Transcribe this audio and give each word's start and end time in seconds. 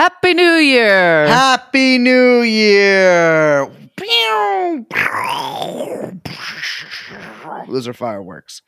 Happy 0.00 0.32
New 0.32 0.54
Year! 0.54 1.26
Happy 1.26 1.98
New 1.98 2.40
Year! 2.40 3.70
Those 7.68 7.86
are 7.86 7.92
fireworks. 7.92 8.62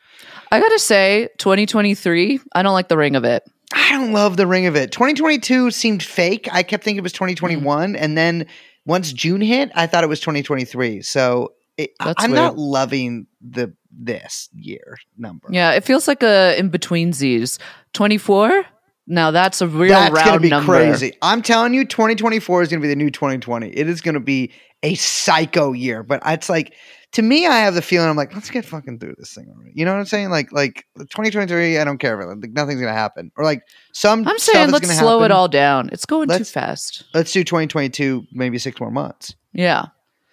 I 0.50 0.61
gotta 0.61 0.79
say, 0.79 1.30
2023, 1.39 2.39
I 2.55 2.62
don't 2.62 2.75
like 2.75 2.89
the 2.89 2.98
ring 2.98 3.16
of 3.16 3.25
it. 3.25 3.45
I 3.73 3.93
don't 3.93 4.12
love 4.12 4.37
the 4.37 4.46
ring 4.46 4.66
of 4.66 4.77
it. 4.77 4.93
2022 4.93 5.71
seemed 5.71 6.03
fake. 6.03 6.50
I 6.53 6.62
kept 6.62 6.84
thinking 6.84 6.98
it 6.98 7.03
was 7.03 7.14
2021. 7.14 7.95
Mm. 7.95 7.96
And 7.99 8.19
then 8.19 8.46
once 8.85 9.11
June 9.11 9.41
hit, 9.41 9.73
I 9.75 9.87
thought 9.87 10.05
it 10.05 10.09
was 10.09 10.21
2023. 10.21 11.01
So 11.01 11.55
it, 11.79 11.93
I'm 11.99 12.33
weird. 12.33 12.43
not 12.43 12.59
loving 12.59 13.27
the 13.41 13.73
this 13.91 14.51
year 14.55 14.99
number. 15.17 15.49
Yeah, 15.51 15.73
it 15.73 15.83
feels 15.85 16.07
like 16.07 16.23
a 16.23 16.59
in 16.59 16.69
between 16.69 17.14
Z's. 17.14 17.59
24? 17.95 18.67
Now 19.07 19.30
that's 19.32 19.61
a 19.61 19.66
real 19.69 19.89
That's 19.95 20.15
round 20.15 20.27
gonna 20.27 20.41
be 20.41 20.48
number. 20.48 20.73
crazy. 20.73 21.12
I'm 21.23 21.42
telling 21.42 21.74
you, 21.74 21.84
2024 21.84 22.62
is 22.62 22.69
gonna 22.69 22.80
be 22.83 22.88
the 22.88 22.97
new 22.97 23.11
2020. 23.11 23.69
It 23.69 23.88
is 23.88 24.01
gonna 24.01 24.20
be 24.20 24.52
a 24.83 24.95
psycho 24.95 25.73
year. 25.73 26.02
But 26.02 26.23
it's 26.25 26.48
like 26.48 26.75
to 27.12 27.20
me, 27.23 27.47
I 27.47 27.59
have 27.59 27.75
the 27.75 27.83
feeling 27.83 28.09
I'm 28.09 28.16
like, 28.16 28.33
let's 28.34 28.48
get 28.48 28.65
fucking 28.65 28.98
through 29.01 29.16
this 29.19 29.34
thing 29.34 29.47
already. 29.55 29.73
You 29.75 29.84
know 29.84 29.92
what 29.92 29.98
I'm 29.98 30.06
saying? 30.06 30.30
Like, 30.30 30.51
like 30.52 30.87
2023, 30.97 31.77
I 31.78 31.84
don't 31.84 31.98
care 31.98 32.15
about 32.19 32.33
it. 32.33 32.41
Like, 32.41 32.52
nothing's 32.52 32.80
gonna 32.80 32.92
happen. 32.95 33.30
Or 33.37 33.45
like 33.45 33.62
some. 33.92 34.27
I'm 34.27 34.38
saying 34.38 34.70
let's 34.70 34.98
slow 34.98 35.23
it 35.25 35.30
all 35.30 35.48
down. 35.48 35.91
It's 35.92 36.06
going 36.06 36.28
too 36.28 36.34
Let's- 36.34 36.50
fast. 36.50 37.05
Let's 37.12 37.33
do 37.33 37.42
2022, 37.45 38.25
maybe 38.33 38.56
six 38.59 38.80
more 38.80 38.91
months. 38.91 39.34
Yeah. 39.53 39.87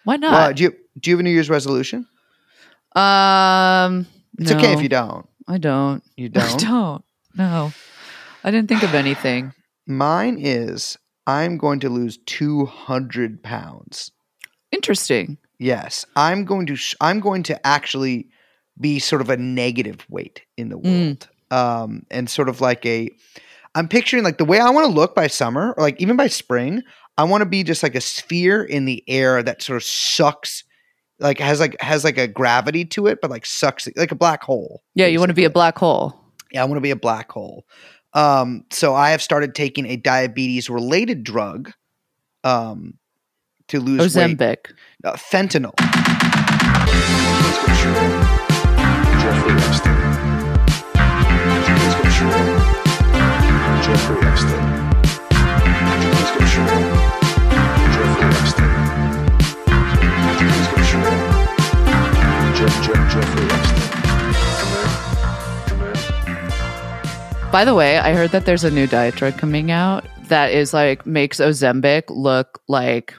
Why 0.06 0.14
Uh, 0.14 0.18
not? 0.18 0.56
do 0.56 0.64
you 0.64 0.76
do 1.00 1.10
you 1.10 1.16
have 1.18 1.20
a 1.22 1.24
New 1.24 1.32
Year's 1.32 1.50
resolution? 1.50 2.08
um 2.96 4.06
It's 4.38 4.52
okay 4.52 4.74
if 4.74 4.82
you 4.82 4.90
don't. 4.90 5.28
I 5.48 5.58
don't. 5.58 6.04
You 6.16 6.30
don't. 6.30 6.60
don't. 6.60 7.04
No. 7.36 7.72
I 8.44 8.52
didn't 8.52 8.70
think 8.70 8.84
of 8.84 8.94
anything. 8.94 9.54
Mine 9.88 10.38
is 10.40 10.98
I'm 11.28 11.58
going 11.58 11.80
to 11.82 11.90
lose 11.90 12.18
200 12.26 13.44
pounds. 13.44 14.12
Interesting. 14.72 15.38
Yes, 15.58 16.06
I'm 16.16 16.46
going 16.46 16.66
to. 16.68 16.76
Sh- 16.76 16.96
I'm 17.02 17.20
going 17.20 17.44
to 17.44 17.68
actually 17.68 18.30
be 18.80 19.00
sort 19.00 19.22
of 19.22 19.30
a 19.30 19.36
negative 19.38 20.06
weight 20.10 20.42
in 20.58 20.70
the 20.70 20.78
Mm. 20.78 21.06
world, 21.08 21.28
um, 21.52 22.06
and 22.12 22.30
sort 22.30 22.50
of 22.50 22.62
like 22.62 22.86
a. 22.86 23.10
I'm 23.76 23.88
picturing 23.88 24.24
like 24.24 24.38
the 24.38 24.46
way 24.46 24.60
I 24.60 24.70
want 24.70 24.86
to 24.88 24.92
look 24.94 25.16
by 25.16 25.28
summer, 25.28 25.74
or 25.74 25.84
like 25.84 26.00
even 26.02 26.16
by 26.16 26.28
spring. 26.28 26.84
I 27.18 27.24
want 27.26 27.42
to 27.42 27.46
be 27.46 27.64
just 27.64 27.84
like 27.84 27.96
a 27.96 28.02
sphere 28.02 28.64
in 28.64 28.86
the 28.86 29.04
air 29.08 29.44
that 29.44 29.62
sort 29.62 29.76
of 29.76 29.84
sucks, 29.84 30.64
like 31.20 31.40
has 31.40 31.60
like 31.60 31.76
has 31.82 32.06
like 32.06 32.18
a 32.18 32.28
gravity 32.28 32.86
to 32.86 33.08
it, 33.08 33.20
but 33.22 33.30
like 33.30 33.46
sucks 33.46 33.88
like 33.98 34.12
a 34.14 34.16
black 34.16 34.42
hole. 34.44 34.84
Yeah, 34.96 35.08
you 35.08 35.20
want 35.20 35.30
to 35.30 35.36
be 35.36 35.44
a 35.44 35.50
black 35.50 35.78
hole. 35.78 36.18
Yeah, 36.52 36.62
I 36.62 36.66
want 36.66 36.78
to 36.78 36.82
be 36.82 36.92
a 36.92 36.96
black 36.96 37.30
hole. 37.32 37.66
Um, 38.14 38.66
so 38.72 38.96
I 38.96 39.12
have 39.12 39.22
started 39.22 39.56
taking 39.56 39.86
a 39.86 39.96
diabetes 39.96 40.70
related 40.70 41.24
drug 41.24 41.72
um, 42.44 42.98
to 43.68 43.80
lose 43.80 44.16
weight. 44.16 44.38
Ozempic. 44.38 44.72
Uh, 45.04 45.14
fentanyl. 45.14 45.74
Jeffrey 53.84 54.22
Epstein. 54.22 54.80
By 67.52 67.66
the 67.66 67.74
way, 67.74 67.98
I 67.98 68.14
heard 68.14 68.30
that 68.32 68.46
there's 68.46 68.64
a 68.64 68.70
new 68.70 68.86
diet 68.86 69.16
drug 69.16 69.38
coming 69.40 69.72
out 69.72 70.06
that 70.28 70.52
is 70.52 70.72
like 70.72 71.06
makes 71.08 71.40
Ozempic 71.40 72.04
look 72.10 72.62
like 72.68 73.16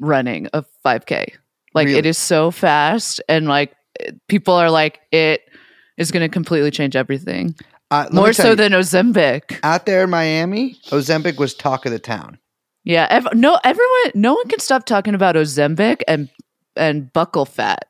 running 0.00 0.48
a 0.54 0.64
5K. 0.84 1.34
Like 1.74 1.86
Really? 1.88 1.98
it 1.98 2.06
is 2.06 2.16
so 2.16 2.50
fast 2.50 3.20
and 3.28 3.46
like 3.46 3.74
people 4.26 4.54
are 4.54 4.70
like 4.70 5.00
it 5.12 5.42
is 5.98 6.10
going 6.10 6.22
to 6.22 6.30
completely 6.32 6.70
change 6.70 6.96
everything. 6.96 7.54
Uh, 7.90 8.08
More 8.10 8.32
so 8.32 8.50
you, 8.50 8.56
than 8.56 8.72
Ozempic. 8.72 9.60
out 9.62 9.84
there 9.84 10.04
in 10.04 10.10
Miami, 10.10 10.76
Ozempic 10.86 11.36
was 11.38 11.52
talk 11.54 11.84
of 11.84 11.92
the 11.92 11.98
town. 11.98 12.38
Yeah, 12.84 13.06
ev- 13.10 13.34
no 13.34 13.58
everyone 13.64 14.12
no 14.14 14.32
one 14.34 14.48
can 14.48 14.60
stop 14.60 14.86
talking 14.86 15.14
about 15.14 15.34
Ozempic 15.34 16.00
and 16.08 16.30
and 16.74 17.12
buckle 17.12 17.44
fat. 17.44 17.86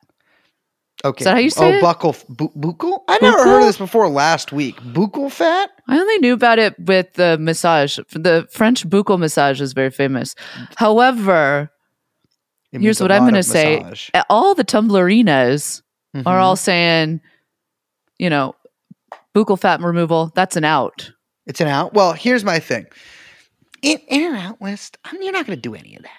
Okay. 1.05 1.25
that 1.25 1.35
how 1.35 1.39
you 1.39 1.51
say 1.51 1.75
oh, 1.75 1.77
it? 1.77 1.81
buckle, 1.81 2.17
bu- 2.29 2.49
buccal? 2.51 3.01
I 3.09 3.19
never 3.23 3.45
heard 3.45 3.61
of 3.61 3.67
this 3.67 3.79
before 3.79 4.09
last 4.09 4.51
week. 4.53 4.77
Buccal 4.81 5.31
fat? 5.31 5.71
I 5.87 5.97
only 5.99 6.19
knew 6.19 6.33
about 6.35 6.59
it 6.59 6.79
with 6.79 7.13
the 7.15 7.39
massage. 7.39 7.99
The 8.11 8.49
French 8.51 8.89
buccal 8.89 9.19
massage 9.19 9.61
is 9.61 9.73
very 9.73 9.91
famous. 9.91 10.35
However, 10.77 11.71
It 12.73 12.81
Here's 12.83 13.01
what 13.01 13.11
I'm 13.11 13.25
gonna 13.25 13.43
say. 13.43 13.81
massage. 13.81 14.11
all 14.29 14.55
the 14.55 14.65
tumblerinas 14.65 15.81
are 16.15 16.23
Mhm. 16.23 16.41
all 16.43 16.57
saying, 16.57 17.21
you 18.19 18.29
know, 18.29 18.55
buccal 19.35 19.59
fat 19.59 19.81
removal, 19.81 20.33
that's 20.35 20.57
an 20.57 20.65
out. 20.65 21.11
It's 21.47 21.61
an 21.63 21.69
out. 21.69 21.95
Well, 21.95 22.13
here's 22.13 22.45
my 22.45 22.59
thing. 22.59 22.85
In, 23.81 23.99
in 24.09 24.25
and 24.25 24.37
out 24.37 24.61
list, 24.61 24.99
I 25.05 25.13
mean, 25.13 25.23
you're 25.23 25.33
not 25.33 25.47
going 25.47 25.57
to 25.57 25.63
do 25.63 25.75
any 25.75 25.97
of 25.97 26.03
that. 26.03 26.18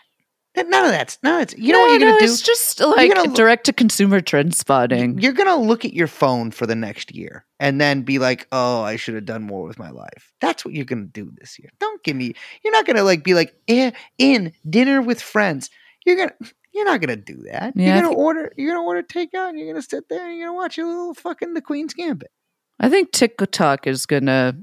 None 0.67 0.85
of 0.85 0.91
that's 0.91 1.17
none 1.23 1.33
of 1.33 1.39
that's. 1.39 1.57
You 1.57 1.73
know 1.73 1.81
what 1.81 1.99
you're 1.99 2.11
no, 2.11 2.19
to 2.19 2.25
do? 2.25 2.31
It's 2.31 2.41
just 2.41 2.79
like 2.79 3.13
gonna 3.13 3.33
direct 3.33 3.65
to 3.65 3.73
consumer 3.73 4.21
trend 4.21 4.55
spotting. 4.55 5.19
You're 5.19 5.33
to 5.47 5.55
look 5.55 5.85
at 5.85 5.93
your 5.93 6.07
phone 6.07 6.51
for 6.51 6.65
the 6.65 6.75
next 6.75 7.13
year 7.15 7.45
and 7.59 7.79
then 7.79 8.01
be 8.01 8.19
like, 8.19 8.47
"Oh, 8.51 8.81
I 8.81 8.95
should 8.95 9.15
have 9.15 9.25
done 9.25 9.43
more 9.43 9.63
with 9.63 9.79
my 9.79 9.89
life." 9.89 10.31
That's 10.41 10.65
what 10.65 10.73
you're 10.73 10.85
to 11.07 11.11
do 11.11 11.31
this 11.39 11.57
year. 11.59 11.69
Don't 11.79 12.03
give 12.03 12.15
me. 12.15 12.33
You're 12.63 12.73
not 12.73 12.85
to 12.97 13.03
like 13.03 13.23
be 13.23 13.33
like 13.33 13.53
eh, 13.67 13.91
in 14.17 14.53
dinner 14.69 15.01
with 15.01 15.21
friends. 15.21 15.69
You're 16.05 16.17
gonna. 16.17 16.35
You're 16.73 16.85
not 16.85 17.01
gonna 17.01 17.15
do 17.15 17.43
that. 17.51 17.73
Yeah, 17.75 17.85
you're 17.85 17.95
gonna 17.95 18.07
think- 18.09 18.19
order. 18.19 18.53
You're 18.57 18.73
gonna 18.73 18.85
order 18.85 19.03
takeout. 19.03 19.49
And 19.49 19.59
you're 19.59 19.69
gonna 19.73 19.81
sit 19.81 20.07
there 20.09 20.27
and 20.27 20.37
you're 20.37 20.47
gonna 20.47 20.57
watch 20.57 20.77
your 20.77 20.87
little 20.87 21.13
fucking 21.13 21.53
The 21.53 21.61
Queen's 21.61 21.93
Gambit. 21.93 22.31
I 22.79 22.89
think 22.89 23.11
TikTok 23.11 23.87
is 23.87 24.05
gonna 24.05 24.57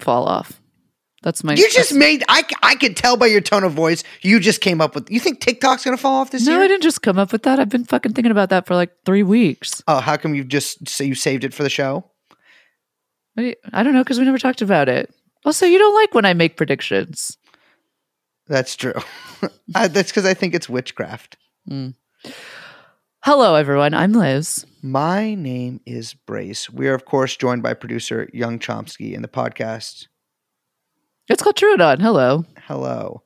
fall 0.00 0.26
off. 0.26 0.60
That's 1.24 1.42
my. 1.42 1.54
You 1.54 1.70
just 1.70 1.94
made. 1.94 2.22
I 2.28 2.44
I 2.62 2.74
could 2.74 2.98
tell 2.98 3.16
by 3.16 3.26
your 3.26 3.40
tone 3.40 3.64
of 3.64 3.72
voice. 3.72 4.04
You 4.20 4.38
just 4.38 4.60
came 4.60 4.82
up 4.82 4.94
with. 4.94 5.10
You 5.10 5.18
think 5.18 5.40
TikTok's 5.40 5.82
gonna 5.82 5.96
fall 5.96 6.20
off 6.20 6.30
this 6.30 6.44
no, 6.44 6.52
year? 6.52 6.62
I 6.62 6.68
didn't 6.68 6.82
just 6.82 7.00
come 7.00 7.18
up 7.18 7.32
with 7.32 7.44
that. 7.44 7.58
I've 7.58 7.70
been 7.70 7.86
fucking 7.86 8.12
thinking 8.12 8.30
about 8.30 8.50
that 8.50 8.66
for 8.66 8.74
like 8.74 8.90
three 9.06 9.22
weeks. 9.22 9.82
Oh, 9.88 10.00
how 10.00 10.18
come 10.18 10.34
you 10.34 10.44
just 10.44 10.86
say 10.86 11.06
you 11.06 11.14
saved 11.14 11.42
it 11.42 11.54
for 11.54 11.62
the 11.62 11.70
show? 11.70 12.04
What 13.32 13.42
do 13.42 13.44
you- 13.44 13.54
I 13.72 13.82
don't 13.82 13.94
know 13.94 14.04
because 14.04 14.18
we 14.18 14.26
never 14.26 14.38
talked 14.38 14.60
about 14.60 14.90
it. 14.90 15.14
Also, 15.46 15.64
you 15.64 15.78
don't 15.78 15.94
like 15.94 16.12
when 16.12 16.26
I 16.26 16.34
make 16.34 16.58
predictions. 16.58 17.38
That's 18.46 18.76
true. 18.76 18.92
I, 19.74 19.88
that's 19.88 20.10
because 20.10 20.26
I 20.26 20.34
think 20.34 20.54
it's 20.54 20.68
witchcraft. 20.68 21.38
Hmm. 21.66 21.90
Hello, 23.22 23.54
everyone. 23.54 23.94
I'm 23.94 24.12
Liz. 24.12 24.66
My 24.82 25.34
name 25.34 25.80
is 25.86 26.12
Brace. 26.12 26.68
We 26.68 26.86
are, 26.88 26.94
of 26.94 27.06
course, 27.06 27.34
joined 27.34 27.62
by 27.62 27.72
producer 27.72 28.28
Young 28.34 28.58
Chomsky 28.58 29.14
in 29.14 29.22
the 29.22 29.28
podcast. 29.28 30.08
It's 31.28 31.42
called 31.42 31.56
TrueAnon. 31.56 32.02
Hello. 32.02 32.44
Hello. 32.66 33.22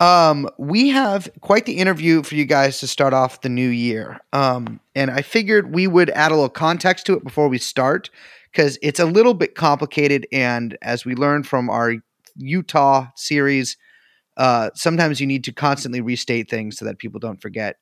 Um, 0.00 0.48
we 0.58 0.88
have 0.88 1.28
quite 1.40 1.66
the 1.66 1.76
interview 1.78 2.22
for 2.22 2.34
you 2.34 2.44
guys 2.44 2.80
to 2.80 2.88
start 2.88 3.12
off 3.12 3.42
the 3.42 3.48
new 3.48 3.68
year. 3.68 4.18
Um, 4.32 4.80
and 4.96 5.10
I 5.10 5.22
figured 5.22 5.74
we 5.74 5.86
would 5.86 6.10
add 6.10 6.32
a 6.32 6.34
little 6.34 6.48
context 6.48 7.06
to 7.06 7.14
it 7.14 7.22
before 7.22 7.48
we 7.48 7.58
start 7.58 8.10
because 8.50 8.78
it's 8.82 8.98
a 8.98 9.04
little 9.04 9.34
bit 9.34 9.54
complicated. 9.54 10.26
And 10.32 10.76
as 10.82 11.04
we 11.04 11.14
learned 11.14 11.46
from 11.46 11.70
our 11.70 11.96
Utah 12.34 13.08
series, 13.14 13.76
uh, 14.36 14.70
sometimes 14.74 15.20
you 15.20 15.26
need 15.26 15.44
to 15.44 15.52
constantly 15.52 16.00
restate 16.00 16.50
things 16.50 16.78
so 16.78 16.84
that 16.86 16.98
people 16.98 17.20
don't 17.20 17.40
forget. 17.40 17.76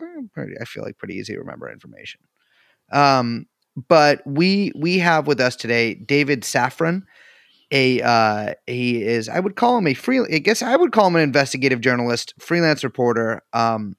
I 0.00 0.64
feel 0.66 0.82
like 0.82 0.98
pretty 0.98 1.14
easy 1.14 1.32
to 1.32 1.38
remember 1.38 1.70
information. 1.70 2.20
Um, 2.92 3.46
but 3.88 4.22
we 4.26 4.72
we 4.76 4.98
have 4.98 5.26
with 5.26 5.40
us 5.40 5.56
today 5.56 5.94
David 5.94 6.42
Safran 6.42 7.02
a 7.70 8.00
uh 8.00 8.54
he 8.66 9.02
is 9.02 9.28
i 9.28 9.38
would 9.38 9.56
call 9.56 9.76
him 9.76 9.86
a 9.86 9.94
free 9.94 10.20
i 10.32 10.38
guess 10.38 10.62
i 10.62 10.74
would 10.74 10.92
call 10.92 11.06
him 11.06 11.16
an 11.16 11.22
investigative 11.22 11.80
journalist 11.80 12.34
freelance 12.38 12.82
reporter 12.82 13.42
um 13.52 13.94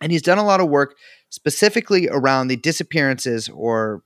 and 0.00 0.12
he's 0.12 0.22
done 0.22 0.38
a 0.38 0.44
lot 0.44 0.60
of 0.60 0.68
work 0.68 0.96
specifically 1.28 2.08
around 2.08 2.48
the 2.48 2.56
disappearances 2.56 3.48
or 3.48 4.02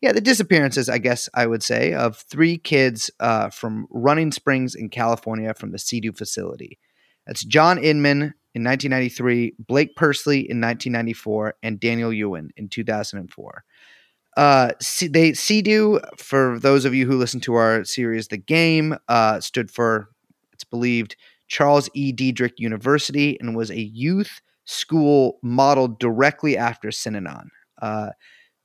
yeah 0.00 0.12
the 0.12 0.20
disappearances 0.20 0.88
i 0.88 0.98
guess 0.98 1.28
i 1.34 1.46
would 1.46 1.62
say 1.62 1.94
of 1.94 2.18
three 2.18 2.58
kids 2.58 3.10
uh 3.20 3.48
from 3.48 3.86
running 3.90 4.30
springs 4.32 4.74
in 4.74 4.88
california 4.88 5.54
from 5.54 5.72
the 5.72 5.78
CEDU 5.78 6.16
facility. 6.16 6.78
That's 7.26 7.44
john 7.44 7.78
inman 7.78 8.34
in 8.54 8.62
1993 8.62 9.54
blake 9.58 9.96
pursley 9.96 10.40
in 10.40 10.60
1994 10.60 11.54
and 11.62 11.80
daniel 11.80 12.12
yuen 12.12 12.50
in 12.56 12.68
2004 12.68 13.64
uh, 14.36 14.72
they 15.00 15.32
CEDU 15.32 16.00
for 16.18 16.58
those 16.58 16.84
of 16.84 16.94
you 16.94 17.06
who 17.06 17.16
listen 17.16 17.40
to 17.40 17.54
our 17.54 17.84
series, 17.84 18.28
the 18.28 18.36
game 18.36 18.96
uh, 19.08 19.40
stood 19.40 19.70
for 19.70 20.08
it's 20.52 20.64
believed 20.64 21.16
Charles 21.48 21.88
E. 21.94 22.12
Dederich 22.12 22.58
University 22.58 23.38
and 23.40 23.56
was 23.56 23.70
a 23.70 23.80
youth 23.80 24.40
school 24.64 25.38
modeled 25.42 25.98
directly 25.98 26.56
after 26.56 26.88
Synanon. 26.88 27.48
Uh, 27.80 28.10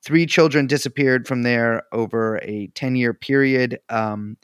three 0.04 0.25
children 0.25 0.66
disappeared 0.66 1.27
from 1.27 1.44
there 1.44 1.83
over 1.92 2.38
a 2.38 2.68
ten 2.74 2.95
year 2.95 3.13
period. 3.13 3.80
Um, 3.89 4.38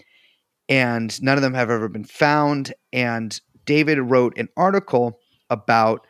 and 0.67 1.21
none 1.21 1.37
of 1.37 1.43
them 1.43 1.53
have 1.53 1.69
ever 1.69 1.87
been 1.87 2.03
found. 2.03 2.73
And 2.91 3.39
David 3.65 3.99
wrote 3.99 4.37
an 4.37 4.49
article 4.57 5.19
about 5.49 6.05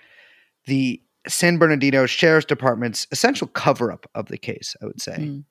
the 0.65 1.01
San 1.27 1.57
Bernardino 1.57 2.06
Sheriff's 2.06 2.45
Department's 2.45 3.07
essential 3.12 3.48
cover 3.48 3.92
up 3.92 4.06
of 4.16 4.27
the 4.27 4.38
case, 4.38 4.75
I 4.81 4.86
would 4.86 5.01
say. 5.01 5.18
Mm. 5.18 5.44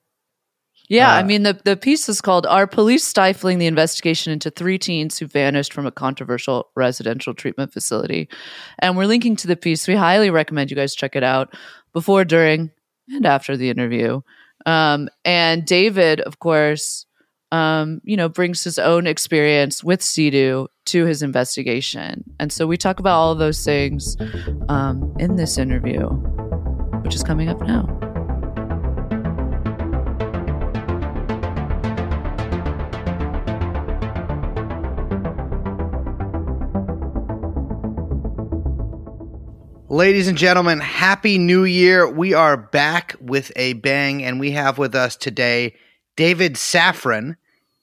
Yeah, 0.91 1.12
I 1.15 1.23
Uh, 1.23 1.25
mean 1.25 1.43
the 1.44 1.59
the 1.65 1.76
piece 1.76 2.09
is 2.11 2.21
called 2.21 2.44
"Are 2.47 2.67
Police 2.67 3.05
Stifling 3.05 3.59
the 3.59 3.67
Investigation 3.67 4.32
into 4.32 4.50
Three 4.50 4.79
Teens 4.79 5.19
Who 5.19 5.26
Vanished 5.26 5.73
from 5.73 5.87
a 5.87 5.91
Controversial 5.91 6.69
Residential 6.76 7.32
Treatment 7.32 7.73
Facility?" 7.73 8.29
And 8.81 8.97
we're 8.97 9.06
linking 9.06 9.35
to 9.37 9.47
the 9.47 9.56
piece. 9.56 9.88
We 9.88 9.94
highly 9.94 10.29
recommend 10.29 10.71
you 10.71 10.76
guys 10.76 10.94
check 10.94 11.17
it 11.17 11.23
out 11.23 11.55
before, 11.94 12.25
during, 12.26 12.71
and 13.09 13.25
after 13.25 13.56
the 13.56 13.71
interview. 13.71 14.21
Um, 14.67 15.09
and 15.25 15.65
David, 15.65 16.21
of 16.21 16.38
course, 16.38 17.06
um, 17.50 18.00
you 18.05 18.17
know, 18.17 18.29
brings 18.29 18.62
his 18.65 18.79
own 18.79 19.06
experience 19.06 19.82
with 19.82 20.00
CEDU 20.00 20.67
to 20.86 21.06
his 21.06 21.22
investigation, 21.22 22.25
and 22.38 22.52
so 22.52 22.66
we 22.66 22.76
talk 22.76 23.00
about 23.00 23.14
all 23.14 23.32
of 23.32 23.38
those 23.38 23.64
things 23.64 24.16
um, 24.69 25.14
in 25.19 25.36
this 25.36 25.58
interview, 25.58 26.08
which 27.02 27.14
is 27.14 27.22
coming 27.22 27.48
up 27.48 27.60
now. 27.62 27.88
Ladies 39.94 40.26
and 40.26 40.37
gentlemen, 40.37 40.80
happy 40.80 41.38
new 41.38 41.62
year. 41.62 42.10
We 42.10 42.34
are 42.34 42.56
back 42.56 43.14
with 43.20 43.52
a 43.54 43.75
bang, 43.75 44.25
and 44.25 44.40
we 44.40 44.50
have 44.50 44.76
with 44.76 44.92
us 44.92 45.14
today 45.14 45.75
David 46.16 46.54
Safran, 46.54 47.37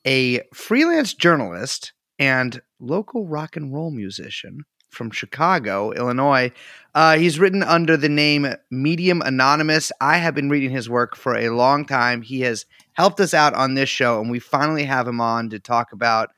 a 0.06 0.42
freelance 0.54 1.14
journalist 1.14 1.94
and 2.22 2.62
local 2.80 3.26
rock 3.26 3.56
and 3.58 3.74
roll 3.74 3.90
musician 3.90 4.64
from 4.90 5.10
Chicago, 5.10 5.92
Illinois. 5.92 6.52
Uh, 6.94 7.18
he's 7.18 7.40
written 7.40 7.64
under 7.64 7.98
the 7.98 8.10
name 8.10 8.46
Medium 8.70 9.24
Anonymous. 9.24 9.92
I 10.00 10.18
have 10.18 10.36
been 10.36 10.50
reading 10.50 10.70
his 10.70 10.88
work 10.88 11.16
for 11.16 11.36
a 11.36 11.50
long 11.50 11.84
time. 11.84 12.22
He 12.22 12.42
has 12.42 12.68
helped 12.94 13.20
us 13.20 13.34
out 13.34 13.56
on 13.56 13.74
this 13.74 13.90
show, 13.90 14.22
and 14.22 14.30
we 14.30 14.38
finally 14.38 14.84
have 14.84 15.08
him 15.08 15.20
on 15.20 15.50
to 15.50 15.60
talk 15.60 15.94
about 15.94 16.30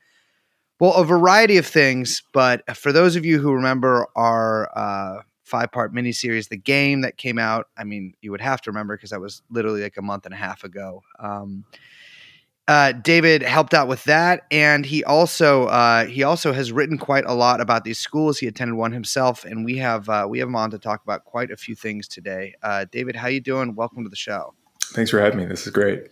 well, 0.80 0.94
a 0.94 1.04
variety 1.04 1.58
of 1.58 1.66
things, 1.66 2.22
but 2.32 2.62
for 2.76 2.90
those 2.90 3.14
of 3.14 3.24
you 3.24 3.38
who 3.38 3.52
remember 3.52 4.06
our 4.16 4.70
uh, 4.76 5.22
five 5.44 5.70
part 5.70 5.94
miniseries, 5.94 6.48
The 6.48 6.56
Game, 6.56 7.02
that 7.02 7.16
came 7.16 7.38
out, 7.38 7.68
I 7.76 7.84
mean, 7.84 8.14
you 8.22 8.30
would 8.32 8.40
have 8.40 8.60
to 8.62 8.70
remember 8.70 8.96
because 8.96 9.10
that 9.10 9.20
was 9.20 9.42
literally 9.50 9.82
like 9.82 9.96
a 9.96 10.02
month 10.02 10.24
and 10.24 10.34
a 10.34 10.38
half 10.38 10.64
ago. 10.64 11.02
Um, 11.20 11.64
uh, 12.66 12.92
David 12.92 13.42
helped 13.42 13.74
out 13.74 13.88
with 13.88 14.04
that, 14.04 14.46
and 14.50 14.86
he 14.86 15.04
also 15.04 15.66
uh, 15.66 16.06
he 16.06 16.22
also 16.22 16.52
has 16.52 16.72
written 16.72 16.96
quite 16.96 17.24
a 17.26 17.34
lot 17.34 17.60
about 17.60 17.84
these 17.84 17.98
schools. 17.98 18.38
He 18.38 18.46
attended 18.46 18.76
one 18.76 18.92
himself, 18.92 19.44
and 19.44 19.64
we 19.64 19.76
have 19.78 20.08
uh, 20.08 20.26
we 20.28 20.38
have 20.38 20.48
him 20.48 20.56
on 20.56 20.70
to 20.70 20.78
talk 20.78 21.02
about 21.02 21.24
quite 21.24 21.50
a 21.50 21.56
few 21.56 21.74
things 21.74 22.08
today. 22.08 22.54
Uh, 22.62 22.86
David, 22.90 23.16
how 23.16 23.28
you 23.28 23.40
doing? 23.40 23.74
Welcome 23.74 24.02
to 24.04 24.08
the 24.08 24.16
show. 24.16 24.54
Thanks 24.82 25.10
for 25.10 25.20
having 25.20 25.40
me. 25.40 25.44
This 25.44 25.66
is 25.66 25.72
great. 25.72 26.08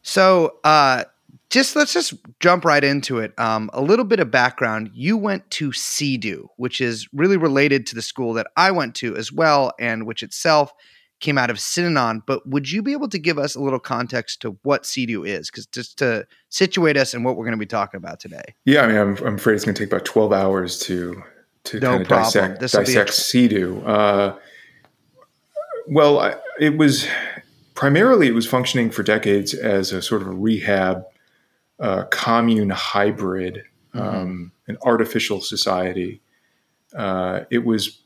So, 0.00 0.58
uh, 0.64 1.04
just 1.50 1.76
let's 1.76 1.92
just 1.92 2.14
jump 2.40 2.64
right 2.64 2.82
into 2.82 3.18
it. 3.18 3.38
Um, 3.38 3.68
a 3.74 3.82
little 3.82 4.04
bit 4.06 4.20
of 4.20 4.30
background. 4.30 4.90
You 4.94 5.18
went 5.18 5.50
to 5.52 5.70
CEDU, 5.70 6.46
which 6.56 6.80
is 6.80 7.06
really 7.12 7.36
related 7.36 7.86
to 7.88 7.94
the 7.94 8.02
school 8.02 8.32
that 8.34 8.46
I 8.56 8.70
went 8.70 8.94
to 8.96 9.14
as 9.16 9.30
well, 9.30 9.72
and 9.78 10.06
which 10.06 10.22
itself 10.22 10.72
came 11.20 11.38
out 11.38 11.50
of 11.50 11.56
Synanon. 11.56 12.22
But 12.26 12.46
would 12.46 12.70
you 12.70 12.82
be 12.82 12.92
able 12.92 13.08
to 13.08 13.18
give 13.18 13.38
us 13.38 13.54
a 13.54 13.60
little 13.60 13.78
context 13.78 14.40
to 14.42 14.58
what 14.62 14.84
CEDU 14.84 15.26
is, 15.26 15.50
because 15.50 15.66
just 15.66 15.98
to 15.98 16.26
situate 16.48 16.96
us 16.96 17.14
and 17.14 17.24
what 17.24 17.36
we're 17.36 17.44
going 17.44 17.52
to 17.52 17.58
be 17.58 17.66
talking 17.66 17.98
about 17.98 18.20
today? 18.20 18.54
Yeah, 18.64 18.82
I 18.82 18.86
mean, 18.88 18.96
I'm, 18.96 19.16
I'm 19.24 19.34
afraid 19.36 19.54
it's 19.54 19.64
going 19.64 19.74
to 19.74 19.82
take 19.82 19.92
about 19.92 20.04
12 20.04 20.32
hours 20.32 20.78
to 20.80 21.22
to 21.64 21.80
No 21.80 21.90
kind 21.92 22.02
of 22.02 22.08
problem. 22.08 22.24
dissect 22.24 22.60
This'll 22.60 22.80
a 22.80 22.84
dissect 22.84 23.10
CEDU. 23.10 23.88
Uh, 23.88 24.36
well, 25.88 26.18
I, 26.18 26.34
it 26.60 26.76
was 26.76 27.06
primarily 27.74 28.28
it 28.28 28.34
was 28.34 28.46
functioning 28.46 28.90
for 28.90 29.02
decades 29.02 29.54
as 29.54 29.92
a 29.92 30.00
sort 30.00 30.22
of 30.22 30.28
a 30.28 30.32
rehab 30.32 31.04
uh, 31.80 32.04
commune 32.10 32.70
hybrid, 32.70 33.64
um, 33.94 34.52
an 34.68 34.76
artificial 34.82 35.40
society. 35.40 36.20
Uh, 36.94 37.40
it 37.50 37.64
was 37.64 38.00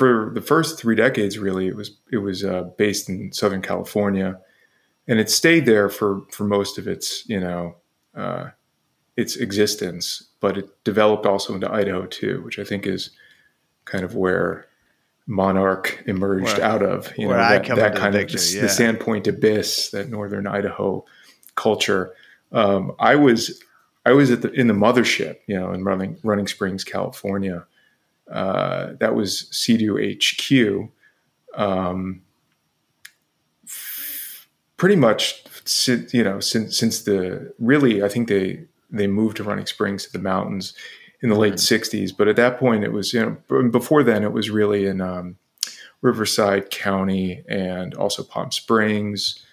for 0.00 0.30
the 0.32 0.40
first 0.40 0.78
three 0.78 0.94
decades. 0.94 1.38
Really, 1.38 1.66
it 1.66 1.76
was 1.76 1.98
it 2.10 2.16
was 2.16 2.42
uh, 2.42 2.62
based 2.78 3.10
in 3.10 3.34
Southern 3.34 3.60
California, 3.60 4.40
and 5.06 5.20
it 5.20 5.28
stayed 5.28 5.66
there 5.66 5.90
for 5.90 6.22
for 6.30 6.44
most 6.44 6.78
of 6.78 6.88
its 6.88 7.28
you 7.28 7.38
know 7.38 7.76
uh, 8.14 8.48
its 9.18 9.36
existence. 9.36 10.30
But 10.40 10.56
it 10.56 10.84
developed 10.84 11.26
also 11.26 11.54
into 11.54 11.70
Idaho 11.70 12.06
too, 12.06 12.40
which 12.40 12.58
I 12.58 12.64
think 12.64 12.86
is 12.86 13.10
kind 13.84 14.02
of 14.02 14.14
where 14.14 14.66
Monarch 15.26 16.02
emerged 16.06 16.56
Where- 16.56 16.62
out 16.62 16.82
of. 16.82 17.12
You 17.18 17.28
know 17.28 17.34
that, 17.34 17.66
that 17.66 17.94
kind 17.94 18.14
of 18.14 18.26
the, 18.26 18.52
yeah. 18.54 18.62
the 18.62 18.68
Sandpoint 18.68 19.26
abyss, 19.26 19.90
that 19.90 20.08
northern 20.08 20.46
Idaho 20.46 21.04
culture. 21.56 22.14
Um, 22.52 22.92
I 22.98 23.16
was 23.16 23.62
I 24.06 24.12
was 24.12 24.30
at 24.30 24.40
the 24.40 24.50
in 24.52 24.66
the 24.66 24.72
mothership, 24.72 25.40
you 25.46 25.60
know, 25.60 25.72
in 25.72 25.84
Running 25.84 26.16
Running 26.22 26.46
Springs, 26.46 26.84
California. 26.84 27.66
Uh, 28.30 28.94
that 29.00 29.14
was 29.14 29.48
CEDU 29.52 30.16
HQ. 30.16 30.90
Um, 31.60 32.22
pretty 34.76 34.96
much, 34.96 35.44
since, 35.64 36.14
you 36.14 36.22
know, 36.22 36.40
since 36.40 36.78
since 36.78 37.02
the 37.02 37.52
really, 37.58 38.02
I 38.02 38.08
think 38.08 38.28
they 38.28 38.64
they 38.90 39.06
moved 39.06 39.36
to 39.38 39.44
Running 39.44 39.66
Springs 39.66 40.06
to 40.06 40.12
the 40.12 40.18
mountains 40.18 40.74
in 41.22 41.28
the 41.28 41.34
late 41.34 41.54
'60s. 41.54 42.16
But 42.16 42.28
at 42.28 42.36
that 42.36 42.58
point, 42.58 42.84
it 42.84 42.92
was 42.92 43.12
you 43.12 43.20
know 43.48 43.62
before 43.68 44.02
then 44.02 44.22
it 44.22 44.32
was 44.32 44.48
really 44.50 44.86
in 44.86 45.00
um, 45.00 45.36
Riverside 46.02 46.70
County 46.70 47.42
and 47.48 47.94
also 47.94 48.22
Palm 48.22 48.52
Springs, 48.52 49.44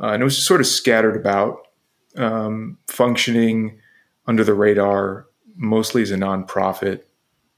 uh, 0.00 0.08
and 0.08 0.22
it 0.22 0.24
was 0.24 0.44
sort 0.44 0.60
of 0.60 0.66
scattered 0.66 1.16
about, 1.16 1.68
um, 2.16 2.78
functioning 2.88 3.78
under 4.26 4.44
the 4.44 4.54
radar, 4.54 5.26
mostly 5.56 6.02
as 6.02 6.10
a 6.10 6.16
nonprofit, 6.16 7.02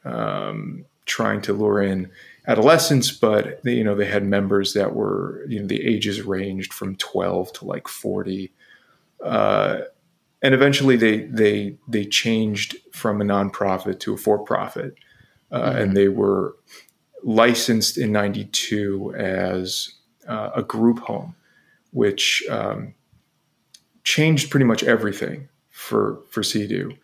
um, 0.06 0.84
trying 1.04 1.42
to 1.42 1.52
lure 1.52 1.82
in 1.82 2.10
adolescents. 2.46 3.10
But 3.10 3.62
they, 3.62 3.74
you 3.74 3.84
know, 3.84 3.94
they 3.94 4.06
had 4.06 4.24
members 4.24 4.72
that 4.74 4.94
were 4.94 5.44
you 5.48 5.60
know 5.60 5.66
the 5.66 5.84
ages 5.84 6.22
ranged 6.22 6.72
from 6.72 6.96
12 6.96 7.52
to 7.54 7.64
like 7.64 7.88
40. 7.88 8.52
Uh, 9.22 9.80
and 10.42 10.54
eventually, 10.54 10.96
they 10.96 11.20
they 11.24 11.76
they 11.88 12.04
changed 12.04 12.76
from 12.92 13.20
a 13.20 13.24
nonprofit 13.24 13.98
to 14.00 14.14
a 14.14 14.16
for-profit, 14.16 14.94
uh, 15.50 15.74
and 15.76 15.96
they 15.96 16.08
were 16.08 16.56
licensed 17.24 17.96
in 17.96 18.12
'92 18.12 19.14
as 19.16 19.94
uh, 20.28 20.50
a 20.54 20.62
group 20.62 21.00
home, 21.00 21.34
which 21.90 22.44
um, 22.50 22.94
changed 24.04 24.50
pretty 24.50 24.66
much 24.66 24.84
everything 24.84 25.48
for 25.70 26.20
for 26.30 26.42
CEDU, 26.42 26.96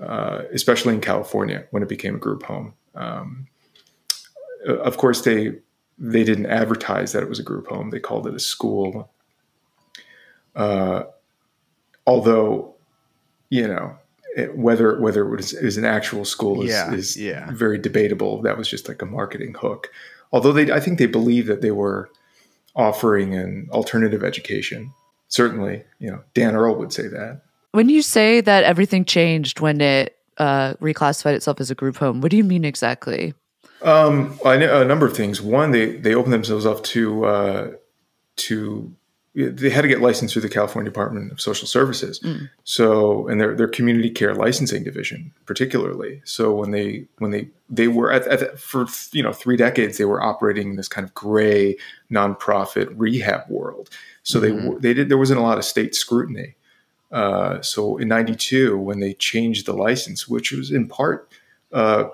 uh, 0.00 0.42
especially 0.52 0.94
in 0.94 1.00
California 1.00 1.66
when 1.70 1.82
it 1.82 1.88
became 1.88 2.14
a 2.14 2.18
group 2.18 2.42
home. 2.42 2.74
Um, 2.94 3.46
of 4.66 4.96
course, 4.96 5.22
they 5.22 5.54
they 5.98 6.24
didn't 6.24 6.46
advertise 6.46 7.12
that 7.12 7.22
it 7.22 7.28
was 7.28 7.38
a 7.38 7.42
group 7.44 7.66
home; 7.68 7.90
they 7.90 8.00
called 8.00 8.26
it 8.26 8.34
a 8.34 8.40
school. 8.40 9.10
Uh, 10.56 11.04
although, 12.06 12.74
you 13.50 13.66
know, 13.66 13.96
it, 14.36 14.56
whether 14.56 15.00
whether 15.00 15.26
it 15.26 15.36
was, 15.36 15.52
it 15.52 15.64
was 15.64 15.76
an 15.76 15.84
actual 15.84 16.24
school 16.24 16.62
is, 16.62 16.70
Yeah, 16.70 16.92
is 16.92 17.16
yeah. 17.16 17.50
very 17.52 17.78
debatable. 17.78 18.42
That 18.42 18.58
was 18.58 18.68
just 18.68 18.88
like 18.88 19.02
a 19.02 19.06
marketing 19.06 19.54
hook. 19.54 19.90
Although 20.32 20.52
they, 20.52 20.70
I 20.70 20.80
think 20.80 20.98
they 20.98 21.06
believed 21.06 21.48
that 21.48 21.60
they 21.60 21.72
were 21.72 22.10
offering 22.76 23.34
an 23.34 23.68
alternative 23.72 24.22
education. 24.22 24.92
Certainly, 25.28 25.84
you 25.98 26.10
know, 26.10 26.22
Dan 26.34 26.54
Earl 26.56 26.76
would 26.76 26.92
say 26.92 27.08
that. 27.08 27.42
When 27.72 27.88
you 27.88 28.02
say 28.02 28.40
that 28.40 28.64
everything 28.64 29.04
changed 29.04 29.60
when 29.60 29.80
it 29.80 30.16
uh, 30.38 30.74
reclassified 30.74 31.34
itself 31.34 31.60
as 31.60 31.70
a 31.70 31.74
group 31.74 31.96
home, 31.96 32.20
what 32.20 32.30
do 32.30 32.36
you 32.36 32.44
mean 32.44 32.64
exactly? 32.64 33.34
Um, 33.82 34.38
I 34.44 34.56
know 34.56 34.82
a 34.82 34.84
number 34.84 35.06
of 35.06 35.16
things. 35.16 35.40
One, 35.40 35.70
they 35.70 35.96
they 35.96 36.14
opened 36.14 36.32
themselves 36.32 36.66
up 36.66 36.82
to 36.84 37.24
uh, 37.24 37.70
to 38.36 38.92
they 39.34 39.70
had 39.70 39.82
to 39.82 39.88
get 39.88 40.00
licensed 40.00 40.32
through 40.32 40.42
the 40.42 40.48
California 40.48 40.90
Department 40.90 41.30
of 41.30 41.40
Social 41.40 41.68
Services. 41.68 42.20
So, 42.64 43.28
and 43.28 43.40
their 43.40 43.54
their 43.54 43.68
community 43.68 44.10
care 44.10 44.34
licensing 44.34 44.82
division, 44.82 45.32
particularly. 45.46 46.20
So 46.24 46.52
when 46.52 46.72
they 46.72 47.06
when 47.18 47.30
they 47.30 47.48
they 47.68 47.88
were 47.88 48.12
at, 48.12 48.26
at 48.26 48.58
for 48.58 48.86
you 49.12 49.22
know 49.22 49.32
three 49.32 49.56
decades, 49.56 49.98
they 49.98 50.04
were 50.04 50.22
operating 50.22 50.70
in 50.70 50.76
this 50.76 50.88
kind 50.88 51.06
of 51.06 51.14
gray 51.14 51.76
nonprofit 52.10 52.92
rehab 52.96 53.48
world. 53.48 53.88
So 54.24 54.40
they 54.40 54.50
they 54.80 54.94
did 54.94 55.08
there 55.08 55.18
wasn't 55.18 55.40
a 55.40 55.44
lot 55.44 55.58
of 55.58 55.64
state 55.64 55.94
scrutiny. 55.94 56.56
Uh, 57.10 57.60
so 57.62 57.96
in 57.98 58.08
'92, 58.08 58.78
when 58.78 59.00
they 59.00 59.14
changed 59.14 59.66
the 59.66 59.72
license, 59.72 60.28
which 60.28 60.52
was 60.52 60.70
in 60.70 60.88
part 60.88 61.30
uh, 61.72 62.04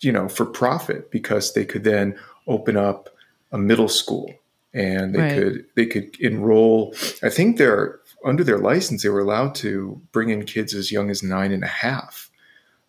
you 0.00 0.12
know 0.12 0.28
for 0.28 0.44
profit 0.46 1.10
because 1.10 1.52
they 1.54 1.64
could 1.64 1.84
then 1.84 2.18
open 2.46 2.76
up 2.76 3.08
a 3.52 3.58
middle 3.58 3.88
school 3.88 4.32
and 4.72 5.14
they 5.14 5.20
Right. 5.20 5.34
could 5.34 5.64
they 5.76 5.86
could 5.86 6.20
enroll 6.20 6.94
i 7.22 7.30
think 7.30 7.56
their 7.58 8.00
under 8.24 8.42
their 8.42 8.58
license, 8.58 9.02
they 9.02 9.10
were 9.10 9.20
allowed 9.20 9.54
to 9.56 10.00
bring 10.10 10.30
in 10.30 10.44
kids 10.46 10.74
as 10.74 10.90
young 10.90 11.10
as 11.10 11.22
nine 11.22 11.52
and 11.52 11.62
a 11.62 11.66
half. 11.66 12.30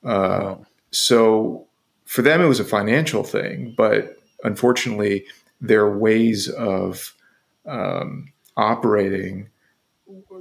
Uh, 0.03 0.55
So 0.91 1.67
for 2.05 2.22
them, 2.22 2.39
it 2.41 2.48
was 2.48 2.62
a 2.62 2.63
financial 2.63 3.22
thing, 3.24 3.74
but 3.75 4.15
unfortunately, 4.46 5.25
their 5.60 5.89
ways 5.89 6.48
of 6.48 7.13
um, 7.65 8.32
operating 8.55 9.50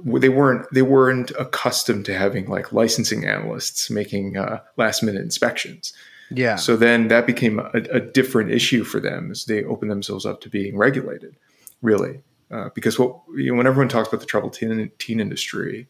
they 0.03 0.29
weren't 0.29 0.67
they 0.73 0.81
weren't 0.81 1.31
accustomed 1.39 2.05
to 2.05 2.17
having 2.17 2.47
like 2.47 2.71
licensing 2.71 3.25
analysts 3.25 3.89
making 3.89 4.37
uh, 4.37 4.61
last 4.77 5.01
minute 5.01 5.21
inspections. 5.21 5.93
Yeah. 6.31 6.55
So 6.55 6.75
then 6.75 7.07
that 7.09 7.27
became 7.27 7.59
a, 7.59 7.69
a, 7.91 7.99
different 7.99 8.51
issue 8.51 8.83
for 8.83 8.99
them 8.99 9.29
as 9.29 9.45
they 9.45 9.63
opened 9.63 9.91
themselves 9.91 10.25
up 10.25 10.41
to 10.41 10.49
being 10.49 10.75
regulated, 10.75 11.35
really. 11.83 12.23
Uh, 12.49 12.69
because 12.73 12.97
what, 12.97 13.19
you 13.35 13.51
know, 13.51 13.57
when 13.57 13.67
everyone 13.67 13.89
talks 13.89 14.07
about 14.07 14.21
the 14.21 14.25
troubled 14.25 14.53
teen, 14.53 14.91
teen 14.97 15.19
industry, 15.19 15.87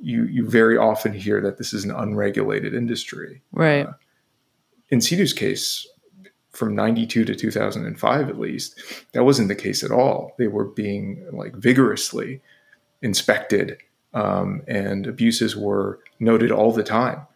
you 0.00 0.24
you 0.24 0.48
very 0.48 0.76
often 0.76 1.12
hear 1.12 1.40
that 1.40 1.58
this 1.58 1.72
is 1.72 1.84
an 1.84 1.90
unregulated 1.90 2.74
industry. 2.74 3.42
Right. 3.52 3.86
Uh, 3.86 3.92
in 4.88 4.98
CEDU's 4.98 5.32
case, 5.32 5.86
from 6.50 6.74
92 6.74 7.24
to 7.24 7.34
2005 7.34 8.28
at 8.28 8.38
least, 8.38 8.80
that 9.12 9.24
wasn't 9.24 9.48
the 9.48 9.54
case 9.54 9.84
at 9.84 9.92
all. 9.92 10.32
They 10.36 10.48
were 10.48 10.64
being 10.64 11.24
like 11.32 11.54
vigorously 11.54 12.40
inspected 13.02 13.78
um, 14.14 14.62
and 14.66 15.06
abuses 15.06 15.56
were 15.56 16.00
noted 16.18 16.50
all 16.50 16.72
the 16.72 16.82
time. 16.82 17.26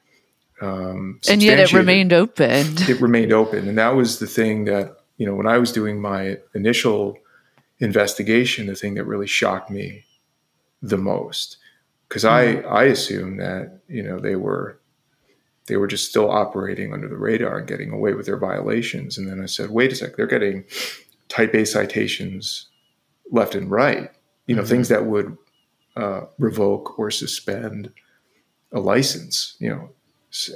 Um, 0.61 1.21
and 1.29 1.43
yet 1.43 1.59
it 1.59 1.73
remained 1.73 2.13
open. 2.13 2.67
It 2.89 3.01
remained 3.01 3.33
open. 3.33 3.69
And 3.69 3.77
that 3.79 3.95
was 3.97 4.19
the 4.19 4.27
thing 4.27 4.65
that, 4.67 4.97
you 5.19 5.27
know, 5.27 5.35
when 5.35 5.47
I 5.47 5.59
was 5.59 5.73
doing 5.73 6.01
my 6.01 6.39
initial 6.55 7.19
investigation, 7.79 8.67
the 8.67 8.75
thing 8.75 8.95
that 8.95 9.05
really 9.05 9.27
shocked 9.27 9.71
me 9.71 10.05
the 10.81 10.97
most. 10.99 11.59
Because 12.09 12.25
I, 12.25 12.57
I 12.61 12.85
assumed 12.85 13.41
that, 13.41 13.81
you 13.89 14.03
know, 14.03 14.19
they 14.19 14.37
were 14.37 14.79
they 15.67 15.79
were 15.79 15.87
just 15.87 16.11
still 16.11 16.31
operating 16.31 16.93
under 16.93 17.09
the 17.09 17.17
radar 17.17 17.59
and 17.59 17.67
getting 17.67 17.91
away 17.91 18.13
with 18.13 18.27
their 18.27 18.37
violations. 18.37 19.17
And 19.17 19.27
then 19.27 19.41
I 19.43 19.47
said, 19.47 19.71
wait 19.71 19.93
a 19.93 19.95
sec, 19.95 20.15
they're 20.15 20.27
getting 20.27 20.65
type 21.29 21.55
A 21.55 21.65
citations 21.65 22.69
left 23.33 23.55
and 23.55 23.71
right. 23.71 24.11
You 24.47 24.57
know, 24.57 24.63
Mhm. 24.63 24.69
things 24.69 24.89
that 24.91 25.07
would 25.07 25.39
uh, 25.97 26.23
revoke 26.39 26.99
or 26.99 27.11
suspend 27.11 27.93
a 28.73 28.81
license. 28.81 29.57
You 29.59 29.71
know, 29.71 29.91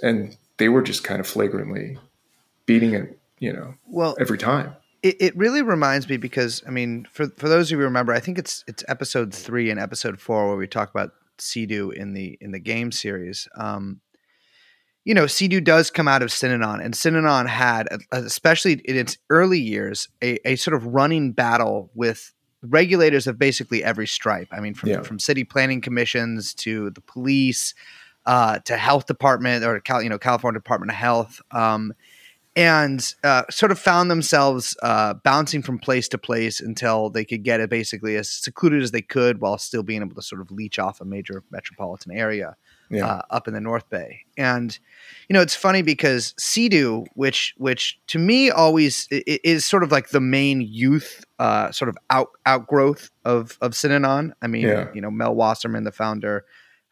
and 0.02 0.36
they 0.56 0.68
were 0.68 0.82
just 0.82 1.04
kind 1.04 1.20
of 1.20 1.26
flagrantly 1.26 1.98
beating 2.66 2.94
it. 2.94 3.18
You 3.38 3.52
know, 3.52 3.74
Well, 3.86 4.16
every 4.18 4.38
time. 4.38 4.74
it, 5.02 5.16
it 5.20 5.36
really 5.36 5.62
reminds 5.62 6.08
me 6.08 6.16
because 6.16 6.62
I 6.66 6.70
mean, 6.70 7.06
for 7.12 7.28
for 7.36 7.48
those 7.48 7.68
of 7.68 7.72
you 7.72 7.78
who 7.78 7.84
remember, 7.84 8.12
I 8.12 8.20
think 8.20 8.38
it's 8.38 8.64
it's 8.66 8.84
episode 8.88 9.32
three 9.32 9.70
and 9.70 9.78
episode 9.78 10.20
four 10.20 10.48
where 10.48 10.56
we 10.56 10.66
talk 10.66 10.90
about 10.90 11.12
CEDU 11.38 11.92
in 11.94 12.14
the 12.14 12.36
in 12.40 12.50
the 12.50 12.58
game 12.58 12.90
series. 12.90 13.48
Um, 13.56 14.00
you 15.04 15.14
know, 15.14 15.24
CEDU 15.24 15.62
does 15.64 15.90
come 15.90 16.08
out 16.08 16.20
of 16.20 16.28
Synanon, 16.28 16.84
and 16.84 16.92
Synanon 16.92 17.46
had, 17.46 17.86
especially 18.12 18.74
in 18.84 18.96
its 18.96 19.16
early 19.30 19.60
years, 19.60 20.08
a, 20.22 20.36
a 20.46 20.56
sort 20.56 20.74
of 20.74 20.84
running 20.84 21.32
battle 21.32 21.90
with 21.94 22.34
regulators 22.62 23.26
of 23.26 23.38
basically 23.38 23.84
every 23.84 24.06
stripe. 24.06 24.48
I 24.50 24.60
mean, 24.60 24.74
from 24.74 24.90
Yeah. 24.90 25.02
from 25.02 25.18
city 25.18 25.44
planning 25.44 25.80
commissions 25.80 26.54
to 26.54 26.90
the 26.90 27.00
police 27.00 27.74
uh, 28.26 28.58
to 28.60 28.76
health 28.76 29.06
department 29.06 29.64
or 29.64 29.80
Cal, 29.80 30.02
you 30.02 30.08
know 30.08 30.18
California 30.18 30.58
Department 30.58 30.90
of 30.90 30.96
Health. 30.96 31.40
Um, 31.50 31.94
and 32.56 33.14
uh, 33.22 33.44
sort 33.50 33.70
of 33.70 33.78
found 33.78 34.10
themselves 34.10 34.76
uh, 34.82 35.14
bouncing 35.14 35.62
from 35.62 35.78
place 35.78 36.08
to 36.08 36.18
place 36.18 36.60
until 36.60 37.08
they 37.08 37.24
could 37.24 37.44
get 37.44 37.60
it 37.60 37.70
basically 37.70 38.16
as 38.16 38.28
secluded 38.28 38.82
as 38.82 38.90
they 38.90 39.00
could 39.00 39.40
while 39.40 39.56
still 39.58 39.84
being 39.84 40.02
able 40.02 40.16
to 40.16 40.22
sort 40.22 40.40
of 40.40 40.50
leech 40.50 40.76
off 40.78 41.00
a 41.00 41.04
major 41.04 41.44
metropolitan 41.52 42.10
area 42.10 42.56
Yeah. 42.90 43.06
uh, 43.06 43.22
up 43.30 43.48
in 43.48 43.54
the 43.54 43.60
North 43.60 43.88
Bay. 43.90 44.20
And 44.36 44.78
you 45.28 45.34
know, 45.34 45.40
it's 45.42 45.54
funny 45.54 45.82
because 45.82 46.34
CEDU, 46.40 47.06
which 47.14 47.54
which 47.58 47.98
to 48.08 48.18
me 48.18 48.50
always 48.50 49.06
is 49.10 49.64
sort 49.64 49.82
of 49.82 49.92
like 49.92 50.08
the 50.10 50.20
main 50.20 50.60
youth 50.62 51.24
uh, 51.38 51.70
sort 51.72 51.88
of 51.88 51.98
out 52.10 52.28
outgrowth 52.46 53.10
of 53.24 53.58
of 53.60 53.72
Synanon. 53.72 54.32
I 54.42 54.46
mean, 54.46 54.62
Yeah. 54.62 54.88
you 54.94 55.00
know, 55.00 55.10
Mel 55.10 55.34
Wasserman, 55.34 55.84
the 55.84 55.92
founder. 55.92 56.44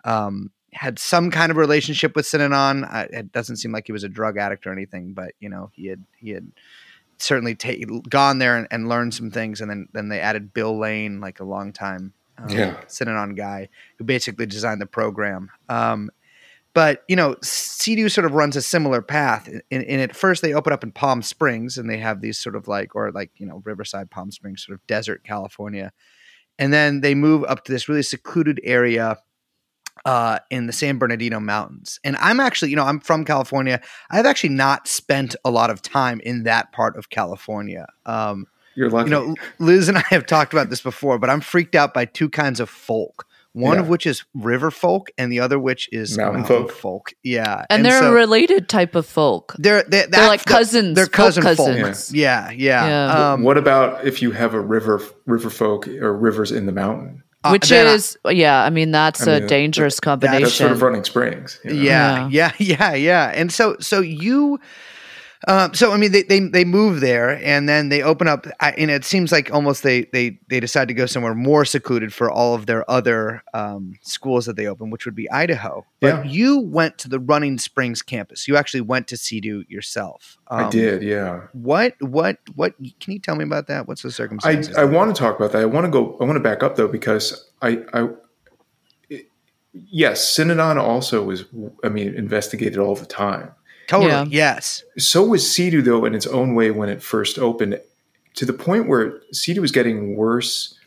Um, 0.05 0.51
had 0.73 0.99
some 0.99 1.31
kind 1.31 1.51
of 1.51 1.57
relationship 1.57 2.15
with 2.15 2.27
Synanon. 2.27 2.87
Uh, 2.93 3.07
it 3.11 3.33
doesn't 3.33 3.57
seem 3.57 3.73
like 3.73 3.87
he 3.87 3.93
was 3.93 4.05
a 4.05 4.11
drug 4.11 4.37
addict 4.37 4.67
or 4.67 4.73
anything, 4.73 5.15
but 5.15 5.33
you 5.41 5.49
know 5.49 5.71
he 5.73 5.87
had 5.87 6.03
he 6.19 6.31
had 6.31 6.53
certainly 7.19 7.55
ta- 7.55 7.73
gone 8.11 8.39
there 8.39 8.59
and, 8.59 8.69
and 8.71 8.87
learned 8.89 9.15
some 9.15 9.31
things. 9.31 9.63
And 9.63 9.71
then 9.71 9.89
then 9.95 10.11
they 10.11 10.21
added 10.21 10.53
Bill 10.53 10.79
Lane, 10.79 11.19
like 11.21 11.41
a 11.41 11.45
long 11.45 11.73
time 11.73 12.13
um, 12.39 12.49
Yeah. 12.49 12.77
Synanon 12.89 13.37
guy, 13.37 13.69
who 13.99 14.05
basically 14.05 14.47
designed 14.47 14.81
the 14.81 14.87
program. 14.87 15.51
Um, 15.69 16.11
but 16.75 17.05
you 17.09 17.17
know, 17.17 17.37
CEDU 17.37 18.11
sort 18.11 18.27
of 18.27 18.33
runs 18.33 18.55
a 18.55 18.63
similar 18.63 19.01
path. 19.01 19.49
In, 19.71 19.83
in 19.83 20.01
at 20.01 20.15
first, 20.15 20.43
they 20.43 20.53
open 20.53 20.73
up 20.73 20.85
in 20.85 20.93
Palm 20.93 21.23
Springs, 21.23 21.79
and 21.79 21.89
they 21.89 21.99
have 21.99 22.21
these 22.21 22.39
sort 22.39 22.55
of 22.55 22.69
like, 22.69 22.95
or 22.95 23.11
like 23.13 23.31
you 23.37 23.47
know, 23.47 23.63
Riverside, 23.65 24.11
Palm 24.11 24.31
Springs, 24.31 24.65
sort 24.67 24.79
of 24.79 24.87
desert 24.87 25.25
California, 25.25 25.93
and 26.59 26.73
then 26.73 27.01
they 27.01 27.15
move 27.15 27.45
up 27.45 27.65
to 27.65 27.73
this 27.73 27.89
really 27.89 28.03
secluded 28.03 28.61
area 28.63 29.17
uh, 30.05 30.39
in 30.51 30.67
the 30.67 30.73
San 30.73 30.99
Bernardino 30.99 31.41
Mountains. 31.41 31.99
And 32.05 32.17
I'm 32.19 32.41
actually, 32.41 32.71
you 32.71 32.77
know, 32.77 32.85
I'm 32.85 33.01
from 33.01 33.25
California. 33.25 33.81
I've 34.11 34.27
actually 34.27 34.51
not 34.51 34.87
spent 34.87 35.35
a 35.45 35.51
lot 35.51 35.71
of 35.71 35.81
time 35.81 36.21
in 36.21 36.43
that 36.43 36.73
part 36.73 36.97
of 36.97 37.09
California. 37.09 37.87
Um, 38.05 38.47
You're 38.77 38.91
lucky. 38.91 39.11
you 39.11 39.17
know, 39.17 39.35
Liz 39.59 39.89
and 39.89 39.99
I 39.99 40.05
have 40.11 40.27
talked 40.27 40.53
about 40.53 40.71
this 40.71 40.81
before, 40.81 41.19
but 41.19 41.29
I'm 41.31 41.41
freaked 41.41 41.75
out 41.75 41.93
by 41.95 42.05
two 42.05 42.29
kinds 42.29 42.61
of 42.61 42.71
folk. 42.71 43.27
One 43.53 43.79
of 43.79 43.89
which 43.89 44.07
is 44.07 44.23
river 44.35 44.71
folk, 44.71 45.09
and 45.17 45.33
the 45.33 45.41
other 45.41 45.59
which 45.59 45.89
is 45.91 46.15
Mountain 46.19 46.43
mountain, 46.43 46.67
folk. 46.69 46.73
folk. 46.77 47.13
Yeah, 47.23 47.65
and, 47.71 47.87
they're 47.87 48.01
so 48.01 48.11
a 48.11 48.15
related 48.15 48.69
type 48.69 48.95
of 48.95 49.07
folk. 49.07 49.55
they're 49.59 49.83
they're, 49.85 50.07
They're 50.09 50.29
like 50.29 50.45
cousins. 50.45 50.95
They're 50.95 51.07
cousin 51.07 51.43
folk. 51.43 51.57
cousins. 51.57 52.13
Yeah, 52.13 52.51
yeah. 52.51 52.87
Yeah. 52.87 53.33
Um, 53.33 53.43
what 53.45 53.57
about 53.57 54.05
if 54.07 54.21
you 54.21 54.33
have 54.33 54.53
a 54.53 54.61
river, 54.61 55.01
river 55.25 55.49
folk 55.49 55.89
or 55.89 56.15
rivers 56.15 56.53
in 56.53 56.67
the 56.67 56.73
mountain? 56.73 57.23
uh, 57.45 57.49
Which 57.53 57.71
then 57.71 57.87
I- 57.87 57.93
is, 57.95 58.19
yeah, 58.29 58.63
I 58.63 58.69
mean, 58.69 58.91
that's 58.91 59.27
I 59.27 59.37
a 59.37 59.39
mean, 59.41 59.49
dangerous 59.49 59.95
That's 59.95 60.01
combination. 60.01 60.49
sort 60.51 60.73
of 60.73 60.83
running 60.83 61.05
springs. 61.05 61.59
you 61.65 61.71
know? 61.73 61.81
yeah, 61.81 62.29
yeah, 62.29 62.53
yeah, 62.59 62.95
yeah. 62.95 63.33
And 63.35 63.51
so, 63.51 63.77
so 63.81 64.03
you, 64.03 64.61
um, 65.49 65.75
so 65.75 65.93
I 65.93 65.97
mean, 65.99 66.13
they, 66.13 66.23
they 66.23 66.41
they 66.41 66.65
move 66.65 67.01
there, 67.01 67.39
and 67.45 67.69
then 67.69 67.89
they 67.91 68.03
open 68.03 68.27
up, 68.29 68.47
and 68.61 68.91
it 68.91 69.05
seems 69.05 69.31
like 69.33 69.53
almost 69.53 69.83
they 69.83 70.03
they 70.13 70.39
they 70.49 70.61
decide 70.61 70.89
to 70.89 70.95
go 70.95 71.07
somewhere 71.07 71.35
more 71.35 71.65
secluded 71.65 72.13
for 72.13 72.31
all 72.31 72.55
of 72.55 72.67
their 72.67 72.89
other 72.91 73.43
um, 73.55 73.95
schools 74.03 74.47
that 74.47 74.57
they 74.57 74.67
open, 74.67 74.91
which 74.91 75.05
would 75.05 75.15
be 75.15 75.31
Idaho. 75.31 75.85
But 76.01 76.25
Yeah. 76.27 76.31
you 76.31 76.59
went 76.61 76.99
to 76.99 77.09
the 77.09 77.19
Running 77.21 77.59
Springs 77.59 78.03
campus. 78.03 78.49
You 78.49 78.57
actually 78.57 78.81
went 78.83 79.09
to 79.09 79.17
CEDU 79.17 79.69
yourself. 79.69 80.39
I 80.49 80.65
Um, 80.65 80.71
did. 80.71 81.03
Yeah. 81.03 81.43
What 81.53 81.95
what 82.01 82.39
what? 82.55 82.75
Can 83.01 83.13
you 83.13 83.19
tell 83.19 83.37
me 83.37 83.45
about 83.45 83.67
that? 83.67 83.87
What's 83.87 84.03
the 84.03 84.09
I, 84.09 84.13
circumstances? 84.13 84.75
I 84.77 84.85
want 84.85 85.15
to 85.15 85.19
talk 85.21 85.37
about 85.37 85.53
that. 85.53 85.63
I 85.63 85.67
want 85.67 85.85
to 85.85 85.91
go. 85.91 86.17
I 86.21 86.25
want 86.25 86.37
to 86.37 86.41
back 86.41 86.63
up 86.63 86.77
though 86.77 86.89
because 86.89 87.51
I, 87.63 87.83
I 87.93 88.09
it- 89.11 89.29
yes, 89.73 90.35
Synanon 90.37 90.77
also 90.81 91.23
was. 91.23 91.45
I 91.85 91.89
mean, 91.89 92.15
investigated 92.15 92.79
all 92.79 92.95
the 92.97 93.07
time. 93.07 93.51
Totally. 93.87 94.11
Yeah. 94.11 94.25
Yes. 94.29 94.85
So 94.99 95.25
was 95.25 95.45
CEDU 95.45 95.85
though 95.85 96.05
in 96.05 96.15
its 96.15 96.27
own 96.27 96.55
way 96.55 96.71
when 96.71 96.89
it 96.89 97.03
first 97.03 97.39
opened, 97.39 97.81
to 98.35 98.45
the 98.45 98.53
point 98.53 98.89
where 98.89 99.21
CEDU 99.33 99.59
was 99.59 99.73
getting 99.73 100.17
worse 100.17 100.79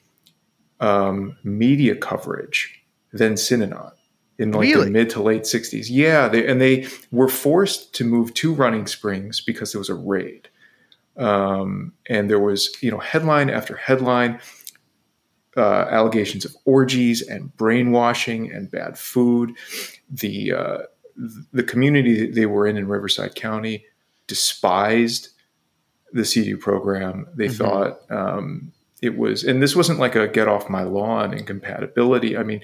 um, 0.79 1.37
media 1.43 1.95
coverage 1.95 2.81
than 3.11 3.33
Synanon 3.33 3.91
in 4.37 4.51
like 4.51 4.61
Really? 4.61 4.85
the 4.85 4.91
mid 4.91 5.09
to 5.11 5.21
late 5.21 5.43
'60s. 5.43 5.87
Yeah, 5.89 6.27
they, 6.27 6.47
and 6.47 6.61
they 6.61 6.87
were 7.11 7.27
forced 7.27 7.93
to 7.95 8.03
move 8.03 8.33
to 8.35 8.53
Running 8.53 8.87
Springs 8.87 9.41
because 9.41 9.71
there 9.71 9.79
was 9.79 9.89
a 9.89 9.95
raid, 9.95 10.47
um, 11.17 11.93
and 12.07 12.29
there 12.29 12.39
was 12.39 12.75
you 12.81 12.91
know 12.91 12.99
headline 12.99 13.49
after 13.49 13.75
headline. 13.75 14.39
Uh, 15.57 15.87
allegations 15.89 16.45
of 16.45 16.55
orgies 16.63 17.27
and 17.27 17.53
brainwashing 17.57 18.49
and 18.51 18.69
bad 18.71 18.97
food. 18.97 19.51
The 20.09 20.53
uh, 20.53 20.77
the 21.51 21.63
community 21.63 22.29
they 22.31 22.45
were 22.45 22.65
in 22.67 22.77
in 22.77 22.87
Riverside 22.87 23.35
County 23.35 23.85
despised 24.27 25.29
the 26.13 26.21
CEDU 26.21 26.59
program. 26.59 27.27
They 27.35 27.47
Mhm. 27.47 27.57
thought 27.57 28.11
um, 28.11 28.71
it 29.01 29.17
was, 29.17 29.43
and 29.43 29.61
this 29.61 29.75
wasn't 29.75 29.99
like 29.99 30.15
a 30.15 30.27
get 30.27 30.47
off 30.47 30.69
my 30.69 30.83
lawn 30.83 31.33
incompatibility. 31.33 32.37
I 32.37 32.43
mean, 32.43 32.61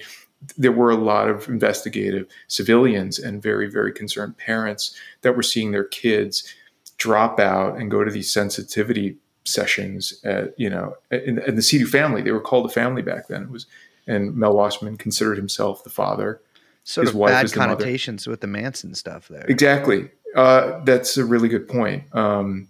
there 0.56 0.72
were 0.72 0.90
a 0.90 0.96
lot 0.96 1.28
of 1.28 1.48
investigative 1.48 2.26
civilians 2.48 3.18
and 3.18 3.42
very, 3.42 3.68
very 3.68 3.92
concerned 3.92 4.36
parents 4.36 4.94
that 5.22 5.36
were 5.36 5.42
seeing 5.42 5.70
their 5.72 5.84
kids 5.84 6.52
drop 6.98 7.38
out 7.40 7.78
and 7.78 7.90
go 7.90 8.04
to 8.04 8.10
these 8.10 8.32
sensitivity 8.32 9.16
sessions 9.44 10.20
at, 10.24 10.58
you 10.58 10.68
know, 10.68 10.94
in, 11.10 11.38
in 11.40 11.56
the 11.56 11.62
CEDU 11.62 11.86
family. 11.88 12.22
They 12.22 12.32
were 12.32 12.40
called 12.40 12.66
a 12.66 12.72
family 12.72 13.02
back 13.02 13.28
then. 13.28 13.42
It 13.44 13.50
was, 13.50 13.66
and 14.06 14.34
Mel 14.36 14.54
Wasserman 14.54 14.96
considered 14.96 15.36
himself 15.36 15.84
the 15.84 15.90
father 15.90 16.40
Sort 16.88 17.08
His 17.08 17.14
of 17.14 17.18
wife 17.18 17.32
bad 17.32 17.44
is 17.46 17.52
the 17.52 17.58
mother. 17.58 17.74
connotations 17.74 18.28
with 18.28 18.40
the 18.40 18.46
Manson 18.46 18.94
stuff 18.94 19.26
there. 19.26 19.44
Exactly. 19.48 20.08
Uh, 20.36 20.84
that's 20.84 21.16
a 21.16 21.24
really 21.24 21.48
good 21.48 21.66
point. 21.66 22.04
Um, 22.14 22.68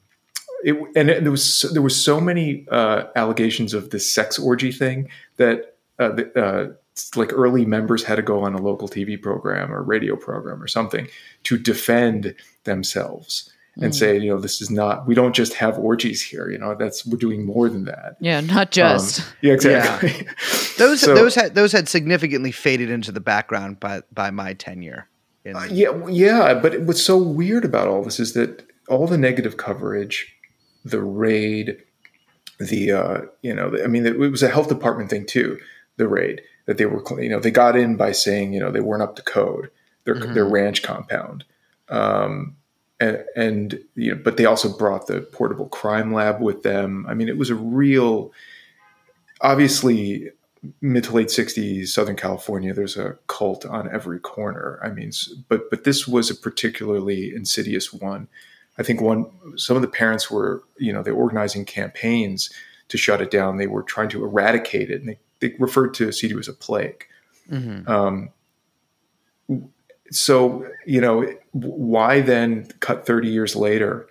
it, 0.65 0.75
and 0.97 1.11
it, 1.11 1.23
there 1.23 1.31
was 1.31 1.45
so, 1.45 1.69
there 1.69 1.83
was 1.83 2.03
so 2.03 2.19
many 2.19 2.67
uh, 2.71 3.05
allegations 3.15 3.75
of 3.75 3.91
this 3.91 4.11
sex 4.11 4.39
orgy 4.39 4.73
thing 4.73 5.11
that 5.37 5.77
uh, 5.99 6.09
the, 6.09 6.33
uh, 6.35 6.73
like 7.15 7.31
early 7.35 7.67
members 7.67 8.05
had 8.05 8.17
to 8.17 8.23
go 8.23 8.43
on 8.43 8.55
a 8.55 8.59
local 8.63 8.89
TV 8.89 9.21
program 9.21 9.71
or 9.71 9.83
radio 9.83 10.17
program 10.17 10.63
or 10.63 10.67
something 10.67 11.09
to 11.43 11.59
defend 11.59 12.35
themselves 12.65 13.53
and 13.81 13.93
Mm. 13.93 13.95
say, 13.95 14.19
you 14.19 14.31
know, 14.31 14.41
this 14.41 14.63
is 14.63 14.71
not. 14.71 15.07
We 15.07 15.15
don't 15.15 15.35
just 15.35 15.55
have 15.55 15.79
orgies 15.79 16.23
here. 16.23 16.49
You 16.49 16.59
know, 16.59 16.75
that's 16.75 17.05
we're 17.07 17.19
doing 17.19 17.45
more 17.45 17.69
than 17.69 17.85
that. 17.85 18.17
Yeah, 18.21 18.41
not 18.41 18.71
just. 18.71 19.21
Um, 19.21 19.27
yeah, 19.43 19.53
exactly. 19.53 20.27
Those 20.79 21.01
So- 21.01 21.15
those 21.15 21.35
had 21.35 21.55
those 21.55 21.73
had 21.73 21.89
significantly 21.89 22.53
faded 22.53 22.91
into 22.91 23.13
the 23.13 23.21
background 23.21 23.79
by 23.81 24.03
by 24.13 24.31
my 24.31 24.55
tenure. 24.55 25.09
In, 25.45 25.57
Uh, 25.57 25.67
yeah, 25.71 26.07
yeah. 26.09 26.55
But 26.55 26.81
what's 26.83 27.03
so 27.03 27.17
weird 27.19 27.65
about 27.65 27.87
all 27.89 28.03
this 28.03 28.19
is 28.19 28.33
that 28.33 28.65
all 28.89 29.07
the 29.07 29.19
negative 29.19 29.57
coverage, 29.57 30.35
the 30.85 31.01
raid, 31.03 31.77
the 32.59 32.93
uh, 32.93 33.21
you 33.43 33.55
know, 33.55 33.77
I 33.85 33.87
mean, 33.89 34.07
it 34.07 34.19
was 34.19 34.43
a 34.43 34.49
health 34.49 34.69
department 34.69 35.11
thing 35.11 35.27
too. 35.27 35.59
The 35.99 36.09
raid 36.09 36.41
that 36.67 36.79
they 36.79 36.87
were, 36.87 37.03
you 37.23 37.29
know, 37.29 37.39
they 37.41 37.51
got 37.51 37.77
in 37.77 37.97
by 37.97 38.13
saying, 38.13 38.53
you 38.53 38.61
know, 38.61 38.71
they 38.71 38.81
weren't 38.81 39.03
up 39.03 39.17
to 39.17 39.23
code. 39.23 39.71
Their 40.05 40.15
Mhm. 40.17 40.35
their 40.35 40.47
ranch 40.49 40.83
compound. 40.83 41.45
Um, 41.89 42.57
and, 43.01 43.25
and 43.37 43.85
you 43.95 44.15
know, 44.15 44.21
but 44.23 44.37
they 44.37 44.45
also 44.45 44.77
brought 44.77 45.07
the 45.07 45.21
portable 45.21 45.69
crime 45.69 46.13
lab 46.13 46.41
with 46.41 46.63
them. 46.63 47.07
I 47.09 47.15
mean, 47.15 47.29
it 47.29 47.37
was 47.37 47.51
a 47.51 47.55
real, 47.55 48.33
obviously, 49.41 50.31
mid 50.81 51.05
to 51.05 51.13
late 51.13 51.29
'60s, 51.29 51.89
Southern 51.89 52.17
California. 52.17 52.73
There's 52.73 52.97
a 52.97 53.19
cult 53.27 53.67
on 53.67 53.93
every 53.93 54.19
corner. 54.19 54.81
I 54.83 54.91
mean, 54.91 55.13
but 55.49 55.71
but 55.71 55.85
this 55.85 56.09
was 56.09 56.31
a 56.31 56.35
particularly 56.35 57.35
insidious 57.35 57.93
one. 57.93 58.29
I 58.79 58.83
think 58.83 59.01
one 59.01 59.27
some 59.57 59.77
of 59.77 59.83
the 59.83 59.89
parents 59.89 60.31
were, 60.31 60.63
you 60.79 60.93
know, 60.93 61.03
they 61.03 61.13
were 61.13 61.23
organizing 61.23 61.65
campaigns 61.65 62.51
to 62.89 62.99
shut 62.99 63.21
it 63.21 63.31
down. 63.31 63.57
They 63.57 63.67
were 63.67 63.83
trying 63.83 64.09
to 64.11 64.25
eradicate 64.25 64.91
it, 64.91 65.01
and 65.01 65.09
they, 65.09 65.19
they 65.41 65.55
referred 65.59 65.93
to 65.95 66.09
CDU 66.09 66.39
as 66.39 66.49
a 66.49 66.53
plague. 66.53 67.07
Mhm. 67.51 67.89
Um, 67.89 68.31
so 70.11 70.67
you 70.87 71.01
know 71.01 71.27
why 71.53 72.21
then 72.21 72.67
cut 72.81 73.07
30 73.07 73.29
years 73.29 73.57
later 73.57 74.07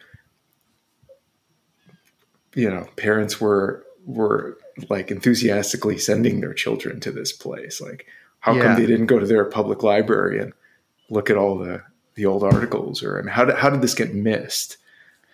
you 2.53 2.69
know 2.69 2.87
parents 2.95 3.39
were 3.39 3.85
were 4.05 4.57
like 4.89 5.11
enthusiastically 5.11 5.97
sending 5.97 6.41
their 6.41 6.53
children 6.53 6.99
to 6.99 7.11
this 7.11 7.31
place 7.31 7.81
like 7.81 8.05
how 8.39 8.53
Yeah. 8.53 8.63
come 8.63 8.75
they 8.81 8.85
didn't 8.85 9.07
go 9.07 9.19
to 9.19 9.25
their 9.25 9.45
public 9.45 9.83
library 9.83 10.39
and 10.39 10.53
look 11.09 11.29
at 11.29 11.37
all 11.37 11.57
the 11.57 11.81
the 12.15 12.25
old 12.25 12.43
articles 12.43 13.03
or 13.03 13.17
and 13.17 13.29
how 13.29 13.45
did, 13.45 13.55
how 13.55 13.69
did 13.69 13.81
this 13.81 13.93
get 13.93 14.13
missed 14.13 14.77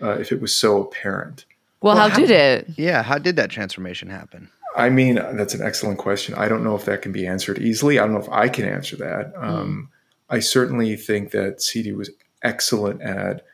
uh, 0.02 0.18
if 0.20 0.32
it 0.32 0.42
was 0.42 0.56
so 0.56 0.82
apparent 0.82 1.46
Well, 1.82 1.96
Well, 1.96 2.04
how, 2.04 2.10
how- 2.10 2.20
did 2.20 2.32
it? 2.32 2.68
Yeah, 2.76 3.04
how 3.04 3.18
did 3.20 3.36
that 3.36 3.50
transformation 3.52 4.10
happen? 4.10 4.50
I 4.76 4.90
mean, 4.90 5.16
that's 5.16 5.54
an 5.54 5.62
excellent 5.62 6.00
question. 6.00 6.34
I 6.36 6.48
don't 6.48 6.64
know 6.64 6.76
if 6.76 6.86
that 6.86 7.02
can 7.02 7.12
be 7.12 7.28
answered 7.28 7.60
easily. 7.60 8.00
I 8.00 8.04
don't 8.04 8.14
know 8.14 8.22
if 8.22 8.30
I 8.30 8.48
can 8.48 8.64
answer 8.66 8.96
that. 8.98 9.34
Um, 9.36 9.90
I 10.32 10.40
certainly 10.40 10.96
think 10.96 11.32
that 11.32 11.58
CEDU 11.60 11.96
was 11.96 12.10
excellent 12.42 13.02
at 13.02 13.46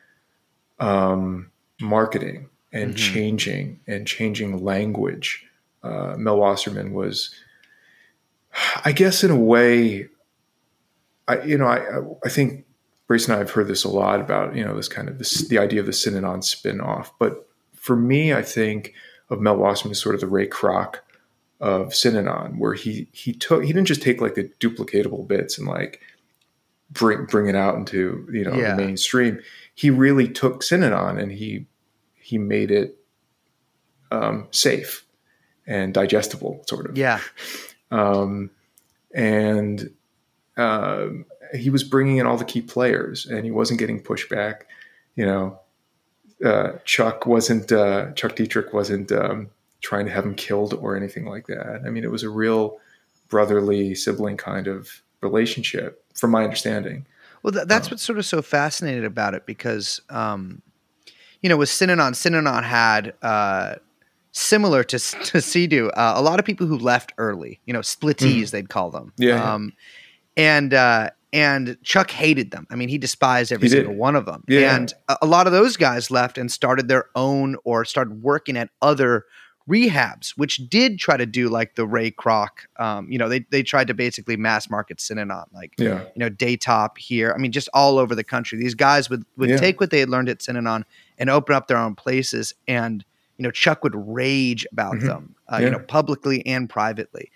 um, 0.80 1.50
marketing 1.80 2.48
and 2.72 2.94
Mhm. 2.94 2.96
changing 2.96 3.80
and 3.86 4.06
changing 4.06 4.64
language. 4.64 5.44
Uh, 5.82 6.14
Mel 6.16 6.38
Wasserman 6.38 6.92
was, 6.92 7.34
I 8.84 8.92
guess, 8.92 9.24
in 9.24 9.30
a 9.30 9.36
way, 9.36 10.08
I 11.26 11.42
you 11.42 11.58
know, 11.58 11.66
I 11.66 11.80
I 12.24 12.28
think 12.28 12.64
Brace 13.06 13.26
and 13.26 13.34
I 13.34 13.38
have 13.38 13.50
heard 13.50 13.68
this 13.68 13.84
a 13.84 13.88
lot 13.88 14.20
about 14.20 14.54
you 14.54 14.64
know 14.64 14.76
this 14.76 14.88
kind 14.88 15.08
of 15.08 15.18
this 15.18 15.46
the 15.48 15.58
idea 15.58 15.80
of 15.80 15.86
the 15.86 15.92
Synanon 15.92 16.42
spin-off. 16.44 17.12
But 17.18 17.48
for 17.74 17.96
me, 17.96 18.32
I 18.32 18.42
think 18.42 18.94
of 19.30 19.40
Mel 19.40 19.56
Wasserman 19.56 19.92
as 19.92 20.00
sort 20.00 20.14
of 20.14 20.20
the 20.20 20.26
Ray 20.26 20.46
Kroc 20.46 20.96
of 21.60 21.88
Synanon, 21.88 22.58
where 22.58 22.74
he 22.74 23.08
he 23.12 23.32
took 23.32 23.62
he 23.64 23.72
didn't 23.72 23.88
just 23.88 24.02
take 24.02 24.20
like 24.20 24.34
the 24.36 24.50
duplicatable 24.60 25.26
bits 25.26 25.58
and 25.58 25.66
like 25.66 26.00
bring 26.90 27.24
bring 27.26 27.48
it 27.48 27.54
out 27.54 27.74
into 27.76 28.28
you 28.32 28.44
know 28.44 28.54
Yeah. 28.54 28.74
the 28.74 28.82
mainstream. 28.82 29.40
He 29.74 29.90
really 29.90 30.28
took 30.28 30.62
Synanon 30.62 31.20
and 31.20 31.30
he 31.32 31.66
he 32.16 32.38
made 32.38 32.70
it 32.70 32.98
um, 34.10 34.48
safe 34.50 35.04
and 35.66 35.92
digestible, 35.92 36.64
sort 36.66 36.86
of 36.88 36.96
Yeah, 36.96 37.20
um, 37.90 38.50
and 39.14 39.90
um, 40.56 41.24
he 41.54 41.70
was 41.70 41.84
bringing 41.84 42.16
in 42.16 42.26
all 42.26 42.36
the 42.36 42.44
key 42.44 42.62
players, 42.62 43.26
and 43.26 43.44
he 43.44 43.50
wasn't 43.50 43.78
getting 43.78 44.02
pushback. 44.02 44.62
You 45.14 45.26
know, 45.26 45.60
uh, 46.44 46.72
Chuck 46.84 47.26
wasn't 47.26 47.70
uh, 47.72 48.12
Chuck 48.12 48.36
Dederich 48.36 48.72
wasn't 48.72 49.12
um, 49.12 49.50
trying 49.80 50.06
to 50.06 50.12
have 50.12 50.24
him 50.24 50.34
killed 50.34 50.74
or 50.74 50.96
anything 50.96 51.26
like 51.26 51.46
that. 51.46 51.82
I 51.86 51.90
mean, 51.90 52.04
it 52.04 52.10
was 52.10 52.22
a 52.22 52.30
real 52.30 52.78
brotherly 53.28 53.94
sibling 53.94 54.36
kind 54.38 54.66
of 54.66 55.02
relationship, 55.20 56.02
from 56.18 56.30
my 56.30 56.44
understanding. 56.44 57.06
Well, 57.42 57.52
th- 57.52 57.66
that's 57.66 57.86
Um, 57.88 57.92
what's 57.92 58.02
sort 58.02 58.18
of 58.18 58.26
so 58.26 58.42
fascinating 58.42 59.04
about 59.04 59.34
it 59.34 59.46
because, 59.46 60.00
um, 60.10 60.60
you 61.40 61.48
know, 61.48 61.56
with 61.56 61.68
Synanon, 61.68 62.12
Synanon 62.14 62.64
had 62.64 63.14
uh, 63.22 63.76
similar 64.32 64.82
to 64.84 64.98
to 64.98 65.38
CEDU, 65.38 65.88
uh, 65.96 66.14
a 66.16 66.22
lot 66.22 66.38
of 66.40 66.44
people 66.44 66.66
who 66.66 66.78
left 66.78 67.12
early. 67.18 67.60
You 67.64 67.72
know, 67.72 67.80
splittees 67.80 68.50
they'd 68.50 68.68
call 68.68 68.90
them. 68.90 69.12
Mm. 69.18 69.24
Yeah, 69.24 69.34
yeah. 69.36 69.54
Um, 69.54 69.72
and 70.36 70.74
uh, 70.74 71.10
and 71.32 71.76
Chuck 71.82 72.10
hated 72.10 72.50
them. 72.50 72.66
I 72.70 72.74
mean, 72.74 72.88
he 72.88 72.98
despised 72.98 73.52
every 73.52 73.68
He 73.68 73.74
did. 73.74 73.84
single 73.84 73.94
one 73.94 74.16
of 74.16 74.24
them. 74.26 74.42
Yeah. 74.48 74.74
And 74.74 74.92
a, 75.08 75.18
a 75.22 75.26
lot 75.26 75.46
of 75.46 75.52
those 75.52 75.76
guys 75.76 76.10
left 76.10 76.38
and 76.38 76.50
started 76.50 76.88
their 76.88 77.06
own 77.14 77.56
or 77.64 77.84
started 77.84 78.22
working 78.22 78.56
at 78.56 78.70
other 78.82 79.24
rehabs, 79.68 80.30
which 80.30 80.68
did 80.68 80.98
try 80.98 81.16
to 81.16 81.26
do 81.26 81.48
like 81.48 81.74
the 81.74 81.86
Ray 81.86 82.10
Kroc. 82.10 82.48
Um, 82.78 83.10
you 83.10 83.18
know, 83.18 83.28
they 83.28 83.40
they 83.50 83.62
tried 83.62 83.88
to 83.88 83.94
basically 83.94 84.36
mass 84.36 84.70
market 84.70 84.98
Synanon, 84.98 85.44
like 85.52 85.74
Yeah, 85.78 86.02
you 86.14 86.20
know, 86.20 86.30
Daytop 86.30 86.96
here. 86.98 87.32
I 87.34 87.38
mean, 87.38 87.52
just 87.52 87.68
all 87.74 87.98
over 87.98 88.14
the 88.14 88.24
country. 88.24 88.58
These 88.58 88.74
guys 88.74 89.10
would 89.10 89.24
would 89.36 89.50
Yeah. 89.50 89.56
take 89.58 89.80
what 89.80 89.90
they 89.90 90.00
had 90.00 90.08
learned 90.08 90.28
at 90.28 90.38
Synanon 90.38 90.84
and 91.18 91.28
open 91.30 91.54
up 91.54 91.66
their 91.68 91.76
own 91.78 91.94
places. 91.94 92.54
And 92.66 93.04
you 93.36 93.44
know, 93.44 93.50
Chuck 93.52 93.84
would 93.84 93.94
rage 93.94 94.66
about 94.72 94.94
Mhm. 94.96 95.06
them, 95.06 95.34
uh, 95.52 95.58
Yeah. 95.58 95.66
you 95.66 95.70
know, 95.70 95.78
publicly 95.78 96.44
and 96.44 96.68
privately. 96.68 97.30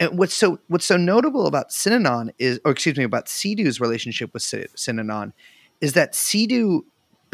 And 0.00 0.18
what's 0.18 0.34
so 0.34 0.58
what's 0.68 0.84
so 0.86 0.96
notable 0.96 1.46
about 1.46 1.70
Synanon 1.70 2.30
is, 2.38 2.58
or 2.64 2.72
excuse 2.72 2.96
me, 2.96 3.04
about 3.04 3.26
CEDU's 3.26 3.78
relationship 3.80 4.32
with 4.34 4.42
Sy- 4.42 4.66
Synanon, 4.76 5.32
is 5.80 5.92
that 5.92 6.12
CEDU 6.14 6.84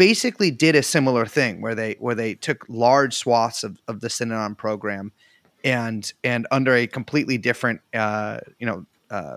basically 0.00 0.50
did 0.50 0.74
a 0.74 0.82
similar 0.82 1.26
thing 1.26 1.60
where 1.60 1.74
they 1.74 1.94
where 2.00 2.14
they 2.14 2.32
took 2.32 2.64
large 2.70 3.14
swaths 3.14 3.62
of, 3.62 3.82
of 3.86 4.00
the 4.00 4.08
Synanon 4.08 4.56
program 4.56 5.12
and 5.62 6.10
and 6.24 6.46
under 6.50 6.74
a 6.74 6.86
completely 6.86 7.36
different 7.36 7.82
uh, 7.92 8.38
you 8.58 8.66
know 8.66 8.86
uh, 9.10 9.36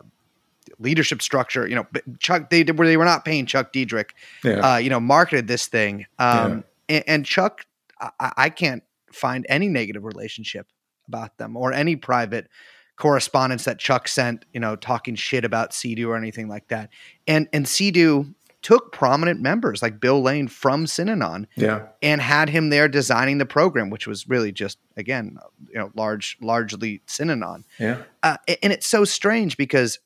leadership 0.80 1.21
structure 1.21 1.67
you 1.67 1.76
know 1.76 1.86
Chuck 2.19 2.49
they 2.49 2.63
did 2.63 2.80
where 2.80 2.88
they 2.88 2.95
were 2.95 3.04
not 3.04 3.26
paying 3.26 3.45
Chuck 3.45 3.73
Dederich 3.73 4.12
yeah, 4.45 4.76
uh, 4.76 4.78
you 4.78 4.89
know 4.89 5.02
marketed 5.02 5.49
this 5.49 5.67
thing. 5.67 6.06
Um, 6.17 6.63
and, 6.88 7.04
and 7.08 7.26
Chuck 7.26 7.65
I, 7.99 8.32
I 8.38 8.49
can't 8.49 8.84
find 9.12 9.45
any 9.49 9.67
negative 9.67 10.06
relationship 10.06 10.67
about 11.10 11.38
them 11.39 11.58
or 11.58 11.73
any 11.73 11.97
private 11.97 12.47
correspondence 12.95 13.65
that 13.65 13.80
Chuck 13.80 14.08
sent 14.08 14.45
you 14.54 14.62
know 14.62 14.78
talking 14.78 15.15
shit 15.15 15.43
about 15.43 15.71
CEDU 15.71 16.08
or 16.08 16.15
anything 16.15 16.47
like 16.47 16.69
that. 16.69 16.89
And 17.28 17.49
and 17.52 17.65
CEDU 17.65 18.34
took 18.63 18.91
prominent 18.91 19.41
members 19.41 19.82
like 19.82 19.99
Bill 19.99 20.21
Lane 20.21 20.47
from 20.47 20.86
Synanon 20.86 21.45
yeah, 21.56 21.88
and 22.02 22.21
had 22.21 22.49
him 22.49 22.69
there 22.69 22.88
designing 22.88 23.38
the 23.38 23.45
program, 23.45 23.89
which 23.89 24.08
was 24.08 24.28
really 24.28 24.52
just 24.52 24.80
again, 24.97 25.38
you 25.69 25.78
know, 25.78 25.91
large, 25.95 26.38
largely 26.41 27.02
Synanon. 27.08 27.65
yeah. 27.78 28.02
Uh, 28.23 28.38
and 28.63 28.73
it's 28.73 28.88
so 28.88 29.06
strange 29.06 29.58
because 29.58 29.99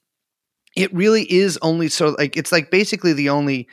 it 0.76 0.94
really 0.94 1.32
is 1.32 1.58
only 1.62 1.88
so 1.88 2.16
like 2.18 2.36
it's 2.36 2.52
like 2.52 2.70
basically 2.72 3.14
the 3.14 3.30
only 3.30 3.68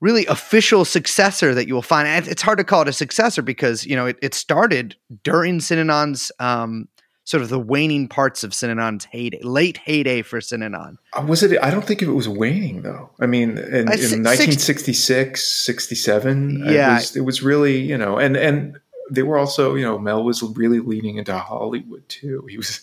really 0.00 0.26
official 0.26 0.84
successor 0.84 1.54
that 1.54 1.66
you 1.66 1.74
will 1.74 1.82
find. 1.82 2.06
And 2.06 2.26
it's 2.28 2.42
hard 2.42 2.58
to 2.58 2.64
call 2.64 2.82
it 2.82 2.88
a 2.88 2.92
successor 2.92 3.42
because 3.42 3.84
you 3.84 3.96
know 3.96 4.06
it, 4.06 4.18
it 4.22 4.34
started 4.34 4.96
during 5.24 5.58
Synanon's 5.58 6.30
um, 6.38 6.88
sort 7.28 7.42
of 7.42 7.50
the 7.50 7.58
waning 7.58 8.08
parts 8.08 8.42
of 8.42 8.52
Synanon's 8.52 9.04
heyday, 9.04 9.38
late 9.42 9.76
heyday 9.76 10.22
for 10.22 10.40
Synanon. 10.40 10.96
Uh, 11.12 11.26
Was 11.28 11.42
it? 11.42 11.62
I 11.62 11.70
don't 11.70 11.84
think 11.84 12.00
it 12.00 12.08
was 12.10 12.26
waning 12.26 12.80
though. 12.80 13.10
I 13.20 13.26
mean, 13.26 13.58
in, 13.58 13.86
Uh, 13.86 13.92
in 13.92 14.22
1966, 14.22 15.46
67, 15.46 16.64
Yeah. 16.64 16.92
it 16.92 16.94
was, 16.94 17.16
it 17.16 17.20
was 17.20 17.42
really, 17.42 17.80
you 17.82 17.98
know, 17.98 18.16
and 18.16 18.34
and 18.34 18.78
they 19.10 19.22
were 19.22 19.36
also, 19.36 19.74
you 19.74 19.84
know, 19.84 19.98
Mel 19.98 20.24
was 20.24 20.42
really 20.42 20.80
leaning 20.80 21.18
into 21.18 21.36
Hollywood 21.36 22.08
too. 22.08 22.46
He 22.48 22.56
was 22.56 22.80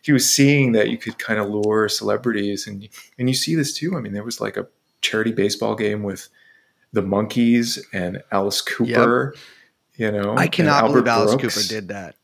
he 0.00 0.10
was 0.12 0.24
seeing 0.28 0.72
that 0.72 0.88
you 0.88 0.96
could 0.96 1.18
kind 1.18 1.38
of 1.38 1.50
lure 1.50 1.86
celebrities, 1.90 2.66
and 2.66 2.88
and 3.18 3.28
you 3.28 3.34
see 3.34 3.54
this 3.54 3.74
too. 3.74 3.94
I 3.94 4.00
mean, 4.00 4.14
there 4.14 4.24
was 4.24 4.40
like 4.40 4.56
a 4.56 4.66
charity 5.02 5.32
baseball 5.32 5.74
game 5.74 6.02
with 6.02 6.30
the 6.94 7.02
Monkees 7.02 7.78
and 7.92 8.22
Alice 8.32 8.62
Cooper. 8.62 9.34
You 9.96 10.10
know, 10.10 10.34
I 10.38 10.46
cannot 10.46 10.86
believe 10.86 11.06
Alice 11.06 11.34
Cooper 11.34 11.68
did 11.68 11.88
that. 11.88 12.14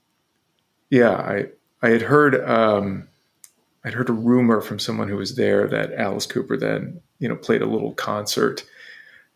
Yeah, 0.90 1.10
I 1.10 1.48
I 1.82 1.90
had 1.90 2.02
heard 2.02 2.34
um, 2.48 3.08
I'd 3.84 3.94
heard 3.94 4.08
a 4.08 4.12
rumor 4.14 4.60
from 4.60 4.78
someone 4.78 5.08
who 5.08 5.16
was 5.16 5.36
there 5.36 5.66
that 5.68 5.92
Alice 5.94 6.26
Cooper 6.26 6.56
then 6.56 7.00
you 7.18 7.28
know 7.28 7.36
played 7.36 7.62
a 7.62 7.66
little 7.66 7.92
concert 7.92 8.64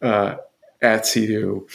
uh, 0.00 0.36
at 0.80 1.02
CEDU 1.02 1.68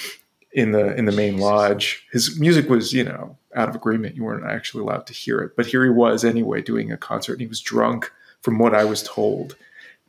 in 0.54 0.72
the 0.72 0.96
in 0.96 1.06
the 1.06 1.12
main 1.12 1.34
Jesus. 1.34 1.44
lodge. 1.44 2.08
His 2.12 2.40
music 2.40 2.70
was 2.70 2.94
you 2.94 3.04
know 3.04 3.38
out 3.56 3.70
of 3.70 3.76
agreement. 3.76 4.16
You 4.16 4.24
weren't 4.24 4.46
actually 4.46 4.84
allowed 4.84 5.08
to 5.08 5.14
hear 5.14 5.40
it. 5.40 5.56
But 5.56 5.66
here 5.68 5.84
he 5.84 5.90
was 5.90 6.24
anyway 6.24 6.62
doing 6.62 6.92
a 6.92 6.98
concert 6.98 7.34
and 7.34 7.42
he 7.42 7.48
was 7.48 7.62
drunk 7.62 8.12
from 8.42 8.60
what 8.60 8.76
I 8.76 8.84
was 8.86 9.02
told 9.02 9.56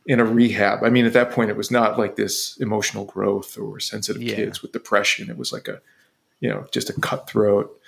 in 0.05 0.19
a 0.19 0.25
rehab. 0.25 0.83
I 0.83 0.89
mean, 0.89 1.05
at 1.05 1.13
that 1.13 1.31
point, 1.31 1.49
it 1.49 1.57
was 1.57 1.71
not 1.71 1.97
like 1.97 2.15
this 2.15 2.57
emotional 2.57 3.05
growth 3.05 3.57
or 3.57 3.79
sensitive 3.79 4.21
Yeah. 4.21 4.35
kids 4.35 4.61
with 4.61 4.71
depression. 4.71 5.29
It 5.29 5.37
was 5.37 5.51
like 5.51 5.67
a, 5.67 5.81
you 6.39 6.49
know, 6.49 6.67
just 6.71 6.89
a 6.89 6.93
cutthroat 6.99 7.79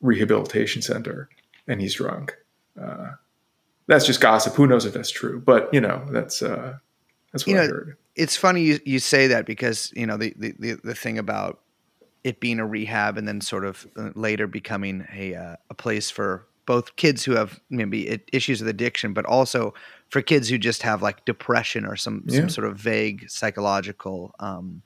rehabilitation 0.00 0.82
center 0.82 1.28
and 1.70 1.80
he's 1.80 1.94
drunk. 1.94 2.34
Uh, 2.80 3.12
that's 3.86 4.06
just 4.06 4.20
gossip. 4.20 4.54
Who 4.54 4.66
knows 4.66 4.84
if 4.84 4.92
that's 4.94 5.10
true? 5.10 5.40
But, 5.40 5.72
you 5.72 5.80
know, 5.80 6.06
that's, 6.10 6.42
uh, 6.42 6.76
that's 7.32 7.46
what 7.46 7.52
You 7.52 7.58
I 7.58 7.66
know, 7.66 7.72
heard. 7.72 7.96
it's 8.16 8.36
funny 8.36 8.62
you, 8.62 8.80
you 8.84 8.98
say 8.98 9.26
that 9.28 9.46
because 9.46 9.92
you 9.94 10.06
know 10.06 10.16
the, 10.16 10.34
the 10.36 10.54
the 10.58 10.72
the 10.84 10.94
thing 10.94 11.16
about 11.18 11.60
it 12.24 12.40
being 12.40 12.58
a 12.60 12.66
rehab 12.66 13.16
and 13.16 13.26
then 13.26 13.40
sort 13.40 13.64
of 13.64 13.86
uh, 13.96 14.10
later 14.14 14.46
becoming 14.46 15.06
a 15.14 15.34
uh, 15.34 15.56
a 15.70 15.74
place 15.74 16.10
for 16.10 16.46
both 16.66 16.94
kids 16.96 17.24
who 17.24 17.32
have 17.32 17.58
maybe 17.70 18.20
issues 18.32 18.60
with 18.60 18.68
addiction, 18.68 19.12
but 19.12 19.24
also 19.24 19.74
for 20.08 20.22
kids 20.22 20.48
who 20.48 20.58
just 20.58 20.82
have 20.82 21.02
like 21.02 21.24
depression 21.24 21.84
or 21.86 21.96
some 21.96 22.22
Yeah. 22.26 22.40
some 22.40 22.48
sort 22.50 22.66
of 22.66 22.76
vague 22.76 23.28
psychological 23.30 24.34
um, 24.40 24.82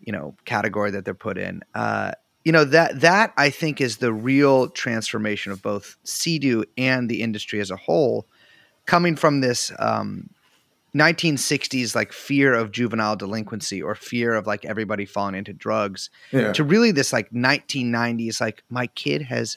you 0.00 0.12
know 0.12 0.34
category 0.44 0.90
that 0.92 1.04
they're 1.04 1.14
put 1.14 1.36
in. 1.38 1.60
Uh, 1.74 2.12
you 2.44 2.52
know 2.52 2.64
that 2.64 3.00
that 3.00 3.32
I 3.36 3.50
think 3.50 3.80
is 3.80 3.98
the 3.98 4.12
real 4.12 4.68
transformation 4.68 5.52
of 5.52 5.62
both 5.62 5.96
CEDU 6.04 6.64
and 6.78 7.08
the 7.08 7.22
industry 7.22 7.60
as 7.60 7.70
a 7.70 7.76
whole, 7.76 8.26
coming 8.86 9.14
from 9.16 9.40
this 9.40 9.70
um, 9.78 10.30
1960s 10.94 11.94
like 11.94 12.12
fear 12.12 12.52
of 12.54 12.72
juvenile 12.72 13.14
delinquency 13.16 13.80
or 13.80 13.94
fear 13.94 14.34
of 14.34 14.46
like 14.46 14.64
everybody 14.64 15.04
falling 15.04 15.34
into 15.36 15.52
drugs 15.52 16.10
Yeah. 16.32 16.52
to 16.52 16.64
really 16.64 16.90
this 16.90 17.12
like 17.12 17.30
1990s 17.30 18.40
like 18.40 18.64
my 18.70 18.86
kid 18.88 19.22
has 19.22 19.56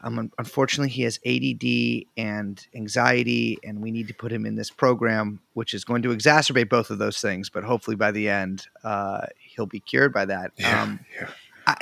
um, 0.00 0.30
unfortunately 0.38 0.88
he 0.90 1.02
has 1.02 1.18
ADD 1.26 2.06
and 2.16 2.64
anxiety 2.74 3.58
and 3.64 3.82
we 3.82 3.90
need 3.90 4.08
to 4.08 4.14
put 4.14 4.32
him 4.32 4.46
in 4.46 4.54
this 4.54 4.70
program 4.70 5.40
which 5.52 5.74
is 5.74 5.84
going 5.84 6.00
to 6.02 6.10
exacerbate 6.10 6.70
both 6.70 6.90
of 6.90 6.96
those 6.98 7.20
things 7.20 7.50
but 7.50 7.62
hopefully 7.64 7.96
by 7.96 8.10
the 8.10 8.28
end 8.28 8.68
uh, 8.84 9.26
he'll 9.38 9.66
be 9.66 9.80
cured 9.80 10.14
by 10.14 10.24
that 10.24 10.52
Yeah. 10.56 10.82
um, 10.82 11.00
yeah. 11.20 11.28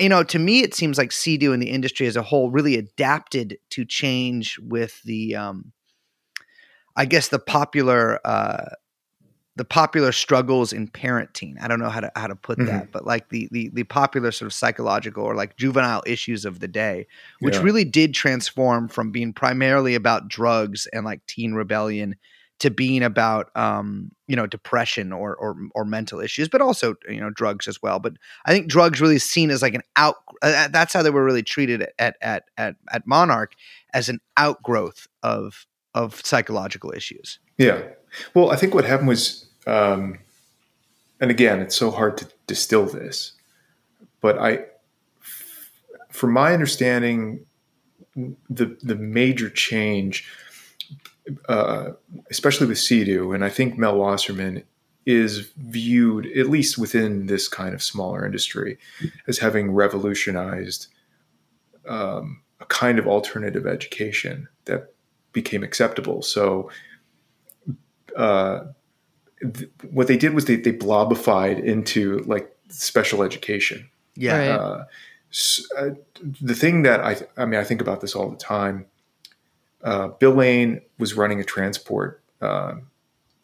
You 0.01 0.09
know, 0.09 0.23
to 0.25 0.39
me, 0.39 0.61
it 0.61 0.75
seems 0.75 0.99
like 0.99 1.11
CEDU 1.11 1.53
and 1.53 1.63
the 1.63 1.71
industry 1.71 2.07
as 2.07 2.17
a 2.17 2.23
whole 2.23 2.51
really 2.51 2.77
adapted 2.77 3.59
to 3.71 3.85
change 3.85 4.59
with 4.59 5.03
the, 5.05 5.37
um, 5.37 5.73
I 6.97 7.05
guess, 7.05 7.29
the 7.29 7.39
popular, 7.39 8.21
uh, 8.27 8.71
the 9.57 9.65
popular 9.65 10.13
struggles 10.13 10.73
in 10.73 10.89
parenting. 10.89 11.55
I 11.61 11.69
don't 11.69 11.81
know 11.81 11.89
how 11.89 12.01
to 12.01 12.13
how 12.15 12.27
to 12.27 12.37
put 12.37 12.59
Mhm. 12.59 12.67
that, 12.67 12.89
but 12.93 13.07
like 13.07 13.31
the 13.31 13.49
the 13.53 13.71
the 13.73 13.85
popular 13.85 14.31
sort 14.31 14.47
of 14.47 14.53
psychological 14.53 15.25
or 15.25 15.35
like 15.35 15.57
juvenile 15.57 16.03
issues 16.07 16.45
of 16.45 16.61
the 16.61 16.69
day, 16.69 17.07
which 17.41 17.57
Yeah. 17.57 17.63
really 17.63 17.85
did 17.85 18.15
transform 18.15 18.89
from 18.89 19.13
being 19.13 19.33
primarily 19.33 19.95
about 19.95 20.29
drugs 20.29 20.87
and 20.93 21.05
like 21.05 21.25
teen 21.27 21.55
rebellion 21.55 22.17
to 22.59 22.71
being 22.71 23.03
about 23.03 23.51
um, 23.55 24.11
you 24.27 24.37
know 24.37 24.47
depression 24.47 25.13
or, 25.13 25.35
or 25.37 25.57
or 25.75 25.85
mental 25.85 26.21
issues, 26.21 26.49
but 26.49 26.61
also 26.61 26.95
you 27.09 27.21
know 27.21 27.31
drugs 27.31 27.69
as 27.69 27.83
well. 27.83 27.99
But 27.99 28.15
I 28.45 28.53
think 28.53 28.69
drugs 28.69 29.01
really 29.01 29.19
seen 29.19 29.51
as 29.51 29.63
like 29.63 29.75
an 29.75 29.83
out. 29.97 30.17
Uh, 30.43 30.69
that's 30.69 30.93
how 30.93 31.03
they 31.03 31.11
were 31.11 31.25
really 31.25 31.43
treated 31.43 31.87
at 31.99 32.17
at 32.21 32.45
at 32.57 32.77
at 32.91 33.07
Monarch 33.07 33.53
as 33.93 34.09
an 34.09 34.21
outgrowth 34.37 35.07
of 35.23 35.67
of 35.95 36.21
psychological 36.25 36.93
issues. 36.93 37.39
Yeah. 37.59 37.83
Well, 38.35 38.51
I 38.51 38.57
think 38.57 38.75
what 38.75 38.85
happened 38.85 39.09
was, 39.09 39.47
um, 39.67 40.19
and 41.21 41.31
again, 41.31 41.61
it's 41.61 41.77
so 41.77 41.91
hard 41.91 42.19
to 42.19 42.29
distill 42.47 42.87
this, 42.87 43.33
but 44.21 44.39
I, 44.39 44.67
from 46.11 46.33
my 46.33 46.53
understanding, 46.53 47.45
the 48.15 48.77
the 48.83 48.95
major 48.95 49.51
change, 49.51 50.27
uh, 51.49 51.91
especially 52.31 52.67
with 52.67 52.79
CEDU, 52.79 53.35
and 53.35 53.45
I 53.45 53.49
think 53.49 53.77
Mel 53.79 53.97
Wasserman 53.97 54.63
is 55.05 55.51
viewed, 55.57 56.27
at 56.37 56.49
least 56.49 56.79
within 56.79 57.27
this 57.27 57.47
kind 57.49 57.75
of 57.75 57.83
smaller 57.83 58.27
industry, 58.27 58.77
as 59.29 59.39
having 59.39 59.71
revolutionized 59.73 60.89
um, 61.89 62.43
a 62.61 62.65
kind 62.67 62.99
of 62.99 63.07
alternative 63.07 63.67
education 63.67 64.49
that 64.65 64.93
became 65.33 65.63
acceptable. 65.63 66.23
So 66.23 66.71
uh, 68.17 68.65
th- 69.41 69.71
what 69.91 70.09
they 70.09 70.17
did 70.17 70.35
was 70.35 70.47
they, 70.47 70.57
they 70.57 70.73
blobified 70.73 71.63
into 71.63 72.19
like 72.21 72.51
special 72.69 73.23
education. 73.23 73.89
Yeah, 74.17 74.39
Right. 74.39 74.49
Uh, 74.51 74.85
s- 75.31 75.67
uh, 75.79 75.91
the 76.41 76.55
thing 76.55 76.83
that 76.83 77.01
I, 77.01 77.17
I 77.37 77.45
mean, 77.45 77.61
I 77.61 77.65
think 77.65 77.81
about 77.81 78.01
this 78.01 78.15
all 78.17 78.31
the 78.31 78.37
time. 78.37 78.87
Uh, 79.87 80.09
Bill 80.09 80.33
Lane 80.35 80.81
was 80.99 81.15
running 81.15 81.39
a 81.41 81.45
transport 81.45 82.21
uh, 82.41 82.75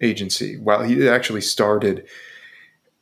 agency 0.01 0.59
while 0.59 0.83
he 0.83 1.09
actually 1.09 1.41
started 1.41 2.05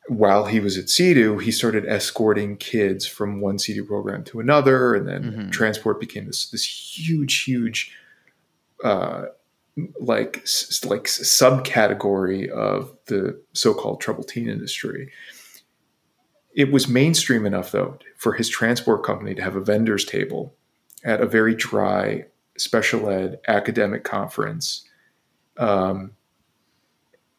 while 0.09 0.46
he 0.46 0.59
was 0.59 0.76
at 0.76 0.87
CEDU, 0.87 1.40
he 1.40 1.53
started 1.53 1.87
escorting 1.87 2.57
kids 2.57 3.07
from 3.07 3.40
one 3.40 3.59
CEDU 3.59 3.87
program 3.87 4.24
to 4.24 4.40
another, 4.40 4.92
and 4.94 5.07
then 5.07 5.22
Mhm. 5.22 5.53
transport 5.53 6.00
became 6.00 6.26
this 6.26 6.50
this 6.50 6.64
huge, 6.98 7.44
huge, 7.44 7.92
uh, 8.83 9.26
like 10.00 10.44
like 10.85 11.05
subcategory 11.05 12.48
of 12.48 12.96
the 13.07 13.40
so-called 13.53 14.00
troubled 14.00 14.29
teen 14.29 14.48
industry. 14.48 15.11
It 16.55 16.72
was 16.72 16.88
mainstream 16.88 17.46
enough, 17.46 17.70
though, 17.70 17.98
for 18.16 18.33
his 18.33 18.48
transport 18.48 19.05
company 19.05 19.35
to 19.37 19.42
have 19.42 19.55
a 19.55 19.61
vendors 19.61 20.05
table 20.05 20.57
at 21.05 21.20
a 21.20 21.26
very 21.26 21.55
dry 21.55 22.26
special 22.61 23.09
ed 23.09 23.40
academic 23.49 24.05
conference 24.05 24.85
um, 25.57 26.12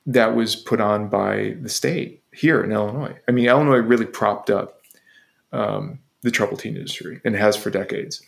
that 0.06 0.36
was 0.36 0.56
put 0.56 0.82
on 0.82 1.10
by 1.10 1.56
the 1.62 1.70
state 1.70 2.24
here 2.34 2.64
in 2.64 2.72
Illinois. 2.72 3.16
I 3.28 3.32
mean, 3.32 3.46
Illinois 3.48 3.78
really 3.78 4.06
propped 4.06 4.50
up 4.50 4.82
um, 5.52 6.00
the 6.22 6.32
troubled 6.32 6.60
teen 6.60 6.76
industry 6.76 7.22
and 7.24 7.36
has 7.36 7.56
for 7.56 7.70
decades. 7.70 8.22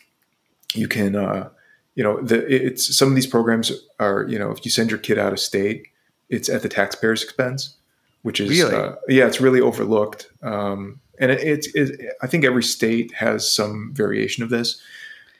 You 0.74 0.88
can, 0.88 1.16
uh, 1.16 1.50
you 1.96 2.04
know, 2.04 2.22
the, 2.22 2.46
it's 2.48 2.96
some 2.98 3.10
of 3.10 3.16
these 3.16 3.28
programs 3.28 3.72
are, 4.00 4.26
you 4.28 4.40
know, 4.40 4.52
if 4.52 4.66
you 4.66 4.72
send 4.72 4.90
your 4.90 5.00
kid 5.00 5.18
out 5.18 5.34
of 5.34 5.40
state, 5.40 5.88
it's 6.30 6.50
at 6.50 6.64
the 6.64 6.70
taxpayer's 6.70 7.24
expense, 7.24 7.76
which 8.24 8.40
is 8.40 8.50
Really? 8.50 8.76
uh, 8.76 8.96
yeah, 9.08 9.28
it's 9.28 9.40
really 9.40 9.62
overlooked. 9.62 10.30
Um, 10.42 11.00
and 11.20 11.32
it, 11.32 11.44
it's, 11.44 11.68
it, 11.76 12.16
I 12.22 12.28
think 12.28 12.44
every 12.44 12.64
state 12.64 13.14
has 13.14 13.52
some 13.52 13.92
variation 13.94 14.44
of 14.44 14.50
this. 14.50 14.82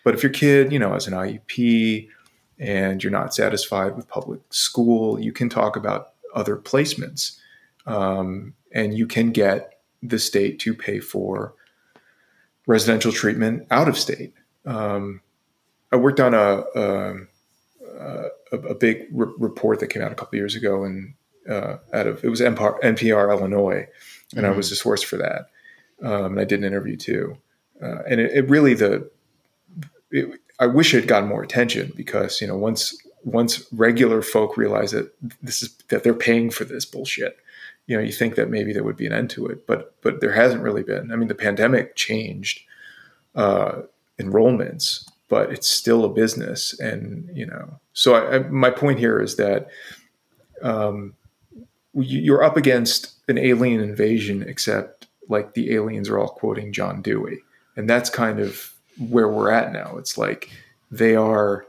But 0.04 0.14
if 0.14 0.24
your 0.24 0.32
kid, 0.32 0.72
you 0.72 0.80
know, 0.80 0.94
has 0.94 1.08
an 1.08 1.14
IEP 1.14 2.10
and 2.60 3.04
you're 3.04 3.12
not 3.12 3.34
satisfied 3.34 3.96
with 3.96 4.08
public 4.08 4.42
school, 4.50 5.20
you 5.20 5.32
can 5.32 5.50
talk 5.50 5.76
about 5.76 6.14
other 6.36 6.58
placements, 6.58 7.38
um, 7.86 8.54
and 8.72 8.98
you 8.98 9.08
can 9.08 9.32
get 9.32 9.80
the 10.02 10.20
state 10.20 10.60
to 10.60 10.74
pay 10.74 11.00
for 11.00 11.54
residential 12.68 13.12
treatment 13.12 13.66
out 13.72 13.88
of 13.88 13.98
state. 13.98 14.34
Um, 14.66 15.22
I 15.92 15.96
worked 15.96 16.20
on 16.20 16.34
a 16.34 16.64
um, 16.76 17.28
a, 18.00 18.28
a, 18.52 18.58
a 18.58 18.76
big 18.76 19.08
re- 19.12 19.34
report 19.38 19.80
that 19.80 19.88
came 19.88 20.02
out 20.02 20.12
a 20.12 20.16
couple 20.16 20.38
years 20.38 20.56
ago, 20.56 20.84
and 20.84 21.14
uh, 21.50 21.78
out 21.94 22.08
of 22.08 22.24
it 22.24 22.30
was 22.30 22.42
NPR, 22.42 22.80
NPR 22.82 23.30
Illinois, 23.32 23.88
and 24.36 24.46
I 24.46 24.52
was 24.52 24.70
the 24.70 24.76
source 24.76 25.04
for 25.04 25.18
that. 25.18 25.50
Um, 26.02 26.34
and 26.34 26.40
I 26.40 26.44
did 26.44 26.60
an 26.60 26.66
interview 26.66 26.98
too, 26.98 27.38
uh, 27.82 28.00
and 28.10 28.20
it, 28.20 28.32
it 28.32 28.50
really 28.50 28.74
the 28.74 29.10
it, 30.14 30.40
I 30.60 30.68
wish 30.68 30.94
it 30.94 31.00
had 31.02 31.08
gotten 31.10 31.28
more 31.30 31.44
attention 31.44 31.92
because 31.96 32.40
you 32.40 32.48
know 32.48 32.56
once 32.58 32.96
once 33.26 33.66
regular 33.74 34.22
folk 34.22 34.58
realize 34.58 34.92
that 34.92 35.14
this 35.42 35.62
is 35.64 35.76
that 35.90 36.04
they're 36.04 36.14
paying 36.14 36.50
for 36.50 36.66
this 36.66 36.86
bullshit, 36.86 37.38
you 37.88 37.98
know 37.98 38.04
you 38.04 38.12
think 38.14 38.36
that 38.36 38.50
maybe 38.50 38.72
there 38.74 38.84
would 38.84 38.98
be 38.98 39.08
an 39.08 39.14
end 39.14 39.30
to 39.32 39.48
it, 39.48 39.68
but 39.68 39.96
but 40.02 40.22
there 40.22 40.34
hasn't 40.34 40.62
really 40.64 40.84
been. 40.84 41.12
I 41.12 41.16
mean, 41.16 41.28
the 41.28 41.36
pandemic 41.36 41.96
changed 41.96 42.62
uh, 43.36 43.82
enrollments, 44.20 45.10
but 45.30 45.52
it's 45.52 45.68
still 45.68 46.06
a 46.06 46.10
business, 46.10 46.80
and 46.80 47.30
you 47.34 47.46
know. 47.46 47.80
So 47.94 48.16
I, 48.16 48.36
I, 48.36 48.40
my 48.50 48.70
point 48.70 49.00
here 49.00 49.20
is 49.20 49.36
that 49.38 49.68
um, 50.62 51.16
you- 51.94 52.22
you're 52.22 52.44
up 52.44 52.58
against 52.58 53.14
an 53.28 53.38
alien 53.38 53.82
invasion, 53.82 54.44
except 54.48 55.08
like 55.30 55.54
the 55.54 55.74
aliens 55.74 56.10
are 56.10 56.20
all 56.20 56.28
quoting 56.30 56.74
John 56.74 57.02
Dewey, 57.02 57.40
and 57.76 57.90
that's 57.90 58.10
kind 58.10 58.40
of 58.40 58.73
where 58.98 59.28
we're 59.28 59.52
at 59.52 59.74
now. 59.74 59.96
It's 59.98 60.18
like 60.18 60.50
they 60.92 61.16
are 61.16 61.66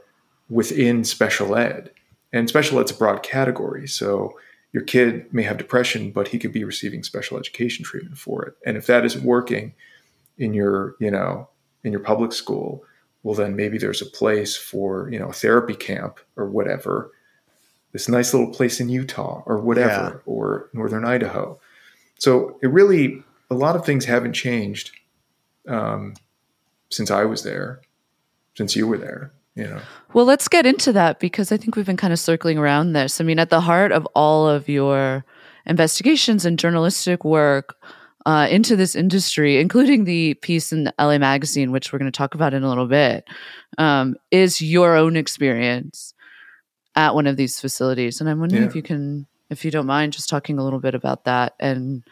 within 0.49 1.03
special 1.03 1.55
ed, 1.55 1.91
and 2.31 2.47
special 2.49 2.79
ed's 2.79 2.91
a 2.91 2.95
broad 2.95 3.23
category. 3.23 3.87
So 3.87 4.37
your 4.73 4.83
kid 4.83 5.33
may 5.33 5.43
have 5.43 5.57
depression, 5.57 6.11
but 6.11 6.27
he 6.27 6.37
could 6.37 6.51
be 6.51 6.63
receiving 6.63 7.01
special 7.03 7.37
education 7.37 7.85
treatment 7.85 8.17
for 8.17 8.43
it. 8.45 8.55
And 8.65 8.77
if 8.77 8.87
that 8.87 9.05
isn't 9.05 9.23
working 9.23 9.73
in 10.37 10.53
your, 10.53 10.95
you 10.99 11.09
know, 11.09 11.47
in 11.83 11.91
your 11.91 12.01
public 12.01 12.33
school, 12.33 12.83
well, 13.23 13.35
then 13.35 13.55
maybe 13.55 13.77
there's 13.77 14.01
a 14.01 14.05
place 14.05 14.55
for, 14.57 15.09
you 15.11 15.17
know, 15.17 15.29
a 15.29 15.33
therapy 15.33 15.75
camp 15.75 16.19
or 16.35 16.47
whatever. 16.49 17.11
This 17.93 18.09
nice 18.09 18.33
little 18.33 18.53
place 18.53 18.79
in 18.81 18.89
Utah 18.89 19.41
or 19.45 19.59
whatever, 19.59 19.89
Yeah. 20.15 20.19
or 20.25 20.69
Northern 20.73 21.05
Idaho. 21.05 21.59
So 22.19 22.59
it 22.61 22.67
really, 22.67 23.23
a 23.49 23.55
lot 23.55 23.75
of 23.77 23.85
things 23.85 24.05
haven't 24.05 24.33
changed. 24.33 24.91
Um, 25.67 26.15
since 26.89 27.11
I 27.11 27.25
was 27.25 27.43
there, 27.43 27.81
since 28.55 28.75
you 28.75 28.87
were 28.87 28.97
there. 28.97 29.31
You 29.55 29.67
know. 29.67 29.81
Well, 30.13 30.25
let's 30.25 30.49
get 30.49 30.65
into 30.65 30.91
that 30.93 31.19
because 31.21 31.51
I 31.51 31.57
think 31.57 31.75
we've 31.77 31.85
been 31.85 31.95
kind 31.95 32.11
of 32.11 32.19
circling 32.19 32.57
around 32.57 32.91
this. 32.91 33.21
I 33.21 33.23
mean, 33.23 33.39
at 33.39 33.49
the 33.49 33.61
heart 33.61 33.93
of 33.93 34.05
all 34.13 34.49
of 34.49 34.67
your 34.67 35.23
investigations 35.65 36.43
and 36.45 36.59
journalistic 36.59 37.23
work 37.23 37.75
uh, 38.25 38.47
into 38.49 38.75
this 38.75 38.95
industry, 38.95 39.57
including 39.59 40.03
the 40.03 40.33
piece 40.35 40.73
in 40.73 40.83
the 40.83 40.93
LA 40.99 41.17
Magazine, 41.17 41.71
which 41.71 41.93
we're 41.93 41.99
going 41.99 42.11
to 42.11 42.17
talk 42.17 42.35
about 42.35 42.53
in 42.53 42.63
a 42.63 42.67
little 42.69 42.87
bit, 42.87 43.25
um, 43.77 44.15
is 44.29 44.61
your 44.61 44.95
own 44.97 45.15
experience 45.15 46.13
at 46.95 47.15
one 47.15 47.27
of 47.27 47.37
these 47.37 47.59
facilities. 47.59 48.19
And 48.19 48.29
I'm 48.29 48.39
wondering 48.39 48.63
Yeah. 48.63 48.69
if 48.69 48.75
you 48.75 48.81
can, 48.81 49.25
if 49.49 49.63
you 49.63 49.71
don't 49.71 49.85
mind, 49.85 50.11
just 50.13 50.27
talking 50.29 50.59
a 50.59 50.63
little 50.63 50.79
bit 50.79 50.95
about 50.95 51.25
that 51.25 51.53
and, 51.59 52.03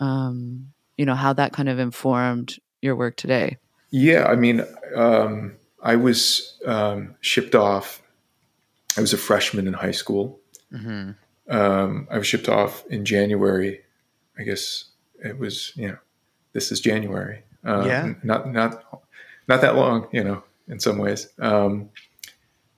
um, 0.00 0.72
you 0.96 1.04
know, 1.06 1.14
how 1.14 1.32
that 1.34 1.52
kind 1.52 1.68
of 1.68 1.78
informed 1.78 2.56
your 2.80 2.96
work 2.96 3.16
today. 3.16 3.58
Yeah, 3.92 4.24
I 4.24 4.36
mean, 4.36 4.64
um, 4.96 5.56
I 5.82 5.96
was 5.96 6.58
um, 6.64 7.14
shipped 7.20 7.54
off. 7.54 8.02
I 8.96 9.02
was 9.02 9.12
a 9.12 9.18
freshman 9.18 9.66
in 9.66 9.74
high 9.74 9.92
school. 9.92 10.40
Mm-hmm. 10.72 11.10
Um, 11.54 12.08
I 12.10 12.16
was 12.16 12.26
shipped 12.26 12.48
off 12.48 12.84
in 12.86 13.04
January. 13.04 13.82
I 14.38 14.44
guess 14.44 14.86
it 15.22 15.38
was, 15.38 15.72
you 15.76 15.88
know, 15.88 15.98
this 16.54 16.72
is 16.72 16.80
January. 16.80 17.42
Uh, 17.64 17.84
Yeah. 17.86 18.14
Not 18.22 18.50
not 18.50 19.02
not 19.46 19.60
that 19.60 19.76
long, 19.76 20.08
you 20.10 20.24
know, 20.24 20.42
in 20.68 20.80
some 20.80 20.96
ways. 20.96 21.28
Um, 21.38 21.90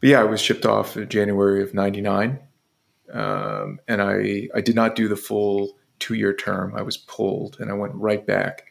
but 0.01 0.09
yeah, 0.11 0.21
I 0.21 0.25
was 0.25 0.41
shipped 0.41 0.67
off 0.67 0.97
in 0.97 1.09
January 1.09 1.63
of 1.63 1.75
'99, 1.75 2.41
um, 3.13 3.79
and 3.87 4.03
I 4.03 4.49
I 4.55 4.61
did 4.61 4.75
not 4.75 4.97
do 4.97 5.07
the 5.07 5.17
full 5.17 5.79
two 6.01 6.15
year 6.15 6.35
term. 6.35 6.75
I 6.75 6.83
was 6.83 6.97
pulled, 6.97 7.59
and 7.61 7.71
I 7.71 7.75
went 7.75 7.95
right 7.95 8.27
back 8.27 8.67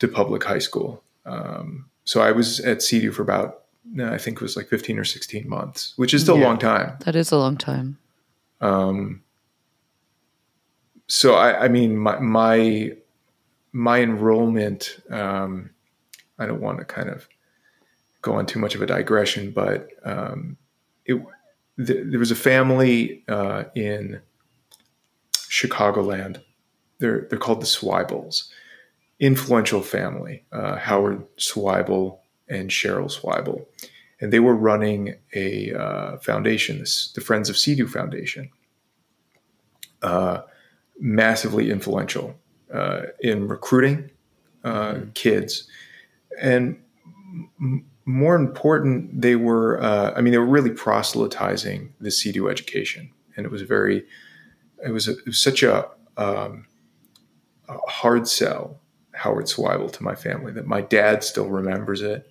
to 0.00 0.08
public 0.08 0.42
high 0.42 0.58
school. 0.58 1.04
Um, 1.24 1.86
so 2.04 2.20
I 2.20 2.32
was 2.32 2.60
at 2.60 2.78
CEDU 2.78 3.12
for 3.14 3.22
about 3.22 3.58
I 4.02 4.16
think 4.18 4.36
it 4.36 4.42
was 4.42 4.56
like 4.56 4.68
15 4.68 4.98
or 4.98 5.04
16 5.04 5.48
months, 5.48 5.92
which 5.96 6.14
is 6.14 6.22
still 6.22 6.38
Yeah. 6.38 6.44
a 6.44 6.48
long 6.48 6.58
time. 6.58 6.96
That 7.04 7.16
is 7.16 7.32
a 7.32 7.36
long 7.36 7.56
time. 7.56 7.98
Um, 8.60 9.22
so 11.08 11.34
I, 11.34 11.64
I 11.64 11.68
mean, 11.68 11.96
my 11.96 12.18
my 12.20 12.92
my 13.72 14.00
enrollment. 14.00 15.00
Um, 15.10 15.70
I 16.38 16.46
don't 16.46 16.60
want 16.60 16.78
to 16.78 16.84
kind 16.84 17.08
of 17.10 17.28
go 18.22 18.34
on 18.34 18.46
too 18.46 18.58
much 18.58 18.74
of 18.74 18.82
a 18.82 18.86
digression, 18.86 19.50
but 19.50 19.88
um, 20.04 20.56
it 21.04 21.20
th- 21.76 22.04
there 22.06 22.18
was 22.20 22.30
a 22.30 22.36
family 22.36 23.24
uh, 23.28 23.64
in 23.74 24.20
Chicagoland. 25.34 26.40
They're 26.98 27.26
they're 27.28 27.38
called 27.38 27.60
the 27.60 27.66
Swibels, 27.66 28.48
influential 29.22 29.82
family. 29.82 30.44
Uh, 30.52 30.76
Howard 30.76 31.24
Swibel 31.36 32.18
and 32.48 32.68
Cheryl 32.68 33.10
Swibel, 33.10 33.64
and 34.20 34.32
they 34.32 34.40
were 34.40 34.54
running 34.54 35.14
a 35.34 35.72
uh, 35.72 36.18
foundation, 36.18 36.84
the 37.14 37.22
Friends 37.24 37.48
of 37.48 37.56
Sea 37.56 37.80
Foundation. 37.86 38.50
Uh, 40.02 40.42
massively 40.98 41.70
influential 41.70 42.34
uh, 42.74 43.02
in 43.20 43.46
recruiting 43.46 44.10
uh, 44.64 44.98
kids, 45.14 45.68
and 46.40 46.76
m- 47.60 47.84
more 48.04 48.34
important, 48.34 49.22
they 49.22 49.36
were. 49.36 49.80
Uh, 49.80 50.12
I 50.16 50.20
mean, 50.20 50.32
they 50.32 50.38
were 50.38 50.44
really 50.44 50.70
proselytizing 50.70 51.94
the 52.00 52.08
CEDU 52.08 52.50
education, 52.50 53.12
and 53.36 53.46
it 53.46 53.52
was 53.52 53.62
very. 53.62 54.04
It 54.84 54.90
was, 54.90 55.06
a, 55.06 55.12
it 55.12 55.26
was 55.26 55.40
such 55.40 55.62
a, 55.62 55.88
um, 56.16 56.66
a 57.68 57.78
hard 57.88 58.26
sell, 58.26 58.81
Howard 59.14 59.46
Swibel, 59.46 59.92
to 59.92 60.02
my 60.02 60.14
family 60.14 60.52
that 60.52 60.66
my 60.66 60.80
dad 60.80 61.22
still 61.24 61.48
remembers 61.48 62.00
it. 62.02 62.26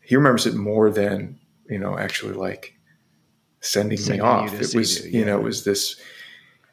He 0.00 0.16
remembers 0.16 0.46
it 0.46 0.54
more 0.54 0.90
than 0.90 1.38
you 1.68 1.78
know, 1.78 1.98
actually 1.98 2.34
like 2.34 2.74
sending, 3.60 3.96
Sending 3.96 4.22
me 4.22 4.28
off. 4.28 4.52
It 4.52 4.74
was, 4.74 5.00
CEDU, 5.00 5.12
you 5.12 5.24
know, 5.24 5.38
it 5.38 5.42
was 5.42 5.64
this. 5.64 5.96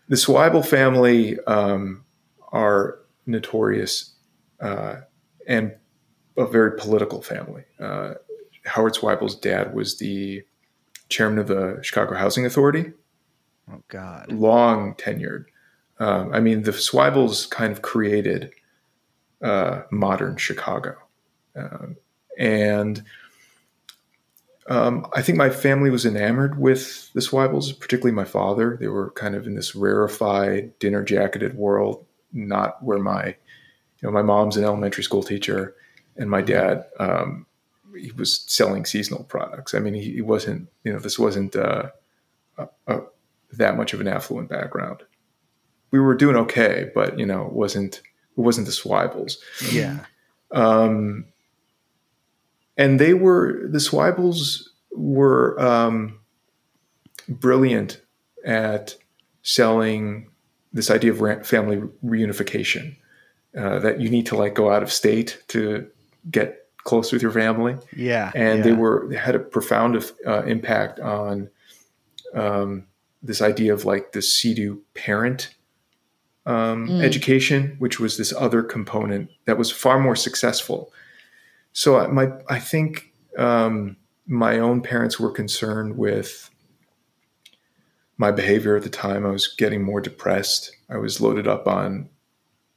The 0.09 0.15
Swibel 0.15 0.65
family 0.65 1.39
um, 1.45 2.03
are 2.51 2.99
notorious 3.25 4.13
uh, 4.59 4.95
and 5.47 5.73
a 6.37 6.45
very 6.47 6.77
political 6.77 7.21
family. 7.21 7.63
Uh, 7.79 8.15
Howard 8.65 8.93
Swibel's 8.95 9.35
dad 9.35 9.73
was 9.73 9.99
the 9.99 10.43
chairman 11.09 11.39
of 11.39 11.47
the 11.47 11.79
Chicago 11.81 12.15
Housing 12.15 12.45
Authority, 12.45 12.91
Oh 13.71 13.81
God. 13.87 14.31
long 14.31 14.95
tenured. 14.95 15.45
Um, 15.99 16.33
I 16.33 16.39
mean, 16.39 16.63
the 16.63 16.71
Swibels 16.71 17.49
kind 17.49 17.71
of 17.71 17.81
created 17.81 18.51
uh, 19.41 19.83
modern 19.91 20.37
Chicago. 20.37 20.95
Um, 21.55 21.97
and 22.37 23.03
um, 24.69 25.07
I 25.13 25.21
think 25.21 25.37
my 25.37 25.49
family 25.49 25.89
was 25.89 26.05
enamored 26.05 26.59
with 26.59 27.11
the 27.13 27.21
Swibels, 27.21 27.77
particularly 27.77 28.15
my 28.15 28.23
father. 28.23 28.77
They 28.79 28.87
were 28.87 29.09
kind 29.11 29.35
of 29.35 29.47
in 29.47 29.55
this 29.55 29.75
rarefied, 29.75 30.77
dinner 30.77 31.03
jacketed 31.03 31.55
world, 31.55 32.05
not 32.31 32.81
where 32.83 32.99
my, 32.99 33.25
you 33.25 33.35
know, 34.03 34.11
my 34.11 34.21
mom's 34.21 34.57
an 34.57 34.63
elementary 34.63 35.03
school 35.03 35.23
teacher, 35.23 35.75
and 36.15 36.29
my 36.29 36.41
dad, 36.41 36.85
um, 36.99 37.47
he 37.97 38.11
was 38.11 38.43
selling 38.47 38.85
seasonal 38.85 39.23
products. 39.23 39.73
I 39.73 39.79
mean, 39.79 39.95
he, 39.95 40.13
he 40.13 40.21
wasn't, 40.21 40.69
you 40.83 40.93
know, 40.93 40.99
this 40.99 41.17
wasn't 41.17 41.55
uh, 41.55 41.89
a, 42.57 42.67
a, 42.87 42.99
that 43.53 43.75
much 43.75 43.93
of 43.93 44.01
an 44.01 44.07
affluent 44.07 44.49
background. 44.49 45.01
We 45.91 45.99
were 45.99 46.13
doing 46.13 46.35
okay, 46.35 46.91
but 46.93 47.17
you 47.17 47.25
know, 47.25 47.47
it 47.47 47.53
wasn't 47.53 48.03
it 48.39 48.43
wasn't 48.43 48.65
the 48.67 48.73
Swibels. 48.73 49.37
Yeah. 49.71 50.05
Um, 50.51 51.25
and 52.77 52.99
they 52.99 53.13
were 53.13 53.67
the 53.67 53.79
Swibels 53.79 54.69
were 54.91 55.59
um, 55.61 56.19
brilliant 57.27 58.01
at 58.45 58.95
selling 59.43 60.29
this 60.73 60.89
idea 60.89 61.11
of 61.11 61.45
family 61.45 61.81
reunification. 62.03 62.95
Uh, 63.57 63.79
that 63.79 63.99
you 63.99 64.09
need 64.11 64.27
to 64.27 64.35
like 64.35 64.53
go 64.53 64.71
out 64.71 64.83
of 64.83 64.91
state 64.91 65.41
to 65.47 65.87
get 66.29 66.67
close 66.83 67.11
with 67.11 67.21
your 67.23 67.31
family 67.31 67.75
Yeah. 67.95 68.31
and 68.35 68.59
yeah. 68.59 68.63
they 68.63 68.73
were 68.73 69.07
they 69.09 69.15
had 69.17 69.33
a 69.33 69.39
profound 69.39 69.95
uh, 70.25 70.43
impact 70.43 70.99
on 70.99 71.49
um, 72.35 72.85
this 73.23 73.41
idea 73.41 73.73
of 73.73 73.85
like 73.85 74.11
the 74.11 74.19
CEDU 74.19 74.81
parent 74.93 75.55
um, 76.49 76.87
Mm. 76.87 77.03
education, 77.03 77.75
which 77.79 77.99
was 77.99 78.17
this 78.17 78.33
other 78.33 78.63
component 78.63 79.29
that 79.45 79.57
was 79.57 79.69
far 79.71 79.99
more 79.99 80.15
successful. 80.15 80.91
So 81.73 81.97
I- 81.99 82.07
my 82.07 82.31
I 82.49 82.59
think 82.59 83.13
um, 83.37 83.95
my 84.25 84.57
own 84.59 84.81
parents 84.81 85.19
were 85.19 85.31
concerned 85.31 85.97
with 85.97 86.49
my 88.17 88.31
behavior 88.31 88.75
at 88.75 88.83
the 88.83 88.89
time. 88.89 89.25
I 89.25 89.29
was 89.31 89.47
getting 89.47 89.83
more 89.83 90.01
depressed. 90.01 90.75
I 90.89 90.97
was 90.97 91.21
loaded 91.21 91.47
up 91.47 91.67
on 91.67 92.09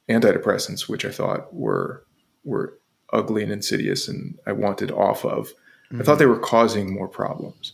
antidepressants, 0.09 0.87
which 0.87 1.05
I 1.05 1.11
thought 1.11 1.53
were 1.53 2.05
were 2.43 2.77
ugly 3.11 3.43
and 3.43 3.51
insidious, 3.51 4.07
and 4.07 4.37
I 4.45 4.51
wanted 4.51 4.91
off 4.91 5.25
of. 5.25 5.53
I 5.99 6.01
thought 6.01 6.17
they 6.17 6.25
were 6.25 6.39
causing 6.39 6.91
more 6.91 7.07
problems 7.07 7.73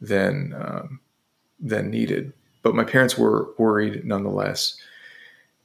than 0.00 0.54
um, 0.54 1.00
than 1.58 1.90
needed. 1.90 2.32
But 2.62 2.74
my 2.74 2.84
parents 2.84 3.16
were 3.16 3.54
worried 3.58 4.04
nonetheless, 4.04 4.76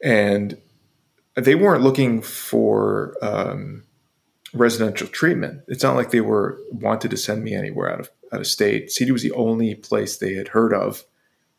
and 0.04 0.58
they 1.36 1.56
weren't 1.56 1.84
looking 1.84 2.22
for 2.22 3.16
um, 3.22 3.84
residential 4.54 5.08
treatment. 5.08 5.62
It's 5.68 5.84
not 5.84 5.96
like 5.96 6.12
they 6.12 6.22
were 6.22 6.60
wanted 6.72 7.12
to 7.12 7.18
send 7.18 7.44
me 7.44 7.54
anywhere 7.54 7.92
out 7.92 8.00
of 8.00 8.10
out 8.34 8.42
of 8.42 8.48
state. 8.48 8.90
CEDU 8.90 9.12
was 9.12 9.24
the 9.24 9.32
only 9.32 9.74
place 9.76 10.18
they 10.18 10.34
had 10.36 10.50
heard 10.50 10.74
of, 10.74 11.04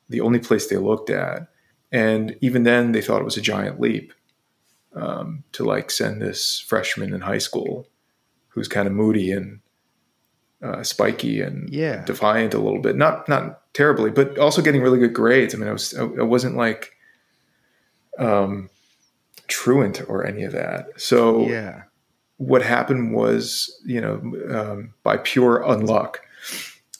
the 0.08 0.20
only 0.20 0.38
place 0.38 0.66
they 0.68 0.76
looked 0.76 1.10
at, 1.10 1.48
and 1.90 2.36
even 2.40 2.62
then 2.64 2.92
they 2.92 3.00
thought 3.02 3.20
it 3.20 3.24
was 3.24 3.36
a 3.36 3.40
giant 3.42 3.80
leap 3.80 4.12
um, 4.94 5.44
to 5.52 5.64
like 5.64 5.90
send 5.90 6.20
this 6.20 6.60
freshman 6.66 7.12
in 7.14 7.20
high 7.22 7.38
school 7.38 7.86
who's 8.48 8.68
kind 8.68 8.86
of 8.88 8.92
moody 8.94 9.30
and 9.32 9.60
uh, 10.62 10.82
spiky 10.82 11.40
and 11.40 11.70
Yeah. 11.70 12.04
defiant 12.04 12.52
a 12.54 12.58
little 12.58 12.80
bit. 12.80 12.96
Not 12.96 13.28
not 13.28 13.72
terribly, 13.72 14.10
but 14.10 14.38
also 14.38 14.60
getting 14.62 14.82
really 14.82 14.98
good 14.98 15.14
grades. 15.14 15.54
I 15.54 15.58
mean, 15.58 15.68
I 15.68 15.72
was 15.72 15.94
I, 15.96 16.02
I 16.02 16.22
wasn't 16.22 16.56
like 16.56 16.92
um, 18.20 18.70
truant 19.48 20.02
or 20.08 20.24
any 20.24 20.44
of 20.44 20.52
that. 20.52 21.00
So 21.00 21.48
Yeah. 21.48 21.82
what 22.36 22.62
happened 22.62 23.12
was, 23.12 23.80
you 23.84 24.00
know, 24.00 24.20
um, 24.54 24.94
by 25.02 25.16
pure 25.16 25.64
unluck, 25.66 26.16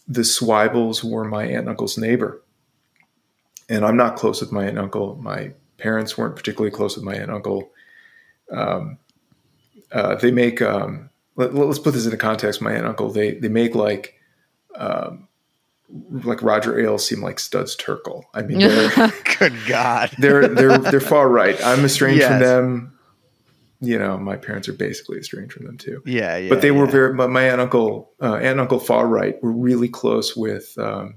the 0.09 0.23
Swibels 0.23 1.05
were 1.05 1.25
my 1.25 1.45
aunt 1.45 1.61
and 1.61 1.69
uncle's 1.69 1.97
neighbor. 1.97 2.43
And 3.69 3.85
I'm 3.85 3.97
not 3.97 4.17
close 4.17 4.41
with 4.41 4.51
my 4.51 4.63
aunt 4.63 4.71
and 4.71 4.79
uncle. 4.81 5.17
My 5.17 5.53
parents 5.79 6.19
weren't 6.19 6.35
particularly 6.35 6.73
close 6.73 6.97
with 6.97 7.05
my 7.05 7.13
aunt 7.13 7.25
and 7.25 7.33
uncle. 7.33 7.71
Um, 8.51 8.99
uh, 9.93 10.17
they 10.17 10.33
make, 10.33 10.61
um, 10.61 11.11
let, 11.37 11.55
us 11.55 11.79
put 11.79 11.95
this 11.95 12.05
into 12.05 12.17
context. 12.17 12.61
My 12.61 12.71
aunt 12.71 12.81
and 12.81 12.89
uncle, 12.89 13.11
they, 13.11 13.35
they 13.35 13.49
make 13.49 13.75
like, 13.77 14.15
um, 14.75 15.29
like 16.11 16.42
Roger 16.42 16.79
Ailes 16.79 17.07
seem 17.07 17.20
like 17.22 17.38
Studs 17.40 17.76
Terkel. 17.76 18.22
I 18.35 18.42
mean, 18.42 18.59
they're, 18.61 19.12
Good 19.38 19.55
God. 19.66 20.11
they're 20.18 20.46
they're 20.48 20.79
they're 20.79 21.00
far 21.00 21.29
right. 21.29 21.57
I'm 21.64 21.85
estranged 21.85 22.22
from 22.22 22.33
Yes. 22.40 22.42
them. 22.42 22.98
you 23.81 23.98
know, 23.98 24.18
my 24.18 24.37
parents 24.37 24.68
are 24.68 24.72
basically 24.74 25.18
estranged 25.18 25.53
from 25.55 25.66
them 25.66 25.79
too. 25.79 26.03
Yeah, 26.07 26.37
yeah. 26.37 26.48
but 26.48 26.61
they 26.62 26.70
were 26.70 26.87
very. 26.87 27.14
But 27.14 27.31
my 27.31 27.48
aunt, 27.50 27.61
uncle, 27.61 28.12
uh, 28.22 28.35
aunt, 28.35 28.44
and 28.44 28.61
uncle 28.61 28.79
far 28.79 29.07
right 29.09 29.42
were 29.42 29.53
really 29.53 29.88
close 29.88 30.37
with 30.37 30.74
um, 30.79 31.16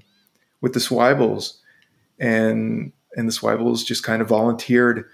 with 0.61 0.73
the 0.73 0.79
Swibels, 0.79 1.57
and 2.19 2.91
and 3.15 3.27
the 3.27 3.33
Swibels 3.33 3.85
just 3.85 4.03
kind 4.03 4.21
of 4.21 4.27
volunteered 4.27 5.05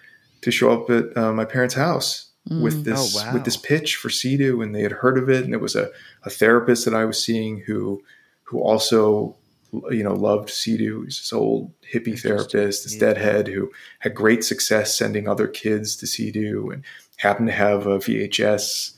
to 0.41 0.51
show 0.51 0.71
up 0.71 0.89
at 0.89 1.17
uh, 1.17 1.33
my 1.33 1.43
parents' 1.45 1.73
house 1.75 2.27
with 2.49 2.83
this 2.85 3.15
Oh, 3.17 3.25
wow. 3.25 3.33
with 3.33 3.43
this 3.45 3.57
pitch 3.57 3.95
for 3.97 4.09
CEDU, 4.09 4.63
and 4.63 4.73
they 4.73 4.81
had 4.81 4.91
heard 4.93 5.17
of 5.17 5.29
it, 5.29 5.43
and 5.43 5.53
it 5.53 5.59
was 5.61 5.75
a, 5.75 5.89
a 6.23 6.29
therapist 6.29 6.85
that 6.85 6.93
I 6.95 7.05
was 7.05 7.21
seeing 7.23 7.59
who 7.67 8.01
who 8.43 8.59
also 8.61 9.35
you 9.91 10.03
know 10.03 10.13
loved. 10.13 10.49
He's 10.49 10.77
this 11.17 11.34
old 11.34 11.71
hippie 11.93 12.19
therapist, 12.19 12.84
this 12.84 12.93
Yeah. 12.95 12.99
deadhead 12.99 13.47
who 13.47 13.71
had 13.99 14.15
great 14.15 14.43
success 14.43 14.97
sending 14.97 15.27
other 15.27 15.47
kids 15.47 15.95
to 15.97 16.05
CEDU, 16.05 16.71
and 16.73 16.84
happened 17.17 17.47
to 17.47 17.53
have 17.53 17.86
a 17.88 17.99
VHS 17.99 18.91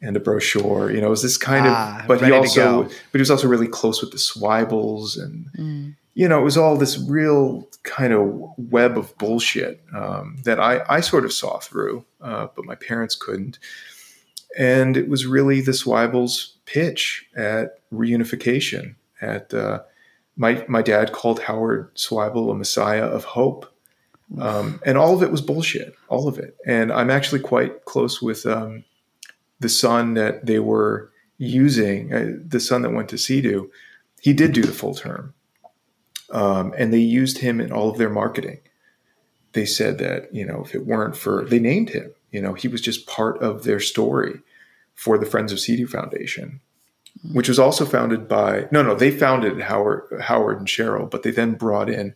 and 0.00 0.16
a 0.16 0.20
brochure. 0.20 0.90
You 0.90 1.00
know, 1.00 1.06
it 1.08 1.10
was 1.10 1.22
this 1.22 1.38
kind 1.38 1.64
Ah, 1.66 2.00
of. 2.00 2.08
But 2.08 2.22
he 2.24 2.32
also, 2.32 2.82
but 2.84 2.92
he 3.12 3.18
was 3.18 3.30
also 3.30 3.46
really 3.48 3.68
close 3.68 4.00
with 4.02 4.10
the 4.10 4.18
Swibels, 4.18 5.16
and 5.16 5.46
Mm. 5.58 5.94
you 6.14 6.28
know, 6.28 6.40
it 6.40 6.44
was 6.44 6.56
all 6.56 6.76
this 6.76 6.98
real 6.98 7.68
kind 7.84 8.12
of 8.12 8.28
web 8.58 8.98
of 8.98 9.16
bullshit 9.18 9.80
um, 9.94 10.36
that 10.44 10.58
I, 10.60 10.82
I 10.88 11.00
sort 11.00 11.24
of 11.24 11.32
saw 11.32 11.58
through, 11.58 12.04
uh, 12.20 12.48
but 12.54 12.64
my 12.64 12.74
parents 12.74 13.14
couldn't. 13.16 13.58
And 14.58 14.96
it 14.98 15.08
was 15.08 15.24
really 15.24 15.60
the 15.62 15.72
Swibels' 15.72 16.52
pitch 16.66 17.26
at 17.34 17.78
reunification. 17.92 18.96
At 19.20 19.54
uh, 19.54 19.80
my 20.36 20.64
my 20.68 20.82
dad 20.82 21.12
called 21.12 21.40
Howard 21.40 21.94
Swibel 21.94 22.50
a 22.50 22.54
messiah 22.54 23.04
of 23.04 23.24
hope, 23.24 23.72
um, 24.38 24.80
and 24.84 24.96
all 24.96 25.14
of 25.14 25.22
it 25.22 25.30
was 25.30 25.40
bullshit, 25.40 25.94
all 26.08 26.28
of 26.28 26.38
it. 26.38 26.56
And 26.66 26.92
I'm 26.92 27.10
actually 27.10 27.40
quite 27.40 27.84
close 27.84 28.22
with 28.22 28.46
um, 28.46 28.84
the 29.60 29.68
son 29.68 30.14
that 30.14 30.46
they 30.46 30.58
were 30.58 31.10
using, 31.38 32.12
uh, 32.12 32.32
the 32.46 32.60
son 32.60 32.82
that 32.82 32.92
went 32.92 33.08
to 33.10 33.16
CEDU. 33.16 33.68
He 34.20 34.32
did 34.32 34.52
do 34.52 34.62
the 34.62 34.72
full 34.72 34.94
term 34.94 35.34
um, 36.32 36.74
and 36.76 36.92
they 36.92 36.98
used 36.98 37.38
him 37.38 37.60
in 37.60 37.70
all 37.70 37.90
of 37.90 37.98
their 37.98 38.10
marketing. 38.10 38.58
They 39.52 39.66
said 39.66 39.98
that 39.98 40.34
you 40.34 40.46
know 40.46 40.62
if 40.64 40.74
it 40.74 40.86
weren't 40.86 41.16
for 41.16 41.44
they 41.44 41.58
named 41.58 41.90
him, 41.90 42.12
you 42.30 42.40
know 42.40 42.54
he 42.54 42.68
was 42.68 42.80
just 42.80 43.06
part 43.06 43.40
of 43.42 43.64
their 43.64 43.80
story 43.80 44.40
for 44.94 45.18
the 45.18 45.26
Friends 45.26 45.52
of 45.52 45.58
CEDU 45.58 45.88
Foundation, 45.88 46.60
which 47.32 47.48
was 47.48 47.58
also 47.58 47.84
founded 47.84 48.26
by 48.28 48.66
no 48.72 48.82
no 48.82 48.94
they 48.94 49.10
founded 49.10 49.60
Howard 49.60 50.02
Howard 50.22 50.58
and 50.58 50.66
Cheryl, 50.66 51.08
but 51.10 51.22
they 51.22 51.30
then 51.30 51.54
brought 51.54 51.88
in 51.88 52.08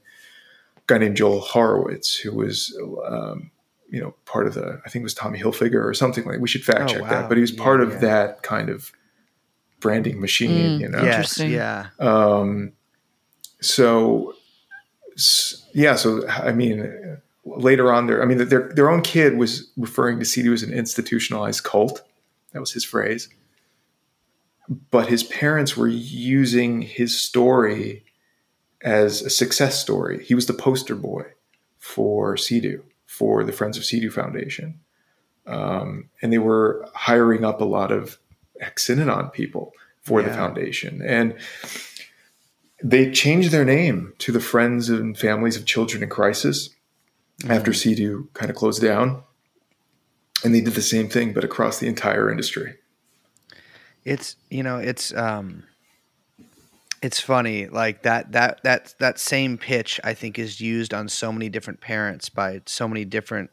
a 0.77 0.81
guy 0.87 0.99
named 0.99 1.17
Joel 1.17 1.41
Horowitz 1.41 2.17
who 2.17 2.35
was 2.35 2.77
um, 3.07 3.51
you 3.89 4.01
know 4.01 4.15
part 4.25 4.47
of 4.49 4.55
the 4.55 4.81
I 4.85 4.89
think 4.91 5.03
it 5.03 5.05
was 5.05 5.15
Tommy 5.15 5.39
Hilfiger 5.39 5.85
or 5.85 5.95
something 5.95 6.25
like 6.25 6.41
we 6.41 6.49
should 6.49 6.65
fact 6.65 6.83
Oh, 6.83 6.87
check 6.87 7.03
wow. 7.03 7.09
that, 7.11 7.29
but 7.29 7.37
he 7.37 7.41
was 7.41 7.53
Yeah, 7.53 7.63
part 7.63 7.81
of 7.81 7.93
yeah. 7.93 7.99
that 7.99 8.43
kind 8.43 8.69
of 8.69 8.91
branding 9.79 10.21
machine, 10.21 10.79
Mm. 10.79 10.81
you 10.81 10.89
know. 10.89 11.03
Yes, 11.03 11.15
Interesting. 11.39 11.51
yeah. 11.53 11.87
Um, 12.01 12.73
so, 13.61 14.35
yeah. 15.73 15.95
So, 15.97 16.27
I 16.29 16.53
mean, 16.53 17.19
later 17.45 17.93
on, 17.93 18.07
their 18.07 18.23
I 18.23 18.27
mean, 18.27 18.49
their 18.49 18.71
their 18.75 18.91
own 18.91 19.03
kid 19.03 19.37
was 19.37 19.71
referring 19.77 20.19
to 20.19 20.25
CEDU 20.25 20.53
as 20.53 20.63
an 20.63 20.73
institutionalized 20.73 21.63
cult. 21.65 22.03
That 22.53 22.61
was 22.61 22.73
his 22.73 22.85
phrase. 22.85 23.29
But 24.69 25.09
his 25.09 25.23
parents 25.23 25.77
were 25.77 25.89
using 25.89 26.83
his 26.83 27.19
story 27.21 28.05
as 28.83 29.23
a 29.23 29.31
success 29.31 29.81
story. 29.81 30.25
He 30.25 30.35
was 30.35 30.47
the 30.47 30.55
poster 30.55 30.95
boy 30.95 31.25
for 31.79 32.35
CEDU, 32.35 32.83
for 33.07 33.45
the 33.45 33.53
Friends 33.53 33.77
of 33.77 33.85
CEDU 33.85 34.13
Foundation. 34.13 34.81
Um, 35.47 36.09
and 36.21 36.33
they 36.33 36.39
were 36.39 36.89
hiring 36.95 37.45
up 37.45 37.61
a 37.61 37.65
lot 37.65 37.93
of 37.93 38.19
ex-Synanon 38.61 39.33
people 39.33 39.73
for 40.03 40.23
the 40.23 40.33
foundation. 40.33 41.03
And 41.03 41.37
they 42.83 43.11
changed 43.11 43.51
their 43.51 43.65
name 43.65 44.15
to 44.19 44.33
the 44.33 44.41
Friends 44.41 44.89
and 44.89 45.17
Families 45.17 45.57
of 45.57 45.67
Children 45.67 46.03
in 46.03 46.09
Crisis 46.09 46.71
after 47.49 47.71
CEDU 47.71 48.33
kind 48.35 48.51
of 48.51 48.57
closed 48.57 48.83
down. 48.83 49.23
And 50.45 50.55
they 50.55 50.61
did 50.61 50.75
the 50.75 50.83
same 50.83 51.09
thing, 51.09 51.33
but 51.33 51.45
across 51.45 51.79
the 51.79 51.87
entire 51.87 52.31
industry. 52.31 52.77
It's 54.07 54.37
you 54.51 54.63
know 54.63 54.79
it's 54.79 55.13
um 55.15 55.65
it's 57.03 57.21
funny 57.21 57.67
like 57.67 58.03
that 58.03 58.33
that 58.33 58.63
that 58.63 58.95
that 59.01 59.19
same 59.19 59.59
pitch 59.59 60.01
I 60.03 60.15
think 60.15 60.39
is 60.39 60.61
used 60.61 60.95
on 60.95 61.09
so 61.09 61.31
many 61.33 61.49
different 61.49 61.81
parents 61.81 62.29
by 62.29 62.63
so 62.67 62.89
many 62.89 63.05
different 63.05 63.51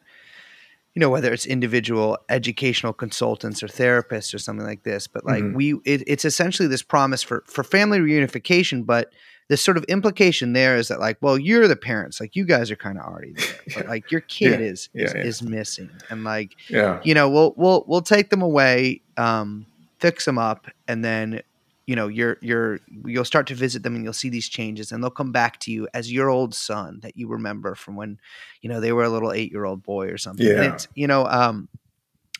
you 0.93 0.99
know 0.99 1.09
whether 1.09 1.33
it's 1.33 1.45
individual 1.45 2.17
educational 2.29 2.93
consultants 2.93 3.61
or 3.63 3.67
therapists 3.67 4.33
or 4.33 4.37
something 4.37 4.65
like 4.65 4.83
this 4.83 5.07
but 5.07 5.25
like 5.25 5.43
Mhm. 5.43 5.53
we 5.55 5.73
it, 5.85 6.03
it's 6.07 6.23
essentially 6.23 6.67
this 6.67 6.83
promise 6.83 7.23
for 7.23 7.43
for 7.47 7.63
family 7.63 7.99
reunification 7.99 8.85
but 8.85 9.11
this 9.49 9.61
sort 9.61 9.75
of 9.77 9.83
implication 9.85 10.53
there 10.53 10.77
is 10.77 10.87
that 10.87 10.99
like 10.99 11.17
well 11.21 11.37
you're 11.37 11.67
the 11.67 11.75
parents 11.75 12.21
like 12.21 12.35
you 12.35 12.45
guys 12.45 12.71
are 12.71 12.75
kind 12.77 12.97
of 12.97 13.03
already 13.05 13.33
there 13.33 13.59
but 13.75 13.87
like 13.87 14.09
your 14.11 14.21
kid 14.37 14.59
Yeah. 14.59 14.67
is 14.67 14.89
Yeah, 14.93 15.03
is, 15.05 15.13
yeah. 15.15 15.23
is 15.25 15.41
missing 15.43 15.89
and 16.09 16.23
like 16.23 16.55
Yeah. 16.69 16.99
you 17.03 17.13
know 17.15 17.27
we'll 17.29 17.53
we'll 17.57 17.83
we'll 17.87 18.01
take 18.01 18.29
them 18.29 18.41
away 18.41 19.01
um 19.17 19.65
fix 20.03 20.25
them 20.25 20.37
up 20.37 20.67
and 20.89 21.03
then 21.03 21.41
you 21.87 21.95
know 21.95 22.07
you're 22.09 22.37
you're 22.41 22.79
you'll 23.05 23.23
start 23.33 23.47
to 23.47 23.55
visit 23.55 23.83
them 23.83 23.95
and 23.95 24.03
you'll 24.03 24.13
see 24.23 24.29
these 24.29 24.49
changes 24.49 24.91
and 24.91 25.01
they'll 25.01 25.09
come 25.21 25.31
back 25.31 25.59
to 25.61 25.71
you 25.71 25.87
as 25.93 26.11
your 26.11 26.29
old 26.29 26.53
son 26.53 26.99
that 27.03 27.15
you 27.15 27.27
remember 27.29 27.73
from 27.73 27.95
when 27.95 28.17
you 28.61 28.69
know 28.69 28.79
they 28.81 28.91
were 28.91 29.05
a 29.05 29.09
little 29.09 29.29
8-year-old 29.29 29.81
boy 29.81 30.07
or 30.07 30.17
something 30.17 30.45
and 30.45 30.57
Yeah. 30.57 30.73
it's 30.73 30.87
you 30.93 31.07
know 31.07 31.25
um 31.25 31.69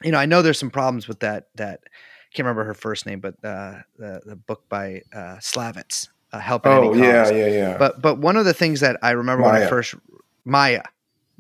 you 0.04 0.12
know 0.12 0.17
I 0.17 0.26
know 0.26 0.41
there's 0.41 0.60
some 0.60 0.71
problems 0.71 1.08
with 1.08 1.19
that 1.21 1.47
that 1.56 1.80
I 1.86 2.30
can't 2.36 2.45
remember 2.45 2.65
her 2.65 2.73
first 2.73 3.06
name 3.06 3.21
but 3.21 3.36
uh 3.43 3.80
the 3.97 4.21
the 4.26 4.36
book 4.36 4.63
by 4.69 5.02
uh 5.13 5.38
Szalavitz 5.39 6.10
uh, 6.34 6.39
help 6.39 6.65
Oh, 6.67 6.93
yeah, 6.93 7.30
yeah, 7.32 7.47
yeah. 7.47 7.78
but 7.78 8.02
but 8.02 8.17
one 8.17 8.36
of 8.38 8.45
the 8.45 8.54
things 8.54 8.80
that 8.82 8.97
I 9.02 9.12
remember 9.12 9.43
when 9.43 9.56
I 9.56 9.67
first 9.69 9.95
Maia, 10.45 10.82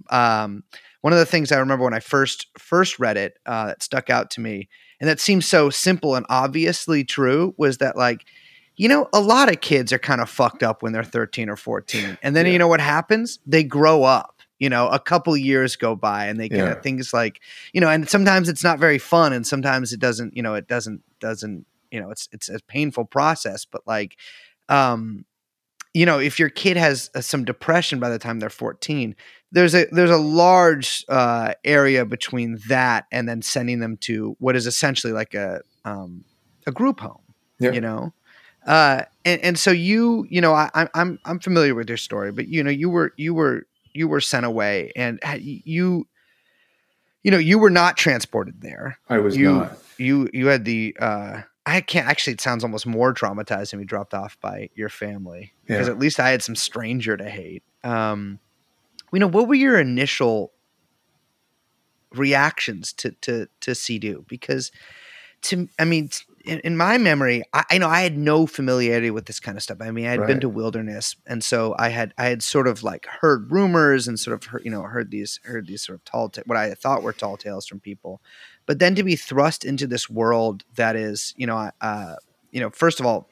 um, 0.09 0.63
one 1.01 1.13
of 1.13 1.19
the 1.19 1.25
things 1.25 1.51
I 1.51 1.57
remember 1.59 1.83
when 1.83 1.93
I 1.93 1.99
first 1.99 2.47
first 2.57 2.99
read 2.99 3.17
it 3.17 3.33
uh, 3.45 3.67
that 3.67 3.83
stuck 3.83 4.09
out 4.09 4.31
to 4.31 4.41
me, 4.41 4.69
and 5.03 5.09
that 5.09 5.19
seems 5.19 5.45
so 5.45 5.69
simple 5.69 6.15
and 6.15 6.25
obviously 6.29 7.03
true, 7.03 7.53
was 7.57 7.79
that 7.79 7.97
like, 7.97 8.23
you 8.77 8.87
know, 8.87 9.09
a 9.11 9.19
lot 9.19 9.51
of 9.51 9.59
kids 9.59 9.91
are 9.91 9.99
kind 9.99 10.21
of 10.21 10.29
fucked 10.29 10.63
up 10.63 10.81
when 10.81 10.93
they're 10.93 11.03
thirteen 11.03 11.49
or 11.49 11.57
fourteen, 11.57 12.17
and 12.23 12.37
then 12.37 12.45
Yeah. 12.45 12.53
you 12.53 12.57
know 12.59 12.69
what 12.69 12.79
happens? 12.79 13.37
They 13.45 13.65
grow 13.65 14.03
up. 14.03 14.39
You 14.59 14.69
know, 14.69 14.87
a 14.87 14.99
couple 14.99 15.35
years 15.35 15.75
go 15.75 15.93
by, 15.93 16.27
and 16.27 16.39
they 16.39 16.47
get 16.47 16.57
Yeah. 16.59 16.75
things 16.75 17.11
like, 17.11 17.41
you 17.73 17.81
know, 17.81 17.89
and 17.89 18.07
sometimes 18.09 18.47
it's 18.47 18.63
not 18.63 18.79
very 18.79 18.97
fun, 18.97 19.33
and 19.33 19.45
sometimes 19.45 19.91
it 19.91 19.99
doesn't. 19.99 20.37
You 20.37 20.41
know, 20.41 20.53
it 20.53 20.69
doesn't 20.69 21.01
doesn't. 21.19 21.65
You 21.91 21.99
know, 21.99 22.09
it's 22.09 22.29
it's 22.31 22.47
a 22.47 22.59
painful 22.65 23.03
process, 23.03 23.65
but 23.65 23.81
like, 23.85 24.15
um, 24.69 25.25
you 25.93 26.05
know, 26.05 26.19
if 26.19 26.39
your 26.39 26.49
kid 26.49 26.77
has 26.77 27.09
uh, 27.15 27.21
some 27.21 27.45
depression 27.45 27.99
by 27.99 28.09
the 28.09 28.19
time 28.19 28.39
they're 28.39 28.49
14, 28.49 29.15
there's 29.51 29.75
a 29.75 29.85
there's 29.91 30.09
a 30.09 30.17
large 30.17 31.05
uh, 31.07 31.53
area 31.63 32.05
between 32.05 32.59
that 32.67 33.05
and 33.11 33.29
then 33.29 33.41
sending 33.41 33.79
them 33.79 33.97
to 33.97 34.35
what 34.39 34.55
is 34.55 34.65
essentially 34.65 35.13
like 35.13 35.33
a 35.33 35.61
um, 35.85 36.25
a 36.65 36.71
group 36.71 36.99
home. 36.99 37.21
Yeah. 37.59 37.71
You 37.71 37.81
know, 37.81 38.13
uh, 38.65 39.03
and 39.23 39.41
and 39.41 39.59
so 39.59 39.69
you 39.71 40.25
you 40.29 40.41
know 40.41 40.53
I, 40.53 40.69
I'm 40.73 40.89
I'm 40.95 41.19
I'm 41.25 41.39
familiar 41.39 41.75
with 41.75 41.87
your 41.87 41.97
story, 41.97 42.31
but 42.31 42.47
you 42.47 42.63
know 42.63 42.71
you 42.71 42.89
were 42.89 43.13
you 43.15 43.33
were 43.35 43.67
you 43.93 44.07
were 44.07 44.21
sent 44.21 44.45
away 44.45 44.91
and 44.95 45.19
you 45.39 46.07
you 47.23 47.31
know 47.31 47.37
you 47.37 47.59
were 47.59 47.69
not 47.69 47.95
transported 47.95 48.61
there 48.61 48.97
I 49.07 49.19
was 49.19 49.37
you 49.37 49.53
not. 49.53 49.77
you 49.97 50.29
you 50.33 50.47
had 50.47 50.65
the 50.65 50.95
uh 50.99 51.41
I 51.65 51.81
can't 51.81 52.07
actually 52.07 52.33
it 52.33 52.41
sounds 52.41 52.63
almost 52.63 52.85
more 52.85 53.13
traumatized 53.13 53.69
to 53.69 53.77
be 53.77 53.85
dropped 53.85 54.13
off 54.13 54.37
by 54.41 54.69
your 54.75 54.89
family 54.89 55.53
because 55.65 55.87
Yeah. 55.87 55.93
at 55.93 55.99
least 55.99 56.19
I 56.19 56.29
had 56.29 56.41
some 56.43 56.55
stranger 56.55 57.15
to 57.17 57.29
hate. 57.29 57.63
Um 57.83 58.39
you 59.13 59.19
know, 59.19 59.27
what 59.27 59.47
were 59.47 59.55
your 59.55 59.79
initial 59.79 60.51
reactions 62.13 62.93
to 62.93 63.11
to 63.21 63.47
to 63.61 63.71
CEDU? 63.71 64.27
Because 64.27 64.71
to 65.43 65.67
I 65.79 65.85
mean 65.85 66.09
in, 66.43 66.59
in 66.59 66.75
my 66.77 66.97
memory, 66.97 67.43
I, 67.53 67.63
I 67.71 67.77
know 67.77 67.87
I 67.87 68.01
had 68.01 68.17
no 68.17 68.45
familiarity 68.45 69.11
with 69.11 69.25
this 69.25 69.39
kind 69.39 69.57
of 69.57 69.63
stuff. 69.63 69.77
I 69.79 69.91
mean, 69.91 70.05
I 70.05 70.11
had 70.11 70.27
been 70.27 70.39
to 70.41 70.49
wilderness, 70.49 71.15
and 71.25 71.43
so 71.43 71.75
I 71.79 71.89
had 71.89 72.13
I 72.17 72.25
had 72.25 72.43
sort 72.43 72.67
of 72.67 72.83
like 72.83 73.05
heard 73.05 73.51
rumors 73.51 74.07
and 74.07 74.19
sort 74.19 74.35
of 74.35 74.43
heard, 74.49 74.63
you 74.65 74.71
know 74.71 74.81
heard 74.83 75.11
these 75.11 75.39
heard 75.43 75.67
these 75.67 75.81
sort 75.81 75.95
of 75.95 76.05
tall 76.05 76.29
ta- 76.29 76.41
what 76.45 76.57
I 76.57 76.73
thought 76.73 77.03
were 77.03 77.13
tall 77.13 77.37
tales 77.37 77.65
from 77.65 77.79
people, 77.79 78.21
but 78.65 78.79
then 78.79 78.95
to 78.95 79.03
be 79.03 79.15
thrust 79.15 79.63
into 79.63 79.87
this 79.87 80.09
world 80.09 80.63
that 80.75 80.95
is 80.95 81.33
you 81.37 81.47
know 81.47 81.71
uh, 81.81 82.15
you 82.51 82.59
know 82.59 82.69
first 82.69 82.99
of 82.99 83.05
all 83.05 83.29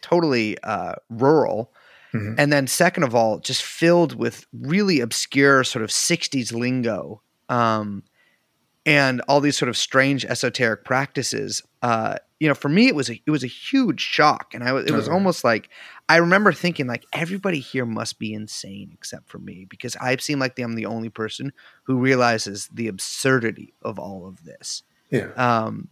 totally 0.00 0.58
uh, 0.62 0.94
rural. 1.08 1.72
Mhm. 2.12 2.34
And 2.38 2.52
then, 2.52 2.66
second 2.66 3.04
of 3.04 3.14
all, 3.14 3.38
just 3.38 3.62
filled 3.62 4.16
with 4.16 4.44
really 4.52 4.98
obscure 4.98 5.62
sort 5.62 5.84
of 5.84 5.90
60s 5.90 6.52
lingo 6.52 7.22
um, 7.48 8.02
and 8.84 9.20
all 9.28 9.40
these 9.40 9.56
sort 9.56 9.68
of 9.68 9.76
strange 9.76 10.24
esoteric 10.24 10.84
practices. 10.84 11.62
Uh, 11.82 12.16
you 12.40 12.48
know, 12.48 12.54
for 12.54 12.68
me, 12.70 12.88
it 12.88 12.94
was 12.96 13.08
a 13.10 13.20
it 13.26 13.30
was 13.30 13.44
a 13.44 13.46
huge 13.48 14.00
shock, 14.00 14.54
and 14.54 14.64
I 14.64 14.72
was 14.72 14.86
it 14.86 14.92
was 14.92 15.06
Okay. 15.06 15.14
almost 15.14 15.44
like 15.44 15.68
I 16.08 16.16
remember 16.16 16.52
thinking 16.52 16.86
like 16.86 17.04
everybody 17.12 17.60
here 17.60 17.84
must 17.86 18.18
be 18.18 18.32
insane 18.34 18.90
except 18.92 19.28
for 19.28 19.38
me 19.38 19.66
because 19.68 19.94
I 19.96 20.16
seem 20.16 20.38
like 20.40 20.58
I'm 20.58 20.74
the 20.74 20.86
only 20.86 21.10
person 21.10 21.52
who 21.84 21.98
realizes 21.98 22.68
the 22.72 22.88
absurdity 22.88 23.74
of 23.82 23.98
all 23.98 24.26
of 24.26 24.44
this. 24.44 24.82
Yeah. 25.10 25.28
Um, 25.36 25.88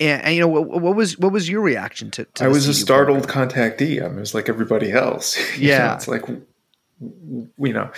and, 0.00 0.22
and 0.22 0.34
you 0.36 0.40
know 0.40 0.48
what, 0.48 0.68
what 0.80 0.94
was 0.94 1.18
what 1.18 1.32
was 1.32 1.48
your 1.48 1.60
reaction 1.60 2.10
to? 2.12 2.24
to 2.24 2.44
I 2.44 2.48
was 2.48 2.68
a 2.68 2.72
startled 2.74 3.26
program? 3.26 3.48
contactee. 3.48 4.00
I 4.02 4.06
mean, 4.08 4.18
it 4.18 4.20
was 4.20 4.34
like 4.34 4.48
everybody 4.48 4.92
else. 4.92 5.36
You 5.58 5.68
know, 5.68 5.74
Yeah. 5.74 5.94
it's 5.96 6.06
like, 6.06 6.24
you 7.00 7.72
know, 7.72 7.90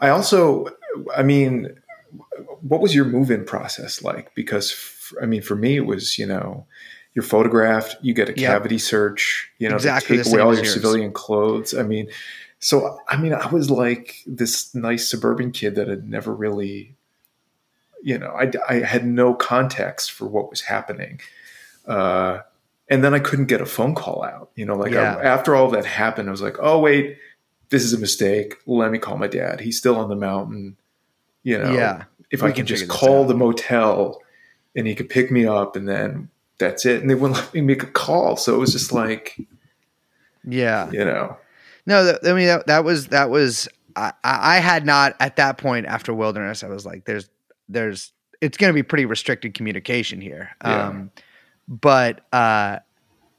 I 0.00 0.08
also, 0.08 0.66
I 1.16 1.22
mean, 1.22 1.76
what 2.60 2.80
was 2.80 2.94
your 2.94 3.04
move-in 3.04 3.44
process 3.44 4.02
like? 4.02 4.34
Because, 4.34 4.72
f- 4.72 5.12
I 5.22 5.26
mean, 5.26 5.42
for 5.42 5.54
me, 5.56 5.76
it 5.76 5.86
was, 5.86 6.18
you 6.18 6.26
know, 6.26 6.66
you're 7.14 7.22
photographed, 7.22 7.96
you 8.02 8.12
get 8.14 8.28
a 8.28 8.32
Yep. 8.32 8.50
cavity 8.50 8.78
search, 8.78 9.50
you 9.58 9.68
know, 9.68 9.76
Exactly 9.76 10.16
they 10.16 10.22
take 10.24 10.32
away 10.32 10.42
all 10.42 10.52
your 10.54 10.64
yours. 10.64 10.74
civilian 10.74 11.12
clothes. 11.12 11.72
I 11.74 11.82
mean, 11.82 12.08
so, 12.58 12.98
I 13.08 13.16
mean, 13.16 13.32
I 13.34 13.46
was 13.48 13.70
like 13.70 14.16
this 14.26 14.74
nice 14.74 15.08
suburban 15.08 15.52
kid 15.52 15.74
that 15.76 15.86
had 15.88 16.08
never 16.08 16.34
really, 16.34 16.96
you 18.02 18.18
know, 18.18 18.30
I, 18.30 18.50
I 18.68 18.74
had 18.80 19.06
no 19.06 19.34
context 19.34 20.12
for 20.12 20.26
what 20.26 20.50
was 20.50 20.62
happening. 20.62 21.20
Uh, 21.86 22.40
and 22.88 23.02
then 23.04 23.14
I 23.14 23.18
couldn't 23.18 23.46
get 23.46 23.60
a 23.60 23.66
phone 23.66 23.94
call 23.94 24.22
out. 24.24 24.50
You 24.56 24.64
know, 24.66 24.74
like 24.74 24.92
Yeah. 24.92 25.16
I, 25.16 25.24
after 25.24 25.54
all 25.54 25.70
that 25.70 25.84
happened, 25.84 26.28
I 26.28 26.32
was 26.32 26.42
like, 26.42 26.56
oh 26.60 26.78
wait, 26.80 27.18
this 27.70 27.82
is 27.84 27.92
a 27.92 27.98
mistake. 27.98 28.56
Let 28.66 28.90
me 28.90 28.98
call 28.98 29.16
my 29.18 29.26
dad. 29.28 29.60
He's 29.60 29.78
still 29.78 29.96
on 29.96 30.08
the 30.08 30.16
mountain. 30.16 30.76
You 31.44 31.58
know, 31.58 31.72
Yeah, 31.72 32.04
if 32.30 32.42
we 32.42 32.48
I 32.48 32.52
can 32.52 32.66
can 32.66 32.66
just 32.66 32.88
call 32.88 33.22
out. 33.22 33.28
the 33.28 33.34
motel 33.34 34.20
and 34.74 34.86
he 34.86 34.94
could 34.94 35.08
pick 35.10 35.30
me 35.30 35.46
up, 35.46 35.76
and 35.76 35.86
then 35.88 36.28
that's 36.58 36.86
it. 36.86 37.00
And 37.00 37.10
they 37.10 37.14
wouldn't 37.14 37.38
let 37.40 37.54
me 37.54 37.60
make 37.60 37.82
a 37.82 37.86
call, 37.86 38.36
so 38.36 38.54
it 38.54 38.58
was 38.58 38.72
just 38.72 38.92
like, 38.92 39.36
yeah. 40.46 40.90
you 40.90 41.04
know, 41.04 41.36
No, 41.86 42.04
that, 42.04 42.20
I 42.26 42.32
mean 42.34 42.46
that, 42.46 42.66
that 42.66 42.84
was 42.84 43.08
that 43.08 43.30
was 43.30 43.68
I, 43.96 44.12
I 44.22 44.56
I 44.56 44.58
had 44.58 44.84
not 44.86 45.16
at 45.20 45.36
that 45.36 45.58
point 45.58 45.86
after 45.86 46.12
wilderness. 46.14 46.62
I 46.64 46.68
was 46.68 46.84
like, 46.86 47.04
there's 47.04 47.28
there's 47.68 48.12
it's 48.40 48.56
going 48.58 48.68
to 48.70 48.74
be 48.74 48.82
pretty 48.82 49.06
restricted 49.06 49.54
communication 49.54 50.20
here. 50.20 50.50
Yeah. 50.64 50.88
Um, 50.88 51.10
but 51.66 52.26
uh, 52.32 52.78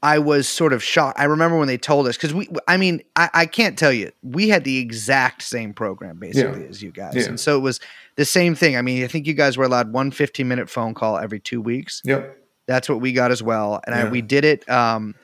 I 0.02 0.18
was 0.18 0.48
sort 0.48 0.72
of 0.72 0.82
shocked. 0.82 1.18
I 1.20 1.24
remember 1.24 1.58
when 1.58 1.68
they 1.68 1.78
told 1.78 2.08
us 2.08 2.16
because 2.16 2.34
we, 2.34 2.48
I 2.66 2.76
mean, 2.76 3.02
I, 3.14 3.30
I 3.32 3.46
can't 3.46 3.78
tell 3.78 3.92
you, 3.92 4.10
we 4.22 4.48
had 4.48 4.64
the 4.64 4.78
exact 4.78 5.42
same 5.42 5.72
program 5.74 6.18
basically 6.18 6.62
Yeah. 6.62 6.68
as 6.68 6.82
you 6.82 6.90
guys, 6.90 7.14
Yeah. 7.14 7.26
and 7.26 7.38
so 7.38 7.56
it 7.56 7.60
was 7.60 7.78
the 8.16 8.24
same 8.24 8.56
thing. 8.56 8.76
I 8.76 8.82
mean, 8.82 9.04
I 9.04 9.06
think 9.06 9.26
you 9.28 9.34
guys 9.34 9.56
were 9.56 9.64
allowed 9.64 9.92
one 9.92 10.10
15 10.10 10.48
minute 10.48 10.68
phone 10.68 10.92
call 10.94 11.18
every 11.18 11.38
two 11.38 11.60
weeks. 11.60 12.02
yep, 12.04 12.36
That's 12.66 12.88
what 12.88 13.00
we 13.00 13.12
got 13.12 13.30
as 13.30 13.42
well, 13.42 13.80
and 13.86 13.94
I, 13.94 14.08
we 14.08 14.22
did 14.22 14.44
it. 14.44 14.68
Um, 14.68 15.14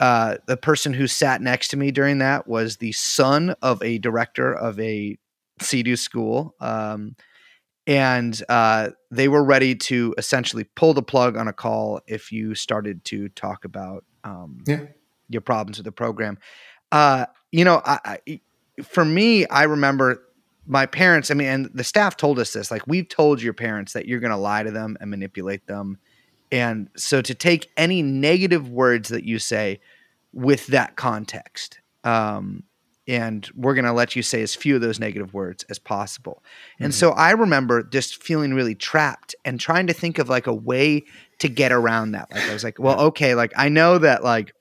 uh, 0.00 0.38
the 0.46 0.56
person 0.56 0.92
who 0.92 1.06
sat 1.06 1.40
next 1.40 1.68
to 1.68 1.76
me 1.76 1.92
during 1.92 2.18
that 2.18 2.48
was 2.48 2.78
the 2.78 2.90
son 2.92 3.54
of 3.62 3.80
a 3.82 3.98
director 3.98 4.52
of 4.52 4.78
a 4.80 5.16
CEDU 5.60 5.96
school, 5.96 6.56
um, 6.60 7.14
and 7.86 8.42
uh, 8.48 8.90
they 9.10 9.28
were 9.28 9.44
ready 9.44 9.74
to 9.76 10.14
essentially 10.18 10.64
pull 10.64 10.92
the 10.94 11.02
plug 11.02 11.36
on 11.36 11.46
a 11.46 11.52
call 11.52 12.00
if 12.06 12.32
you 12.32 12.54
started 12.54 13.04
to 13.06 13.28
talk 13.30 13.64
about 13.64 14.04
um, 14.24 14.64
Yeah. 14.66 14.86
your 15.28 15.40
problems 15.40 15.78
with 15.78 15.84
the 15.84 15.92
program. 15.92 16.38
Uh, 16.90 17.26
you 17.52 17.64
know, 17.64 17.80
I, 17.84 18.18
I, 18.26 18.40
for 18.82 19.04
me, 19.04 19.46
I 19.46 19.64
remember 19.64 20.22
my 20.66 20.86
parents. 20.86 21.30
I 21.30 21.34
mean, 21.34 21.48
and 21.48 21.70
the 21.74 21.84
staff 21.84 22.16
told 22.16 22.38
us 22.38 22.52
this. 22.52 22.70
Like, 22.70 22.86
we've 22.86 23.08
told 23.08 23.40
your 23.42 23.52
parents 23.52 23.92
that 23.92 24.06
you're 24.06 24.20
going 24.20 24.30
to 24.30 24.36
lie 24.36 24.62
to 24.62 24.70
them 24.70 24.96
and 25.00 25.10
manipulate 25.10 25.66
them. 25.66 25.98
And 26.52 26.88
so 26.96 27.20
to 27.22 27.34
take 27.34 27.70
any 27.76 28.02
negative 28.02 28.68
words 28.68 29.08
that 29.08 29.24
you 29.24 29.38
say 29.40 29.80
with 30.32 30.68
that 30.68 30.94
context, 30.96 31.80
um, 32.04 32.62
and 33.08 33.48
we're 33.56 33.74
going 33.74 33.84
to 33.86 33.92
let 33.92 34.14
you 34.14 34.22
say 34.22 34.42
as 34.42 34.54
few 34.54 34.76
of 34.76 34.80
those 34.80 35.00
negative 35.00 35.34
words 35.34 35.64
as 35.68 35.78
possible. 35.80 36.42
And 36.78 36.92
Mhm. 36.92 36.96
so 36.96 37.10
I 37.12 37.32
remember 37.32 37.82
just 37.82 38.22
feeling 38.22 38.54
really 38.54 38.76
trapped 38.76 39.34
and 39.44 39.58
trying 39.58 39.88
to 39.88 39.92
think 39.92 40.18
of 40.18 40.28
like 40.28 40.46
a 40.46 40.54
way 40.54 41.02
to 41.40 41.48
get 41.48 41.72
around 41.72 42.12
that. 42.12 42.30
Like 42.32 42.48
I 42.48 42.52
was 42.52 42.62
like, 42.62 42.78
well, 42.78 43.00
okay, 43.00 43.34
like 43.34 43.52
I 43.56 43.68
know 43.68 43.98
that 43.98 44.22
like 44.22 44.54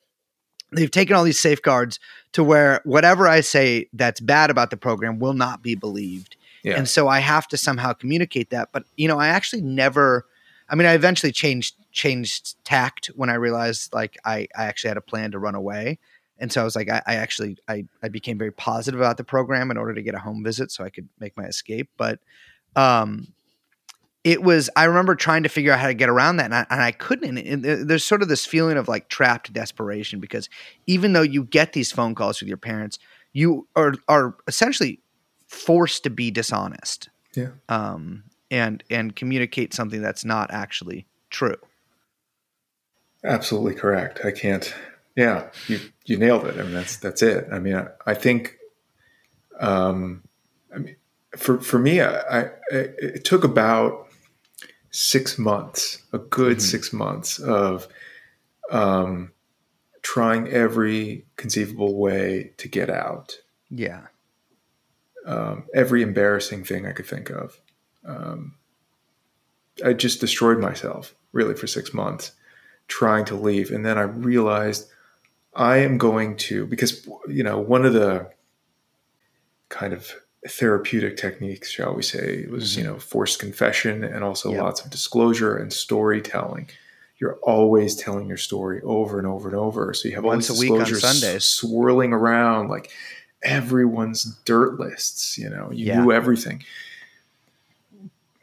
they've 0.72 0.89
taken 0.89 1.16
all 1.16 1.24
these 1.24 1.39
safeguards 1.39 2.00
to 2.32 2.44
where 2.44 2.82
whatever 2.86 3.28
I 3.28 3.42
say 3.42 3.88
that's 3.94 4.20
bad 4.22 4.50
about 4.50 4.70
the 4.72 4.78
program 4.78 5.20
will 5.20 5.34
not 5.34 5.62
be 5.62 5.76
believed. 5.76 6.36
yeah, 6.64 6.78
And 6.78 6.88
so 6.89 7.08
I 7.10 7.20
have 7.20 7.48
to 7.50 7.58
somehow 7.58 7.94
communicate 7.94 8.50
that. 8.50 8.70
But 8.72 8.86
you 8.96 9.08
know, 9.08 9.20
I 9.20 9.28
actually 9.28 9.62
never 9.62 10.26
I 10.72 10.76
mean, 10.76 10.88
I 10.88 10.94
eventually 10.94 11.34
changed 11.34 11.76
changed 11.92 12.64
tact 12.64 13.08
when 13.08 13.30
I 13.30 13.34
realized 13.34 13.94
like 13.94 14.18
I, 14.24 14.48
I 14.56 14.66
actually 14.66 14.88
had 14.88 14.98
a 14.98 15.02
plan 15.02 15.32
to 15.32 15.40
run 15.40 15.54
away. 15.54 16.00
And 16.40 16.52
so 16.52 16.62
I 16.62 16.64
was 16.64 16.76
like, 16.76 16.90
I, 16.90 17.02
I 17.06 17.16
actually 17.16 17.58
I, 17.68 17.86
I 18.02 18.08
became 18.08 18.38
very 18.38 18.54
positive 18.54 19.00
about 19.00 19.18
the 19.18 19.26
program 19.26 19.70
in 19.70 19.78
order 19.78 19.94
to 19.94 20.02
get 20.02 20.16
a 20.16 20.20
home 20.20 20.44
visit 20.44 20.72
so 20.72 20.86
I 20.86 20.90
could 20.90 21.10
make 21.20 21.36
my 21.36 21.44
escape. 21.44 21.90
But 21.98 22.20
um 22.76 23.28
it 24.24 24.42
was 24.42 24.70
I 24.76 24.86
remember 24.86 25.16
trying 25.16 25.44
to 25.44 25.50
figure 25.50 25.74
out 25.74 25.80
how 25.80 25.88
to 25.88 25.94
get 25.94 26.08
around 26.08 26.38
that 26.38 26.46
and 26.46 26.56
I, 26.56 26.66
and 26.70 26.82
I 26.82 26.92
couldn't. 26.92 27.38
And 27.38 27.64
there's 27.64 28.06
sort 28.06 28.22
of 28.22 28.30
this 28.30 28.46
feeling 28.46 28.78
of 28.78 28.88
like 28.88 29.10
trapped 29.10 29.52
desperation 29.52 30.22
because 30.22 30.48
even 30.88 31.12
though 31.12 31.22
you 31.22 31.44
get 31.44 31.74
these 31.74 31.92
phone 31.92 32.16
calls 32.16 32.40
with 32.40 32.48
your 32.48 32.58
parents, 32.58 32.98
you 33.34 33.68
are 33.76 33.96
are 34.08 34.38
essentially 34.48 35.02
forced 35.48 36.04
to 36.04 36.10
be 36.10 36.32
dishonest 36.32 37.10
yeah. 37.36 37.50
um, 37.70 38.24
and 38.52 38.84
and 38.91 39.16
communicate 39.16 39.74
something 39.74 40.02
that's 40.02 40.24
not 40.24 40.52
actually 40.54 41.08
true. 41.32 41.56
Absolutely 43.24 43.74
correct. 43.76 44.24
I 44.24 44.32
can't. 44.32 44.72
Yeah, 45.16 45.49
you 45.68 45.80
you 46.06 46.18
nailed 46.18 46.45
it. 46.45 46.60
I 46.60 46.64
mean, 46.64 46.74
that's 46.74 46.97
that's 46.97 47.22
it. 47.24 47.47
I 47.52 47.60
mean, 47.60 47.76
I, 47.76 47.88
I 48.06 48.14
think, 48.14 48.58
um, 49.60 50.24
I 50.74 50.80
mean, 50.80 50.95
for 51.36 51.60
for 51.60 51.80
me, 51.80 52.02
I, 52.02 52.41
I 52.41 52.49
it 52.72 53.24
took 53.26 53.43
about 53.43 54.08
six 54.91 55.38
months, 55.38 56.04
a 56.14 56.18
good 56.18 56.58
Mhm. 56.58 56.62
six 56.62 56.93
months 56.93 57.39
of 57.39 57.88
um, 58.70 59.32
trying 60.02 60.47
every 60.47 61.26
conceivable 61.38 61.95
way 61.95 62.52
to 62.58 62.68
get 62.68 62.89
out. 62.89 63.38
Yeah. 63.70 64.08
Um, 65.26 65.66
every 65.74 66.02
embarrassing 66.02 66.64
thing 66.64 66.86
I 66.86 66.93
could 66.93 67.06
think 67.06 67.30
of. 67.30 67.60
Um, 68.06 68.56
I 69.86 69.93
just 69.93 70.20
destroyed 70.20 70.60
myself 70.60 71.14
really 71.32 71.56
for 71.56 71.68
six 71.68 71.93
months 71.93 72.32
trying 72.88 73.26
to 73.26 73.36
leave. 73.36 73.72
And 73.72 73.86
then 73.86 73.97
I 73.97 74.02
realized 74.02 74.88
I 75.56 75.78
am 75.78 75.97
going 75.97 76.36
to, 76.38 76.66
because, 76.66 77.08
you 77.28 77.43
know, 77.43 77.60
one 77.60 77.86
of 77.86 77.93
the 77.93 78.30
kind 79.70 79.93
of 79.93 80.12
therapeutic 80.47 81.18
techniques, 81.18 81.70
shall 81.70 81.93
we 81.95 82.02
say, 82.04 82.45
was, 82.47 82.76
you 82.76 82.84
know, 82.84 82.97
forced 82.97 83.39
confession 83.39 84.04
and 84.04 84.24
also 84.24 84.52
Yep. 84.52 84.62
lots 84.62 84.84
of 84.84 84.91
disclosure 84.91 85.56
and 85.56 85.72
storytelling. 85.72 86.70
You're 87.18 87.38
always 87.43 87.95
telling 87.95 88.28
your 88.28 88.38
story 88.38 88.82
over 88.82 89.18
and 89.20 89.28
over 89.28 89.47
and 89.47 89.56
over. 89.58 89.93
So 89.93 90.10
you 90.10 90.16
have 90.16 90.26
all 90.26 90.32
Once 90.32 90.47
these 90.47 90.58
a 90.58 90.60
week 90.60 90.72
on 90.72 90.80
disclosures 90.80 91.22
Sundays. 91.22 91.43
swirling 91.45 92.14
around 92.14 92.70
like 92.70 92.91
everyone's 93.43 94.24
dirt 94.45 94.80
lists, 94.80 95.38
you 95.38 95.49
know, 95.49 95.70
you 95.72 95.86
Yeah. 95.86 96.02
knew 96.02 96.12
everything 96.12 96.64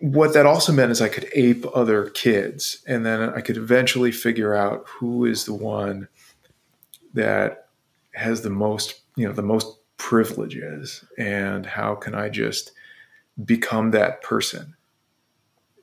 what 0.00 0.34
that 0.34 0.46
also 0.46 0.72
meant 0.72 0.92
is 0.92 1.00
I 1.00 1.08
could 1.08 1.28
ape 1.34 1.64
other 1.74 2.10
kids, 2.10 2.82
and 2.86 3.04
then 3.04 3.20
I 3.30 3.40
could 3.40 3.56
eventually 3.56 4.12
figure 4.12 4.54
out 4.54 4.84
who 4.86 5.24
is 5.24 5.44
the 5.44 5.54
one 5.54 6.08
that 7.14 7.68
has 8.14 8.42
the 8.42 8.50
most, 8.50 9.00
you 9.16 9.26
know, 9.26 9.32
the 9.32 9.42
most 9.42 9.66
privileges, 9.96 11.04
and 11.16 11.66
how 11.66 11.94
can 11.94 12.14
I 12.14 12.28
just 12.28 12.72
become 13.44 13.90
that 13.90 14.22
person? 14.22 14.76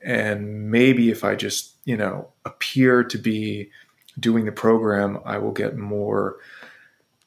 And 0.01 0.71
maybe 0.71 1.09
if 1.09 1.23
I 1.23 1.35
just, 1.35 1.75
you 1.83 1.97
know, 1.97 2.29
appear 2.45 3.03
to 3.03 3.17
be 3.17 3.71
doing 4.19 4.45
the 4.45 4.51
program, 4.51 5.19
I 5.25 5.39
will 5.39 5.51
get 5.51 5.75
more 5.75 6.37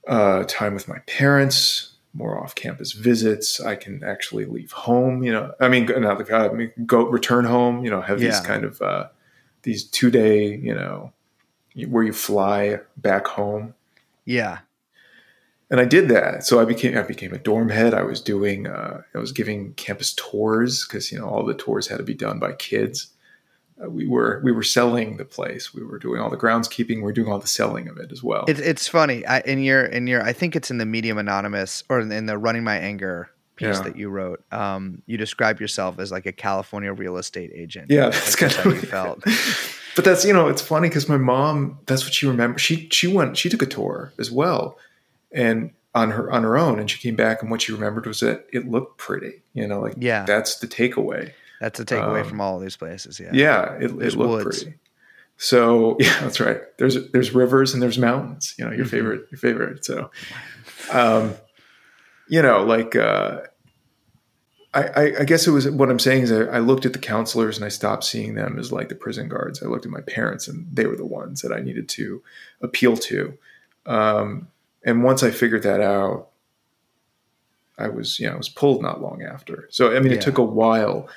uh, 0.07 0.45
time 0.45 0.75
with 0.75 0.89
my 0.89 1.01
parents, 1.01 1.98
more 2.19 2.39
off-campus 2.43 2.93
visits. 2.93 3.61
I 3.61 3.77
can 3.77 4.03
actually 4.05 4.45
leave 4.45 4.73
home. 4.73 5.23
You 5.23 5.33
know, 5.33 5.55
I 5.61 5.69
mean, 5.69 5.87
go- 5.87 5.99
not 5.99 6.19
like, 6.19 6.31
uh, 6.31 6.51
I 6.51 6.53
mean, 6.53 6.73
go 6.85 7.07
return 7.07 7.45
home. 7.45 7.85
You 7.85 7.91
know, 7.91 8.01
have 8.01 8.21
these 8.21 8.41
kind 8.41 8.65
of 8.65 8.83
uh, 8.83 9.09
these 9.63 9.85
two-day, 9.85 10.57
you 10.57 10.75
know, 10.75 11.13
where 11.89 12.05
you 12.05 12.13
fly 12.13 12.81
back 12.97 13.27
home. 13.27 13.75
Yeah. 14.25 14.59
And 15.71 15.81
I 15.81 15.85
did 15.85 16.09
that. 16.09 16.45
So 16.45 16.61
I 16.61 16.65
became 16.65 16.97
I 16.97 17.03
became 17.03 17.33
a 17.33 17.39
dorm 17.39 17.69
head. 17.69 17.95
I 17.95 18.03
was 18.03 18.21
doing 18.21 18.67
uh, 18.67 19.03
I 19.15 19.19
was 19.19 19.33
giving 19.33 19.75
campus 19.75 20.15
tours 20.15 20.87
because 20.87 21.13
you 21.13 21.19
know 21.19 21.29
all 21.29 21.45
the 21.45 21.55
tours 21.55 21.89
had 21.89 21.99
to 21.99 22.05
be 22.05 22.15
done 22.15 22.39
by 22.39 22.53
kids. 22.53 23.09
Uh, 23.83 23.89
we 23.89 24.07
were 24.07 24.41
we 24.45 24.51
were 24.53 24.63
selling 24.63 25.17
the 25.19 25.25
place. 25.25 25.73
We 25.75 25.83
were 25.85 25.99
doing 25.99 26.21
all 26.21 26.31
the 26.31 26.37
groundskeeping. 26.37 26.97
We 26.97 27.03
were 27.03 27.13
doing 27.13 27.31
all 27.31 27.39
the 27.39 27.47
selling 27.47 27.89
of 27.89 27.97
it 27.99 28.11
as 28.13 28.23
well. 28.23 28.45
It's 28.49 28.61
it's 28.61 28.89
funny. 28.89 29.25
I, 29.27 29.41
in 29.41 29.63
your 29.63 29.85
in 29.85 30.07
your 30.07 30.23
I 30.23 30.33
think 30.33 30.57
it's 30.57 30.71
in 30.71 30.79
the 30.79 30.87
Medium 30.87 31.19
Anonymous 31.19 31.85
or 31.89 32.01
in 32.01 32.27
the 32.27 32.39
Running 32.39 32.65
My 32.65 32.77
Anger 32.79 33.31
piece 33.57 33.77
Yeah. 33.77 33.83
that 33.83 33.97
you 33.97 34.09
wrote. 34.09 34.43
Um, 34.53 35.03
you 35.07 35.17
describe 35.17 35.61
yourself 35.61 35.99
as 35.99 36.11
like 36.11 36.27
a 36.27 36.33
California 36.33 36.93
real 36.93 37.17
estate 37.19 37.51
agent. 37.55 37.91
Yeah, 37.91 38.11
that's 38.11 38.37
that's 38.37 38.37
kind 38.37 38.53
how 38.53 38.71
you 38.71 38.81
felt. 38.81 39.23
but 39.97 40.05
that's 40.05 40.25
you 40.25 40.33
know 40.33 40.49
it's 40.49 40.63
funny 40.63 40.89
because 40.89 41.09
my 41.09 41.17
mom 41.17 41.79
that's 41.87 42.05
what 42.05 42.15
she 42.15 42.27
remembers. 42.27 42.61
She 42.61 42.89
she 42.91 43.07
went 43.07 43.37
she 43.37 43.49
took 43.49 43.63
a 43.63 43.67
tour 43.67 44.13
as 44.19 44.31
well, 44.31 44.77
and 45.33 45.71
on 45.95 46.11
her 46.11 46.31
on 46.33 46.43
her 46.43 46.59
own, 46.59 46.79
and 46.81 46.91
she 46.91 46.99
came 46.99 47.17
back 47.17 47.43
and 47.43 47.51
what 47.51 47.63
she 47.63 47.73
remembered 47.73 48.07
was 48.07 48.21
that 48.21 48.47
it 48.53 48.69
looked 48.69 48.99
pretty. 48.99 49.43
You 49.55 49.67
know, 49.69 49.81
like 49.81 49.95
Yeah. 49.99 50.25
that's 50.25 50.59
the 50.59 50.67
takeaway. 50.67 51.33
That's 51.61 51.81
a 51.81 51.85
takeaway 51.85 52.23
Um, 52.23 52.29
from 52.29 52.41
all 52.41 52.57
of 52.57 52.63
these 52.63 52.77
places. 52.77 53.19
Yeah. 53.19 53.31
Yeah, 53.33 53.73
it, 53.75 53.85
it 53.91 53.93
looked 53.93 54.17
woods. 54.17 54.63
pretty. 54.65 54.79
So 55.37 55.97
yeah, 56.01 56.19
that's 56.21 56.41
right. 56.41 56.61
There's 56.79 57.11
there's 57.13 57.33
rivers 57.35 57.73
and 57.75 57.83
there's 57.83 57.99
mountains. 57.99 58.55
You 58.59 58.65
know, 58.67 58.73
your 58.73 58.87
Mhm. 58.87 58.91
favorite 58.91 59.27
your 59.31 59.39
favorite. 59.39 59.85
So, 59.85 60.11
um, 60.93 61.35
you 62.29 62.43
know, 62.43 62.65
like 62.65 62.95
uh, 62.97 63.41
I, 64.75 64.83
I 64.83 65.03
I 65.21 65.25
guess 65.25 65.47
it 65.47 65.51
was 65.51 65.69
what 65.71 65.91
I'm 65.91 65.99
saying 65.99 66.25
is 66.25 66.33
I, 66.33 66.43
I 66.45 66.59
looked 66.59 66.87
at 66.87 66.93
the 66.93 66.99
counselors 66.99 67.57
and 67.57 67.65
I 67.65 67.69
stopped 67.69 68.05
seeing 68.05 68.35
them 68.35 68.59
as 68.59 68.71
like 68.73 68.89
the 68.89 68.95
prison 68.95 69.29
guards. 69.29 69.63
I 69.63 69.67
looked 69.67 69.87
at 69.87 69.93
my 69.93 70.01
parents 70.03 70.47
and 70.49 70.67
they 70.73 70.87
were 70.87 70.97
the 70.97 71.07
ones 71.07 71.41
that 71.43 71.53
I 71.53 71.61
needed 71.61 71.89
to 71.91 72.23
appeal 72.61 72.97
to. 72.97 73.37
Um, 73.87 74.49
and 74.85 75.03
once 75.03 75.23
I 75.23 75.31
figured 75.31 75.63
that 75.63 75.81
out, 75.81 76.29
I 77.79 77.89
was 77.89 78.19
you 78.19 78.27
know 78.27 78.35
I 78.35 78.37
was 78.37 78.49
pulled 78.49 78.83
not 78.83 79.01
long 79.01 79.23
after. 79.23 79.69
So 79.71 79.95
I 79.97 80.01
mean, 80.01 80.13
Yeah. 80.13 80.19
it 80.19 80.23
took 80.23 80.39
a 80.39 80.43
while 80.45 81.09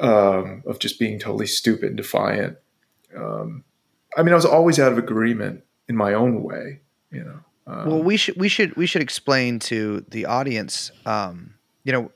um, 0.00 0.62
of 0.66 0.78
just 0.78 0.98
being 0.98 1.18
totally 1.18 1.46
stupid 1.46 1.88
and 1.88 1.96
defiant. 1.96 2.56
Um, 3.14 3.64
I 4.16 4.22
mean, 4.22 4.32
I 4.32 4.36
was 4.36 4.46
always 4.46 4.80
out 4.80 4.92
of 4.92 4.98
agreement 4.98 5.62
in 5.88 5.96
my 5.96 6.14
own 6.14 6.42
way, 6.42 6.80
you 7.12 7.22
know. 7.22 7.40
Um, 7.66 7.88
Well, 7.88 8.02
we 8.02 8.16
should 8.16 8.36
we 8.36 8.48
should 8.48 8.74
we 8.76 8.86
should 8.86 9.02
explain 9.02 9.58
to 9.60 10.04
the 10.08 10.26
audience. 10.26 10.90
Um, 11.06 11.54
you 11.84 11.92
know, 11.92 12.10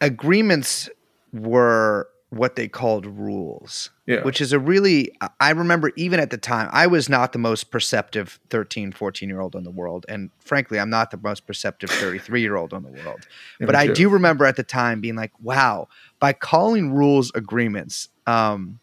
agreements 0.00 0.90
were 1.32 2.08
what 2.30 2.56
they 2.56 2.66
called 2.68 3.06
rules, 3.06 3.90
yeah, 4.06 4.22
which 4.22 4.40
is 4.40 4.52
a 4.52 4.58
really 4.58 5.12
I- 5.40 5.50
remember 5.50 5.92
even 5.96 6.18
at 6.18 6.30
the 6.30 6.38
time 6.38 6.68
I 6.72 6.86
was 6.86 7.08
not 7.08 7.32
the 7.32 7.38
most 7.38 7.70
perceptive 7.70 8.40
13, 8.50 8.92
14 8.92 9.28
year 9.28 9.40
old 9.40 9.54
in 9.54 9.62
the 9.64 9.70
world, 9.70 10.04
and 10.08 10.30
frankly, 10.40 10.80
I'm 10.80 10.90
not 10.90 11.10
the 11.10 11.18
most 11.22 11.46
perceptive 11.46 11.90
33 12.00 12.40
year 12.40 12.56
old 12.56 12.72
in 12.72 12.82
the 12.82 12.88
world. 12.90 13.26
Yeah, 13.60 13.66
but 13.66 13.74
I 13.76 13.86
do 13.86 14.08
remember 14.08 14.44
at 14.44 14.56
the 14.56 14.64
time 14.64 15.00
being 15.00 15.16
like, 15.16 15.32
wow, 15.40 15.88
by 16.18 16.32
calling 16.32 16.92
rules 16.92 17.30
agreements, 17.34 18.08
um, 18.26 18.80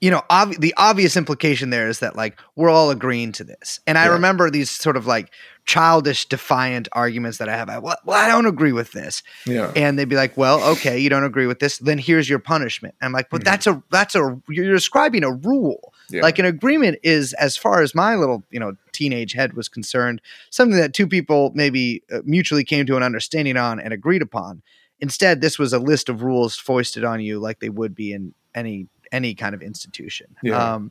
you 0.00 0.10
know, 0.10 0.22
ob- 0.30 0.60
the 0.60 0.74
obvious 0.76 1.16
implication 1.16 1.70
there 1.70 1.88
is 1.88 2.00
that 2.00 2.14
like 2.16 2.38
we're 2.56 2.68
all 2.68 2.90
agreeing 2.90 3.32
to 3.32 3.44
this. 3.44 3.80
And 3.86 3.96
I 3.96 4.04
Yeah. 4.06 4.12
remember 4.12 4.50
these 4.50 4.70
sort 4.70 4.96
of 4.98 5.06
like 5.06 5.30
childish, 5.66 6.26
defiant 6.26 6.88
arguments 6.92 7.38
that 7.38 7.48
I 7.48 7.56
have. 7.56 7.68
I, 7.70 7.78
well, 7.78 7.96
well, 8.04 8.22
I 8.22 8.28
don't 8.28 8.46
agree 8.46 8.72
with 8.72 8.92
this. 8.92 9.22
Yeah, 9.46 9.72
And 9.74 9.98
they'd 9.98 10.08
be 10.08 10.16
like, 10.16 10.36
well, 10.36 10.62
okay, 10.72 10.98
you 10.98 11.08
don't 11.08 11.24
agree 11.24 11.46
with 11.46 11.58
this. 11.58 11.78
Then 11.78 11.98
here's 11.98 12.28
your 12.28 12.38
punishment. 12.38 12.94
I'm 13.00 13.12
like, 13.12 13.30
but 13.30 13.40
Mhm. 13.40 13.44
that's 13.44 13.66
a, 13.66 13.82
that's 13.90 14.14
a, 14.14 14.40
you're 14.48 14.72
describing 14.72 15.24
a 15.24 15.32
rule. 15.32 15.92
yeah. 16.10 16.22
Like 16.22 16.38
an 16.38 16.44
agreement 16.44 16.98
is, 17.02 17.32
as 17.34 17.56
far 17.56 17.80
as 17.80 17.94
my 17.94 18.14
little, 18.14 18.44
you 18.50 18.60
know, 18.60 18.74
teenage 18.92 19.32
head 19.32 19.54
was 19.54 19.68
concerned, 19.68 20.20
something 20.50 20.76
that 20.78 20.92
two 20.92 21.06
people 21.06 21.50
maybe 21.54 22.02
uh, 22.12 22.18
mutually 22.24 22.62
came 22.64 22.84
to 22.86 22.96
an 22.96 23.02
understanding 23.02 23.56
on 23.56 23.80
and 23.80 23.92
agreed 23.94 24.22
upon. 24.22 24.62
Instead, 25.00 25.40
this 25.40 25.58
was 25.58 25.72
a 25.72 25.78
list 25.78 26.08
of 26.08 26.22
rules 26.22 26.56
foisted 26.56 27.04
on 27.04 27.20
you, 27.20 27.38
like 27.40 27.58
they 27.60 27.68
would 27.70 27.94
be 27.94 28.12
in 28.12 28.34
any 28.54 28.86
any 29.12 29.34
kind 29.34 29.54
of 29.54 29.62
institution. 29.62 30.34
Yeah. 30.42 30.74
Um, 30.74 30.90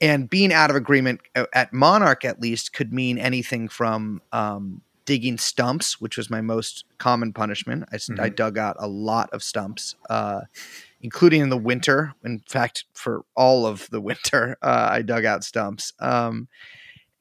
and 0.00 0.28
being 0.30 0.52
out 0.52 0.70
of 0.70 0.76
agreement 0.76 1.20
uh, 1.34 1.46
at 1.54 1.72
Monarch, 1.72 2.24
at 2.24 2.40
least, 2.40 2.72
could 2.72 2.92
mean 2.92 3.18
anything 3.18 3.68
from 3.68 4.22
um, 4.32 4.82
digging 5.04 5.38
stumps, 5.38 6.00
which 6.00 6.16
was 6.16 6.28
my 6.30 6.40
most 6.40 6.84
common 6.98 7.32
punishment. 7.32 7.84
I, 7.92 7.96
s- 7.96 8.10
I 8.18 8.28
dug 8.28 8.58
out 8.58 8.76
a 8.78 8.86
lot 8.88 9.30
of 9.32 9.42
stumps. 9.42 9.94
Uh, 10.08 10.42
including 11.00 11.40
in 11.40 11.48
the 11.48 11.56
winter. 11.56 12.12
In 12.24 12.40
fact, 12.48 12.84
for 12.92 13.24
all 13.36 13.66
of 13.66 13.88
the 13.90 14.00
winter, 14.08 14.56
uh, 14.62 14.88
I 14.90 15.02
dug 15.02 15.24
out 15.24 15.44
stumps. 15.44 15.92
Um, 16.00 16.48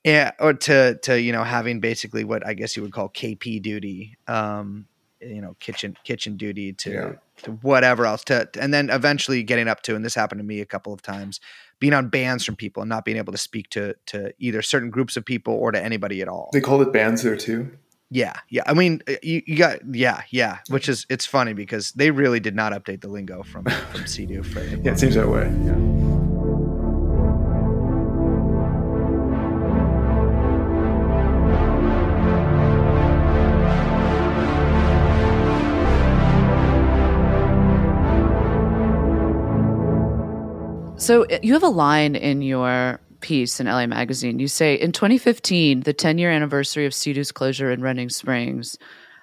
yeah, 0.03 0.31
or 0.39 0.53
to 0.53 0.97
to 1.03 1.19
you 1.21 1.31
know 1.31 1.43
having 1.43 1.79
basically 1.79 2.23
what 2.23 2.45
I 2.45 2.53
guess 2.53 2.75
you 2.75 2.81
would 2.83 2.91
call 2.93 3.09
KP 3.09 3.61
duty, 3.61 4.17
um, 4.27 4.87
you 5.21 5.41
know, 5.41 5.55
kitchen 5.59 5.95
kitchen 6.03 6.37
duty 6.37 6.73
to, 6.73 6.91
Yeah. 6.91 7.11
to 7.43 7.51
whatever 7.61 8.05
else 8.05 8.23
to, 8.25 8.47
and 8.59 8.73
then 8.73 8.89
eventually 8.89 9.43
getting 9.43 9.67
up 9.67 9.81
to, 9.83 9.95
and 9.95 10.03
this 10.05 10.15
happened 10.15 10.39
to 10.39 10.45
me 10.45 10.61
a 10.61 10.65
couple 10.65 10.93
of 10.93 11.01
times, 11.01 11.39
being 11.79 11.93
on 11.93 12.09
bans 12.09 12.43
from 12.43 12.55
people 12.55 12.81
and 12.81 12.89
not 12.89 13.05
being 13.05 13.17
able 13.17 13.31
to 13.31 13.37
speak 13.37 13.69
to 13.71 13.95
to 14.07 14.33
either 14.39 14.61
certain 14.61 14.89
groups 14.89 15.17
of 15.17 15.25
people 15.25 15.53
or 15.53 15.71
to 15.71 15.83
anybody 15.83 16.21
at 16.21 16.27
all. 16.27 16.49
they 16.53 16.61
called 16.61 16.81
it 16.81 16.91
bans 16.91 17.23
there 17.23 17.35
too. 17.37 17.77
Yeah, 18.09 18.33
yeah. 18.49 18.63
I 18.65 18.73
mean, 18.73 19.01
you, 19.21 19.41
you 19.45 19.57
got 19.57 19.79
yeah, 19.91 20.21
yeah. 20.29 20.59
Which 20.69 20.87
is 20.87 21.05
it's 21.09 21.25
funny 21.25 21.53
because 21.53 21.91
they 21.91 22.11
really 22.11 22.39
did 22.39 22.55
not 22.55 22.71
update 22.71 23.01
the 23.01 23.09
lingo 23.09 23.43
from 23.43 23.65
from 23.65 24.01
CEDU 24.01 24.45
for 24.45 24.63
Yeah, 24.63 24.93
it 24.93 24.99
seems 24.99 25.15
that 25.15 25.27
way. 25.27 25.43
Yeah. 25.65 26.16
So 41.07 41.23
uh, 41.23 41.39
you 41.41 41.53
have 41.53 41.63
a 41.63 41.69
line 41.69 42.17
in 42.17 42.41
your 42.41 42.99
piece 43.21 43.61
in 43.61 43.67
LA 43.67 43.87
Magazine. 43.87 44.39
You 44.39 44.49
say, 44.49 44.75
in 44.75 44.91
2015, 44.91 45.81
the 45.81 45.93
10 45.93 46.17
year 46.17 46.29
anniversary 46.29 46.85
of 46.85 46.91
CEDU's 46.91 47.31
closure 47.31 47.71
in 47.71 47.81
Running 47.81 48.09
Springs, 48.09 48.77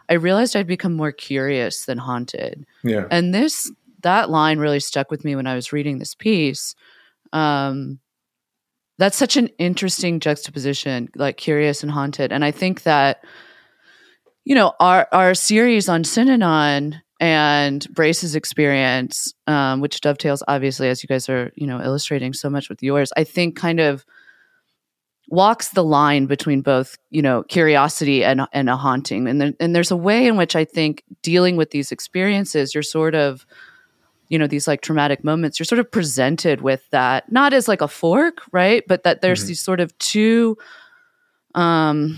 I 0.09 0.15
realized 0.15 0.57
I'd 0.57 0.67
become 0.67 0.95
more 0.95 1.13
curious 1.13 1.85
than 1.85 1.99
haunted. 1.99 2.65
Yeah. 2.83 3.07
And 3.11 3.35
this, 3.35 3.71
that 4.03 4.31
line 4.31 4.59
really 4.59 4.81
stuck 4.81 5.11
with 5.11 5.27
me 5.27 5.37
when 5.37 5.47
I 5.47 5.55
was 5.55 5.75
reading 5.75 5.99
this 5.99 6.15
piece. 6.15 6.75
Um, 7.35 8.01
that's 8.97 9.19
such 9.19 9.37
an 9.37 9.49
interesting 9.59 10.21
juxtaposition, 10.21 11.11
like 11.17 11.37
curious 11.37 11.83
and 11.83 11.93
haunted. 11.93 12.33
And 12.33 12.47
I 12.47 12.51
think 12.51 12.85
that, 12.85 13.23
you 14.45 14.55
know, 14.55 14.73
our, 14.81 15.07
our 15.13 15.35
series 15.35 15.91
on 15.91 16.03
Synanon 16.03 17.03
and 17.21 17.87
Brace's 17.91 18.35
experience, 18.35 19.33
um, 19.47 19.81
which 19.81 20.01
dovetails 20.01 20.43
obviously 20.49 20.89
as 20.89 21.03
you 21.03 21.07
guys 21.07 21.29
are, 21.29 21.53
you 21.55 21.67
know, 21.67 21.81
illustrating 21.81 22.33
so 22.33 22.51
much 22.51 22.69
with 22.69 22.83
yours, 22.83 23.13
I 23.17 23.25
think 23.25 23.57
kind 23.57 23.81
of 23.81 24.05
walks 25.29 25.71
the 25.71 25.83
line 25.85 26.27
between 26.27 26.61
both, 26.61 26.97
you 27.11 27.23
know, 27.23 27.43
curiosity 27.45 28.23
and 28.25 28.43
and 28.53 28.69
a 28.69 28.77
haunting. 28.77 29.27
And 29.27 29.41
there, 29.41 29.53
and 29.59 29.75
there's 29.75 29.91
a 29.91 29.97
way 29.97 30.27
in 30.27 30.37
which 30.37 30.55
I 30.55 30.65
think 30.65 31.03
dealing 31.23 31.57
with 31.57 31.71
these 31.71 31.91
experiences, 31.93 32.75
you're 32.75 32.83
sort 32.83 33.15
of, 33.15 33.47
you 34.29 34.39
know, 34.39 34.47
these 34.47 34.69
like 34.69 34.83
traumatic 34.83 35.25
moments, 35.25 35.59
you're 35.59 35.65
sort 35.65 35.79
of 35.79 35.91
presented 35.91 36.61
with 36.61 36.89
that, 36.91 37.31
not 37.33 37.53
as 37.55 37.69
like 37.69 37.81
a 37.81 37.89
fork, 37.89 38.43
right? 38.53 38.83
But 38.87 39.05
that 39.05 39.23
there's 39.23 39.45
Mhm. 39.45 39.47
these 39.49 39.61
sort 39.61 39.81
of 39.81 39.97
two 39.99 40.57
um 41.55 42.17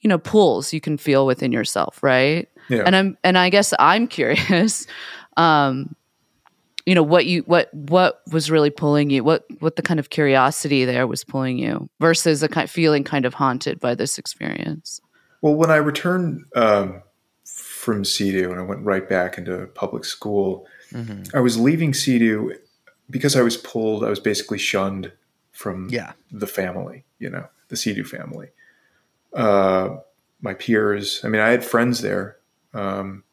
you 0.00 0.08
know 0.08 0.18
pulls 0.18 0.72
you 0.72 0.80
can 0.80 0.96
feel 0.98 1.24
within 1.26 1.52
yourself 1.52 2.02
right 2.02 2.48
Yeah. 2.72 2.82
and 2.86 2.96
i'm 2.96 3.16
and 3.22 3.36
i 3.38 3.48
guess 3.50 3.72
i'm 3.78 4.06
curious 4.18 4.86
um 5.36 5.94
you 6.86 6.94
know 6.94 7.02
what 7.02 7.26
you 7.26 7.42
what 7.42 7.72
what 7.74 8.22
was 8.32 8.50
really 8.50 8.70
pulling 8.70 9.10
you 9.10 9.22
what 9.22 9.44
what 9.60 9.76
the 9.76 9.82
kind 9.82 10.00
of 10.00 10.10
curiosity 10.10 10.84
there 10.84 11.06
was 11.06 11.22
pulling 11.24 11.58
you 11.58 11.88
versus 12.00 12.42
a 12.42 12.48
kind 12.48 12.68
feeling 12.70 13.04
kind 13.04 13.24
of 13.24 13.34
haunted 13.34 13.78
by 13.80 13.94
this 13.94 14.18
experience 14.18 15.00
Well, 15.42 15.54
when 15.54 15.70
I 15.70 15.76
returned 15.76 16.44
um, 16.54 17.02
from 17.44 18.02
CEDU 18.04 18.50
and 18.50 18.60
I 18.60 18.62
went 18.62 18.84
right 18.84 19.08
back 19.08 19.38
into 19.38 19.66
public 19.74 20.04
school, 20.04 20.66
Mhm. 20.92 21.34
I 21.34 21.40
was 21.40 21.58
leaving 21.58 21.92
CEDU 21.92 22.56
because 23.10 23.34
I 23.36 23.42
was 23.42 23.56
pulled. 23.56 24.04
I 24.04 24.10
was 24.10 24.20
basically 24.20 24.58
shunned 24.58 25.10
from 25.52 25.88
Yeah. 25.90 26.12
the 26.30 26.46
family, 26.46 27.04
you 27.18 27.28
know, 27.30 27.46
the 27.68 27.76
CEDU 27.76 28.04
family. 28.06 28.48
Uh, 29.32 29.96
my 30.40 30.54
peers, 30.54 31.20
I 31.24 31.28
mean, 31.28 31.40
I 31.40 31.50
had 31.50 31.64
friends 31.64 32.00
there, 32.02 32.36
um, 32.74 33.24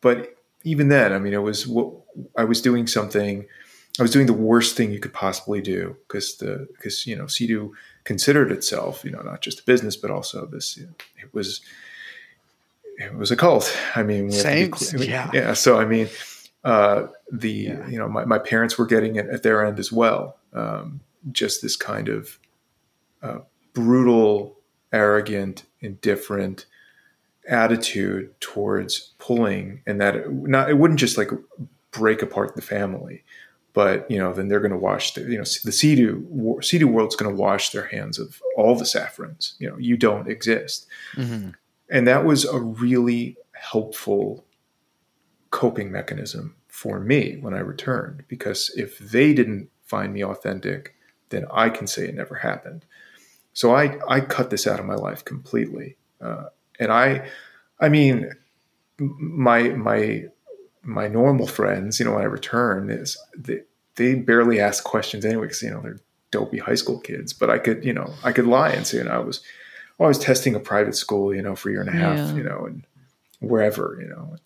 but 0.00 0.36
even 0.64 0.88
then, 0.88 1.12
I 1.12 1.18
mean, 1.18 1.32
it 1.32 1.42
was 1.42 1.66
what 1.66 1.92
I 2.36 2.44
was 2.44 2.60
doing 2.60 2.86
something. 2.86 3.46
I 3.98 4.02
was 4.02 4.10
doing 4.10 4.26
the 4.26 4.32
worst 4.32 4.76
thing 4.76 4.90
you 4.92 4.98
could 5.00 5.14
possibly 5.14 5.60
do 5.62 5.96
because 6.06 6.36
the 6.36 6.68
because 6.76 7.06
you 7.06 7.16
know 7.16 7.24
CEDU 7.24 7.70
considered 8.04 8.52
itself, 8.52 9.04
you 9.04 9.10
know, 9.10 9.22
not 9.22 9.40
just 9.40 9.60
a 9.60 9.64
business 9.64 9.96
but 9.96 10.10
also 10.10 10.46
this. 10.46 10.76
You 10.76 10.86
know, 10.86 10.94
it 11.22 11.32
was 11.32 11.60
it 12.98 13.14
was 13.14 13.30
a 13.30 13.36
cult. 13.36 13.74
I 13.94 14.02
mean, 14.02 14.28
we 14.28 14.34
have 14.34 14.42
to 14.42 14.48
be 14.48 14.54
Same, 14.54 14.72
cl- 14.74 15.04
yeah. 15.04 15.30
yeah. 15.32 15.52
So 15.54 15.78
I 15.78 15.84
mean, 15.86 16.08
uh, 16.64 17.06
the 17.32 17.50
Yeah. 17.50 17.88
you 17.88 17.98
know 17.98 18.08
my, 18.08 18.24
my 18.24 18.38
parents 18.38 18.76
were 18.76 18.86
getting 18.86 19.16
it 19.16 19.26
at 19.28 19.42
their 19.42 19.64
end 19.64 19.78
as 19.78 19.90
well. 19.92 20.36
Um, 20.52 21.00
just 21.32 21.62
this 21.62 21.76
kind 21.76 22.08
of 22.08 22.38
uh, 23.22 23.38
brutal, 23.72 24.58
arrogant, 24.92 25.64
indifferent 25.80 26.66
attitude 27.48 28.38
towards 28.40 29.12
pulling, 29.18 29.82
and 29.86 30.00
that 30.00 30.16
it, 30.16 30.30
not 30.30 30.70
it 30.70 30.78
wouldn't 30.78 31.00
just 31.00 31.16
like 31.18 31.30
break 31.90 32.22
apart 32.22 32.54
the 32.56 32.62
family, 32.62 33.24
but 33.72 34.10
you 34.10 34.18
know 34.18 34.32
then 34.32 34.48
they're 34.48 34.60
going 34.60 34.70
to 34.72 34.76
wash 34.76 35.14
the 35.14 35.22
you 35.22 35.36
know 35.38 35.44
the 35.64 35.70
CEDU 35.70 36.24
CEDU 36.60 36.84
world's 36.84 37.16
going 37.16 37.34
to 37.34 37.40
wash 37.40 37.70
their 37.70 37.86
hands 37.86 38.18
of 38.18 38.40
all 38.56 38.74
the 38.74 38.84
Safrans. 38.84 39.54
You 39.58 39.70
know 39.70 39.78
you 39.78 39.96
don't 39.96 40.28
exist, 40.28 40.86
Mhm. 41.14 41.54
and 41.88 42.06
that 42.06 42.24
was 42.24 42.44
a 42.44 42.58
really 42.60 43.36
helpful 43.52 44.44
coping 45.50 45.90
mechanism 45.90 46.56
for 46.68 47.00
me 47.00 47.38
when 47.40 47.54
I 47.54 47.60
returned 47.60 48.24
because 48.28 48.70
if 48.76 48.98
they 48.98 49.32
didn't 49.32 49.70
find 49.82 50.12
me 50.12 50.22
authentic, 50.22 50.94
then 51.30 51.46
I 51.50 51.70
can 51.70 51.86
say 51.86 52.06
it 52.06 52.14
never 52.14 52.34
happened. 52.36 52.84
So 53.54 53.74
I 53.74 53.98
I 54.08 54.20
cut 54.20 54.50
this 54.50 54.66
out 54.66 54.80
of 54.80 54.84
my 54.86 54.94
life 54.96 55.24
completely, 55.24 55.96
uh, 56.20 56.46
and 56.78 56.92
I 56.92 57.28
I 57.80 57.88
mean 57.88 58.30
my 58.98 59.70
my 59.70 60.24
my 60.82 61.08
normal 61.08 61.46
friends, 61.46 61.98
you 61.98 62.04
know, 62.06 62.12
when 62.12 62.22
I 62.22 62.26
return 62.26 62.90
is 62.90 63.18
they, 63.36 63.62
they 63.96 64.14
barely 64.14 64.60
ask 64.60 64.84
questions 64.84 65.24
anyway 65.24 65.46
because 65.46 65.62
you 65.62 65.70
know 65.70 65.80
they're 65.80 65.98
dopey 66.30 66.58
high 66.58 66.74
school 66.74 66.98
kids. 67.00 67.32
But 67.32 67.50
I 67.50 67.58
could, 67.58 67.84
you 67.84 67.92
know, 67.92 68.12
I 68.24 68.32
could 68.32 68.46
lie 68.46 68.70
and 68.70 68.86
say, 68.86 68.98
you 68.98 69.04
know, 69.04 69.10
I 69.12 69.18
was, 69.18 69.40
oh, 69.98 70.04
I 70.04 70.08
was 70.08 70.18
testing 70.18 70.54
a 70.54 70.60
private 70.60 70.94
school, 70.96 71.34
you 71.34 71.42
know, 71.42 71.54
for 71.56 71.68
a 71.68 71.72
year 71.72 71.80
and 71.80 71.88
a 71.88 71.92
half, 71.92 72.18
Yeah. 72.18 72.34
you 72.34 72.42
know, 72.42 72.66
and 72.66 72.84
wherever, 73.40 73.98
you 74.00 74.08
know, 74.08 74.36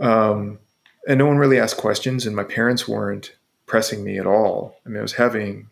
um, 0.00 0.58
and 1.06 1.18
no 1.18 1.26
one 1.26 1.36
really 1.38 1.58
asked 1.58 1.76
questions, 1.76 2.26
and 2.26 2.34
my 2.36 2.44
parents 2.44 2.86
weren't 2.88 3.32
pressing 3.66 4.04
me 4.04 4.18
at 4.18 4.26
all. 4.26 4.76
I 4.86 4.88
mean, 4.88 4.98
I 4.98 5.02
was 5.02 5.14
having 5.14 5.68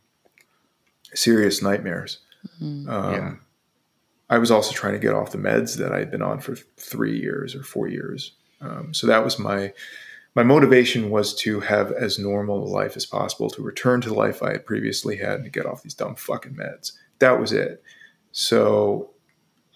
serious 1.14 1.62
nightmares. 1.62 2.18
Um, 2.60 2.86
Yeah. 2.88 3.34
I 4.30 4.38
was 4.38 4.50
also 4.50 4.72
trying 4.72 4.94
to 4.94 5.00
get 5.00 5.14
off 5.14 5.32
the 5.32 5.38
meds 5.38 5.76
that 5.76 5.92
I 5.92 5.98
had 5.98 6.10
been 6.10 6.22
on 6.22 6.38
for 6.38 6.54
three 6.54 7.18
years 7.18 7.54
or 7.56 7.64
four 7.64 7.88
years. 7.88 8.32
Um, 8.60 8.94
so 8.94 9.06
that 9.08 9.24
was 9.24 9.38
my 9.38 9.72
my 10.36 10.44
motivation 10.44 11.10
was 11.10 11.34
to 11.34 11.58
have 11.58 11.90
as 11.90 12.16
normal 12.16 12.62
a 12.62 12.70
life 12.70 12.96
as 12.96 13.04
possible, 13.04 13.50
to 13.50 13.62
return 13.62 14.00
to 14.00 14.08
the 14.08 14.14
life 14.14 14.44
I 14.44 14.52
had 14.52 14.64
previously 14.64 15.16
had, 15.16 15.34
and 15.34 15.44
to 15.44 15.50
get 15.50 15.66
off 15.66 15.82
these 15.82 15.94
dumb 15.94 16.14
fucking 16.14 16.54
meds. 16.54 16.92
That 17.18 17.40
was 17.40 17.52
it. 17.52 17.82
So 18.30 19.10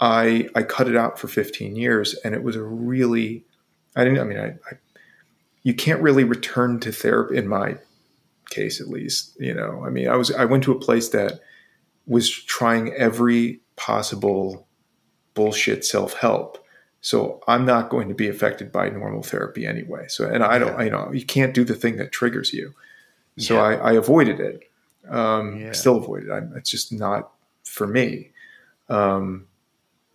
I 0.01 0.49
I 0.55 0.63
cut 0.63 0.89
it 0.89 0.97
out 0.97 1.19
for 1.19 1.27
15 1.27 1.75
years, 1.75 2.15
and 2.25 2.35
it 2.35 2.45
was 2.45 2.55
a 2.55 2.63
really 2.63 3.45
I 3.97 4.05
didn't. 4.05 4.21
I 4.21 4.25
mean, 4.25 4.39
I, 4.39 4.47
I 4.47 4.79
you 5.65 5.75
can't 5.75 6.01
really 6.01 6.23
return 6.23 6.79
to 6.81 6.93
therapy 6.93 7.37
in 7.37 7.49
my 7.49 7.79
case, 8.51 8.81
at 8.81 8.89
least. 8.89 9.37
You 9.41 9.55
know, 9.55 9.85
I 9.85 9.91
mean, 9.91 10.09
I 10.09 10.15
was 10.15 10.31
I 10.31 10.45
went 10.45 10.63
to 10.65 10.73
a 10.73 10.79
place 10.79 11.09
that 11.09 11.41
was 12.07 12.31
trying 12.31 12.93
every 12.93 13.61
possible 13.77 14.67
bullshit 15.35 15.85
self 15.85 16.15
help. 16.15 16.59
So 17.01 17.43
I'm 17.47 17.67
not 17.67 17.91
going 17.91 18.09
to 18.09 18.15
be 18.15 18.29
affected 18.29 18.73
by 18.73 18.89
normal 18.89 19.23
therapy 19.23 19.67
anyway. 19.67 20.07
So, 20.09 20.27
and 20.29 20.43
I 20.43 20.59
don't, 20.59 20.79
Yeah. 20.79 20.85
you 20.85 20.91
know, 20.91 21.13
you 21.13 21.25
can't 21.25 21.53
do 21.53 21.63
the 21.65 21.75
thing 21.75 21.97
that 21.97 22.13
triggers 22.13 22.53
you. 22.55 22.73
So 23.39 23.55
Yeah. 23.55 23.63
I, 23.63 23.75
I 23.75 23.93
avoided 23.93 24.41
it. 24.41 24.71
Um, 25.09 25.59
Yeah. 25.61 25.73
Still 25.73 25.97
avoided. 25.97 26.29
it. 26.29 26.33
I'm, 26.33 26.53
it's 26.57 26.71
just 26.71 26.93
not 26.93 27.31
for 27.65 27.87
me. 27.87 28.31
Um, 28.89 29.47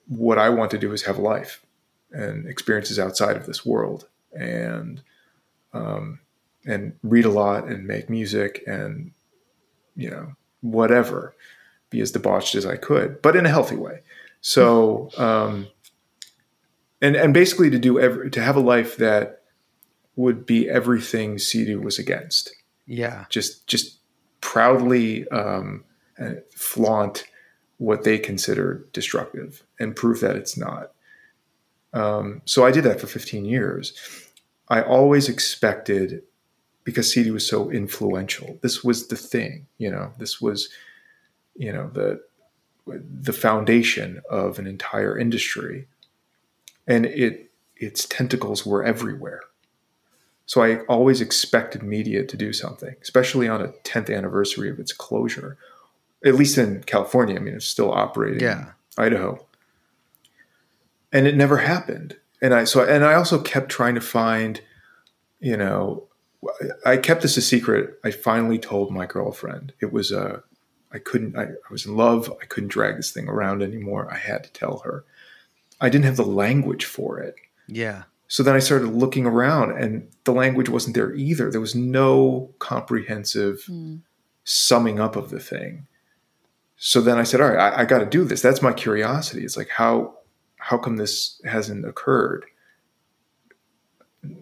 what 0.07 0.39
I 0.39 0.49
want 0.49 0.71
to 0.71 0.79
do 0.79 0.91
is 0.93 1.03
have 1.03 1.19
life 1.19 1.61
and 2.11 2.47
experiences 2.47 2.97
outside 2.97 3.35
of 3.37 3.45
this 3.45 3.63
world, 3.63 4.07
and 4.33 5.01
um, 5.73 6.19
and 6.65 6.93
read 7.03 7.25
a 7.25 7.29
lot 7.29 7.67
and 7.67 7.85
make 7.85 8.09
music 8.09 8.63
and 8.65 9.11
you 9.95 10.09
know 10.09 10.33
whatever 10.61 11.35
be 11.89 12.01
as 12.01 12.11
debauched 12.11 12.55
as 12.55 12.65
I 12.65 12.77
could, 12.77 13.21
but 13.21 13.35
in 13.35 13.45
a 13.45 13.49
healthy 13.49 13.75
way. 13.75 14.01
So, 14.41 15.09
um, 15.17 15.67
and 17.01 17.15
and 17.15 17.33
basically 17.33 17.69
to 17.69 17.79
do 17.79 17.99
every, 17.99 18.29
to 18.31 18.41
have 18.41 18.55
a 18.55 18.61
life 18.61 18.97
that 18.97 19.41
would 20.15 20.45
be 20.45 20.69
everything 20.69 21.37
CEDU 21.37 21.81
was 21.81 21.97
against. 21.97 22.53
Yeah. 22.85 23.25
Just 23.29 23.67
just 23.67 23.99
proudly 24.41 25.27
um, 25.29 25.83
flaunt 26.55 27.25
what 27.77 28.03
they 28.03 28.17
consider 28.17 28.85
destructive 28.91 29.63
and 29.79 29.95
prove 29.95 30.19
that 30.19 30.35
it's 30.35 30.57
not. 30.57 30.91
Um, 31.93 32.41
so 32.45 32.65
I 32.65 32.71
did 32.71 32.83
that 32.83 32.99
for 32.99 33.07
15 33.07 33.45
years. 33.45 33.93
I 34.67 34.81
always 34.81 35.29
expected 35.29 36.21
because 36.83 37.13
CEDU 37.13 37.31
was 37.31 37.47
so 37.47 37.71
influential. 37.71 38.59
This 38.61 38.83
was 38.83 39.07
the 39.07 39.15
thing, 39.15 39.67
you 39.77 39.89
know. 39.89 40.11
This 40.17 40.41
was, 40.41 40.69
you 41.59 41.71
know, 41.73 41.91
the 41.93 42.23
the 42.87 43.33
foundation 43.33 44.21
of 44.31 44.57
an 44.57 44.65
entire 44.65 45.15
industry, 45.15 45.87
and 46.87 47.05
it 47.05 47.51
its 47.75 48.05
tentacles 48.05 48.65
were 48.65 48.83
everywhere. 48.83 49.41
So 50.45 50.63
I 50.63 50.79
always 50.85 51.21
expected 51.21 51.83
media 51.83 52.25
to 52.25 52.37
do 52.37 52.53
something, 52.53 52.95
especially 53.03 53.47
on 53.47 53.61
a 53.61 53.67
10th 53.83 54.15
anniversary 54.15 54.69
of 54.69 54.79
its 54.79 54.91
closure. 54.91 55.57
At 56.25 56.35
least 56.35 56.57
in 56.57 56.81
California, 56.83 57.35
I 57.35 57.39
mean, 57.39 57.53
it's 57.53 57.65
still 57.65 57.93
operating. 57.93 58.39
Yeah. 58.39 58.71
in 58.97 59.03
Idaho, 59.05 59.45
and 61.13 61.27
it 61.27 61.35
never 61.35 61.57
happened. 61.57 62.17
And 62.41 62.53
I 62.53 62.63
so 62.63 62.83
and 62.83 63.03
I 63.03 63.13
also 63.13 63.41
kept 63.41 63.69
trying 63.69 63.95
to 63.95 64.01
find, 64.01 64.61
you 65.41 65.57
know, 65.57 66.07
I 66.85 66.95
kept 66.95 67.21
this 67.21 67.35
a 67.35 67.41
secret. 67.41 67.99
I 68.03 68.11
finally 68.11 68.57
told 68.57 68.91
my 68.91 69.05
girlfriend. 69.05 69.73
It 69.81 69.91
was 69.91 70.11
a, 70.11 70.41
I 70.91 70.99
couldn't. 70.99 71.37
I, 71.37 71.43
I 71.43 71.71
was 71.71 71.85
in 71.85 71.95
love. 71.95 72.33
I 72.41 72.45
couldn't 72.45 72.69
drag 72.69 72.97
this 72.97 73.11
thing 73.11 73.27
around 73.27 73.61
anymore. 73.61 74.11
I 74.11 74.17
had 74.17 74.43
to 74.43 74.51
tell 74.51 74.79
her. 74.79 75.05
I 75.79 75.89
didn't 75.89 76.05
have 76.05 76.17
the 76.17 76.25
language 76.25 76.85
for 76.85 77.19
it. 77.19 77.35
Yeah. 77.67 78.03
So 78.27 78.43
then 78.43 78.55
I 78.55 78.59
started 78.59 78.87
looking 78.87 79.25
around, 79.25 79.71
and 79.71 80.07
the 80.23 80.33
language 80.33 80.69
wasn't 80.69 80.95
there 80.95 81.13
either. 81.13 81.49
There 81.49 81.61
was 81.61 81.75
no 81.75 82.51
comprehensive 82.59 83.63
hmm. 83.65 83.97
summing 84.43 84.99
up 84.99 85.15
of 85.15 85.29
the 85.29 85.39
thing. 85.39 85.87
So 86.77 87.01
then 87.01 87.17
I 87.17 87.23
said, 87.23 87.41
"All 87.41 87.49
right, 87.49 87.73
I, 87.73 87.81
I 87.81 87.85
got 87.85 87.99
to 87.99 88.05
do 88.05 88.23
this." 88.23 88.41
That's 88.41 88.61
my 88.61 88.73
curiosity. 88.73 89.43
It's 89.43 89.57
like 89.57 89.69
how 89.69 90.15
how 90.57 90.77
come 90.77 90.97
this 90.97 91.41
hasn't 91.45 91.85
occurred? 91.85 92.45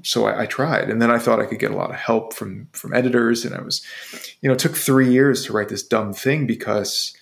So 0.01 0.25
I, 0.25 0.41
I 0.41 0.45
tried, 0.47 0.89
and 0.89 1.01
then 1.01 1.11
I 1.11 1.19
thought 1.19 1.39
I 1.39 1.45
could 1.45 1.59
get 1.59 1.71
a 1.71 1.75
lot 1.75 1.91
of 1.91 1.97
help 1.97 2.33
from 2.33 2.67
from 2.73 2.93
editors, 2.93 3.45
and 3.45 3.53
I 3.53 3.61
was, 3.61 3.85
you 4.41 4.49
know, 4.49 4.53
it 4.53 4.59
took 4.59 4.75
three 4.75 5.11
years 5.11 5.45
to 5.45 5.53
write 5.53 5.69
this 5.69 5.83
dumb 5.83 6.13
thing 6.13 6.47
because, 6.47 7.15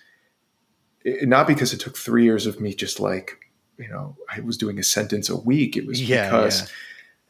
it, 1.04 1.28
not 1.28 1.48
because 1.48 1.74
it 1.74 1.80
took 1.82 1.98
three 1.98 2.24
years 2.24 2.46
of 2.46 2.62
me 2.62 2.74
just 2.74 3.00
like, 3.00 3.38
you 3.78 3.90
know, 3.90 4.16
I 4.34 4.40
was 4.40 4.58
doing 4.58 4.80
a 4.80 4.84
sentence 4.84 5.30
a 5.30 5.36
week. 5.36 5.76
It 5.76 5.86
was 5.86 6.02
Yeah, 6.02 6.26
because 6.26 6.62
yeah. 6.62 6.68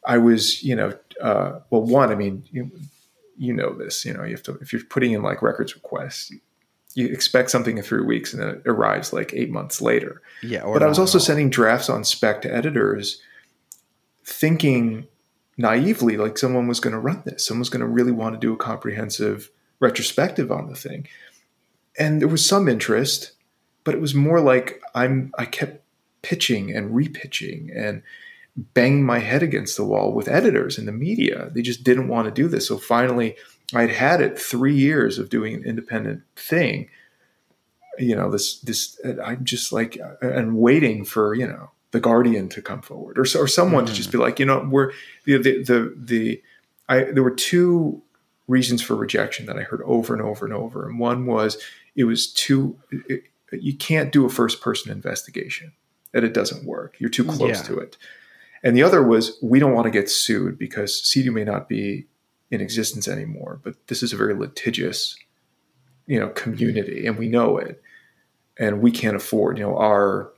I 0.05 0.17
was, 0.19 0.63
you 0.63 0.75
know, 0.75 0.93
uh, 1.19 1.59
well, 1.71 1.81
one, 1.81 2.11
I 2.11 2.15
mean, 2.15 2.43
you, 2.51 2.71
you 3.37 3.53
know 3.53 3.73
this, 3.73 4.05
you 4.05 4.13
know, 4.13 4.23
you 4.23 4.31
have 4.31 4.43
to, 4.43 4.53
if 4.61 4.71
you're 4.71 4.83
putting 4.83 5.13
in 5.13 5.23
like 5.23 5.41
records 5.41 5.73
requests, 5.73 6.31
you 6.93 7.07
expect 7.07 7.49
something 7.49 7.77
in 7.77 7.83
three 7.83 8.03
weeks 8.05 8.31
and 8.31 8.41
then 8.41 8.49
it 8.49 8.61
arrives 8.65 9.11
like 9.11 9.33
eight 9.33 9.49
months 9.49 9.81
later. 9.81 10.21
Yeah. 10.43 10.63
But 10.63 10.83
I 10.83 10.87
was 10.87 10.99
also 10.99 11.17
sending 11.17 11.49
drafts 11.49 11.89
on 11.89 12.03
spec 12.03 12.43
to 12.43 12.53
editors 12.53 13.21
thinking 14.23 15.07
naively 15.57 16.17
like 16.17 16.37
someone 16.37 16.67
was 16.67 16.79
going 16.79 16.93
to 16.93 16.99
run 16.99 17.23
this. 17.25 17.45
Someone's 17.45 17.69
going 17.69 17.81
to 17.81 17.87
really 17.87 18.11
want 18.11 18.35
to 18.35 18.39
do 18.39 18.53
a 18.53 18.57
comprehensive 18.57 19.49
retrospective 19.79 20.51
on 20.51 20.67
the 20.67 20.75
thing. 20.75 21.07
And 21.97 22.21
there 22.21 22.27
was 22.27 22.45
some 22.45 22.67
interest, 22.67 23.31
but 23.83 23.95
it 23.95 24.01
was 24.01 24.13
more 24.13 24.41
like 24.41 24.81
I'm, 24.93 25.31
I 25.37 25.45
kept 25.45 25.81
pitching 26.21 26.75
and 26.75 26.91
repitching 26.91 27.69
and 27.75 28.01
banging 28.73 29.05
my 29.05 29.19
head 29.19 29.43
against 29.43 29.77
the 29.77 29.85
wall 29.85 30.13
with 30.13 30.27
editors 30.27 30.77
in 30.77 30.85
the 30.85 30.91
media. 30.91 31.49
They 31.53 31.61
just 31.61 31.83
didn't 31.83 32.07
want 32.07 32.25
to 32.25 32.31
do 32.31 32.47
this. 32.47 32.67
So 32.67 32.77
finally, 32.77 33.35
I'd 33.73 33.91
had 33.91 34.21
it 34.21 34.39
three 34.39 34.75
years 34.75 35.19
of 35.19 35.29
doing 35.29 35.53
an 35.53 35.63
independent 35.63 36.23
thing. 36.35 36.89
You 37.97 38.15
know, 38.15 38.29
this, 38.29 38.59
this, 38.59 38.99
I'm 39.23 39.45
just 39.45 39.71
like, 39.71 39.97
uh, 40.01 40.27
and 40.27 40.57
waiting 40.57 41.05
for, 41.05 41.33
you 41.33 41.47
know, 41.47 41.71
the 41.95 42.01
Guardian 42.01 42.49
to 42.49 42.61
come 42.61 42.81
forward 42.81 43.17
or, 43.17 43.21
or 43.41 43.47
someone 43.47 43.85
to 43.85 43.93
just 43.93 44.11
be 44.11 44.17
like, 44.17 44.37
you 44.37 44.45
know, 44.45 44.67
we're 44.69 44.91
the, 45.23 45.37
the, 45.37 45.63
the, 45.63 45.95
the, 45.97 46.43
I, 46.89 47.03
there 47.05 47.23
were 47.23 47.31
two 47.31 48.01
reasons 48.49 48.81
for 48.81 48.95
rejection 48.97 49.45
that 49.45 49.57
I 49.57 49.61
heard 49.61 49.81
over 49.85 50.13
and 50.13 50.21
over 50.21 50.45
and 50.45 50.53
over. 50.53 50.87
And 50.89 50.99
one 50.99 51.25
was 51.25 51.57
it 51.95 52.03
was 52.03 52.27
too, 52.27 52.77
it, 52.91 53.23
you 53.51 53.73
can't 53.77 54.11
do 54.11 54.25
a 54.25 54.29
first 54.29 54.59
person 54.59 54.91
investigation, 54.91 55.71
that 56.11 56.25
it 56.25 56.33
doesn't 56.33 56.65
work. 56.65 56.97
You're 56.99 57.09
too 57.09 57.23
close 57.23 57.59
Yeah. 57.61 57.63
to 57.63 57.79
it. 57.79 57.95
And 58.61 58.75
the 58.75 58.83
other 58.83 59.01
was 59.01 59.37
we 59.41 59.59
don't 59.59 59.73
want 59.73 59.85
to 59.85 59.91
get 59.91 60.09
sued 60.09 60.59
because 60.59 61.01
CEDU 61.01 61.31
may 61.31 61.45
not 61.45 61.69
be 61.69 62.07
in 62.51 62.59
existence 62.59 63.07
anymore, 63.07 63.61
but 63.63 63.75
this 63.87 64.03
is 64.03 64.11
a 64.11 64.17
very 64.17 64.33
litigious, 64.33 65.15
you 66.07 66.19
know, 66.19 66.27
community, 66.29 67.07
and 67.07 67.17
we 67.17 67.29
know 67.29 67.57
it, 67.57 67.81
and 68.59 68.81
we 68.81 68.91
can't 68.91 69.15
afford, 69.15 69.57
you 69.57 69.63
know, 69.63 69.77
our 69.77 70.31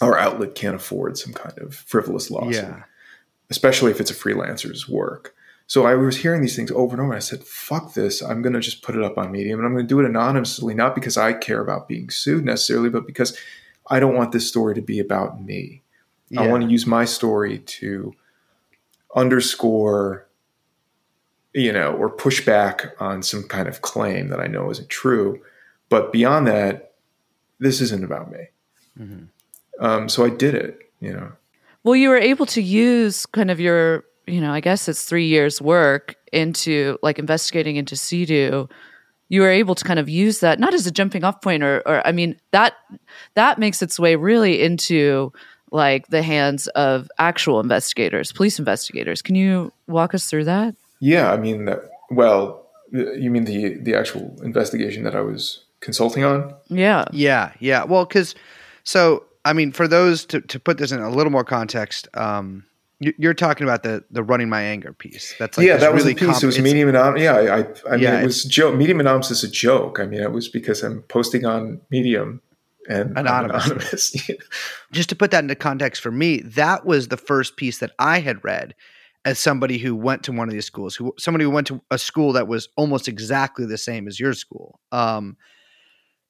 our 0.00 0.16
outlet 0.18 0.54
can't 0.54 0.76
afford 0.76 1.18
some 1.18 1.32
kind 1.32 1.58
of 1.58 1.74
frivolous 1.74 2.30
lawsuit, 2.30 2.54
Yeah. 2.54 2.82
especially 3.50 3.90
if 3.90 4.00
it's 4.00 4.10
a 4.10 4.14
freelancer's 4.14 4.88
work. 4.88 5.34
So 5.66 5.84
I 5.84 5.94
was 5.96 6.16
hearing 6.18 6.40
these 6.40 6.56
things 6.56 6.70
over 6.70 6.92
and 6.94 7.00
over. 7.00 7.10
And 7.12 7.16
I 7.16 7.18
said, 7.20 7.44
"Fuck 7.44 7.92
this! 7.94 8.22
I'm 8.22 8.40
going 8.40 8.54
to 8.54 8.60
just 8.60 8.82
put 8.82 8.96
it 8.96 9.02
up 9.02 9.18
on 9.18 9.30
Medium, 9.30 9.58
and 9.60 9.66
I'm 9.66 9.74
going 9.74 9.84
to 9.84 9.88
do 9.88 10.00
it 10.00 10.06
anonymously, 10.06 10.72
not 10.74 10.94
because 10.94 11.16
I 11.18 11.34
care 11.34 11.60
about 11.60 11.88
being 11.88 12.08
sued 12.08 12.44
necessarily, 12.44 12.88
but 12.88 13.06
because 13.06 13.36
I 13.88 14.00
don't 14.00 14.14
want 14.14 14.32
this 14.32 14.48
story 14.48 14.74
to 14.76 14.80
be 14.82 14.98
about 14.98 15.42
me. 15.42 15.82
I 16.36 16.46
want 16.46 16.62
to 16.64 16.70
use 16.70 16.86
my 16.86 17.04
story 17.06 17.58
to 17.58 18.12
underscore, 19.16 20.26
you 21.54 21.72
know, 21.72 21.92
or 21.94 22.10
push 22.10 22.44
back 22.44 22.94
on 23.00 23.22
some 23.22 23.44
kind 23.44 23.68
of 23.68 23.80
claim 23.82 24.28
that 24.28 24.40
I 24.40 24.46
know 24.46 24.70
isn't 24.70 24.88
true. 24.90 25.40
But 25.88 26.12
beyond 26.12 26.46
that, 26.46 26.94
this 27.58 27.80
isn't 27.80 28.04
about 28.04 28.30
me. 28.30 28.48
Mhm. 28.98 29.28
Um, 29.78 30.08
so 30.08 30.24
I 30.24 30.30
did 30.30 30.54
it, 30.54 30.78
you 31.00 31.12
know. 31.12 31.32
Well, 31.84 31.96
you 31.96 32.08
were 32.08 32.18
able 32.18 32.46
to 32.46 32.62
use 32.62 33.26
kind 33.26 33.50
of 33.50 33.60
your 33.60 34.04
you 34.28 34.40
know, 34.40 34.52
I 34.52 34.60
guess 34.60 34.88
it's 34.88 35.04
three 35.04 35.26
years 35.26 35.60
work 35.60 36.16
into 36.32 36.98
like 37.02 37.18
investigating 37.18 37.76
into 37.76 37.94
CEDU, 37.94 38.70
you 39.30 39.40
were 39.40 39.50
able 39.50 39.74
to 39.74 39.84
kind 39.84 39.98
of 39.98 40.08
use 40.08 40.40
that 40.40 40.58
not 40.58 40.74
as 40.74 40.86
a 40.86 40.90
jumping 40.90 41.24
off 41.24 41.40
point 41.42 41.62
or, 41.62 41.82
or 41.86 42.06
I 42.06 42.12
mean 42.12 42.36
that 42.50 42.74
that 43.34 43.58
makes 43.58 43.82
its 43.82 43.98
way 43.98 44.16
really 44.16 44.62
into 44.62 45.32
like 45.70 46.08
the 46.08 46.22
hands 46.22 46.66
of 46.68 47.10
actual 47.18 47.60
investigators, 47.60 48.32
police 48.32 48.58
investigators. 48.58 49.20
Can 49.20 49.34
you 49.34 49.70
walk 49.86 50.14
us 50.14 50.26
through 50.26 50.44
that? 50.44 50.74
Yeah, 51.00 51.30
I 51.30 51.36
mean 51.36 51.66
that. 51.66 51.90
Well, 52.10 52.66
you 52.90 53.30
mean 53.30 53.44
the 53.44 53.74
the 53.74 53.94
actual 53.94 54.34
investigation 54.42 55.04
that 55.04 55.14
I 55.14 55.20
was 55.20 55.64
consulting 55.80 56.24
on? 56.24 56.54
Yeah. 56.68 57.04
Yeah, 57.12 57.52
yeah. 57.60 57.84
Well, 57.84 58.06
because 58.06 58.34
so 58.84 59.24
I 59.44 59.52
mean, 59.52 59.72
for 59.72 59.88
those 59.88 60.24
to 60.26 60.40
to 60.40 60.60
put 60.60 60.78
this 60.78 60.92
in 60.92 61.00
a 61.00 61.10
little 61.10 61.32
more 61.32 61.44
context, 61.44 62.08
um, 62.14 62.64
you- 63.00 63.14
you're 63.18 63.34
talking 63.34 63.64
about 63.64 63.82
the 63.82 64.04
the 64.10 64.22
running 64.22 64.48
my 64.48 64.62
anger 64.62 64.92
piece. 64.92 65.34
That's 65.38 65.56
like 65.56 65.66
yeah, 65.66 65.76
that 65.78 65.92
was 65.94 66.02
really 66.02 66.14
the 66.14 66.20
piece. 66.20 66.28
comp- 66.30 66.42
it 66.42 66.46
was 66.46 66.58
medium 66.58 66.88
anonymous. 66.88 67.22
Yeah, 67.22 67.34
I, 67.34 67.58
I, 67.58 67.66
I 67.92 67.96
mean, 67.96 68.04
it 68.22 68.24
was 68.24 68.44
joke. 68.44 68.74
Medium 68.76 69.00
anonymous 69.00 69.30
is 69.30 69.44
a 69.44 69.48
joke. 69.50 69.98
I 70.00 70.06
mean, 70.06 70.20
it 70.20 70.32
was 70.32 70.48
because 70.48 70.82
I'm 70.82 71.02
posting 71.02 71.44
on 71.44 71.80
Medium 71.90 72.40
and 72.88 73.18
I'm 73.18 73.26
anonymous. 73.44 74.16
just 74.92 75.08
to 75.10 75.16
put 75.16 75.30
that 75.30 75.44
into 75.44 75.54
context 75.54 76.02
for 76.02 76.10
me, 76.10 76.38
that 76.40 76.84
was 76.84 77.08
the 77.08 77.16
first 77.16 77.56
piece 77.56 77.78
that 77.78 77.92
I 77.98 78.20
had 78.20 78.42
read 78.44 78.74
as 79.24 79.38
somebody 79.38 79.78
who 79.78 79.94
went 79.94 80.22
to 80.24 80.32
one 80.32 80.48
of 80.48 80.54
these 80.54 80.64
schools, 80.66 80.96
who 80.96 81.12
somebody 81.18 81.44
who 81.44 81.50
went 81.50 81.66
to 81.66 81.80
a 81.90 81.98
school 81.98 82.32
that 82.32 82.48
was 82.48 82.68
almost 82.76 83.06
exactly 83.08 83.66
the 83.66 83.76
same 83.78 84.08
as 84.08 84.18
your 84.18 84.32
school. 84.32 84.80
Um, 84.90 85.36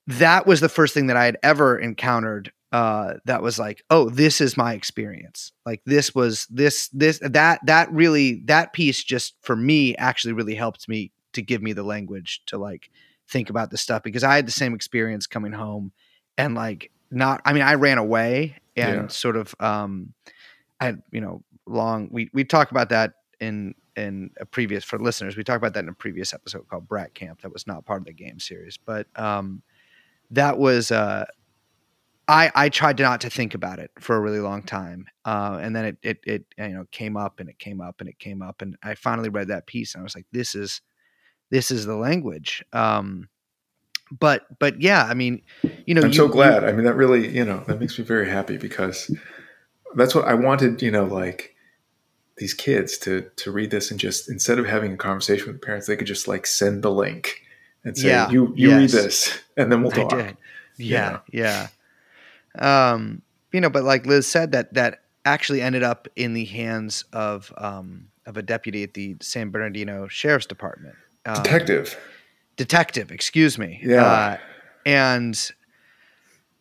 that 0.07 0.47
was 0.47 0.61
the 0.61 0.69
first 0.69 0.95
thing 0.95 1.07
that 1.09 1.17
I 1.17 1.25
had 1.27 1.39
ever 1.43 1.79
encountered. 1.79 2.51
Uh, 2.71 3.15
that 3.25 3.43
was 3.43 3.59
like, 3.59 3.83
oh, 3.89 4.11
this 4.11 4.41
is 4.43 4.57
my 4.57 4.75
experience. 4.75 5.53
Like 5.65 5.81
this 5.87 6.15
was 6.15 6.47
this 6.51 6.89
this 6.89 7.19
that 7.23 7.61
that 7.65 7.91
really 7.91 8.43
that 8.45 8.73
piece 8.75 9.03
just 9.03 9.35
for 9.41 9.57
me 9.57 9.97
actually 9.97 10.35
really 10.35 10.55
helped 10.55 10.87
me 10.89 11.11
to 11.33 11.41
give 11.41 11.63
me 11.63 11.73
the 11.73 11.83
language 11.83 12.43
to 12.47 12.59
like 12.59 12.91
think 13.27 13.49
about 13.49 13.71
this 13.71 13.81
stuff 13.81 14.03
because 14.03 14.23
I 14.25 14.37
had 14.37 14.47
the 14.47 14.53
same 14.53 14.75
experience 14.75 15.27
coming 15.27 15.53
home 15.53 15.93
and 16.37 16.55
like 16.55 16.91
not 17.11 17.41
I 17.47 17.53
mean 17.55 17.63
I 17.63 17.75
ran 17.75 17.97
away 17.99 18.57
and 18.77 19.03
Yeah. 19.03 19.09
sort 19.09 19.37
of 19.37 19.55
um 19.61 20.13
I 20.81 20.87
had 20.87 21.03
you 21.11 21.21
know 21.23 21.43
long 21.67 22.09
we 22.11 22.29
we 22.35 22.45
talk 22.45 22.71
about 22.71 22.91
that 22.91 23.13
in 23.41 23.75
in 23.97 24.31
a 24.41 24.47
previous 24.47 24.85
for 24.85 24.99
listeners 24.99 25.37
we 25.37 25.45
talked 25.45 25.59
about 25.59 25.75
that 25.75 25.85
in 25.85 25.89
a 25.89 25.95
previous 25.95 26.33
episode 26.35 26.69
called 26.69 26.87
Brat 26.89 27.15
Camp 27.15 27.41
that 27.43 27.53
was 27.53 27.67
not 27.67 27.85
part 27.87 28.03
of 28.03 28.07
the 28.07 28.13
game 28.13 28.39
series 28.41 28.77
but 28.77 29.07
um 29.17 29.63
that 30.31 30.59
was 30.59 30.91
uh 30.91 31.25
I 32.29 32.53
I 32.55 32.69
tried 32.69 32.99
not 32.99 33.21
to 33.23 33.31
think 33.31 33.55
about 33.55 33.79
it 33.79 33.91
for 33.99 34.17
a 34.17 34.21
really 34.21 34.41
long 34.41 34.63
time 34.63 35.07
uh 35.25 35.59
and 35.61 35.75
then 35.75 35.85
it 35.87 35.97
it 36.03 36.19
it 36.27 36.45
you 36.59 36.69
know 36.69 36.85
came 36.91 37.17
up 37.17 37.41
and 37.41 37.49
it 37.49 37.59
came 37.59 37.81
up 37.81 38.01
and 38.01 38.09
it 38.09 38.19
came 38.19 38.43
up 38.43 38.63
and 38.63 38.77
I 38.83 38.95
finally 38.95 39.29
read 39.31 39.49
that 39.49 39.67
piece 39.67 39.95
and 39.95 40.03
I 40.03 40.05
was 40.05 40.15
like 40.15 40.27
this 40.33 40.55
is 40.55 40.81
this 41.51 41.71
is 41.71 41.87
the 41.87 41.97
language 41.97 42.63
um 42.73 43.29
but 44.11 44.47
but 44.59 44.81
yeah 44.81 45.05
I 45.05 45.15
mean 45.15 45.43
you 45.87 45.95
know 45.95 46.03
I'm 46.03 46.09
you- 46.09 46.15
so 46.15 46.27
you- 46.27 46.33
glad. 46.33 46.65
I 46.65 46.73
mean, 46.73 46.85
that 46.85 46.95
really, 46.97 47.29
you 47.29 47.45
know, 47.45 47.63
that 47.67 47.81
makes 47.81 47.99
me 47.99 48.05
very 48.05 48.29
happy 48.29 48.57
because 48.57 49.15
that's 49.95 50.15
what 50.15 50.27
I 50.27 50.35
wanted. 50.35 50.81
You 50.83 50.91
know, 50.91 51.05
like 51.05 51.55
these 52.39 52.55
kids 52.55 52.97
to 52.99 53.31
to 53.37 53.51
read 53.51 53.71
this 53.71 53.91
and 53.91 53.99
just 54.01 54.31
instead 54.31 54.59
of 54.59 54.67
having 54.67 54.93
a 54.95 54.97
conversation 54.97 55.47
with 55.47 55.61
the 55.61 55.67
parents, 55.67 55.87
they 55.87 55.97
could 55.97 56.07
just 56.07 56.29
like 56.29 56.47
send 56.47 56.83
the 56.83 56.91
link 56.91 57.43
and 57.85 57.97
say, 57.99 58.09
Yeah, 58.09 58.31
"You 58.31 58.53
you 58.57 58.71
read 58.77 58.91
this, 58.91 59.39
and 59.57 59.71
then 59.71 59.83
we'll 59.83 59.91
talk." 59.93 60.11
did. 60.11 60.37
Yeah, 60.79 61.21
yeah. 61.33 61.69
Um, 62.59 63.23
you 63.53 63.61
know, 63.61 63.71
but 63.71 63.85
like 63.85 64.07
Liz 64.07 64.27
said, 64.27 64.53
that 64.53 64.75
that 64.75 65.03
actually 65.25 65.61
ended 65.61 65.83
up 65.83 66.09
in 66.17 66.35
the 66.35 66.45
hands 66.45 67.05
of 67.13 67.53
um, 67.57 68.09
of 68.27 68.37
a 68.37 68.43
deputy 68.43 68.83
at 68.83 68.95
the 68.95 69.17
San 69.21 69.51
Bernardino 69.51 70.09
Sheriff's 70.09 70.47
Department. 70.47 70.95
Um, 71.27 71.43
Detective. 71.43 71.99
detective, 72.57 73.11
excuse 73.11 73.59
me. 73.59 73.81
Yeah. 73.83 74.05
Uh, 74.05 74.37
and 74.87 75.51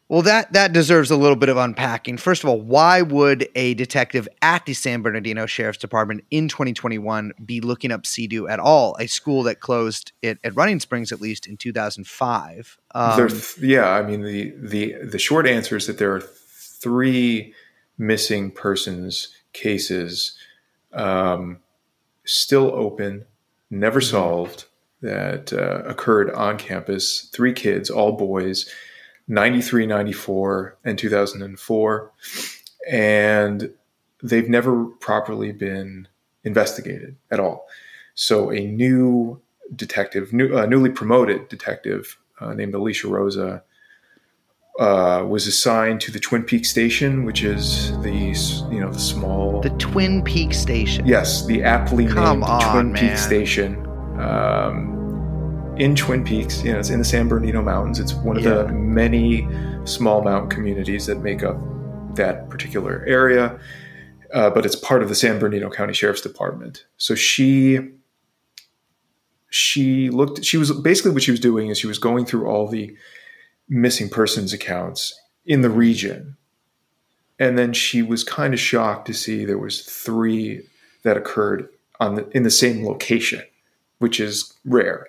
well, 0.10 0.22
that 0.22 0.53
that 0.53 0.72
deserves 0.72 1.12
a 1.12 1.18
little 1.18 1.36
bit 1.36 1.49
of 1.49 1.58
unpacking. 1.58 2.18
First 2.18 2.43
of 2.43 2.49
all, 2.49 2.62
why 2.62 3.01
would 3.01 3.47
a 3.55 3.74
detective 3.74 4.28
at 4.41 4.66
the 4.66 4.74
San 4.74 5.01
Bernardino 5.01 5.45
Sheriff's 5.45 5.80
Department 5.80 6.24
in 6.32 6.47
2021 6.47 7.34
be 7.45 7.60
looking 7.62 7.91
up 7.91 8.03
CEDU 8.03 8.49
at 8.49 8.60
all? 8.60 8.95
A 8.99 9.08
school 9.08 9.43
that 9.43 9.60
closed 9.60 10.14
it 10.22 10.39
at 10.43 10.55
Running 10.55 10.80
Springs 10.80 11.12
at 11.12 11.20
least 11.20 11.45
in 11.45 11.58
2005. 11.58 12.78
Um, 12.95 13.28
th- 13.30 13.58
yeah, 13.60 13.89
I 13.89 14.01
mean 14.01 14.22
the 14.22 14.53
the 14.58 14.95
the 15.03 15.20
short 15.20 15.45
answer 15.47 15.76
is 15.76 15.88
that 15.88 15.97
there 15.97 16.14
are 16.16 16.22
three 16.22 17.53
missing 17.97 18.51
persons 18.51 19.30
cases 19.53 20.38
um, 20.93 21.60
still 22.26 22.72
open, 22.74 23.26
never 23.70 23.99
Mm-hmm. 23.99 24.12
solved 24.12 24.66
that 25.01 25.53
uh, 25.53 25.84
occurred 25.88 26.32
on 26.32 26.58
campus. 26.58 27.30
Three 27.34 27.53
kids, 27.53 27.89
all 27.89 28.14
boys, 28.14 28.68
93, 29.28 29.86
94, 29.86 30.78
and 30.84 30.97
2004, 30.97 32.11
and 32.89 33.73
they've 34.23 34.49
never 34.49 34.86
properly 34.86 35.51
been 35.51 36.07
investigated 36.43 37.15
at 37.32 37.39
all. 37.39 37.67
So 38.15 38.51
a 38.51 38.65
new 38.65 39.41
detective, 39.75 40.32
new, 40.34 40.57
uh, 40.57 40.65
newly 40.65 40.89
promoted 40.89 41.49
detective 41.49 42.17
uh, 42.39 42.53
named 42.53 42.73
Alicia 42.73 43.07
Rosa, 43.09 43.63
uh, 44.80 45.25
was 45.28 45.47
assigned 45.47 45.99
to 46.01 46.11
the 46.11 46.19
Twin 46.19 46.43
Peaks 46.43 46.69
station, 46.69 47.25
which 47.25 47.43
is 47.43 47.91
the 48.01 48.11
you 48.71 48.80
know 48.80 48.91
the 48.91 48.99
small 48.99 49.59
the 49.61 49.71
Twin 49.71 50.23
Peaks 50.23 50.57
station. 50.59 51.05
yes 51.05 51.45
the 51.47 51.63
aptly 51.63 52.05
Come 52.05 52.41
named 52.41 52.43
on, 52.43 52.71
Twin. 52.71 52.93
Peaks 52.93 53.21
station. 53.25 53.75
Um, 54.19 54.97
in 55.78 55.95
Twin 55.95 56.23
Peaks, 56.23 56.63
you 56.63 56.71
know, 56.73 56.80
it's 56.80 56.89
in 56.89 56.99
the 56.99 57.05
San 57.05 57.28
Bernardino 57.28 57.61
Mountains. 57.61 57.99
It's 57.99 58.13
one 58.13 58.38
of 58.38 58.43
Yeah. 58.43 58.63
the 58.63 58.67
many 58.73 59.47
small 59.86 60.21
mountain 60.23 60.49
communities 60.49 61.05
that 61.05 61.21
make 61.21 61.43
up 61.43 61.57
that 62.15 62.49
particular 62.49 63.03
area, 63.07 63.59
uh, 64.34 64.49
but 64.49 64.65
it's 64.65 64.75
part 64.75 65.03
of 65.03 65.09
the 65.09 65.15
San 65.15 65.39
Bernardino 65.39 65.69
County 65.69 65.93
Sheriff's 65.93 66.21
Department. 66.21 66.86
So 66.97 67.15
she 67.15 67.80
she 69.49 70.09
looked. 70.09 70.43
She 70.43 70.57
was 70.57 70.71
basically 70.71 71.11
what 71.11 71.23
she 71.23 71.32
was 71.32 71.39
doing 71.39 71.69
is 71.69 71.78
she 71.78 71.88
was 71.88 71.99
going 71.99 72.25
through 72.25 72.47
all 72.47 72.67
the 72.67 72.95
missing 73.69 74.09
persons 74.09 74.51
accounts 74.51 75.17
in 75.45 75.61
the 75.61 75.69
region, 75.69 76.36
and 77.39 77.57
then 77.57 77.71
she 77.71 78.01
was 78.01 78.23
kind 78.25 78.53
of 78.53 78.59
shocked 78.59 79.07
to 79.07 79.13
see 79.13 79.45
there 79.45 79.57
was 79.57 79.84
three 79.84 80.63
that 81.03 81.15
occurred 81.15 81.69
on 82.01 82.15
the, 82.15 82.28
in 82.36 82.43
the 82.43 82.51
same 82.51 82.86
location, 82.86 83.41
which 83.99 84.19
is 84.19 84.53
rare. 84.65 85.07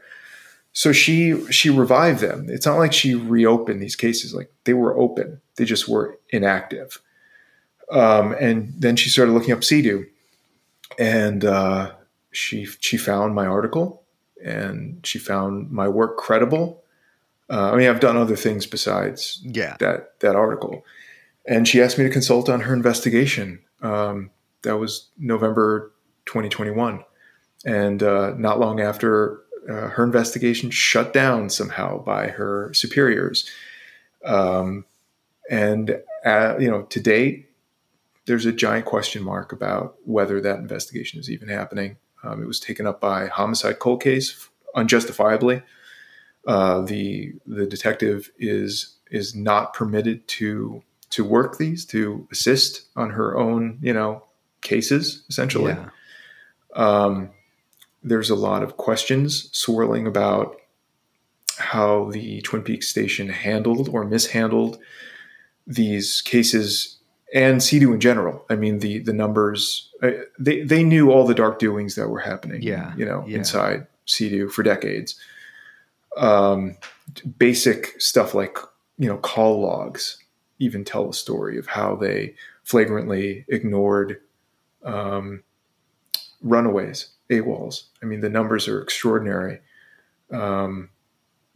So 0.79 0.93
she 0.93 1.35
she 1.51 1.71
revived 1.71 2.21
them. 2.21 2.47
It's 2.49 2.65
not 2.65 2.79
like 2.79 2.93
she 2.93 3.17
reopened 3.17 3.83
these 3.83 3.97
cases; 3.97 4.33
like 4.33 4.49
they 4.63 4.75
were 4.75 4.97
open, 4.97 5.41
they 5.57 5.65
just 5.65 5.89
were 5.89 6.21
inactive. 6.31 7.01
Um, 7.91 8.33
and 8.39 8.73
then 8.79 8.95
she 8.95 9.11
started 9.11 9.33
looking 9.33 9.51
up 9.53 9.63
CEDU, 9.63 10.07
and 10.97 11.45
uh, 11.45 11.95
she 12.31 12.65
she 12.79 12.97
found 12.97 13.35
my 13.35 13.45
article, 13.45 14.05
and 14.45 15.05
she 15.05 15.19
found 15.19 15.73
my 15.73 15.89
work 15.89 16.17
credible. 16.17 16.85
Uh, 17.51 17.73
I 17.73 17.77
mean, 17.77 17.89
I've 17.89 17.99
done 17.99 18.17
other 18.17 18.37
things 18.37 18.65
besides 18.65 19.41
Yeah. 19.43 19.77
that 19.81 20.21
that 20.21 20.37
article, 20.37 20.85
and 21.45 21.67
she 21.67 21.83
asked 21.83 21.99
me 21.99 22.05
to 22.05 22.11
consult 22.11 22.49
on 22.49 22.61
her 22.61 22.73
investigation. 22.73 23.59
Um, 23.83 24.31
that 24.63 24.77
was 24.77 25.09
November 25.19 25.91
2021, 26.27 27.03
and 27.67 28.01
uh, 28.01 28.35
not 28.39 28.61
long 28.61 28.81
after 28.81 29.41
uh, 29.69 29.89
her 29.89 30.05
investigation 30.05 30.71
shut 30.71 31.13
down 31.13 31.51
somehow 31.51 31.99
by 32.03 32.29
her 32.29 32.73
superiors, 32.75 33.49
um, 34.25 34.85
and 35.51 36.01
uh, 36.25 36.57
you 36.59 36.71
know 36.71 36.83
to 36.83 37.01
date, 37.01 37.51
there's 38.27 38.47
a 38.47 38.53
giant 38.53 38.87
question 38.87 39.23
mark 39.23 39.53
about 39.53 39.97
whether 40.05 40.41
that 40.41 40.59
investigation 40.59 41.21
is 41.21 41.31
even 41.31 41.49
happening. 41.49 41.97
Um, 42.23 42.43
it 42.43 42.47
was 42.47 42.61
taken 42.61 42.87
up 42.87 43.01
by 43.01 43.27
homicide 43.27 43.79
cold 43.79 44.03
case 44.03 44.49
unjustifiably. 44.75 45.63
Uh, 46.47 46.81
the 46.81 47.35
the 47.47 47.67
detective 47.67 48.31
is 48.39 48.97
is 49.11 49.35
not 49.35 49.75
permitted 49.75 50.27
to 50.29 50.83
to 51.11 51.25
work 51.25 51.59
these 51.59 51.85
to 51.87 52.27
assist 52.31 52.83
on 52.97 53.11
her 53.11 53.37
own 53.37 53.79
you 53.83 53.93
know 53.93 54.23
cases 54.63 55.25
essentially. 55.29 55.73
Yeah. 55.73 55.91
Um, 56.75 57.31
there's 58.03 58.31
a 58.31 58.35
lot 58.35 58.63
of 58.63 58.77
questions 58.77 59.51
swirling 59.53 60.07
about 60.07 60.57
how 61.59 62.11
the 62.11 62.41
Twin 62.43 62.63
Peaks 62.63 62.89
station 62.89 63.29
handled 63.29 63.89
or 63.89 64.05
mishandled 64.05 64.79
these 65.67 66.23
cases 66.23 66.99
and 67.35 67.61
CEDU 67.61 67.93
in 67.93 68.01
general. 68.01 68.45
I 68.49 68.57
mean, 68.57 68.79
the 68.79 69.01
the 69.01 69.13
numbers 69.13 69.91
uh, 70.03 70.11
they 70.39 70.63
they 70.63 70.83
knew 70.83 71.11
all 71.11 71.27
the 71.27 71.35
dark 71.35 71.59
doings 71.59 71.95
that 71.97 72.09
were 72.09 72.21
happening. 72.21 72.63
Yeah, 72.63 72.95
you 72.97 73.05
know, 73.05 73.25
yeah. 73.27 73.39
inside 73.39 73.87
CEDU 74.07 74.51
for 74.51 74.63
decades. 74.63 75.19
Um, 76.17 76.77
basic 77.39 78.01
stuff 78.01 78.35
like 78.35 78.57
you 78.99 79.09
know 79.09 79.19
call 79.19 79.61
logs 79.61 80.19
even 80.59 80.85
tell 80.85 81.07
the 81.07 81.13
story 81.13 81.59
of 81.59 81.67
how 81.67 81.95
they 81.95 82.35
flagrantly 82.65 83.45
ignored 83.49 84.21
um, 84.85 85.43
runaways, 86.43 87.09
AWOLs. 87.31 87.85
I 88.03 88.07
mean, 88.07 88.21
the 88.21 88.29
numbers 88.31 88.69
are 88.69 88.81
extraordinary. 88.81 89.61
Um, 90.31 90.91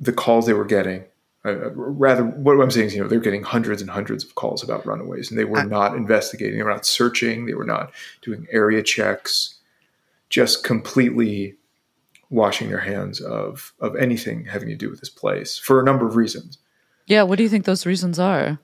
the 0.00 0.12
calls 0.12 0.46
they 0.46 0.52
were 0.52 0.64
getting, 0.64 1.04
uh, 1.44 1.70
rather, 1.72 2.24
what 2.24 2.60
I'm 2.60 2.70
saying 2.70 2.86
is, 2.86 2.94
you 2.94 3.02
know, 3.02 3.08
they're 3.08 3.18
getting 3.20 3.42
hundreds 3.42 3.82
and 3.82 3.90
hundreds 3.90 4.24
of 4.24 4.34
calls 4.36 4.62
about 4.62 4.86
runaways, 4.86 5.30
and 5.30 5.38
they 5.38 5.44
were 5.44 5.58
I- 5.58 5.64
not 5.64 5.96
investigating. 5.96 6.56
They 6.56 6.62
were 6.62 6.70
not 6.70 6.86
searching. 6.86 7.46
They 7.46 7.54
were 7.54 7.64
not 7.64 7.92
doing 8.22 8.46
area 8.50 8.82
checks. 8.82 9.58
Just 10.28 10.64
completely 10.64 11.56
washing 12.30 12.68
their 12.70 12.80
hands 12.80 13.20
of 13.20 13.74
of 13.78 13.94
anything 13.96 14.46
having 14.46 14.68
to 14.68 14.74
do 14.74 14.88
with 14.88 15.00
this 15.00 15.10
place 15.10 15.58
for 15.58 15.80
a 15.80 15.84
number 15.84 16.06
of 16.06 16.16
reasons. 16.16 16.58
Yeah, 17.06 17.24
what 17.24 17.36
do 17.36 17.42
you 17.42 17.48
think 17.50 17.66
those 17.66 17.84
reasons 17.84 18.18
are? 18.18 18.58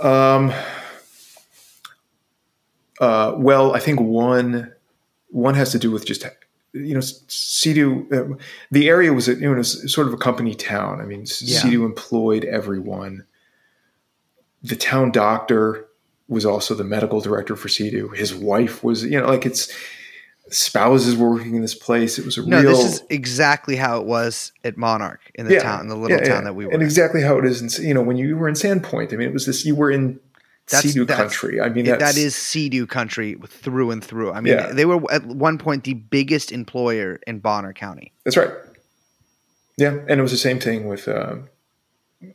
Um, 0.00 0.52
uh, 3.00 3.34
well, 3.36 3.74
I 3.74 3.80
think 3.80 4.00
one 4.00 4.72
one 5.28 5.54
has 5.54 5.72
to 5.72 5.78
do 5.78 5.90
with 5.90 6.04
just 6.06 6.24
you 6.72 6.94
know 6.94 7.00
CEDU. 7.00 8.12
Uh, 8.12 8.36
the 8.70 8.88
area 8.88 9.12
was 9.12 9.28
a, 9.28 9.34
you 9.34 9.42
know 9.42 9.52
it 9.52 9.58
was 9.58 9.92
sort 9.92 10.06
of 10.06 10.14
a 10.14 10.18
company 10.18 10.54
town. 10.54 11.00
I 11.00 11.04
mean, 11.04 11.20
Yeah. 11.40 11.60
CEDU 11.60 11.84
employed 11.84 12.44
everyone. 12.44 13.24
The 14.62 14.76
town 14.76 15.12
doctor 15.12 15.86
was 16.28 16.44
also 16.44 16.74
the 16.74 16.84
medical 16.84 17.20
director 17.20 17.56
for 17.56 17.68
CEDU. 17.68 18.16
His 18.16 18.34
wife 18.34 18.82
was 18.82 19.04
you 19.04 19.20
know 19.20 19.26
like 19.26 19.46
it's 19.46 19.72
spouses 20.50 21.16
were 21.16 21.30
working 21.30 21.56
in 21.56 21.62
this 21.62 21.74
place. 21.74 22.18
It 22.18 22.24
was 22.24 22.38
a 22.38 22.46
No, 22.46 22.60
real 22.60 22.70
this 22.70 22.94
is 22.94 23.02
exactly 23.10 23.76
how 23.76 24.00
it 24.00 24.06
was 24.06 24.52
at 24.64 24.76
Monarch 24.76 25.20
in 25.34 25.46
the 25.46 25.58
town, 25.58 25.80
in 25.80 25.88
the 25.88 25.96
little 25.96 26.16
yeah, 26.18 26.24
town 26.24 26.38
yeah. 26.38 26.44
that 26.44 26.54
we 26.54 26.66
were. 26.66 26.72
and 26.72 26.82
in. 26.82 26.86
exactly 26.86 27.22
how 27.22 27.38
it 27.38 27.44
is. 27.44 27.78
In, 27.78 27.86
you 27.86 27.94
know, 27.94 28.02
when 28.02 28.16
you 28.16 28.36
were 28.36 28.48
in 28.48 28.54
Sandpoint, 28.54 29.12
I 29.12 29.16
mean, 29.16 29.28
it 29.28 29.32
was 29.32 29.46
this. 29.46 29.64
You 29.64 29.74
were 29.74 29.90
in 29.90 30.20
That's- 30.70 30.92
CEDU 30.94 31.06
that's- 31.06 31.16
country. 31.18 31.60
I 31.60 31.68
mean, 31.68 31.84
that's, 31.84 32.02
that 32.02 32.16
is 32.20 32.34
CEDU 32.34 32.88
country 32.88 33.36
through 33.46 33.90
and 33.92 34.02
through. 34.02 34.32
I 34.32 34.40
mean, 34.40 34.54
Yeah. 34.54 34.72
they 34.72 34.84
were 34.84 35.00
at 35.12 35.24
one 35.26 35.58
point 35.58 35.84
the 35.84 35.94
biggest 35.94 36.50
employer 36.52 37.20
in 37.26 37.38
Bonner 37.38 37.72
County. 37.72 38.12
That's 38.24 38.36
right. 38.36 38.50
Yeah, 39.76 39.98
and 40.08 40.18
it 40.18 40.22
was 40.22 40.32
the 40.32 40.38
same 40.38 40.58
thing 40.58 40.88
with, 40.88 41.06
um, 41.06 41.48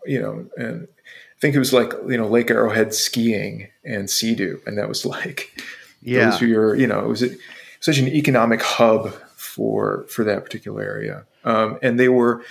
you 0.06 0.22
know, 0.22 0.46
and 0.58 0.88
I 1.04 1.40
think 1.42 1.56
it 1.56 1.60
was 1.60 1.74
like 1.74 1.92
you 2.08 2.16
know 2.18 2.28
Lake 2.28 2.52
Arrowhead 2.52 2.94
skiing 2.94 3.68
and 3.84 4.08
CEDU, 4.08 4.66
and 4.68 4.78
that 4.78 4.88
was 4.88 5.06
like 5.16 5.50
Yeah, 6.02 6.30
those 6.30 6.42
were 6.42 6.48
your 6.48 6.76
you 6.76 6.86
know 6.88 7.00
it 7.00 7.08
was 7.08 7.24
a, 7.24 7.30
such 7.80 7.98
an 7.98 8.08
economic 8.08 8.62
hub 8.62 9.12
for 9.36 10.06
for 10.08 10.24
that 10.24 10.44
particular 10.46 10.84
area, 10.84 11.26
um, 11.44 11.80
and 11.82 12.00
they 12.00 12.10
were 12.10 12.44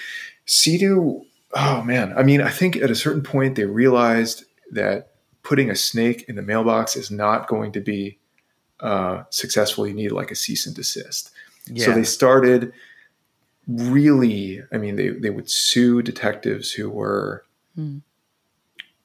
CEDU. 0.47 1.25
Oh 1.55 1.83
man, 1.83 2.13
I 2.17 2.23
mean, 2.25 2.41
I 2.43 2.51
think 2.51 2.77
at 2.77 2.91
a 2.91 2.95
certain 2.97 3.23
point 3.23 3.55
they 3.55 3.65
realized 3.65 4.45
that 4.73 5.10
putting 5.51 5.69
a 5.69 5.75
snake 5.75 6.25
in 6.29 6.37
the 6.37 6.43
mailbox 6.43 6.95
is 6.95 7.11
not 7.11 7.49
going 7.49 7.73
to 7.73 7.81
be 7.81 8.17
uh, 8.79 9.25
successful. 9.31 9.85
You 9.87 9.95
need 9.95 10.13
like 10.13 10.31
a 10.31 10.37
cease 10.37 10.65
and 10.65 10.77
desist. 10.77 11.33
yeah. 11.67 11.87
So 11.87 11.93
they 11.93 12.05
started 12.05 12.73
really, 13.67 14.63
I 14.73 14.79
mean, 14.79 14.95
they, 14.95 15.09
they 15.09 15.31
would 15.31 15.51
sue 15.51 16.03
detectives 16.03 16.71
who 16.73 16.89
were 16.89 17.45
Hmm. 17.75 17.99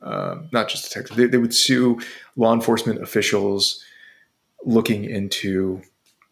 um, 0.02 0.50
not 0.52 0.70
just 0.70 0.84
detectives, 0.88 1.18
they, 1.18 1.26
they 1.26 1.38
would 1.40 1.54
sue 1.54 2.00
law 2.36 2.54
enforcement 2.54 3.02
officials 3.02 3.84
looking 4.66 5.06
into 5.06 5.82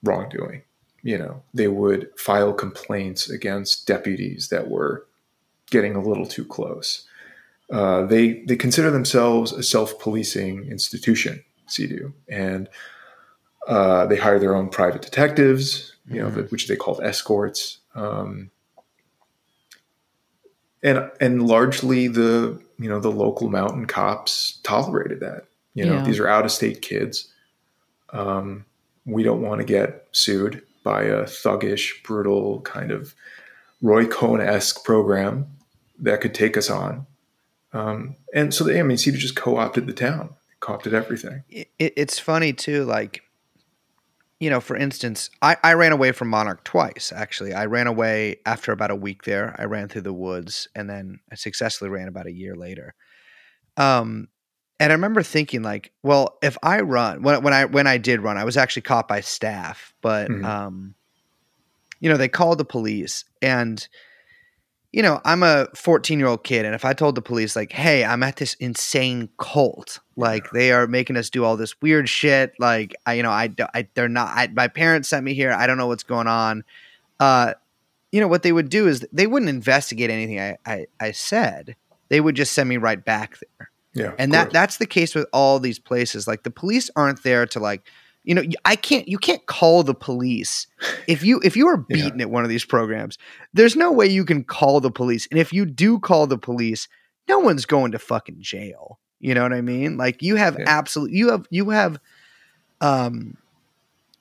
wrongdoing. 0.03 0.61
You 1.01 1.17
know, 1.17 1.43
they 1.53 1.67
would 1.67 2.09
file 2.17 2.53
complaints 2.53 3.29
against 3.29 3.87
deputies 3.87 4.49
that 4.49 4.69
were 4.69 5.05
getting 5.71 5.95
a 5.95 6.01
little 6.01 6.25
too 6.27 6.45
close. 6.45 7.07
Uh, 7.71 8.05
they 8.05 8.43
they 8.43 8.55
consider 8.55 8.91
themselves 8.91 9.51
a 9.51 9.63
self 9.63 9.97
policing 9.99 10.65
institution, 10.69 11.43
CEDU, 11.67 12.13
and 12.29 12.69
uh, 13.67 14.05
they 14.07 14.17
hire 14.17 14.37
their 14.39 14.55
own 14.55 14.69
private 14.69 15.01
detectives, 15.01 15.95
you 16.07 16.21
know, 16.21 16.29
Mhm. 16.29 16.51
which 16.51 16.67
they 16.67 16.75
called 16.75 16.99
escorts, 17.01 17.79
um, 17.95 18.51
and 20.81 21.09
and 21.19 21.47
largely 21.47 22.07
the 22.07 22.59
you 22.79 22.89
know 22.89 22.99
the 22.99 23.11
local 23.11 23.49
mountain 23.49 23.85
cops 23.85 24.59
tolerated 24.63 25.19
that. 25.21 25.45
You 25.73 25.85
know, 25.85 25.93
Yeah. 25.95 26.03
these 26.05 26.19
are 26.19 26.27
out 26.27 26.45
of 26.45 26.51
state 26.51 26.81
kids. 26.81 27.31
Um, 28.11 28.65
we 29.05 29.23
don't 29.23 29.41
want 29.41 29.59
to 29.61 29.65
get 29.65 30.07
sued 30.11 30.61
by 30.83 31.03
a 31.03 31.23
thuggish, 31.23 32.03
brutal 32.03 32.61
kind 32.61 32.91
of 32.91 33.15
Roy 33.81 34.05
Cohn 34.05 34.39
esque 34.41 34.83
program 34.83 35.47
that 35.99 36.21
could 36.21 36.33
take 36.33 36.57
us 36.57 36.69
on. 36.69 37.07
Um, 37.73 38.15
and 38.33 38.53
so, 38.53 38.63
they, 38.63 38.79
I 38.79 38.83
mean, 38.83 38.97
CEDU 38.97 39.17
just 39.17 39.35
co 39.35 39.57
opted 39.57 39.87
the 39.87 39.93
town, 39.93 40.35
co 40.59 40.73
opted 40.73 40.93
everything. 40.93 41.43
it, 41.49 41.67
it's 41.77 42.19
funny 42.19 42.53
too 42.53 42.83
like 42.85 43.21
you 44.39 44.49
know 44.49 44.59
for 44.59 44.75
instance 44.75 45.29
I, 45.41 45.57
I 45.63 45.73
ran 45.73 45.91
away 45.91 46.11
from 46.11 46.27
monarch 46.29 46.63
twice 46.63 47.13
actually 47.15 47.53
i 47.53 47.65
ran 47.65 47.87
away 47.87 48.37
after 48.45 48.71
about 48.71 48.91
a 48.91 48.95
week 48.95 49.23
there 49.23 49.55
i 49.57 49.63
ran 49.65 49.87
through 49.87 50.01
the 50.01 50.13
woods 50.13 50.67
and 50.75 50.89
then 50.89 51.19
i 51.31 51.35
successfully 51.35 51.89
ran 51.89 52.07
about 52.07 52.27
a 52.27 52.31
year 52.31 52.55
later 52.55 52.93
um 53.77 54.27
and 54.79 54.91
i 54.91 54.95
remember 54.95 55.23
thinking 55.23 55.61
like 55.61 55.91
well 56.01 56.37
if 56.41 56.57
i 56.63 56.81
run 56.81 57.21
when, 57.21 57.41
when 57.43 57.53
i 57.53 57.65
when 57.65 57.87
i 57.87 57.97
did 57.97 58.21
run 58.21 58.37
i 58.37 58.43
was 58.43 58.57
actually 58.57 58.81
caught 58.81 59.07
by 59.07 59.21
staff 59.21 59.93
but 60.01 60.29
Mhm. 60.29 60.43
um 60.43 60.95
you 61.99 62.09
know 62.09 62.17
they 62.17 62.27
called 62.27 62.57
the 62.57 62.65
police 62.65 63.23
and 63.41 63.87
you 64.93 65.01
know, 65.01 65.19
I'm 65.25 65.41
a 65.41 65.67
14 65.75 66.19
year 66.19 66.27
old 66.27 66.43
kid, 66.43 66.65
and 66.65 66.75
if 66.75 66.85
I 66.85 66.93
told 66.93 67.15
the 67.15 67.21
police, 67.21 67.55
like, 67.55 67.71
hey, 67.71 68.05
I'm 68.05 68.21
at 68.21 68.35
this 68.35 68.53
insane 68.55 69.27
cult, 69.39 69.99
like 70.15 70.51
they 70.51 70.71
are 70.71 70.85
making 70.85 71.17
us 71.17 71.31
do 71.31 71.43
all 71.43 71.57
this 71.57 71.81
weird 71.81 72.07
shit, 72.07 72.53
like, 72.59 72.93
I, 73.07 73.15
you 73.15 73.23
know, 73.23 73.31
I, 73.31 73.49
I 73.73 73.87
they're 73.95 74.07
not, 74.07 74.29
I, 74.29 74.47
my 74.53 74.67
parents 74.67 75.09
sent 75.09 75.25
me 75.25 75.33
here, 75.33 75.51
I 75.51 75.65
don't 75.65 75.77
know 75.77 75.87
what's 75.87 76.03
going 76.03 76.27
on. 76.27 76.63
Uh, 77.19 77.55
you 78.11 78.21
know, 78.21 78.27
what 78.27 78.43
they 78.43 78.51
would 78.51 78.69
do 78.69 78.87
is 78.87 79.05
they 79.11 79.25
wouldn't 79.25 79.49
investigate 79.49 80.11
anything 80.11 80.39
I, 80.39 80.57
I, 80.65 80.85
I 80.99 81.11
said, 81.11 81.75
they 82.09 82.21
would 82.21 82.35
just 82.35 82.53
send 82.53 82.69
me 82.69 82.77
right 82.77 83.03
back 83.03 83.39
there. 83.39 83.71
Yeah. 83.95 84.13
And 84.19 84.31
that 84.33 84.45
course. 84.45 84.53
that's 84.53 84.77
the 84.77 84.85
case 84.85 85.15
with 85.15 85.25
all 85.33 85.59
these 85.59 85.79
places. 85.79 86.27
Like 86.27 86.43
the 86.43 86.51
police 86.51 86.91
aren't 86.95 87.23
there 87.23 87.47
to 87.47 87.59
like, 87.59 87.81
you 88.23 88.33
know, 88.35 88.43
I 88.65 88.75
can't 88.75 89.07
you 89.07 89.17
can't 89.17 89.45
call 89.45 89.83
the 89.83 89.93
police 89.93 90.67
if 91.07 91.23
you 91.23 91.41
if 91.43 91.55
you 91.57 91.67
are 91.67 91.77
Yeah. 91.89 91.95
beaten 91.95 92.21
at 92.21 92.29
one 92.29 92.43
of 92.43 92.49
these 92.49 92.65
programs. 92.65 93.17
There's 93.53 93.75
no 93.75 93.91
way 93.91 94.07
you 94.07 94.25
can 94.25 94.43
call 94.43 94.79
the 94.79 94.91
police. 94.91 95.27
And 95.29 95.39
if 95.39 95.51
you 95.53 95.65
do 95.65 95.99
call 95.99 96.27
the 96.27 96.37
police, 96.37 96.87
no 97.27 97.39
one's 97.39 97.65
going 97.65 97.91
to 97.91 97.99
fucking 97.99 98.37
jail. 98.39 98.99
You 99.19 99.33
know 99.33 99.43
what 99.43 99.53
I 99.53 99.61
mean? 99.61 99.97
Like 99.97 100.21
you 100.21 100.35
have 100.35 100.57
Yeah. 100.59 100.65
absolute 100.67 101.11
you 101.11 101.29
have 101.31 101.45
you 101.49 101.69
have 101.69 101.99
um 102.81 103.37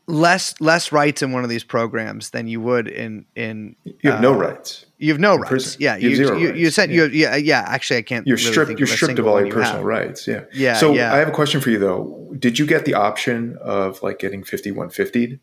less 0.06 0.60
less 0.60 0.92
rights 0.92 1.22
in 1.22 1.32
one 1.32 1.44
of 1.44 1.50
these 1.50 1.64
programs 1.64 2.30
than 2.30 2.46
you 2.48 2.60
would 2.60 2.88
in 2.88 3.24
in 3.36 3.76
you 3.84 4.10
have 4.10 4.20
no 4.20 4.32
uh, 4.32 4.36
rights. 4.36 4.86
You 5.02 5.12
have 5.12 5.20
no 5.20 5.36
rights. 5.36 5.76
Yeah, 5.80 5.96
You 5.96 6.10
you 6.10 6.36
you, 6.38 6.52
you 6.54 6.64
rights. 6.64 6.74
said 6.76 6.90
Yeah. 6.90 7.04
you 7.04 7.10
yeah 7.22 7.36
yeah 7.36 7.64
actually 7.66 7.98
I 7.98 8.02
can't 8.02 8.26
You're 8.26 8.36
really 8.36 8.50
stripped. 8.52 8.78
You're 8.78 8.88
of 8.88 8.94
stripped 8.94 9.18
of 9.18 9.26
all 9.26 9.38
your 9.38 9.48
you 9.48 9.52
personal 9.52 9.78
have. 9.78 9.84
rights. 9.84 10.26
Yeah. 10.26 10.44
Yeah, 10.52 10.74
So 10.74 10.92
yeah. 10.94 11.12
I 11.14 11.18
have 11.18 11.28
a 11.28 11.32
question 11.32 11.60
for 11.60 11.70
you 11.70 11.78
though. 11.78 12.32
Did 12.38 12.58
you 12.58 12.66
get 12.66 12.84
the 12.84 12.94
option 12.94 13.56
of 13.60 14.02
like 14.02 14.18
getting 14.18 14.42
5150? 14.44 15.38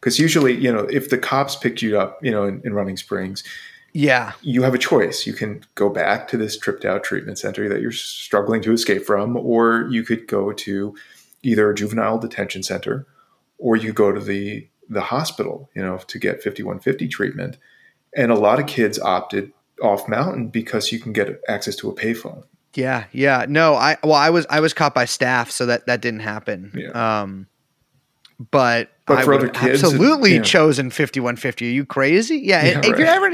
Because 0.00 0.18
usually, 0.18 0.54
you 0.56 0.72
know, 0.72 0.84
if 0.90 1.10
the 1.10 1.18
cops 1.18 1.56
picked 1.56 1.82
you 1.82 1.98
up, 1.98 2.18
you 2.22 2.30
know, 2.30 2.44
in, 2.44 2.60
in 2.64 2.72
Running 2.72 2.96
Springs, 2.96 3.42
Yeah. 3.92 4.32
you 4.42 4.62
have 4.62 4.74
a 4.74 4.78
choice. 4.78 5.26
You 5.26 5.32
can 5.32 5.64
go 5.74 5.88
back 5.90 6.28
to 6.28 6.36
this 6.36 6.56
tripped 6.56 6.84
out 6.84 7.02
treatment 7.04 7.38
center 7.38 7.68
that 7.68 7.80
you're 7.80 7.90
struggling 7.92 8.62
to 8.62 8.72
escape 8.72 9.04
from, 9.04 9.36
or 9.36 9.88
you 9.90 10.02
could 10.04 10.26
go 10.28 10.52
to 10.52 10.94
either 11.42 11.70
a 11.70 11.74
juvenile 11.74 12.18
detention 12.18 12.62
center, 12.62 13.06
or 13.58 13.76
you 13.76 13.92
go 13.92 14.12
to 14.12 14.20
the 14.20 14.68
the 14.90 15.02
hospital, 15.02 15.68
you 15.74 15.82
know, 15.82 15.98
to 16.06 16.18
get 16.18 16.42
5150 16.42 17.08
treatment. 17.08 17.58
And 18.18 18.30
a 18.32 18.34
lot 18.34 18.58
of 18.60 18.66
kids 18.66 18.98
opted 18.98 19.52
off 19.82 20.08
mountain 20.08 20.48
because 20.48 20.92
you 20.92 20.98
can 20.98 21.12
get 21.12 21.40
access 21.48 21.76
to 21.76 21.88
a 21.88 21.94
payphone. 21.94 22.42
Yeah, 22.74 23.04
yeah. 23.12 23.46
No, 23.48 23.74
I 23.74 23.96
well, 24.02 24.14
I 24.14 24.30
was 24.30 24.44
I 24.50 24.60
was 24.60 24.74
caught 24.74 24.94
by 24.94 25.04
staff, 25.06 25.50
so 25.50 25.66
that 25.66 25.86
that 25.86 26.00
didn't 26.02 26.20
happen. 26.20 26.72
Yeah. 26.74 26.90
Um, 27.20 27.46
but 28.52 28.90
But 29.06 29.18
I 29.18 29.22
for 29.24 29.34
other 29.34 29.48
kids, 29.48 29.82
absolutely 29.82 30.34
yeah. 30.36 30.42
chosen 30.42 30.90
fifty 30.90 31.18
one 31.18 31.34
fifty. 31.36 31.68
Are 31.68 31.72
you 31.72 31.84
crazy? 31.84 32.36
Yeah. 32.38 32.64
Yeah, 32.64 32.78
if 32.84 32.98
you're 32.98 33.08
ever 33.08 33.26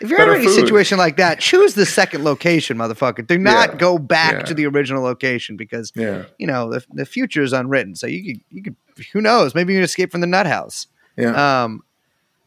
if 0.00 0.08
you're 0.08 0.18
Better 0.18 0.32
ever 0.34 0.40
in 0.40 0.46
a 0.46 0.50
food. 0.50 0.54
situation 0.54 0.98
like 0.98 1.16
that, 1.16 1.40
choose 1.40 1.74
the 1.74 1.86
second 1.86 2.22
location, 2.22 2.76
motherfucker. 2.76 3.26
Do 3.26 3.38
not 3.38 3.70
Yeah, 3.70 3.76
go 3.78 3.98
back 3.98 4.44
to 4.46 4.54
the 4.54 4.66
original 4.66 5.02
location 5.02 5.56
because 5.56 5.90
Yeah. 5.96 6.24
you 6.38 6.46
know 6.46 6.70
the 6.70 6.84
the 6.92 7.06
future 7.06 7.42
is 7.42 7.52
unwritten. 7.52 7.96
So 7.96 8.06
you 8.06 8.34
could 8.34 8.44
you 8.50 8.62
could 8.62 8.76
who 9.12 9.20
knows? 9.20 9.54
Maybe 9.54 9.72
you 9.72 9.78
can 9.78 9.84
escape 9.84 10.12
from 10.12 10.20
the 10.20 10.26
nut 10.28 10.46
house. 10.46 10.86
Yeah. 11.16 11.62
Um, 11.64 11.82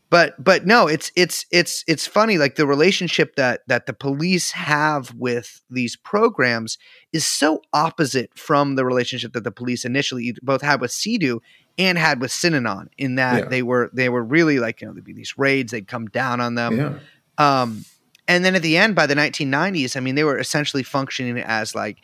but 0.10 0.42
but 0.44 0.66
no, 0.66 0.88
it's 0.88 1.12
it's 1.16 1.46
it's 1.52 1.84
it's 1.88 2.06
funny. 2.08 2.38
Like 2.38 2.56
the 2.56 2.68
relationship 2.68 3.36
that 3.36 3.62
that 3.68 3.86
the 3.86 3.94
police 3.94 4.52
have 4.52 5.14
with 5.16 5.62
these 5.70 5.96
programs 5.96 6.78
is 7.12 7.26
so 7.26 7.62
opposite 7.74 8.38
from 8.38 8.76
the 8.76 8.86
relationship 8.86 9.34
that 9.34 9.44
the 9.44 9.52
police 9.52 9.84
initially 9.86 10.36
both 10.42 10.62
had 10.62 10.80
with 10.80 10.92
CEDU 10.92 11.40
and 11.78 11.98
had 11.98 12.22
with 12.22 12.32
Synanon. 12.32 12.88
In 12.98 13.16
that 13.16 13.44
Yeah. 13.44 13.50
they 13.50 13.64
were 13.64 13.90
they 13.94 14.10
were 14.10 14.24
really 14.24 14.60
like 14.60 14.80
you 14.82 14.88
know 14.88 14.94
there'd 14.94 15.04
be 15.04 15.14
these 15.14 15.38
raids, 15.38 15.72
they'd 15.72 15.88
come 15.88 16.06
down 16.08 16.40
on 16.40 16.56
them. 16.56 16.78
yeah. 16.78 17.00
Um, 17.38 17.84
and 18.28 18.44
then 18.46 18.56
at 18.56 18.62
the 18.62 18.78
end, 18.78 18.96
by 18.96 19.06
the 19.06 19.14
1990s, 19.16 19.96
I 19.96 20.00
mean, 20.00 20.16
they 20.16 20.24
were 20.24 20.40
essentially 20.40 20.82
functioning 20.84 21.38
as 21.38 21.76
like 21.76 21.98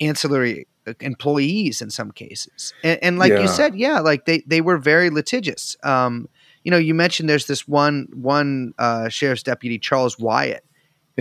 ancillary 0.00 0.66
employees 1.00 1.82
in 1.82 1.90
some 1.90 2.10
cases. 2.12 2.72
And, 2.84 2.98
and 3.02 3.18
like 3.18 3.32
Yeah. 3.32 3.40
you 3.42 3.48
said, 3.48 3.74
yeah, 3.74 4.00
like 4.00 4.24
they 4.26 4.42
they 4.46 4.60
were 4.60 4.78
very 4.78 5.10
litigious. 5.10 5.76
Um, 5.82 6.28
you 6.66 6.72
know, 6.72 6.78
you 6.78 6.94
mentioned 6.94 7.28
there's 7.28 7.46
this 7.46 7.68
one 7.68 8.08
one 8.12 8.74
uh, 8.76 9.08
sheriff's 9.08 9.44
deputy 9.44 9.78
Charles 9.78 10.18
Wyatt, 10.18 10.64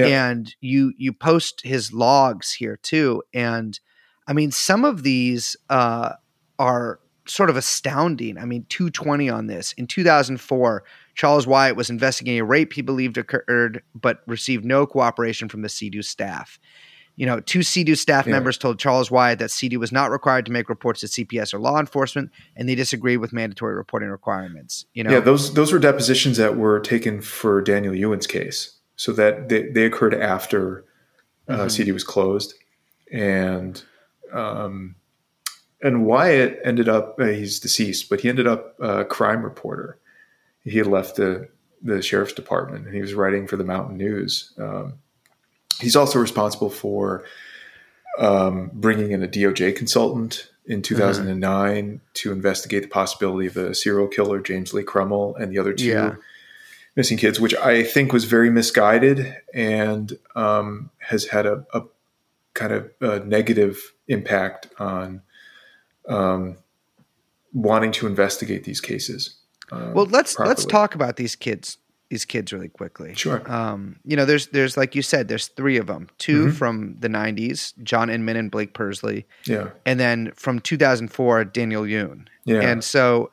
and 0.08 0.56
you 0.60 0.92
you 0.98 1.14
post 1.14 1.62
his 1.64 1.94
logs 1.94 2.52
here 2.52 2.80
too. 2.82 3.22
And 3.32 3.80
I 4.28 4.34
mean, 4.34 4.50
some 4.50 4.84
of 4.84 5.04
these 5.04 5.56
uh, 5.70 6.14
are 6.58 7.00
sort 7.28 7.52
of 7.52 7.58
astounding. 7.58 8.40
I 8.40 8.46
mean, 8.46 8.66
220 8.70 9.30
on 9.30 9.46
this 9.46 9.74
in 9.74 9.86
2004. 9.86 10.84
Charles 11.14 11.46
Wyatt 11.46 11.76
was 11.76 11.92
investigating 11.92 12.40
a 12.40 12.44
rape 12.44 12.74
he 12.74 12.82
believed 12.82 13.20
occurred, 13.20 13.84
but 13.94 14.22
received 14.26 14.66
no 14.66 14.88
cooperation 14.88 15.48
from 15.48 15.62
the 15.62 15.68
CEDU 15.68 16.04
staff. 16.04 16.60
You 17.18 17.26
know, 17.26 17.40
two 17.40 17.60
CEDU 17.60 17.96
staff 17.98 18.26
Yeah. 18.26 18.34
members 18.34 18.58
told 18.58 18.78
Charles 18.78 19.10
Wyatt 19.10 19.40
that 19.40 19.50
CEDU 19.50 19.78
was 19.78 19.92
not 19.92 20.12
required 20.12 20.46
to 20.48 20.52
make 20.52 20.68
reports 20.70 21.00
to 21.02 21.08
CPS 21.08 21.54
or 21.54 21.60
law 21.60 21.80
enforcement, 21.80 22.30
and 22.58 22.68
they 22.68 22.76
disagreed 22.76 23.20
with 23.20 23.32
mandatory 23.32 23.76
reporting 23.76 24.10
requirements. 24.10 24.86
You 24.94 25.04
know, 25.06 25.12
Yeah, 25.12 25.20
those 25.22 25.54
those 25.54 25.72
were 25.72 25.80
depositions 25.80 26.38
that 26.38 26.58
were 26.58 26.80
taken 26.80 27.22
for 27.22 27.62
Daniel 27.62 27.94
Yuen's 27.96 28.28
case, 28.28 28.78
so 28.96 29.12
that 29.14 29.50
they, 29.50 29.70
they 29.70 29.86
occurred 29.86 30.14
after 30.14 30.84
uh, 31.48 31.58
Mhm. 31.66 31.70
CEDU 31.72 31.94
was 31.94 32.04
closed, 32.04 32.54
and 33.12 33.82
um, 34.34 34.96
and 35.82 36.06
Wyatt 36.06 36.60
ended 36.64 36.90
up 36.90 37.16
uh, 37.20 37.26
he's 37.26 37.60
deceased, 37.60 38.10
but 38.10 38.22
he 38.22 38.30
ended 38.30 38.48
up 38.48 38.76
a 38.80 39.06
crime 39.06 39.44
reporter. 39.44 39.98
He 40.64 40.78
had 40.80 40.88
left 40.88 41.16
the 41.16 41.48
the 41.82 42.02
sheriff's 42.02 42.34
department 42.34 42.86
and 42.88 42.96
he 42.96 43.02
was 43.02 43.14
writing 43.14 43.46
for 43.46 43.58
the 43.58 43.64
Mountain 43.64 43.96
News. 43.98 44.54
Um, 44.58 44.94
he's 45.82 45.96
also 45.96 46.20
responsible 46.20 46.70
for 46.70 47.24
um, 48.20 48.70
bringing 48.74 49.12
in 49.12 49.24
a 49.24 49.28
DOJ 49.28 49.76
consultant 49.76 50.50
in 50.66 50.82
2009 50.82 52.02
to 52.16 52.32
investigate 52.32 52.84
the 52.84 52.90
possibility 52.90 53.48
of 53.48 53.58
a 53.58 53.76
serial 53.76 54.08
killer, 54.08 54.40
James 54.42 54.74
Lee 54.74 54.84
Crummel, 54.84 55.36
and 55.36 55.52
the 55.52 55.60
other 55.60 55.74
two 55.74 55.86
Yeah. 55.86 56.16
missing 56.96 57.18
kids, 57.18 57.40
which 57.40 57.54
I 57.56 57.84
think 57.84 58.14
was 58.14 58.24
very 58.26 58.50
misguided 58.50 59.36
and 59.54 60.18
um, 60.36 60.90
has 61.00 61.26
had 61.26 61.46
a, 61.46 61.66
a 61.74 61.84
kind 62.54 62.72
of 62.74 62.90
a 63.02 63.20
negative 63.20 63.94
impact 64.08 64.70
on 64.80 65.22
um, 66.08 66.58
wanting 67.54 67.92
to 67.94 68.08
investigate 68.08 68.64
these 68.64 68.82
cases. 68.82 69.36
um, 69.72 69.94
well, 69.94 70.06
let's 70.06 70.38
let's 70.40 70.66
talk 70.66 70.96
about 70.96 71.16
these 71.18 71.36
kids 71.36 71.78
these 72.10 72.26
kids 72.26 72.54
really 72.54 72.70
quickly. 72.70 73.16
Sure. 73.16 73.42
Um, 73.52 73.98
you 74.06 74.16
know, 74.16 74.26
there's 74.26 74.48
there's 74.48 74.78
like 74.78 74.94
you 74.96 75.02
said, 75.02 75.28
there's 75.28 75.48
three 75.48 75.78
of 75.78 75.88
them. 75.88 76.10
2 76.20 76.46
Mhm. 76.48 76.54
from 76.56 76.96
the 77.00 77.08
'90s, 77.10 77.74
John 77.84 78.10
Inman 78.10 78.38
and 78.38 78.52
Blake 78.52 78.74
Pursley, 78.74 79.26
Yeah. 79.46 79.70
and 79.86 80.00
then 80.00 80.32
from 80.36 80.60
2004, 80.60 81.46
Daniel 81.46 81.88
Yuen. 81.88 82.28
Yeah. 82.46 82.62
And 82.62 82.84
so, 82.84 83.32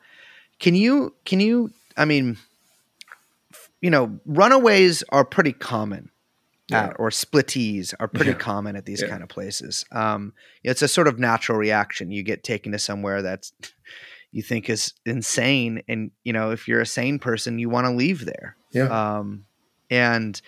can 0.59 0.73
you 0.75 1.13
can 1.25 1.39
you? 1.39 1.71
I 1.97 2.05
mean, 2.05 2.37
you 3.81 3.89
know, 3.91 4.19
runaways 4.25 5.03
are 5.09 5.23
pretty 5.25 5.53
common, 5.53 6.09
Yeah. 6.69 6.85
at, 6.85 6.95
or 6.99 7.09
splittees 7.11 7.93
are 7.99 8.07
pretty 8.07 8.31
Yeah. 8.31 8.37
common 8.37 8.75
at 8.75 8.85
these 8.85 9.01
Yeah. 9.01 9.09
kind 9.09 9.21
of 9.21 9.29
places. 9.29 9.85
Um, 9.91 10.33
it's 10.63 10.81
a 10.81 10.87
sort 10.87 11.07
of 11.07 11.19
natural 11.19 11.57
reaction. 11.59 12.09
You 12.11 12.23
get 12.23 12.43
taken 12.43 12.71
to 12.71 12.79
somewhere 12.79 13.21
that's 13.21 13.53
you 14.33 14.41
think 14.43 14.69
is 14.69 14.93
insane, 15.05 15.81
and 15.87 16.11
you 16.23 16.33
know, 16.33 16.51
if 16.51 16.67
you're 16.67 16.81
a 16.81 16.85
sane 16.85 17.19
person, 17.19 17.59
you 17.59 17.69
want 17.69 17.87
to 17.87 17.93
leave 17.93 18.25
there. 18.25 18.57
yeah. 18.71 19.17
Um, 19.17 19.45
and 19.89 20.41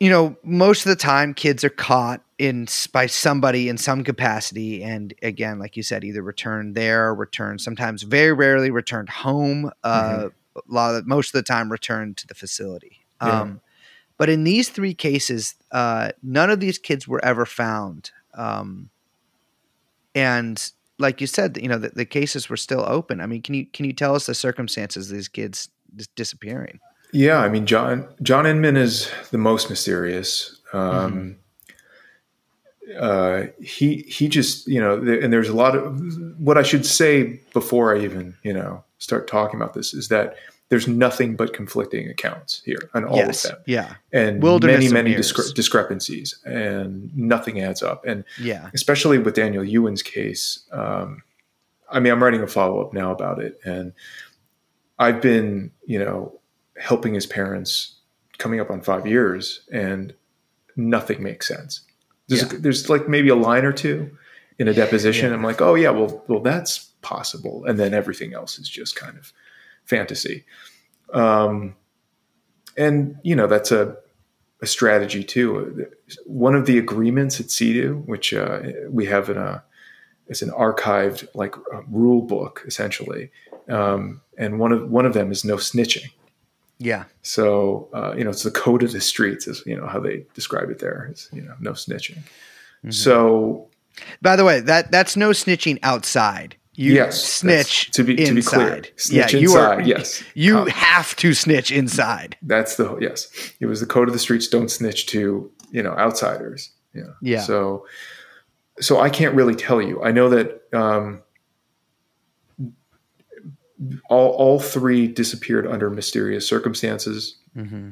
you 0.00 0.10
know, 0.10 0.36
most 0.42 0.86
of 0.86 0.90
the 0.90 0.96
time, 0.96 1.34
kids 1.34 1.64
are 1.64 1.70
caught 1.70 2.22
in 2.38 2.66
by 2.92 3.06
somebody 3.06 3.68
in 3.68 3.76
some 3.76 4.04
capacity, 4.04 4.82
and 4.82 5.12
again, 5.22 5.58
like 5.58 5.76
you 5.76 5.82
said, 5.82 6.04
either 6.04 6.22
returned 6.22 6.74
there, 6.74 7.08
or 7.08 7.14
returned 7.14 7.60
sometimes, 7.60 8.02
very 8.02 8.32
rarely 8.32 8.70
returned 8.70 9.08
home. 9.10 9.70
Uh, 9.82 10.28
A 10.56 10.60
lot 10.72 10.94
of 10.94 11.04
most 11.04 11.34
of 11.34 11.38
the 11.38 11.42
time, 11.42 11.72
returned 11.72 12.16
to 12.16 12.28
the 12.28 12.34
facility. 12.34 13.04
Yeah. 13.20 13.40
Um, 13.40 13.60
but 14.16 14.28
in 14.28 14.44
these 14.44 14.68
three 14.68 14.94
cases, 14.94 15.56
uh, 15.72 16.12
none 16.22 16.48
of 16.48 16.60
these 16.60 16.78
kids 16.78 17.08
were 17.08 17.24
ever 17.24 17.44
found. 17.44 18.12
Um, 18.34 18.90
and 20.14 20.70
like 20.98 21.20
you 21.20 21.26
said, 21.26 21.58
you 21.60 21.68
know, 21.68 21.78
the, 21.78 21.90
the 21.90 22.04
cases 22.04 22.48
were 22.48 22.56
still 22.56 22.84
open. 22.86 23.20
I 23.20 23.26
mean, 23.26 23.42
can 23.42 23.54
you 23.54 23.66
can 23.66 23.84
you 23.84 23.92
tell 23.92 24.14
us 24.14 24.26
the 24.26 24.34
circumstances 24.34 25.10
of 25.10 25.16
these 25.16 25.28
kids 25.28 25.68
dis- 25.94 26.06
disappearing? 26.08 26.80
Yeah, 27.12 27.38
I 27.38 27.48
mean 27.48 27.66
John 27.66 28.08
John 28.22 28.46
Inman 28.46 28.76
is 28.76 29.10
the 29.30 29.38
most 29.38 29.70
mysterious. 29.70 30.60
Um, 30.72 31.36
uh, 32.98 33.44
he 33.60 33.98
he 34.08 34.28
just 34.28 34.66
you 34.66 34.80
know, 34.80 34.96
and 34.96 35.32
there's 35.32 35.48
a 35.48 35.54
lot 35.54 35.76
of 35.76 36.00
what 36.38 36.58
I 36.58 36.62
should 36.62 36.84
say 36.86 37.40
before 37.52 37.96
I 37.96 38.00
even 38.00 38.34
you 38.42 38.52
know 38.52 38.84
start 38.98 39.28
talking 39.28 39.60
about 39.60 39.74
this 39.74 39.94
is 39.94 40.08
that 40.08 40.36
there's 40.70 40.88
nothing 40.88 41.36
but 41.36 41.52
conflicting 41.52 42.08
accounts 42.08 42.62
here 42.64 42.90
on 42.94 43.04
all 43.04 43.16
yes. 43.16 43.44
of 43.44 43.50
them, 43.52 43.60
Yeah. 43.66 43.94
and 44.12 44.42
Wilderness 44.42 44.90
many 44.90 45.10
many 45.10 45.14
discre- 45.14 45.54
discrepancies, 45.54 46.38
and 46.44 47.14
nothing 47.16 47.60
adds 47.60 47.82
up. 47.82 48.04
And 48.06 48.24
Yeah. 48.40 48.70
especially 48.74 49.18
with 49.18 49.34
Daniel 49.34 49.62
Yuen's 49.64 50.02
case. 50.02 50.66
Um, 50.72 51.22
I 51.90 52.00
mean, 52.00 52.12
I'm 52.12 52.22
writing 52.22 52.42
a 52.42 52.46
follow 52.46 52.80
up 52.80 52.92
now 52.92 53.12
about 53.12 53.40
it, 53.42 53.60
and 53.64 53.92
I've 54.98 55.20
been, 55.20 55.70
you 55.86 55.98
know, 55.98 56.40
helping 56.78 57.14
his 57.14 57.26
parents 57.26 57.96
coming 58.38 58.58
up 58.58 58.70
on 58.70 58.80
five 58.80 59.06
years, 59.06 59.60
and 59.70 60.14
nothing 60.76 61.22
makes 61.22 61.46
sense. 61.46 61.82
There's, 62.28 62.42
Yeah. 62.50 62.58
there's 62.58 62.88
like 62.88 63.08
maybe 63.08 63.28
a 63.28 63.36
line 63.36 63.64
or 63.64 63.72
two 63.72 64.16
in 64.58 64.66
a 64.66 64.72
deposition. 64.74 65.28
Yeah. 65.28 65.34
I'm 65.36 65.44
like, 65.44 65.60
oh 65.60 65.74
yeah, 65.74 65.90
well, 65.90 66.24
well, 66.26 66.40
that's 66.40 66.90
possible, 67.02 67.64
and 67.66 67.78
then 67.78 67.92
everything 67.92 68.32
else 68.32 68.58
is 68.58 68.68
just 68.68 68.96
kind 68.96 69.18
of 69.18 69.32
fantasy. 69.84 70.44
Um, 71.12 71.76
and 72.76 73.16
you 73.22 73.36
know, 73.36 73.46
that's 73.46 73.72
a 73.72 73.96
a 74.60 74.66
strategy 74.66 75.22
too. 75.22 75.86
One 76.26 76.54
of 76.54 76.66
the 76.66 76.78
agreements 76.78 77.38
at 77.40 77.46
CEDU, 77.46 78.04
which 78.06 78.32
uh, 78.32 78.62
we 78.88 79.06
have 79.06 79.28
in 79.28 79.36
a, 79.36 79.62
it's 80.26 80.42
an 80.42 80.50
archived 80.50 81.28
like 81.34 81.54
uh 81.72 81.82
rule 81.90 82.22
book 82.22 82.62
essentially, 82.66 83.30
um, 83.68 84.22
and 84.38 84.58
one 84.58 84.72
of 84.72 84.90
one 84.90 85.06
of 85.06 85.12
them 85.12 85.30
is 85.30 85.44
no 85.44 85.56
snitching. 85.56 86.10
Yeah. 86.78 87.04
So 87.22 87.88
uh, 87.92 88.14
you 88.16 88.24
know, 88.24 88.30
it's 88.30 88.42
the 88.42 88.50
code 88.50 88.82
of 88.82 88.92
the 88.92 89.00
streets, 89.00 89.46
is 89.46 89.62
you 89.66 89.76
know 89.76 89.86
how 89.86 90.00
they 90.00 90.24
describe 90.34 90.70
it 90.70 90.78
there. 90.78 91.10
Is 91.12 91.28
you 91.32 91.42
know, 91.42 91.54
no 91.60 91.72
snitching. 91.72 92.18
Mm-hmm. 92.18 92.90
So 92.90 93.68
By 94.20 94.36
the 94.36 94.44
way, 94.44 94.60
that 94.60 94.90
that's 94.90 95.16
no 95.16 95.30
snitching 95.30 95.78
outside. 95.82 96.56
You 96.76 96.94
yes, 96.94 97.22
snitch 97.22 97.92
to 97.92 98.02
be 98.02 98.16
to 98.16 98.34
be 98.34 98.42
clear. 98.42 98.82
Snitch 98.96 99.32
yeah, 99.32 99.38
you 99.38 99.48
inside. 99.50 99.78
are. 99.78 99.82
yes, 99.82 100.24
You 100.34 100.64
have 100.64 101.14
to 101.16 101.32
snitch 101.32 101.70
inside. 101.70 102.36
That's 102.42 102.76
the 102.76 102.96
yes. 102.98 103.28
It 103.60 103.66
was 103.66 103.78
the 103.78 103.86
code 103.86 104.08
of 104.08 104.12
the 104.12 104.18
streets. 104.18 104.48
Don't 104.48 104.70
snitch 104.70 105.06
to 105.06 105.52
you 105.70 105.82
know 105.82 105.92
outsiders. 105.92 106.70
Yeah. 106.92 107.12
Yeah. 107.20 107.40
So, 107.40 107.86
so 108.80 109.00
I 109.00 109.08
can't 109.08 109.34
really 109.34 109.54
tell 109.54 109.80
you. 109.80 110.02
I 110.02 110.10
know 110.10 110.28
that 110.30 110.62
um, 110.72 111.22
all 114.10 114.30
all 114.30 114.58
three 114.58 115.06
disappeared 115.06 115.68
under 115.68 115.90
mysterious 115.90 116.46
circumstances. 116.46 117.36
Mm-hmm. 117.56 117.90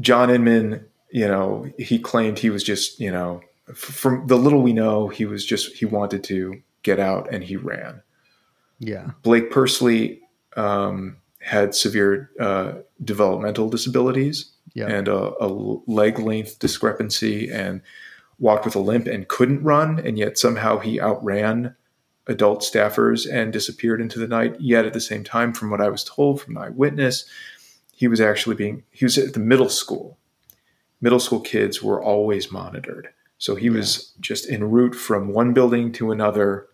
John 0.00 0.30
Inman, 0.30 0.86
you 1.10 1.28
know, 1.28 1.70
he 1.78 1.98
claimed 1.98 2.38
he 2.38 2.48
was 2.48 2.64
just 2.64 2.98
you 2.98 3.10
know 3.10 3.42
from 3.74 4.26
the 4.26 4.36
little 4.36 4.62
we 4.62 4.72
know, 4.72 5.08
he 5.08 5.26
was 5.26 5.44
just 5.44 5.76
he 5.76 5.84
wanted 5.84 6.24
to 6.24 6.62
get 6.82 6.98
out 6.98 7.28
and 7.32 7.44
he 7.44 7.56
ran. 7.56 8.02
Yeah. 8.78 9.10
Blake 9.22 9.50
Pursley 9.50 10.20
um, 10.56 11.16
had 11.40 11.74
severe 11.74 12.30
uh, 12.40 12.74
developmental 13.04 13.68
disabilities 13.68 14.52
Yeah. 14.74 14.86
and 14.86 15.08
a, 15.08 15.32
a 15.44 15.48
leg 15.86 16.18
length 16.18 16.58
discrepancy 16.58 17.50
and 17.50 17.82
walked 18.38 18.64
with 18.64 18.74
a 18.74 18.80
limp 18.80 19.06
and 19.06 19.28
couldn't 19.28 19.62
run. 19.62 19.98
And 19.98 20.18
yet 20.18 20.38
somehow 20.38 20.78
he 20.78 20.98
outran 21.00 21.74
adult 22.26 22.62
staffers 22.62 23.30
and 23.30 23.52
disappeared 23.52 24.00
into 24.00 24.18
the 24.18 24.28
night. 24.28 24.56
Yet 24.60 24.86
at 24.86 24.92
the 24.92 25.00
same 25.00 25.24
time, 25.24 25.52
from 25.52 25.70
what 25.70 25.80
I 25.80 25.88
was 25.88 26.04
told 26.04 26.40
from 26.40 26.56
an 26.56 26.62
eyewitness, 26.62 27.24
he 27.92 28.08
was 28.08 28.20
actually 28.20 28.56
being, 28.56 28.84
he 28.90 29.04
was 29.04 29.18
at 29.18 29.34
the 29.34 29.40
middle 29.40 29.68
school. 29.68 30.16
Middle 31.02 31.20
school 31.20 31.40
kids 31.40 31.82
were 31.82 32.02
always 32.02 32.50
monitored. 32.52 33.08
So 33.40 33.56
he 33.56 33.70
was 33.70 34.12
just 34.20 34.48
en 34.50 34.70
route 34.70 34.94
from 34.94 35.32
one 35.32 35.54
building 35.54 35.92
to 35.92 36.12
another 36.12 36.68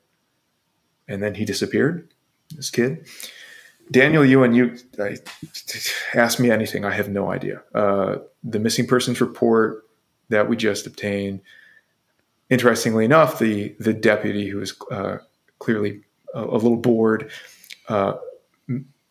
and 1.08 1.22
then 1.22 1.36
he 1.36 1.44
disappeared. 1.44 2.12
This 2.54 2.70
kid, 2.70 3.06
Daniel 3.92 4.24
Yuen, 4.24 4.52
you 4.52 4.76
I, 4.98 5.16
ask 6.14 6.40
me 6.40 6.50
anything, 6.50 6.84
I 6.84 6.90
have 6.90 7.08
no 7.08 7.30
idea. 7.30 7.62
Uh, 7.72 8.16
the 8.42 8.58
missing 8.58 8.86
persons 8.86 9.20
report 9.20 9.84
that 10.28 10.48
we 10.48 10.56
just 10.56 10.86
obtained. 10.86 11.40
Interestingly 12.50 13.04
enough, 13.04 13.38
the 13.38 13.74
the 13.78 13.94
deputy 13.94 14.48
who 14.48 14.58
was 14.58 14.74
uh, 14.90 15.18
clearly 15.60 16.02
a, 16.34 16.42
a 16.42 16.58
little 16.58 16.76
bored 16.76 17.30
uh, 17.88 18.14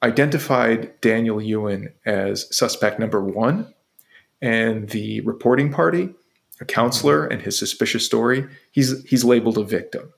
identified 0.04 1.00
Daniel 1.00 1.42
Yuen 1.42 1.94
as 2.06 2.54
suspect 2.56 3.00
number 3.00 3.22
one, 3.22 3.74
and 4.42 4.90
the 4.90 5.22
reporting 5.22 5.72
party 5.72 6.14
a 6.62 6.66
counselor 6.66 7.26
and 7.28 7.42
his 7.42 7.58
suspicious 7.58 8.06
story, 8.06 8.48
he's 8.72 9.04
he's 9.04 9.24
labeled 9.24 9.58
a 9.58 9.64
victim. 9.64 10.12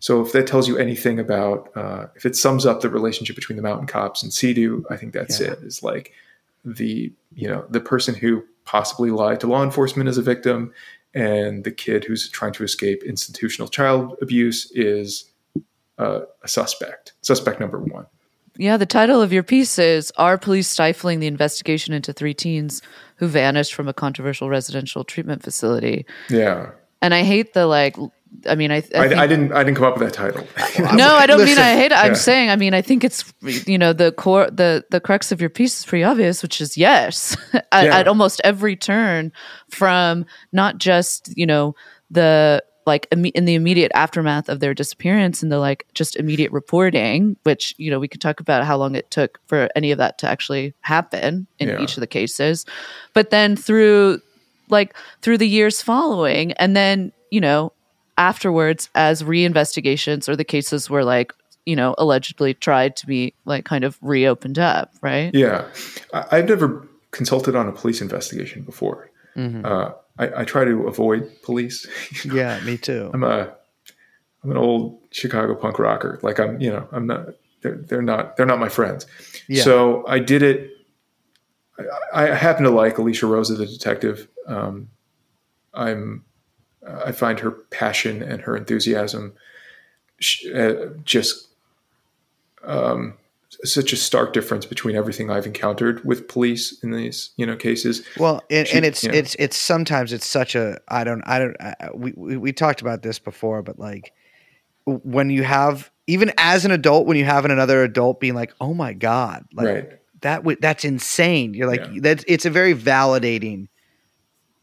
So 0.00 0.20
if 0.20 0.32
that 0.32 0.46
tells 0.46 0.68
you 0.68 0.76
anything 0.76 1.18
about, 1.18 1.74
uh, 1.76 2.06
if 2.14 2.26
it 2.26 2.36
sums 2.36 2.66
up 2.66 2.80
the 2.82 2.90
relationship 2.90 3.36
between 3.36 3.56
the 3.56 3.62
mountain 3.62 3.86
cops 3.86 4.22
and 4.22 4.30
CEDU, 4.30 4.84
I 4.90 4.96
think 4.96 5.12
that's 5.14 5.40
Yeah. 5.40 5.52
it. 5.52 5.60
Is 5.62 5.82
like 5.82 6.12
the 6.64 7.12
you 7.34 7.48
know 7.48 7.64
the 7.70 7.80
person 7.80 8.14
who 8.14 8.44
possibly 8.64 9.10
lied 9.10 9.40
to 9.40 9.46
law 9.46 9.62
enforcement 9.62 10.08
is 10.08 10.18
a 10.18 10.22
victim, 10.22 10.72
and 11.14 11.64
the 11.64 11.70
kid 11.70 12.04
who's 12.04 12.28
trying 12.28 12.52
to 12.54 12.64
escape 12.64 13.02
institutional 13.02 13.68
child 13.68 14.16
abuse 14.22 14.70
is 14.74 15.30
uh, 15.98 16.20
a 16.42 16.48
suspect. 16.48 17.12
Suspect 17.22 17.60
number 17.60 17.78
one. 17.80 18.06
Yeah, 18.56 18.76
the 18.76 18.86
title 18.86 19.20
of 19.20 19.32
your 19.32 19.42
piece 19.42 19.78
is 19.78 20.12
Are 20.16 20.38
Police 20.38 20.68
Stifling 20.68 21.20
the 21.20 21.26
Investigation 21.26 21.92
into 21.92 22.12
Three 22.12 22.34
Teens 22.34 22.82
Who 23.16 23.26
Vanished 23.26 23.74
from 23.74 23.88
a 23.88 23.92
Controversial 23.92 24.48
Residential 24.48 25.02
Treatment 25.04 25.42
Facility? 25.42 26.06
Yeah, 26.30 26.70
And 27.02 27.14
I 27.14 27.22
hate 27.24 27.52
the 27.52 27.66
like, 27.66 27.96
I 28.48 28.54
mean, 28.54 28.70
I, 28.70 28.76
I, 28.76 28.78
I, 28.78 28.80
think, 28.80 29.20
I 29.20 29.26
didn't. 29.26 29.52
I 29.52 29.62
didn't 29.62 29.76
come 29.76 29.86
up 29.86 29.98
with 29.98 30.08
that 30.08 30.14
title. 30.14 30.46
no, 30.96 31.14
I 31.14 31.26
don't 31.26 31.44
mean 31.44 31.58
I 31.58 31.74
hate 31.76 31.92
it. 31.92 31.98
I'm 31.98 32.12
yeah. 32.12 32.14
saying, 32.14 32.50
I 32.50 32.56
mean, 32.56 32.74
I 32.74 32.82
think 32.82 33.04
it's, 33.04 33.32
you 33.42 33.78
know, 33.78 33.92
the 33.92 34.10
core, 34.12 34.50
the, 34.50 34.84
the 34.90 35.00
crux 35.00 35.30
of 35.30 35.40
your 35.40 35.50
piece 35.50 35.78
is 35.80 35.86
pretty 35.86 36.02
obvious, 36.04 36.42
which 36.42 36.60
is 36.60 36.76
yes, 36.76 37.36
at, 37.72 37.84
Yeah. 37.84 37.98
at 37.98 38.08
almost 38.08 38.40
every 38.44 38.76
turn 38.76 39.32
from 39.70 40.26
not 40.52 40.78
just, 40.78 41.32
you 41.36 41.46
know, 41.46 41.74
the, 42.10 42.62
like 42.86 43.08
imme- 43.10 43.32
in 43.34 43.44
the 43.46 43.54
immediate 43.54 43.90
aftermath 43.94 44.48
of 44.48 44.60
their 44.60 44.74
disappearance 44.74 45.42
and 45.42 45.50
the 45.50 45.58
like 45.58 45.86
just 45.94 46.16
immediate 46.16 46.52
reporting 46.52 47.36
which 47.44 47.74
you 47.78 47.90
know 47.90 47.98
we 47.98 48.08
could 48.08 48.20
talk 48.20 48.40
about 48.40 48.64
how 48.64 48.76
long 48.76 48.94
it 48.94 49.10
took 49.10 49.38
for 49.46 49.68
any 49.74 49.90
of 49.90 49.98
that 49.98 50.18
to 50.18 50.28
actually 50.28 50.74
happen 50.80 51.46
in 51.58 51.68
Yeah. 51.68 51.80
each 51.80 51.96
of 51.96 52.00
the 52.00 52.06
cases 52.06 52.66
but 53.14 53.30
then 53.30 53.56
through 53.56 54.20
like 54.70 54.94
through 55.22 55.38
the 55.38 55.48
years 55.48 55.80
following 55.82 56.52
and 56.52 56.76
then 56.76 57.12
you 57.30 57.40
know 57.40 57.72
afterwards 58.18 58.88
as 58.94 59.22
reinvestigations 59.22 60.28
or 60.28 60.36
the 60.36 60.44
cases 60.44 60.88
were 60.88 61.04
like 61.04 61.32
you 61.66 61.74
know 61.76 61.94
allegedly 61.98 62.54
tried 62.54 62.94
to 62.96 63.06
be 63.06 63.34
like 63.44 63.64
kind 63.64 63.84
of 63.84 63.98
reopened 64.02 64.58
up 64.58 64.92
right 65.00 65.34
Yeah, 65.34 65.66
I, 66.12 66.26
I've 66.32 66.48
never 66.48 66.86
consulted 67.10 67.54
on 67.56 67.68
a 67.68 67.72
police 67.72 68.00
investigation 68.00 68.62
before. 68.62 69.10
Mhm. 69.36 69.64
Uh, 69.64 69.92
I, 70.18 70.42
I 70.42 70.44
try 70.44 70.64
to 70.64 70.86
avoid 70.86 71.30
police. 71.42 71.86
Yeah, 72.24 72.60
me 72.60 72.76
too. 72.78 73.10
I'm 73.12 73.24
a 73.24 73.54
I'm 74.42 74.50
an 74.50 74.56
old 74.56 75.00
Chicago 75.10 75.54
punk 75.54 75.78
rocker. 75.78 76.18
Like 76.22 76.38
I'm, 76.38 76.60
you 76.60 76.70
know, 76.70 76.86
I'm 76.92 77.06
not. 77.06 77.28
They're 77.62 77.76
they're 77.76 78.02
not 78.02 78.36
they're 78.36 78.46
not 78.46 78.58
my 78.58 78.68
friends. 78.68 79.06
Yeah. 79.48 79.62
So 79.64 80.06
I 80.06 80.18
did 80.18 80.42
it. 80.42 80.70
I, 82.12 82.30
I 82.30 82.34
happen 82.34 82.64
to 82.64 82.70
like 82.70 82.98
Alicia 82.98 83.26
Rosa, 83.26 83.54
the 83.54 83.66
detective. 83.66 84.28
Um, 84.46 84.88
I'm. 85.72 86.24
I 86.86 87.12
find 87.12 87.40
her 87.40 87.50
passion 87.50 88.22
and 88.22 88.42
her 88.42 88.54
enthusiasm 88.54 89.32
sh- 90.20 90.44
uh, 90.54 90.88
just 91.02 91.48
um, 92.62 93.14
such 93.64 93.92
a 93.92 93.96
stark 93.96 94.32
difference 94.32 94.66
between 94.66 94.96
everything 94.96 95.30
I've 95.30 95.46
encountered 95.46 96.04
with 96.04 96.28
police 96.28 96.82
in 96.82 96.90
these 96.90 97.30
you 97.36 97.46
know 97.46 97.56
cases. 97.56 98.04
Well, 98.18 98.42
and, 98.50 98.66
She- 98.66 98.76
and 98.76 98.84
it's 98.84 99.04
yeah. 99.04 99.12
it's 99.12 99.34
it's 99.38 99.56
sometimes 99.56 100.12
it's 100.12 100.26
such 100.26 100.54
a 100.54 100.78
I 100.88 101.04
don't 101.04 101.22
I 101.26 101.38
don't 101.38 101.56
I, 101.60 101.74
we, 101.94 102.12
we 102.16 102.36
we 102.36 102.52
talked 102.52 102.80
about 102.80 103.02
this 103.02 103.18
before, 103.18 103.62
but 103.62 103.78
like 103.78 104.12
when 104.86 105.30
you 105.30 105.42
have 105.44 105.90
even 106.06 106.32
as 106.36 106.64
an 106.64 106.70
adult 106.70 107.06
when 107.06 107.16
you 107.16 107.24
have 107.24 107.44
another 107.44 107.82
adult 107.82 108.20
being 108.20 108.34
like, 108.34 108.52
oh 108.60 108.74
my 108.74 108.92
god, 108.92 109.44
like 109.52 109.66
right. 109.66 109.90
that 110.20 110.36
w- 110.38 110.58
that's 110.60 110.84
insane. 110.84 111.54
You're 111.54 111.68
like 111.68 111.80
Yeah. 111.92 112.00
that's 112.00 112.24
it's 112.28 112.44
a 112.44 112.50
very 112.50 112.74
validating 112.74 113.68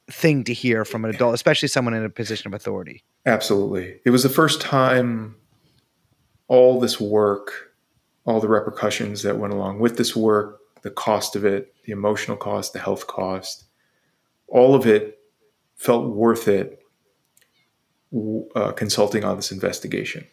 thing 0.10 0.44
to 0.44 0.54
hear 0.54 0.84
from 0.86 1.06
an 1.06 1.16
adult, 1.16 1.34
especially 1.34 1.70
someone 1.70 1.94
in 1.94 2.04
a 2.04 2.10
position 2.10 2.48
of 2.48 2.54
authority. 2.54 3.04
Absolutely. 3.26 4.00
It 4.06 4.10
was 4.10 4.24
the 4.24 4.30
first 4.30 4.62
time 4.62 5.36
all 6.48 6.80
this 6.82 7.00
work, 7.00 7.71
all 8.26 8.40
the 8.40 8.48
repercussions 8.48 9.24
that 9.24 9.38
went 9.38 9.54
along 9.54 9.80
with 9.80 9.98
this 9.98 10.16
work, 10.16 10.60
the 10.82 10.92
cost 10.92 11.36
of 11.36 11.46
it, 11.46 11.74
the 11.86 11.92
emotional 11.92 12.38
cost, 12.38 12.74
the 12.74 12.80
health 12.80 13.08
cost, 13.08 13.66
all 14.48 14.76
of 14.76 14.86
it 14.86 15.20
felt 15.76 16.14
worth 16.14 16.48
it 16.48 16.84
uh, 18.56 18.72
consulting 18.74 19.24
on 19.24 19.38
this 19.38 19.52
investigation. 19.52 20.28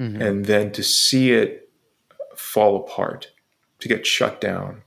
Mhm. 0.00 0.20
And 0.20 0.44
then 0.46 0.72
to 0.72 0.82
see 0.82 1.32
it 1.32 1.70
fall 2.34 2.76
apart, 2.76 3.30
to 3.80 3.88
get 3.88 4.06
shut 4.06 4.40
down. 4.40 4.82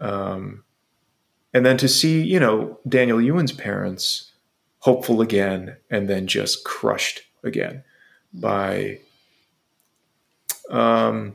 Um, 0.00 0.64
and 1.54 1.64
then 1.64 1.76
to 1.78 1.88
see, 1.88 2.22
you 2.22 2.38
know, 2.38 2.78
Daniel 2.86 3.20
Yuen's 3.20 3.52
parents 3.52 4.32
hopeful 4.80 5.20
again 5.20 5.76
and 5.90 6.08
then 6.08 6.26
just 6.26 6.64
crushed 6.64 7.22
again 7.42 7.82
by 8.32 9.00
um, 10.68 11.34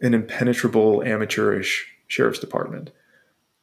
an 0.00 0.14
impenetrable 0.14 1.02
amateurish 1.02 1.86
sheriff's 2.06 2.38
department. 2.38 2.90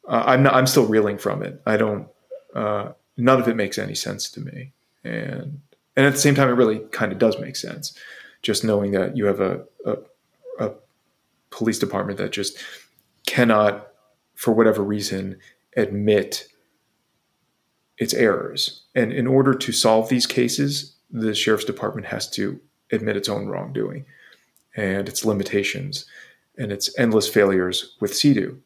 Uh, 0.08 0.22
I'm 0.26 0.42
not, 0.42 0.54
I'm 0.54 0.66
still 0.66 0.86
reeling 0.86 1.18
from 1.18 1.42
it. 1.42 1.60
I 1.66 1.76
don't. 1.76 2.08
Uh, 2.54 2.92
none 3.16 3.40
of 3.40 3.48
it 3.48 3.56
makes 3.56 3.78
any 3.78 3.94
sense 3.94 4.30
to 4.30 4.40
me, 4.40 4.72
and 5.04 5.60
and 5.96 6.06
at 6.06 6.12
the 6.12 6.18
same 6.18 6.34
time, 6.34 6.48
it 6.48 6.52
really 6.52 6.80
kind 6.90 7.12
of 7.12 7.18
does 7.18 7.38
make 7.38 7.56
sense. 7.56 7.96
Just 8.42 8.64
knowing 8.64 8.92
that 8.92 9.16
you 9.16 9.26
have 9.26 9.40
a, 9.40 9.64
a 9.84 9.96
a 10.58 10.72
police 11.50 11.78
department 11.78 12.18
that 12.18 12.32
just 12.32 12.58
cannot, 13.26 13.88
for 14.34 14.52
whatever 14.52 14.82
reason, 14.82 15.38
admit 15.76 16.48
its 17.98 18.14
errors. 18.14 18.84
And 18.94 19.12
in 19.12 19.26
order 19.26 19.54
to 19.54 19.72
solve 19.72 20.08
these 20.08 20.26
cases, 20.26 20.96
the 21.10 21.34
sheriff's 21.34 21.64
department 21.64 22.06
has 22.08 22.28
to 22.30 22.60
admit 22.92 23.16
its 23.16 23.28
own 23.28 23.46
wrongdoing 23.46 24.04
and 24.76 25.08
its 25.08 25.24
limitations 25.24 26.04
and 26.58 26.70
its 26.70 26.96
endless 26.98 27.28
failures 27.28 27.96
with 28.00 28.12
CEDU. 28.12 28.58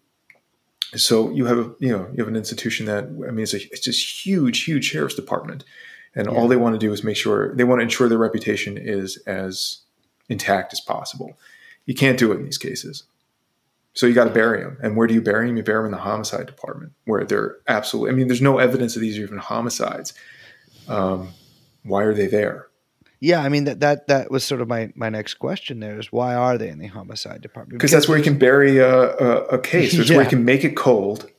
So 0.97 1.31
you 1.31 1.47
have 1.47 1.59
a 1.59 1.73
you 1.79 1.91
know 1.91 2.09
you 2.13 2.19
have 2.19 2.29
an 2.29 2.37
institution 2.37 2.87
that 2.87 3.05
I 3.05 3.31
mean 3.31 3.41
it's 3.41 3.55
a 3.55 3.63
it's 3.73 3.87
this 3.87 4.27
huge 4.27 4.65
huge 4.65 4.85
sheriff's 4.85 5.15
department, 5.15 5.65
and 6.17 6.27
all 6.27 6.49
they 6.49 6.57
want 6.57 6.75
to 6.75 6.85
do 6.85 6.93
is 6.93 7.05
make 7.05 7.17
sure 7.17 7.55
they 7.55 7.65
want 7.65 7.79
to 7.79 7.85
ensure 7.85 8.09
their 8.09 8.19
reputation 8.19 8.77
is 8.77 9.17
as 9.19 9.79
intact 10.29 10.73
as 10.73 10.81
possible. 10.81 11.39
You 11.87 11.95
can't 11.95 12.19
do 12.19 12.33
it 12.33 12.37
in 12.37 12.45
these 12.45 12.59
cases. 12.59 13.05
So 13.93 14.07
you 14.07 14.15
got 14.15 14.25
to 14.25 14.31
bury 14.31 14.63
them. 14.63 14.79
And 14.83 14.97
where 14.97 15.07
do 15.07 15.15
you 15.15 15.21
bury 15.21 15.47
them? 15.47 15.57
You 15.57 15.63
bury 15.63 15.81
them 15.81 15.87
in 15.87 15.93
the 15.93 16.05
homicide 16.05 16.47
department, 16.47 16.93
where 17.05 17.25
they're 17.25 17.59
absolutely. 17.69 18.13
I 18.13 18.15
mean, 18.15 18.29
there's 18.29 18.43
no 18.43 18.59
evidence 18.59 18.95
that 18.95 19.01
these 19.01 19.19
are 19.19 19.23
even 19.23 19.39
homicides. 19.39 20.13
Um, 20.89 21.31
why 21.85 22.03
are 22.03 22.15
they 22.15 22.27
there? 22.27 22.70
Yeah, 23.21 23.43
I 23.43 23.51
mean 23.51 23.65
that 23.65 23.81
that 23.81 24.09
that 24.09 24.31
was 24.31 24.45
sort 24.45 24.63
of 24.63 24.69
my 24.69 24.93
my 24.95 25.11
next 25.11 25.35
question. 25.35 25.81
There 25.81 25.99
is 25.99 26.11
why 26.11 26.35
are 26.35 26.57
they 26.57 26.69
in 26.69 26.79
the 26.79 26.87
homicide 26.87 27.43
department? 27.43 27.79
Because 27.79 27.91
that's 27.91 28.09
where 28.09 28.17
you 28.17 28.25
can 28.25 28.39
bury 28.39 28.79
a, 28.79 28.89
a, 28.89 29.45
a 29.45 29.59
case. 29.59 29.97
That's 29.97 30.11
where 30.11 30.23
you 30.23 30.29
can 30.29 30.45
make 30.45 30.65
it 30.65 30.75
cold. 30.75 31.31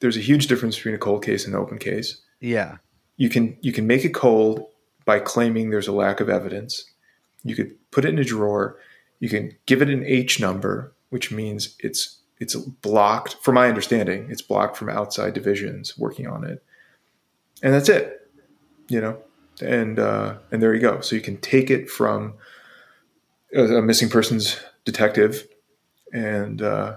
There's 0.00 0.16
a 0.16 0.20
huge 0.20 0.46
difference 0.46 0.76
between 0.76 0.94
a 0.94 0.98
cold 0.98 1.24
case 1.24 1.44
and 1.44 1.54
an 1.54 1.60
open 1.60 1.78
case. 1.78 2.22
yeah 2.40 2.78
You 3.16 3.28
can 3.28 3.56
you 3.60 3.72
can 3.72 3.86
make 3.86 4.04
it 4.04 4.14
cold 4.14 4.66
by 5.04 5.20
claiming 5.20 5.70
there's 5.70 5.88
a 5.88 5.92
lack 5.92 6.20
of 6.20 6.28
evidence. 6.28 6.84
You 7.44 7.54
could 7.54 7.76
put 7.90 8.04
it 8.04 8.08
in 8.08 8.18
a 8.18 8.24
drawer. 8.24 8.78
You 9.20 9.28
can 9.28 9.56
give 9.66 9.80
it 9.82 9.88
an 9.90 10.04
H 10.04 10.40
number, 10.40 10.94
which 11.10 11.30
means 11.30 11.76
it's 11.80 12.18
it's 12.38 12.54
blocked. 12.54 13.36
From 13.42 13.54
my 13.54 13.68
understanding, 13.68 14.28
it's 14.30 14.42
blocked 14.42 14.76
from 14.76 14.88
outside 14.88 15.34
divisions 15.34 15.96
working 15.96 16.26
on 16.26 16.44
it, 16.44 16.62
and 17.62 17.72
that's 17.74 17.88
it. 17.88 18.30
You 18.88 19.00
know, 19.00 19.18
and 19.60 19.98
uh, 19.98 20.36
and 20.50 20.62
there 20.62 20.74
you 20.74 20.80
go. 20.80 21.00
So 21.00 21.16
you 21.16 21.22
can 21.22 21.38
take 21.38 21.70
it 21.70 21.90
from 21.90 22.34
a, 23.54 23.76
a 23.76 23.82
missing 23.82 24.08
persons 24.08 24.58
detective 24.84 25.46
and 26.12 26.62
uh, 26.62 26.96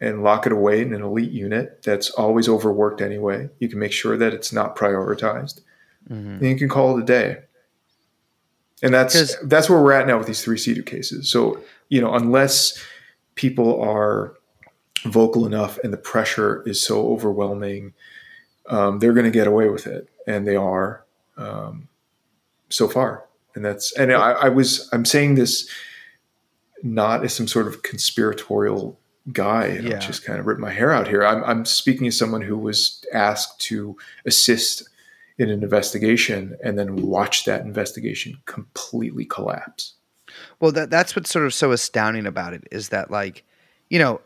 and 0.00 0.22
lock 0.22 0.46
it 0.46 0.52
away 0.52 0.82
in 0.82 0.94
an 0.94 1.02
elite 1.02 1.30
unit 1.30 1.82
that's 1.82 2.10
always 2.10 2.48
overworked 2.48 3.00
anyway. 3.00 3.48
You 3.58 3.68
can 3.68 3.78
make 3.78 3.92
sure 3.92 4.16
that 4.16 4.34
it's 4.34 4.52
not 4.52 4.76
prioritized. 4.76 5.60
Mhm. 6.10 6.38
And 6.38 6.42
you 6.42 6.56
can 6.56 6.68
call 6.68 6.96
it 6.96 7.02
a 7.02 7.06
day. 7.06 7.38
And 8.82 8.92
that's 8.92 9.36
that's 9.46 9.70
where 9.70 9.80
we're 9.80 9.92
at 9.92 10.08
now 10.08 10.18
with 10.18 10.26
these 10.26 10.42
three 10.42 10.56
CEDU 10.56 10.84
cases. 10.84 11.30
So 11.30 11.60
you 11.88 12.00
know, 12.00 12.14
unless 12.14 12.82
people 13.36 13.80
are 13.80 14.34
vocal 15.04 15.46
enough 15.46 15.78
and 15.84 15.92
the 15.92 15.98
pressure 15.98 16.62
is 16.66 16.80
so 16.80 17.08
overwhelming, 17.12 17.92
um, 18.66 18.98
they're 18.98 19.12
going 19.12 19.24
to 19.24 19.30
get 19.30 19.46
away 19.46 19.68
with 19.68 19.86
it, 19.86 20.08
and 20.26 20.46
they 20.46 20.56
are 20.56 21.04
um, 21.36 21.88
so 22.68 22.88
far. 22.88 23.24
And 23.54 23.64
that's 23.64 23.92
and 23.98 24.12
I, 24.12 24.32
I 24.32 24.48
was 24.48 24.88
I'm 24.92 25.04
saying 25.04 25.34
this 25.34 25.68
not 26.82 27.24
as 27.24 27.34
some 27.34 27.46
sort 27.46 27.66
of 27.66 27.82
conspiratorial 27.82 28.98
guy. 29.32 29.66
And 29.66 29.88
Yeah. 29.88 29.94
I'll 29.94 30.00
just 30.00 30.24
kind 30.24 30.38
of 30.38 30.46
rip 30.46 30.58
my 30.58 30.72
hair 30.72 30.92
out 30.92 31.06
here. 31.06 31.24
I'm, 31.24 31.44
I'm 31.44 31.64
speaking 31.64 32.06
as 32.06 32.18
someone 32.18 32.42
who 32.42 32.58
was 32.58 33.04
asked 33.12 33.60
to 33.62 33.96
assist 34.26 34.88
in 35.38 35.48
an 35.48 35.62
investigation 35.62 36.56
and 36.62 36.78
then 36.78 36.96
watch 36.96 37.44
that 37.44 37.62
investigation 37.62 38.38
completely 38.46 39.24
collapse. 39.24 39.94
Well, 40.60 40.72
that 40.72 40.90
that's 40.90 41.14
what's 41.14 41.30
sort 41.30 41.44
of 41.44 41.54
so 41.54 41.72
astounding 41.72 42.26
about 42.26 42.54
it 42.54 42.66
is 42.70 42.88
that 42.88 43.10
like, 43.10 43.44
you 43.90 43.98
know, 43.98 44.20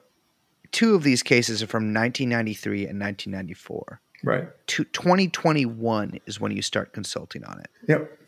two 0.73 0.95
of 0.95 1.03
these 1.03 1.23
cases 1.23 1.63
are 1.63 1.67
from 1.67 1.93
1993 1.93 2.87
and 2.87 3.01
1994. 3.01 4.01
Right. 4.25 4.49
to 4.69 4.85
2021 4.85 6.19
is 6.27 6.41
when 6.41 6.53
you 6.53 6.63
start 6.63 6.93
consulting 6.93 7.45
on 7.45 7.61
it. 7.61 7.69
Yep. 7.89 8.19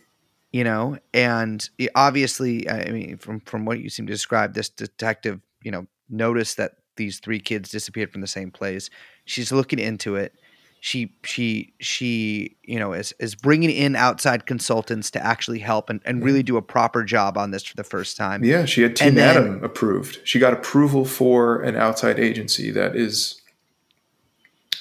you 0.53 0.65
know? 0.65 0.99
And 1.15 1.69
obviously 1.95 2.69
i 2.69 2.91
mean 2.91 3.19
from 3.19 3.41
from 3.41 3.65
what 3.65 3.81
you 3.81 3.89
seem 3.89 4.07
to 4.07 4.13
describe 4.13 4.55
this 4.55 4.69
detective 4.69 5.41
you 5.63 5.71
know 5.71 5.87
noticed 6.09 6.57
that 6.57 6.73
these 6.97 7.21
three 7.21 7.41
kids 7.41 7.71
disappeared 7.71 8.13
from 8.13 8.21
the 8.21 8.27
same 8.27 8.51
place. 8.51 8.91
She's 9.25 9.51
looking 9.51 9.79
into 9.79 10.17
it. 10.17 10.35
She 10.81 11.13
she 11.25 11.73
she 11.81 12.57
you 12.63 12.79
know 12.79 12.93
is 12.93 13.13
is 13.19 13.35
bringing 13.35 13.71
in 13.71 13.97
outside 13.97 14.47
consultants 14.47 15.11
to 15.13 15.25
actually 15.25 15.59
help 15.59 15.91
and, 15.91 16.01
and 16.05 16.23
really 16.23 16.45
do 16.45 16.57
a 16.57 16.63
proper 16.63 17.03
job 17.03 17.37
on 17.37 17.51
this 17.51 17.65
for 17.65 17.75
the 17.75 17.83
first 17.83 18.17
time. 18.17 18.45
Yeah, 18.45 18.65
she 18.65 18.83
had 18.83 18.95
Team 18.95 19.17
then- 19.17 19.37
Adam 19.37 19.65
approved. 19.65 20.21
She 20.25 20.39
got 20.39 20.53
approval 20.53 21.05
for 21.05 21.63
an 21.63 21.75
outside 21.75 22.21
agency 22.21 22.71
that 22.73 22.95
is 22.95 23.41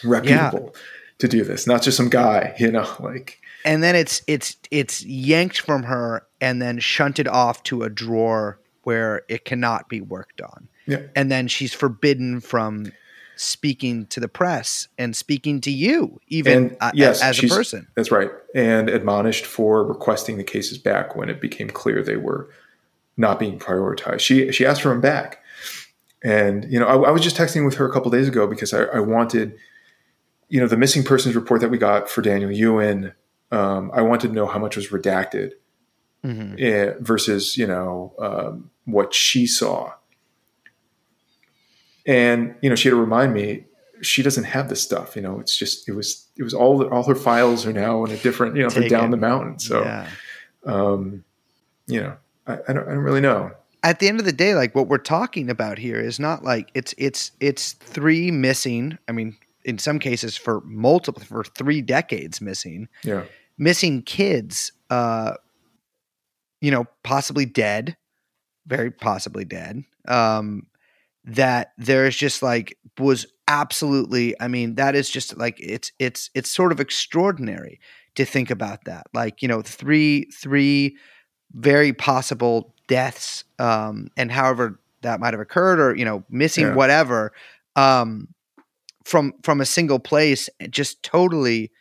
reputable 0.04 0.76
to 1.20 1.28
do 1.28 1.44
this, 1.44 1.68
not 1.68 1.82
just 1.82 1.98
some 1.98 2.10
guy, 2.10 2.56
you 2.60 2.72
know, 2.72 2.88
like 3.00 3.42
and 3.66 3.84
then 3.84 3.96
it's 3.96 4.22
it's 4.28 4.56
it's 4.72 5.06
yanked 5.06 5.60
from 5.60 5.84
her 5.84 6.26
and 6.40 6.62
then 6.62 6.80
shunted 6.80 7.28
off 7.28 7.64
to 7.64 7.84
a 7.84 7.90
drawer 7.90 8.60
where 8.84 9.24
it 9.28 9.44
cannot 9.44 9.90
be 9.90 10.00
worked 10.00 10.42
on 10.42 10.70
yeah. 10.86 11.02
and 11.16 11.30
then 11.30 11.48
she's 11.48 11.74
forbidden 11.74 12.40
from 12.40 12.92
speaking 13.36 14.06
to 14.08 14.20
the 14.20 14.28
press 14.28 14.88
and 14.98 15.16
speaking 15.16 15.62
to 15.62 15.70
you 15.70 16.20
even 16.30 16.58
And 16.58 16.78
uh, 16.82 16.92
yes, 16.94 17.22
as 17.22 17.44
a 17.44 17.48
person 17.48 17.88
That's 17.96 18.12
right. 18.12 18.32
And 18.56 18.90
admonished 18.90 19.46
for 19.46 19.84
requesting 19.84 20.38
the 20.38 20.44
cases 20.44 20.78
back 20.78 21.16
when 21.16 21.30
it 21.30 21.40
became 21.40 21.70
clear 21.70 22.02
they 22.02 22.18
were 22.18 22.50
not 23.16 23.40
being 23.40 23.60
prioritized. 23.60 24.22
She 24.22 24.52
she 24.52 24.66
asked 24.66 24.82
for 24.82 24.90
them 24.90 25.02
back. 25.02 25.44
And 26.24 26.72
you 26.72 26.80
know, 26.80 26.88
I, 26.88 27.10
I 27.10 27.12
was 27.12 27.22
just 27.22 27.38
texting 27.38 27.64
with 27.64 27.76
her 27.76 27.86
a 27.86 27.92
couple 27.94 28.10
days 28.10 28.28
ago 28.28 28.48
because 28.48 28.74
I, 28.74 28.86
I 28.86 29.00
wanted, 29.00 29.56
you 30.50 30.60
know, 30.60 30.68
the 30.68 30.78
missing 30.78 31.04
persons 31.04 31.36
report 31.36 31.62
that 31.62 31.70
we 31.70 31.78
got 31.78 32.10
for 32.10 32.22
Daniel 32.22 32.52
Yuen. 32.52 33.14
Um, 33.52 33.92
I 33.94 34.02
wanted 34.02 34.28
to 34.30 34.34
know 34.34 34.46
how 34.46 34.60
much 34.60 34.76
was 34.76 34.88
redacted 34.90 35.52
Mhm. 36.26 36.62
eh, 36.62 36.94
versus 37.00 37.58
you 37.58 37.68
know 37.68 38.14
um, 38.20 38.70
what 38.86 39.14
she 39.14 39.46
saw. 39.48 39.94
And 42.06 42.56
you 42.62 42.70
know, 42.70 42.76
she 42.76 42.90
had 42.90 42.96
to 42.96 43.00
remind 43.02 43.34
me 43.34 43.66
she 44.02 44.22
doesn't 44.24 44.46
have 44.46 44.70
this 44.70 44.82
stuff. 44.82 45.16
You 45.16 45.22
know, 45.22 45.40
it's 45.40 45.58
just 45.58 45.88
it 45.90 45.94
was 45.94 46.28
it 46.38 46.44
was 46.44 46.54
all 46.54 46.86
all 46.90 47.04
her 47.04 47.16
files 47.16 47.66
are 47.66 47.74
now 47.74 48.04
in 48.06 48.12
a 48.12 48.18
different 48.18 48.56
you 48.56 48.64
know 48.64 48.70
they're 48.70 48.90
down 48.90 49.12
the 49.12 49.18
mountain. 49.18 49.60
So 49.60 49.82
yeah. 49.84 50.08
um, 50.66 51.24
you 51.88 52.02
know, 52.02 52.16
I, 52.48 52.54
I 52.68 52.74
don't 52.74 52.88
I 52.88 52.92
don't 52.94 53.04
really 53.04 53.22
know. 53.22 53.52
at 53.84 54.00
the 54.00 54.08
end 54.08 54.20
of 54.20 54.26
the 54.26 54.34
day 54.34 54.56
like 54.56 54.74
what 54.76 54.88
we're 54.88 54.98
talking 54.98 55.50
about 55.50 55.78
here 55.78 56.00
is 56.00 56.20
not 56.20 56.44
like 56.44 56.70
it's 56.74 56.94
it's 56.98 57.32
it's 57.40 57.74
three 57.74 58.32
missing 58.32 58.98
i 59.08 59.12
mean 59.12 59.38
in 59.68 59.78
some 59.78 60.00
cases 60.00 60.36
for 60.36 60.62
multiple 60.62 61.22
for 61.24 61.44
three 61.44 61.82
decades 61.82 62.42
missing. 62.42 62.88
Yeah, 63.04 63.26
missing 63.58 64.02
kids 64.04 64.72
uh 64.90 65.34
you 66.62 66.72
know 66.72 66.86
possibly 67.04 67.46
dead 67.46 67.98
very 68.66 68.92
possibly 68.92 69.44
dead 69.46 69.84
um 70.08 70.68
that 71.26 71.74
there's 71.78 72.16
just 72.16 72.42
like 72.42 72.78
was 73.00 73.26
absolutely 73.48 74.40
i 74.40 74.48
mean 74.48 74.76
that 74.76 74.96
is 74.96 75.10
just 75.10 75.38
like 75.38 75.58
it's 75.60 75.92
it's 76.00 76.30
it's 76.36 76.50
sort 76.50 76.72
of 76.72 76.80
extraordinary 76.80 77.80
to 78.18 78.26
think 78.26 78.50
about 78.50 78.84
that. 78.86 79.06
Like 79.14 79.42
you 79.42 79.48
know 79.48 79.62
three 79.62 80.26
three 80.34 80.98
very 81.54 81.94
possible 81.94 82.74
deaths 82.88 83.44
um 83.60 84.10
and 84.18 84.32
however 84.32 84.80
that 85.02 85.20
might 85.20 85.34
have 85.34 85.40
occurred 85.40 85.80
or 85.80 85.96
you 85.96 86.04
know 86.04 86.24
missing 86.30 86.66
Yeah. 86.66 86.74
whatever 86.76 87.32
um 87.76 88.28
from 89.08 89.34
from 89.44 89.62
a 89.62 89.66
single 89.66 90.00
place 90.00 90.50
just 90.70 91.02
totally 91.04 91.72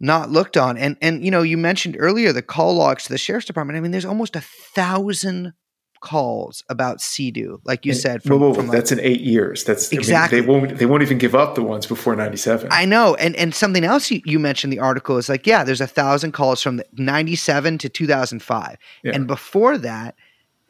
not 0.00 0.30
looked 0.30 0.56
on 0.56 0.76
and 0.76 0.96
and 1.00 1.24
you 1.24 1.30
know 1.30 1.42
you 1.42 1.56
mentioned 1.56 1.96
earlier 1.98 2.32
the 2.32 2.42
call 2.42 2.74
logs 2.74 3.04
to 3.04 3.08
the 3.12 3.18
sheriff's 3.18 3.46
department 3.46 3.76
i 3.76 3.80
mean 3.80 3.90
there's 3.92 4.04
almost 4.04 4.36
a 4.36 4.40
thousand 4.40 5.52
calls 6.00 6.62
about 6.68 6.98
CEDU, 6.98 7.58
like 7.64 7.86
you 7.86 7.92
And- 7.92 8.00
said. 8.00 8.22
From, 8.22 8.38
whoa, 8.38 8.48
whoa, 8.48 8.54
from 8.54 8.66
like- 8.68 8.76
that's 8.76 8.92
in 8.92 9.00
eight 9.00 9.22
years. 9.22 9.64
That's 9.64 9.88
I 9.90 9.96
mean, 9.96 10.00
Exactly. 10.00 10.40
they 10.40 10.46
won't 10.46 10.76
they 10.76 10.84
won't 10.86 11.02
even 11.02 11.16
give 11.18 11.34
up 11.34 11.54
the 11.54 11.62
ones 11.62 11.86
before 11.86 12.14
ninety 12.14 12.36
seven. 12.36 12.68
I 12.70 12.84
know, 12.84 13.14
and 13.16 13.34
and 13.34 13.54
something 13.54 13.82
else 13.82 14.10
you, 14.10 14.20
you 14.24 14.38
mentioned 14.38 14.72
in 14.72 14.78
the 14.78 14.84
article 14.84 15.16
is 15.16 15.28
like, 15.30 15.46
yeah, 15.46 15.64
there's 15.64 15.80
a 15.80 15.86
thousand 15.86 16.32
calls 16.32 16.62
from 16.62 16.82
'97 16.92 17.78
to 17.78 17.88
2005, 17.88 18.76
Yeah. 19.04 19.12
and 19.14 19.26
before 19.26 19.78
that, 19.78 20.14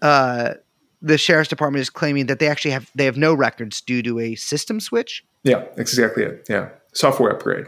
uh, 0.00 0.54
the 1.02 1.18
sheriff's 1.18 1.50
department 1.50 1.82
is 1.82 1.90
claiming 1.90 2.26
that 2.26 2.38
they 2.38 2.46
actually 2.48 2.70
have 2.70 2.88
they 2.94 3.04
have 3.04 3.18
no 3.18 3.34
records 3.34 3.80
due 3.80 4.02
to 4.04 4.20
a 4.20 4.36
system 4.36 4.78
switch. 4.80 5.24
Yeah, 5.46 5.64
exactly 5.76 6.24
it. 6.24 6.46
Yeah, 6.48 6.70
software 6.92 7.30
upgrade. 7.30 7.66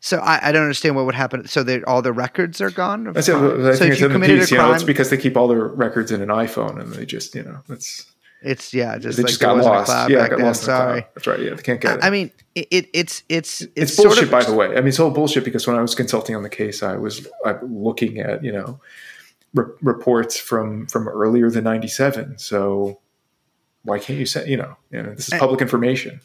So 0.00 0.18
I, 0.18 0.48
I 0.48 0.52
don't 0.52 0.62
understand 0.62 0.94
what 0.94 1.06
would 1.06 1.14
happen. 1.14 1.48
So 1.48 1.62
that 1.64 1.82
all 1.84 2.02
the 2.02 2.12
records 2.12 2.60
are 2.60 2.70
gone. 2.70 3.12
That's 3.12 3.28
it. 3.28 3.34
I 3.34 3.38
so 3.38 3.48
think 3.48 3.66
if 3.66 3.92
it's 3.92 4.00
you 4.00 4.06
in 4.06 4.12
the 4.12 4.14
committed 4.14 4.38
piece. 4.40 4.52
a 4.52 4.54
You 4.54 4.60
know, 4.60 4.72
it's 4.72 4.84
because 4.84 5.10
they 5.10 5.16
keep 5.16 5.36
all 5.36 5.48
their 5.48 5.66
records 5.66 6.12
in 6.12 6.20
an 6.22 6.28
iPhone, 6.28 6.80
and 6.80 6.92
they 6.92 7.06
just 7.06 7.34
you 7.34 7.42
know 7.42 7.62
it's 7.70 8.06
it's 8.42 8.74
yeah, 8.74 8.98
just 8.98 9.16
they 9.16 9.22
like 9.22 9.30
just 9.30 9.40
got 9.40 9.56
lost. 9.56 10.10
Yeah, 10.10 10.28
got 10.28 10.36
then. 10.36 10.46
lost. 10.46 10.62
in 10.62 10.66
the 10.66 10.72
cloud. 10.72 10.88
Sorry. 10.88 11.06
That's 11.14 11.26
right. 11.26 11.40
Yeah, 11.40 11.54
they 11.54 11.62
can't 11.62 11.80
get 11.80 11.96
it. 11.96 12.04
I, 12.04 12.08
I 12.08 12.10
mean, 12.10 12.30
it, 12.54 12.68
it 12.70 12.90
it's 12.92 13.22
it's 13.28 13.62
it's, 13.62 13.72
it's 13.74 13.96
bullshit, 13.96 14.24
of 14.24 14.30
by 14.30 14.44
the 14.44 14.54
way. 14.54 14.68
I 14.68 14.76
mean, 14.76 14.88
it's 14.88 15.00
all 15.00 15.10
bullshit 15.10 15.44
because 15.44 15.66
when 15.66 15.76
I 15.76 15.82
was 15.82 15.94
consulting 15.94 16.36
on 16.36 16.42
the 16.42 16.50
case, 16.50 16.82
I 16.82 16.96
was 16.96 17.26
uh, 17.44 17.54
looking 17.62 18.18
at 18.18 18.44
you 18.44 18.52
know 18.52 18.78
re- 19.54 19.72
reports 19.80 20.36
from 20.36 20.86
from 20.86 21.08
earlier 21.08 21.50
than 21.50 21.64
'97. 21.64 22.38
So 22.38 23.00
why 23.82 23.98
can't 23.98 24.18
you 24.18 24.26
say 24.26 24.46
you 24.48 24.56
know, 24.58 24.76
you 24.90 25.02
know 25.02 25.14
this 25.14 25.28
is 25.28 25.32
I- 25.32 25.38
public 25.38 25.60
information? 25.62 26.20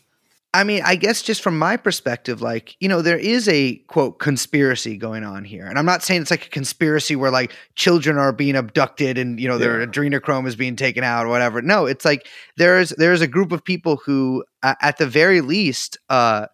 I 0.53 0.65
mean, 0.65 0.81
I 0.83 0.97
guess 0.97 1.21
just 1.21 1.41
from 1.41 1.57
my 1.57 1.77
perspective, 1.77 2.41
like, 2.41 2.75
you 2.81 2.89
know, 2.89 3.01
there 3.01 3.17
is 3.17 3.47
a 3.47 3.75
quote 3.87 4.19
conspiracy 4.19 4.97
going 4.97 5.23
on 5.23 5.45
here. 5.45 5.65
And 5.65 5.79
I'm 5.79 5.85
not 5.85 6.03
saying 6.03 6.23
it's 6.23 6.31
like 6.31 6.47
a 6.47 6.49
conspiracy 6.49 7.15
where 7.15 7.31
like 7.31 7.53
children 7.75 8.17
are 8.17 8.33
being 8.33 8.57
abducted 8.57 9.17
and, 9.17 9.39
you 9.39 9.47
know, 9.47 9.57
their 9.57 9.79
Yeah. 9.79 9.85
adrenochrome 9.85 10.45
is 10.47 10.57
being 10.57 10.75
taken 10.75 11.05
out 11.05 11.25
or 11.25 11.29
whatever. 11.29 11.61
No, 11.61 11.85
it's 11.85 12.03
like 12.03 12.27
there's 12.57 12.89
there's 12.89 13.21
a 13.21 13.27
group 13.27 13.53
of 13.53 13.63
people 13.63 13.95
who 14.05 14.43
uh, 14.61 14.75
at 14.81 14.97
the 14.97 15.07
very 15.07 15.39
least 15.39 15.97
uh 16.09 16.47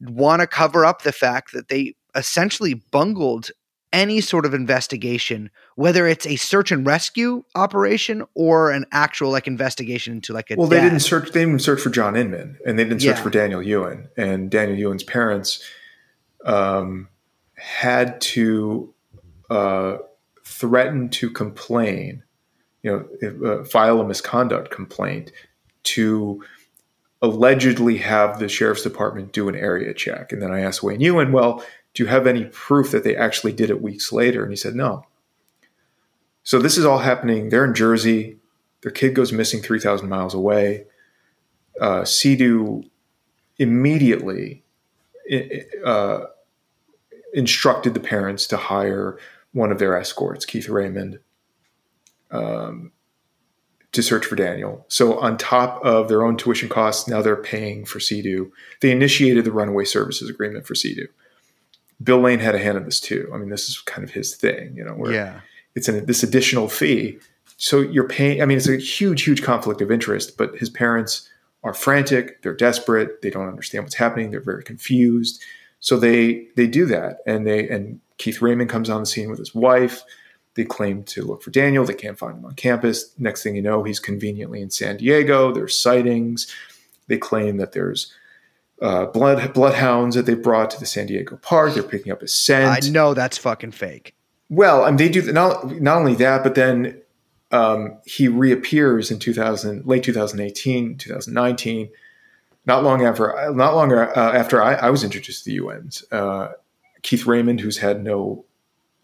want 0.00 0.40
to 0.40 0.46
cover 0.46 0.84
up 0.84 1.02
the 1.02 1.12
fact 1.12 1.52
that 1.52 1.68
they 1.68 1.94
essentially 2.14 2.74
bungled 2.74 3.50
any 3.92 4.20
sort 4.20 4.44
of 4.44 4.52
investigation, 4.52 5.50
whether 5.76 6.06
it's 6.06 6.26
a 6.26 6.36
search 6.36 6.70
and 6.72 6.86
rescue 6.86 7.44
operation 7.54 8.24
or 8.34 8.70
an 8.70 8.84
actual 8.92 9.30
like 9.30 9.46
investigation 9.46 10.14
into 10.14 10.32
like 10.32 10.50
a 10.50 10.56
Well, 10.56 10.66
they 10.68 10.80
didn't 10.80 11.00
search. 11.00 11.30
They 11.32 11.44
didn't 11.44 11.60
search 11.60 11.80
for 11.80 11.90
John 11.90 12.16
Inman, 12.16 12.58
and 12.66 12.78
they 12.78 12.84
didn't 12.84 13.00
search 13.00 13.16
Yeah. 13.16 13.22
for 13.22 13.30
Daniel 13.30 13.62
Yuen. 13.62 14.08
And 14.16 14.50
Daniel 14.50 14.78
Yuen's 14.78 15.04
parents 15.04 15.62
um, 16.44 17.08
had 17.54 18.20
to 18.20 18.92
uh, 19.50 19.98
threaten 20.44 21.08
to 21.10 21.30
complain, 21.30 22.22
you 22.82 22.90
know, 22.90 23.08
if, 23.20 23.42
uh, 23.42 23.64
file 23.64 24.00
a 24.00 24.06
misconduct 24.06 24.70
complaint 24.70 25.32
to 25.84 26.42
allegedly 27.22 27.96
have 27.96 28.38
the 28.38 28.48
sheriff's 28.48 28.82
department 28.82 29.32
do 29.32 29.48
an 29.48 29.56
area 29.56 29.94
check. 29.94 30.32
And 30.32 30.42
then 30.42 30.52
I 30.52 30.60
asked 30.60 30.82
Wayne 30.82 31.00
Yuen, 31.00 31.32
well, 31.32 31.64
do 31.96 32.02
you 32.02 32.10
have 32.10 32.26
any 32.26 32.44
proof 32.44 32.90
that 32.90 33.04
they 33.04 33.16
actually 33.16 33.54
did 33.54 33.70
it 33.70 33.80
weeks 33.80 34.12
later? 34.12 34.42
And 34.42 34.52
he 34.52 34.56
said, 34.56 34.74
no. 34.74 35.06
So 36.42 36.58
this 36.58 36.76
is 36.76 36.84
all 36.84 36.98
happening. 36.98 37.48
They're 37.48 37.64
in 37.64 37.72
Jersey. 37.72 38.36
Their 38.82 38.92
kid 38.92 39.14
goes 39.14 39.32
missing 39.32 39.62
3,000 39.62 40.06
miles 40.06 40.34
away. 40.34 40.84
Uh, 41.80 42.04
immediately 43.58 44.62
uh, 45.86 46.20
instructed 47.32 47.94
the 47.94 48.00
parents 48.00 48.46
to 48.48 48.58
hire 48.58 49.18
one 49.52 49.72
of 49.72 49.78
their 49.78 49.96
escorts, 49.96 50.44
Keith 50.44 50.68
Raymond, 50.68 51.18
um, 52.30 52.92
to 53.92 54.02
search 54.02 54.26
for 54.26 54.36
Daniel. 54.36 54.84
So 54.88 55.18
on 55.18 55.38
top 55.38 55.82
of 55.82 56.08
their 56.08 56.22
own 56.22 56.36
tuition 56.36 56.68
costs, 56.68 57.08
now 57.08 57.22
they're 57.22 57.36
paying 57.36 57.86
for 57.86 58.00
CEDU. 58.00 58.50
They 58.82 58.90
initiated 58.90 59.46
the 59.46 59.52
runaway 59.52 59.86
services 59.86 60.28
agreement 60.28 60.66
for 60.66 60.74
CEDU. 60.74 61.06
Bill 62.02 62.20
Lane 62.20 62.38
had 62.40 62.54
a 62.54 62.58
hand 62.58 62.76
in 62.76 62.84
this 62.84 63.00
too. 63.00 63.30
I 63.32 63.38
mean, 63.38 63.48
this 63.48 63.68
is 63.68 63.78
kind 63.80 64.04
of 64.04 64.10
his 64.10 64.34
thing, 64.36 64.74
you 64.76 64.84
know, 64.84 64.92
where 64.92 65.12
Yeah. 65.12 65.40
it's 65.74 65.88
an, 65.88 66.04
this 66.06 66.22
additional 66.22 66.68
fee. 66.68 67.18
So 67.56 67.80
you're 67.80 68.08
paying. 68.08 68.42
I 68.42 68.44
mean, 68.46 68.58
it's 68.58 68.68
a 68.68 68.76
huge, 68.76 69.22
huge 69.22 69.42
conflict 69.42 69.80
of 69.80 69.90
interest. 69.90 70.36
But 70.36 70.56
his 70.56 70.68
parents 70.68 71.28
are 71.64 71.72
frantic. 71.72 72.42
They're 72.42 72.54
desperate. 72.54 73.22
They 73.22 73.30
don't 73.30 73.48
understand 73.48 73.84
what's 73.84 73.94
happening. 73.94 74.30
They're 74.30 74.40
very 74.40 74.62
confused. 74.62 75.42
So 75.80 75.98
they 75.98 76.48
they 76.56 76.66
do 76.66 76.84
that, 76.86 77.18
and 77.26 77.46
they 77.46 77.68
and 77.68 78.00
Keith 78.18 78.42
Raymond 78.42 78.68
comes 78.70 78.90
on 78.90 79.00
the 79.00 79.06
scene 79.06 79.30
with 79.30 79.38
his 79.38 79.54
wife. 79.54 80.02
They 80.54 80.64
claim 80.64 81.02
to 81.04 81.22
look 81.22 81.42
for 81.42 81.50
Daniel. 81.50 81.84
They 81.84 81.94
can't 81.94 82.18
find 82.18 82.38
him 82.38 82.44
on 82.46 82.54
campus. 82.54 83.10
Next 83.18 83.42
thing 83.42 83.56
you 83.56 83.62
know, 83.62 83.82
he's 83.84 84.00
conveniently 84.00 84.60
in 84.62 84.70
San 84.70 84.96
Diego. 84.98 85.52
There's 85.52 85.78
sightings. 85.78 86.46
They 87.08 87.18
claim 87.18 87.58
that 87.58 87.72
there's 87.72 88.12
uh, 88.82 89.06
blood 89.06 89.52
bloodhounds 89.54 90.16
that 90.16 90.26
they 90.26 90.34
brought 90.34 90.70
to 90.70 90.80
the 90.80 90.86
San 90.86 91.06
Diego 91.06 91.36
park. 91.36 91.74
They're 91.74 91.82
picking 91.82 92.12
up 92.12 92.20
his 92.20 92.34
scent. 92.34 92.84
I 92.86 92.88
know 92.88 93.14
that's 93.14 93.38
fucking 93.38 93.72
fake. 93.72 94.14
Well, 94.48 94.84
I 94.84 94.88
mean, 94.88 94.96
they 94.96 95.08
do 95.08 95.32
not 95.32 95.80
not 95.80 95.98
only 95.98 96.14
that, 96.16 96.42
but 96.42 96.54
then 96.54 97.00
um, 97.50 97.98
he 98.04 98.28
reappears 98.28 99.10
in 99.10 99.18
2000, 99.18 99.86
late 99.86 100.02
2018, 100.02 100.98
2019, 100.98 101.88
not 102.66 102.82
long 102.82 103.04
after, 103.04 103.52
not 103.54 103.74
long 103.74 103.92
uh, 103.92 104.12
after 104.14 104.62
I, 104.62 104.74
I 104.74 104.90
was 104.90 105.04
introduced 105.04 105.44
to 105.44 105.50
the 105.50 105.58
Yuens, 105.58 106.04
uh, 106.12 106.52
Keith 107.02 107.26
Raymond, 107.26 107.60
who's 107.60 107.78
had 107.78 108.02
no 108.02 108.44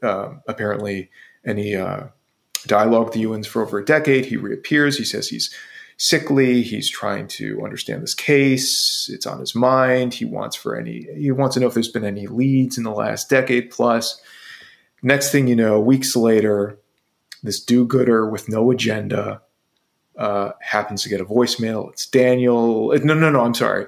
uh, 0.02 0.34
apparently 0.48 1.10
any 1.44 1.76
uh, 1.76 2.08
dialogue 2.66 3.04
with 3.04 3.14
the 3.14 3.22
Yuens 3.22 3.46
for 3.46 3.62
over 3.62 3.78
a 3.78 3.84
decade, 3.84 4.26
he 4.26 4.36
reappears. 4.36 4.98
He 4.98 5.04
says 5.04 5.28
he's 5.28 5.54
sickly. 5.96 6.62
He's 6.62 6.90
trying 6.90 7.28
to 7.28 7.62
understand 7.62 8.02
this 8.02 8.14
case. 8.14 9.10
It's 9.12 9.26
on 9.26 9.40
his 9.40 9.54
mind. 9.54 10.14
He 10.14 10.24
wants 10.24 10.56
for 10.56 10.76
any. 10.76 11.06
He 11.16 11.30
wants 11.30 11.54
to 11.54 11.60
know 11.60 11.66
if 11.68 11.74
there's 11.74 11.88
been 11.88 12.04
any 12.04 12.26
leads 12.26 12.78
in 12.78 12.84
the 12.84 12.90
last 12.90 13.30
decade 13.30 13.70
plus. 13.70 14.20
Next 15.02 15.32
thing 15.32 15.48
you 15.48 15.56
know, 15.56 15.80
weeks 15.80 16.14
later, 16.14 16.78
this 17.42 17.60
do-gooder 17.60 18.28
with 18.30 18.48
no 18.48 18.70
agenda 18.70 19.42
uh, 20.16 20.52
happens 20.60 21.02
to 21.02 21.08
get 21.08 21.20
a 21.20 21.24
voicemail. 21.24 21.90
It's 21.90 22.06
Daniel. 22.06 22.92
No, 23.02 23.14
no, 23.14 23.30
no. 23.30 23.40
I'm 23.40 23.54
sorry. 23.54 23.86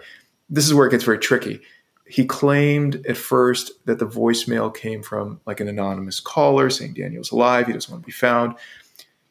This 0.50 0.66
is 0.66 0.74
where 0.74 0.86
it 0.86 0.90
gets 0.90 1.04
very 1.04 1.18
tricky. 1.18 1.60
He 2.06 2.26
claimed 2.26 3.06
at 3.06 3.16
first 3.16 3.72
that 3.86 3.98
the 3.98 4.06
voicemail 4.06 4.74
came 4.74 5.02
from 5.02 5.40
like 5.46 5.60
an 5.60 5.68
anonymous 5.68 6.20
caller 6.20 6.68
saying 6.68 6.94
Daniel's 6.94 7.30
alive. 7.30 7.66
He 7.66 7.72
doesn't 7.72 7.90
want 7.90 8.02
to 8.02 8.06
be 8.06 8.12
found. 8.12 8.56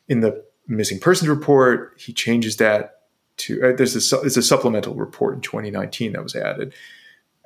In 0.08 0.22
the 0.22 0.44
missing 0.68 1.00
persons 1.00 1.30
report, 1.30 1.94
he 1.98 2.14
changes 2.14 2.58
that 2.58 3.02
to 3.38 3.62
uh, 3.64 3.76
there's 3.76 3.96
a 3.96 4.22
it's 4.22 4.38
a 4.38 4.42
supplemental 4.42 4.96
report 4.96 5.34
in 5.34 5.42
2019 5.42 6.14
that 6.14 6.24
was 6.24 6.36
added. 6.36 6.74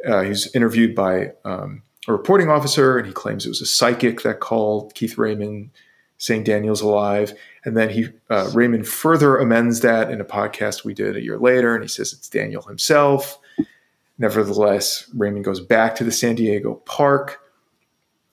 Uh, 0.07 0.33
interviewed 0.53 0.93
by 0.93 1.31
um, 1.43 1.81
a 2.07 2.11
reporting 2.11 2.49
officer, 2.49 2.97
and 2.97 3.07
he 3.07 3.13
claims 3.13 3.45
it 3.45 3.49
was 3.49 3.61
a 3.61 3.65
psychic 3.65 4.21
that 4.21 4.39
called 4.39 4.93
Keith 4.93 5.17
Raymond 5.17 5.71
saying 6.17 6.43
Daniel's 6.43 6.81
alive. 6.81 7.33
And 7.63 7.75
then 7.75 7.89
he 7.89 8.09
uh, 8.29 8.49
Raymond 8.53 8.87
further 8.87 9.37
amends 9.37 9.81
that 9.81 10.11
in 10.11 10.21
a 10.21 10.25
podcast 10.25 10.83
we 10.83 10.93
did 10.93 11.15
a 11.15 11.23
year 11.23 11.37
later, 11.37 11.73
and 11.73 11.83
he 11.83 11.87
says 11.87 12.13
it's 12.13 12.29
Daniel 12.29 12.61
himself. 12.63 13.39
Nevertheless, 14.17 15.09
Raymond 15.13 15.45
goes 15.45 15.59
back 15.59 15.95
to 15.95 16.03
the 16.03 16.11
San 16.11 16.35
Diego 16.35 16.75
park. 16.85 17.41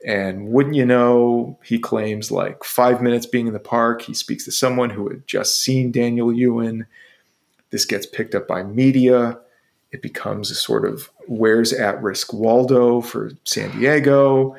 And 0.05 0.49
wouldn't 0.49 0.75
you 0.75 0.85
know, 0.85 1.59
he 1.65 1.79
claims 1.79 2.31
like 2.31 2.63
five 2.63 3.03
minutes 3.03 3.25
being 3.25 3.47
in 3.47 3.55
the 3.55 3.59
park, 3.59 4.03
he 4.03 4.13
speaks 4.13 4.45
to 4.45 4.53
someone 4.53 4.91
who 4.91 5.09
had 5.09 5.27
just 5.27 5.61
seen 5.61 5.91
Daniel 5.91 6.33
Yuen. 6.33 6.87
This 7.71 7.87
gets 7.87 8.05
picked 8.05 8.35
up 8.35 8.47
by 8.47 8.63
media. 8.63 9.39
It 9.93 10.03
becomes 10.03 10.51
a 10.51 10.55
sort 10.55 10.85
of 10.85 11.11
where's 11.27 11.73
at 11.73 12.03
risk 12.03 12.33
Waldo 12.33 13.01
for 13.01 13.31
San 13.45 13.71
Diego. 13.79 14.57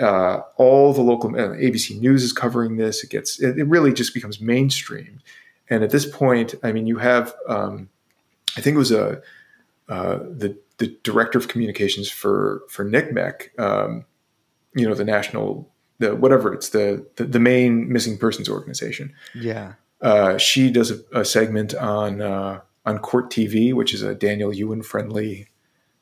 Uh, 0.00 0.40
all 0.56 0.92
the 0.92 1.02
local 1.02 1.30
uh, 1.30 1.54
ABC 1.56 1.98
News 2.00 2.22
is 2.22 2.32
covering 2.32 2.76
this. 2.76 3.02
It 3.02 3.10
gets 3.10 3.40
it, 3.40 3.58
it, 3.58 3.64
really 3.64 3.92
just 3.92 4.14
becomes 4.14 4.40
mainstream. 4.40 5.20
And 5.68 5.82
at 5.82 5.90
this 5.90 6.06
point, 6.06 6.54
I 6.62 6.72
mean, 6.72 6.86
you 6.86 6.98
have 6.98 7.34
um, 7.48 7.88
I 8.56 8.60
think 8.60 8.76
it 8.76 8.78
was 8.78 8.92
a 8.92 9.20
uh, 9.88 10.18
the 10.18 10.56
the 10.78 10.96
director 11.02 11.38
of 11.38 11.48
communications 11.48 12.10
for 12.10 12.62
for 12.68 12.84
NCMEC, 12.84 13.58
um, 13.58 14.04
you 14.78 14.88
know, 14.88 14.94
the 14.94 15.04
national 15.04 15.68
the 15.98 16.14
whatever 16.14 16.52
it's 16.52 16.70
the 16.70 17.06
the, 17.16 17.24
the 17.24 17.40
main 17.40 17.92
missing 17.92 18.16
persons 18.18 18.48
organization. 18.48 19.12
Yeah. 19.34 19.74
Uh, 20.00 20.38
she 20.38 20.70
does 20.70 20.92
a, 20.92 21.20
a 21.20 21.24
segment 21.24 21.74
on 21.74 22.22
uh, 22.22 22.60
on 22.86 22.98
Court 22.98 23.30
TV, 23.30 23.74
which 23.74 23.92
is 23.92 24.02
a 24.02 24.14
Daniel 24.14 24.52
Yuen 24.54 24.82
friendly 24.82 25.48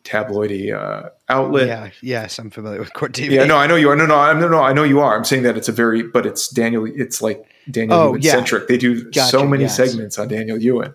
tabloidy 0.04 0.72
uh, 0.72 1.10
outlet. 1.28 1.66
Yeah, 1.66 1.90
yes, 2.00 2.38
I'm 2.38 2.50
familiar 2.50 2.78
with 2.78 2.92
Court 2.92 3.12
TV. 3.12 3.30
Yeah, 3.32 3.44
no, 3.44 3.56
I 3.56 3.66
know 3.66 3.74
you 3.76 3.90
are. 3.90 3.96
No, 3.96 4.06
no, 4.06 4.16
I'm, 4.16 4.38
no, 4.38 4.48
no, 4.48 4.62
I 4.62 4.72
know 4.72 4.84
you 4.84 5.00
are. 5.00 5.16
I'm 5.16 5.24
saying 5.24 5.42
that 5.42 5.56
it's 5.56 5.68
a 5.68 5.72
very, 5.72 6.02
but 6.02 6.24
it's 6.24 6.48
Daniel. 6.48 6.86
It's 6.86 7.20
like 7.20 7.44
Daniel 7.70 7.98
Oh, 7.98 8.08
Yuen 8.12 8.22
yeah. 8.22 8.32
centric. 8.32 8.68
They 8.68 8.78
do 8.78 9.04
Gotcha, 9.10 9.30
so 9.30 9.46
many 9.46 9.64
yes. 9.64 9.76
segments 9.76 10.18
on 10.18 10.28
Daniel 10.28 10.58
Yuen. 10.58 10.94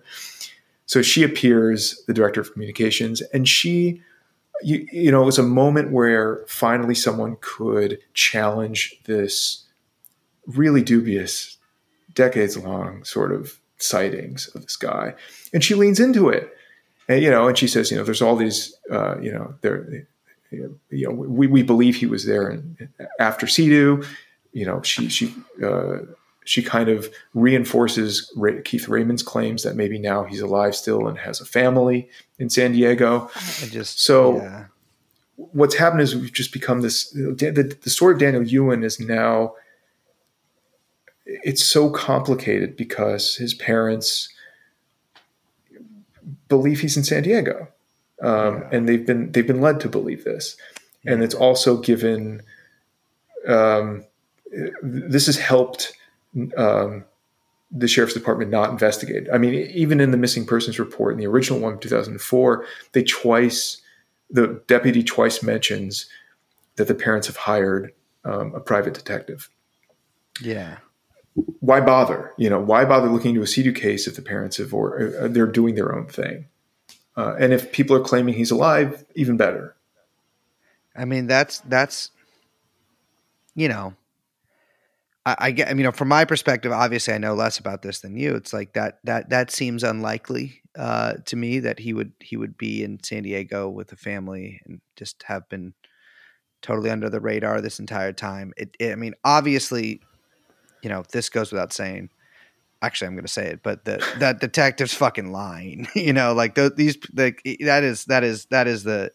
So 0.86 1.02
she 1.02 1.22
appears, 1.22 2.02
the 2.06 2.14
director 2.14 2.40
of 2.40 2.52
communications, 2.52 3.20
and 3.32 3.48
she, 3.48 4.00
you, 4.62 4.86
you 4.92 5.10
know, 5.10 5.22
it 5.22 5.26
was 5.26 5.38
a 5.38 5.42
moment 5.42 5.92
where 5.92 6.44
finally 6.46 6.94
someone 6.94 7.36
could 7.40 7.98
challenge 8.14 8.94
this 9.04 9.64
really 10.46 10.82
dubious, 10.82 11.56
decades 12.14 12.56
long 12.56 13.04
sort 13.04 13.32
of 13.32 13.58
sightings 13.78 14.48
of 14.54 14.62
this 14.62 14.76
guy, 14.76 15.14
and 15.52 15.64
she 15.64 15.74
leans 15.74 15.98
into 15.98 16.28
it, 16.28 16.54
and 17.08 17.22
you 17.22 17.30
know, 17.30 17.48
and 17.48 17.58
she 17.58 17.66
says, 17.66 17.90
you 17.90 17.96
know, 17.96 18.04
there's 18.04 18.22
all 18.22 18.36
these, 18.36 18.74
uh, 18.90 19.18
you 19.20 19.32
know, 19.32 19.54
there, 19.60 20.06
you 20.50 20.78
know, 20.90 21.10
we, 21.10 21.46
we 21.46 21.62
believe 21.62 21.96
he 21.96 22.06
was 22.06 22.26
there 22.26 22.50
in, 22.50 22.88
after 23.18 23.46
CEDU. 23.46 24.06
You 24.52 24.66
know, 24.66 24.82
she 24.82 25.08
she 25.08 25.34
uh, 25.64 25.98
she 26.44 26.62
kind 26.62 26.88
of 26.88 27.08
reinforces 27.34 28.32
Ray, 28.36 28.60
Keith 28.62 28.88
Raymond's 28.88 29.22
claims 29.22 29.62
that 29.62 29.76
maybe 29.76 29.98
now 29.98 30.24
he's 30.24 30.40
alive 30.40 30.74
still 30.74 31.06
and 31.06 31.18
has 31.18 31.40
a 31.40 31.44
family 31.44 32.08
in 32.38 32.50
San 32.50 32.72
Diego. 32.72 33.30
I 33.36 33.66
just 33.66 34.00
So- 34.02 34.36
yeah. 34.38 34.64
What's 35.36 35.74
happened 35.74 36.02
is 36.02 36.14
we've 36.14 36.32
just 36.32 36.52
become 36.52 36.82
this. 36.82 37.10
The, 37.10 37.76
the 37.82 37.90
story 37.90 38.12
of 38.14 38.20
Daniel 38.20 38.42
Yuen 38.44 38.84
is 38.84 39.00
now. 39.00 39.54
It's 41.24 41.64
so 41.64 41.90
complicated 41.90 42.76
because 42.76 43.36
his 43.36 43.54
parents 43.54 44.28
believe 46.48 46.80
he's 46.80 46.96
in 46.96 47.04
San 47.04 47.22
Diego, 47.22 47.68
um, 48.22 48.58
Yeah. 48.58 48.68
and 48.72 48.88
they've 48.88 49.04
been 49.06 49.32
they've 49.32 49.46
been 49.46 49.60
led 49.60 49.80
to 49.80 49.88
believe 49.88 50.24
this, 50.24 50.56
and 51.06 51.22
it's 51.22 51.34
also 51.34 51.78
given. 51.78 52.42
Um, 53.46 54.04
this 54.82 55.26
has 55.26 55.38
helped 55.38 55.92
um, 56.56 57.04
the 57.70 57.88
sheriff's 57.88 58.14
department 58.14 58.50
not 58.50 58.70
investigate. 58.70 59.26
I 59.32 59.38
mean, 59.38 59.54
even 59.74 60.00
in 60.00 60.10
the 60.10 60.16
missing 60.16 60.44
persons 60.46 60.78
report 60.78 61.12
in 61.12 61.18
the 61.18 61.26
original 61.26 61.60
one, 61.60 61.78
2004, 61.78 62.64
they 62.92 63.02
twice 63.02 63.80
the 64.30 64.62
deputy 64.66 65.02
twice 65.02 65.42
mentions 65.42 66.06
that 66.76 66.88
the 66.88 66.94
parents 66.94 67.26
have 67.26 67.36
hired 67.36 67.92
um, 68.24 68.54
a 68.54 68.60
private 68.60 68.94
detective. 68.94 69.48
yeah. 70.40 70.78
Why 71.60 71.80
bother? 71.80 72.32
You 72.36 72.50
know, 72.50 72.60
why 72.60 72.84
bother 72.84 73.08
looking 73.08 73.30
into 73.30 73.40
a 73.40 73.46
CEDU 73.46 73.74
case 73.74 74.06
if 74.06 74.16
the 74.16 74.22
parents 74.22 74.58
have 74.58 74.74
or 74.74 75.16
uh, 75.18 75.28
they're 75.28 75.46
doing 75.46 75.74
their 75.74 75.94
own 75.94 76.06
thing? 76.06 76.46
Uh, 77.16 77.34
and 77.38 77.54
if 77.54 77.72
people 77.72 77.96
are 77.96 78.00
claiming 78.00 78.34
he's 78.34 78.50
alive, 78.50 79.02
even 79.14 79.38
better. 79.38 79.74
I 80.94 81.06
mean, 81.06 81.26
that's 81.26 81.60
that's 81.60 82.10
you 83.54 83.68
know, 83.68 83.94
I, 85.24 85.36
I 85.38 85.50
get. 85.52 85.68
I 85.68 85.70
mean, 85.72 85.78
you 85.78 85.84
know, 85.84 85.92
from 85.92 86.08
my 86.08 86.24
perspective, 86.24 86.72
obviously, 86.72 87.14
I 87.14 87.18
know 87.18 87.34
less 87.34 87.58
about 87.58 87.82
this 87.82 88.00
than 88.00 88.16
you. 88.16 88.34
It's 88.34 88.52
like 88.52 88.72
that 88.74 88.98
that 89.04 89.30
that 89.30 89.50
seems 89.50 89.84
unlikely 89.84 90.62
uh, 90.76 91.14
to 91.26 91.36
me 91.36 91.60
that 91.60 91.78
he 91.78 91.92
would 91.92 92.12
he 92.20 92.36
would 92.36 92.56
be 92.56 92.82
in 92.82 93.02
San 93.02 93.22
Diego 93.22 93.68
with 93.68 93.92
a 93.92 93.96
family 93.96 94.60
and 94.64 94.80
just 94.96 95.22
have 95.24 95.48
been 95.48 95.74
totally 96.60 96.90
under 96.90 97.10
the 97.10 97.20
radar 97.20 97.60
this 97.60 97.78
entire 97.78 98.12
time. 98.12 98.52
It, 98.56 98.76
it 98.78 98.92
I 98.92 98.94
mean, 98.96 99.14
obviously, 99.24 100.00
you 100.82 100.88
know, 100.88 101.04
this 101.12 101.28
goes 101.28 101.52
without 101.52 101.72
saying. 101.72 102.10
Actually, 102.80 103.06
I'm 103.06 103.14
going 103.14 103.24
to 103.24 103.32
say 103.32 103.46
it, 103.46 103.60
but 103.62 103.84
the 103.84 104.04
that 104.18 104.40
detective's 104.40 104.92
fucking 104.92 105.30
lying. 105.30 105.86
you 105.94 106.12
know, 106.12 106.32
like 106.32 106.56
the, 106.56 106.68
these, 106.68 106.98
like 107.14 107.40
that 107.60 107.84
is 107.84 108.06
that 108.06 108.24
is 108.24 108.46
that 108.46 108.66
is 108.66 108.82
the. 108.82 109.12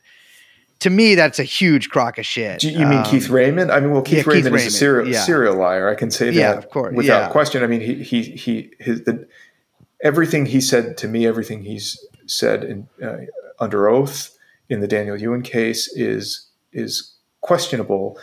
To 0.79 0.89
me, 0.89 1.15
that's 1.15 1.39
a 1.39 1.43
huge 1.43 1.89
crock 1.89 2.17
of 2.17 2.25
shit. 2.25 2.59
Do 2.59 2.69
you 2.69 2.85
mean 2.85 2.99
Um, 2.99 3.05
Keith 3.05 3.29
Raymond? 3.29 3.71
I 3.71 3.79
mean, 3.79 3.91
well, 3.91 4.01
Keith 4.01 4.17
yeah, 4.17 4.23
Keith 4.23 4.45
Raymond 4.45 4.55
is 4.55 4.67
a 4.67 4.71
serial, 4.71 5.07
yeah. 5.07 5.21
serial 5.23 5.55
liar. 5.55 5.89
I 5.89 5.95
can 5.95 6.11
say 6.11 6.27
that 6.27 6.35
Yeah, 6.35 6.53
of 6.53 6.69
course, 6.69 6.95
without 6.95 7.27
yeah. 7.27 7.29
question. 7.29 7.63
I 7.63 7.67
mean, 7.67 7.81
he 7.81 8.03
he 8.03 8.21
he 8.21 8.71
his 8.79 9.03
the, 9.03 9.27
everything 10.01 10.45
he 10.45 10.61
said 10.61 10.97
to 10.97 11.07
me, 11.07 11.25
everything 11.25 11.63
he's 11.63 12.03
said 12.27 12.63
in 12.63 12.87
uh, 13.03 13.17
under 13.59 13.89
oath 13.89 14.37
in 14.69 14.81
the 14.81 14.87
Daniel 14.87 15.17
Yuen 15.19 15.41
case 15.41 15.87
is 15.93 16.47
is 16.71 17.13
questionable. 17.41 18.19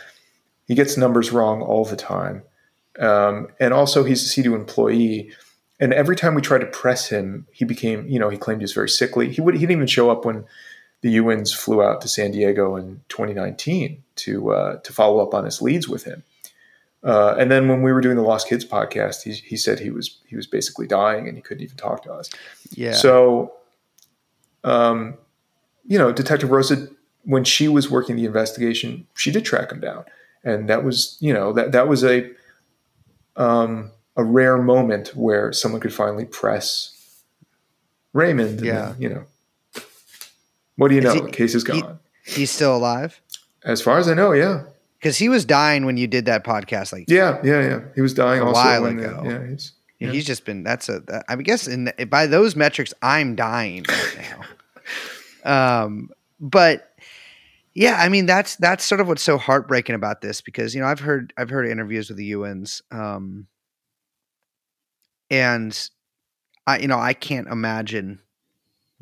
He 0.67 0.75
gets 0.75 0.97
numbers 0.97 1.31
wrong 1.31 1.61
all 1.61 1.85
the 1.85 1.97
time, 1.97 2.43
um, 2.99 3.49
and 3.59 3.73
also 3.73 4.03
he's 4.03 4.23
a 4.23 4.41
CEDU 4.41 4.55
employee. 4.55 5.31
And 5.77 5.93
every 5.93 6.15
time 6.15 6.35
we 6.35 6.41
tried 6.41 6.59
to 6.59 6.67
press 6.67 7.09
him, 7.09 7.47
he 7.51 7.65
became, 7.65 8.07
you 8.07 8.17
know, 8.17 8.29
he 8.29 8.37
claimed 8.37 8.61
he 8.61 8.63
was 8.63 8.71
very 8.71 8.87
sickly. 8.87 9.29
He 9.29 9.41
would 9.41 9.55
he 9.55 9.59
didn't 9.59 9.73
even 9.73 9.87
show 9.87 10.09
up 10.09 10.23
when 10.23 10.45
the 11.01 11.15
Yuens 11.15 11.53
flew 11.55 11.83
out 11.83 12.01
to 12.01 12.07
San 12.07 12.31
Diego 12.31 12.75
in 12.75 13.01
2019 13.09 14.03
to 14.17 14.51
uh, 14.51 14.77
to 14.79 14.93
follow 14.93 15.19
up 15.25 15.33
on 15.33 15.45
his 15.45 15.61
leads 15.61 15.87
with 15.87 16.03
him. 16.05 16.23
Uh, 17.03 17.35
and 17.37 17.51
then 17.51 17.67
when 17.67 17.83
we 17.83 17.91
were 17.93 18.01
doing 18.01 18.15
the 18.15 18.23
Lost 18.23 18.47
Kids 18.49 18.65
podcast, 18.65 19.21
he, 19.21 19.33
he 19.33 19.55
said 19.57 19.79
he 19.79 19.91
was 19.91 20.17
he 20.25 20.35
was 20.35 20.47
basically 20.47 20.87
dying 20.87 21.27
and 21.27 21.37
he 21.37 21.41
couldn't 21.41 21.63
even 21.63 21.77
talk 21.77 22.01
to 22.03 22.11
us. 22.11 22.29
Yeah. 22.71 22.93
So, 22.93 23.53
um, 24.63 25.15
you 25.85 25.99
know, 25.99 26.11
Detective 26.11 26.49
Rosa, 26.49 26.87
when 27.23 27.43
she 27.43 27.67
was 27.67 27.91
working 27.91 28.15
the 28.15 28.25
investigation, 28.25 29.05
she 29.13 29.29
did 29.31 29.45
track 29.45 29.71
him 29.71 29.79
down, 29.79 30.05
and 30.43 30.67
that 30.67 30.83
was 30.83 31.17
you 31.19 31.31
know 31.33 31.53
that 31.53 31.71
that 31.73 31.87
was 31.87 32.03
a 32.03 32.31
um, 33.35 33.91
a 34.15 34.23
rare 34.23 34.57
moment 34.57 35.09
where 35.09 35.51
someone 35.53 35.81
could 35.81 35.93
finally 35.93 36.25
press 36.25 36.91
Raymond. 38.13 38.57
and 38.59 38.65
Yeah. 38.65 38.85
then, 38.93 38.95
you 39.01 39.09
know. 39.09 39.25
What 40.77 40.89
do 40.89 40.95
you 40.95 41.01
know? 41.01 41.13
he- 41.13 41.31
case 41.31 41.55
is 41.55 41.65
he- 41.65 41.81
gone. 41.81 41.99
He's 42.25 42.49
still 42.51 42.75
alive 42.75 43.21
as 43.63 43.81
far 43.81 43.97
as 43.99 44.07
I 44.07 44.13
know, 44.15 44.31
yeah. 44.31 44.63
because 44.99 45.17
he 45.17 45.29
was 45.29 45.45
dying 45.45 45.85
when 45.85 45.95
you 45.97 46.07
did 46.07 46.25
that 46.25 46.43
podcast. 46.43 46.91
Like, 46.91 47.05
Yeah, 47.07 47.39
yeah, 47.43 47.61
yeah. 47.61 47.79
He 47.93 48.01
was 48.01 48.13
dying 48.15 48.41
A 48.41 48.45
also 48.45 48.59
while 48.61 48.85
ago. 48.85 49.21
yeah, 49.25 49.47
he's 49.47 49.73
Yeah, 49.99 50.11
He's 50.11 50.25
just 50.25 50.43
been. 50.45 50.63
That's 50.63 50.89
a. 50.89 51.01
That, 51.01 51.25
I 51.29 51.35
guess 51.37 51.67
in 51.67 51.91
by 52.09 52.25
those 52.27 52.55
metrics, 52.55 52.93
I'm 53.01 53.35
dying 53.35 53.85
right 53.87 54.17
now. 55.45 55.83
um, 55.83 56.09
but 56.39 56.91
yeah, 57.75 57.97
I 57.99 58.09
mean 58.09 58.25
that's 58.25 58.55
that's 58.55 58.83
sort 58.83 59.01
of 59.01 59.07
what's 59.07 59.21
so 59.21 59.37
heartbreaking 59.37 59.95
about 59.95 60.21
this 60.21 60.41
because 60.41 60.73
you 60.73 60.81
know 60.81 60.87
I've 60.87 60.99
heard 60.99 61.31
I've 61.37 61.49
heard 61.49 61.67
interviews 61.67 62.09
with 62.09 62.17
the 62.17 62.31
Yuens, 62.31 62.81
um, 62.91 63.47
and 65.29 65.89
I 66.67 66.79
you 66.79 66.87
know 66.87 66.99
I 66.99 67.13
can't 67.13 67.47
imagine 67.47 68.19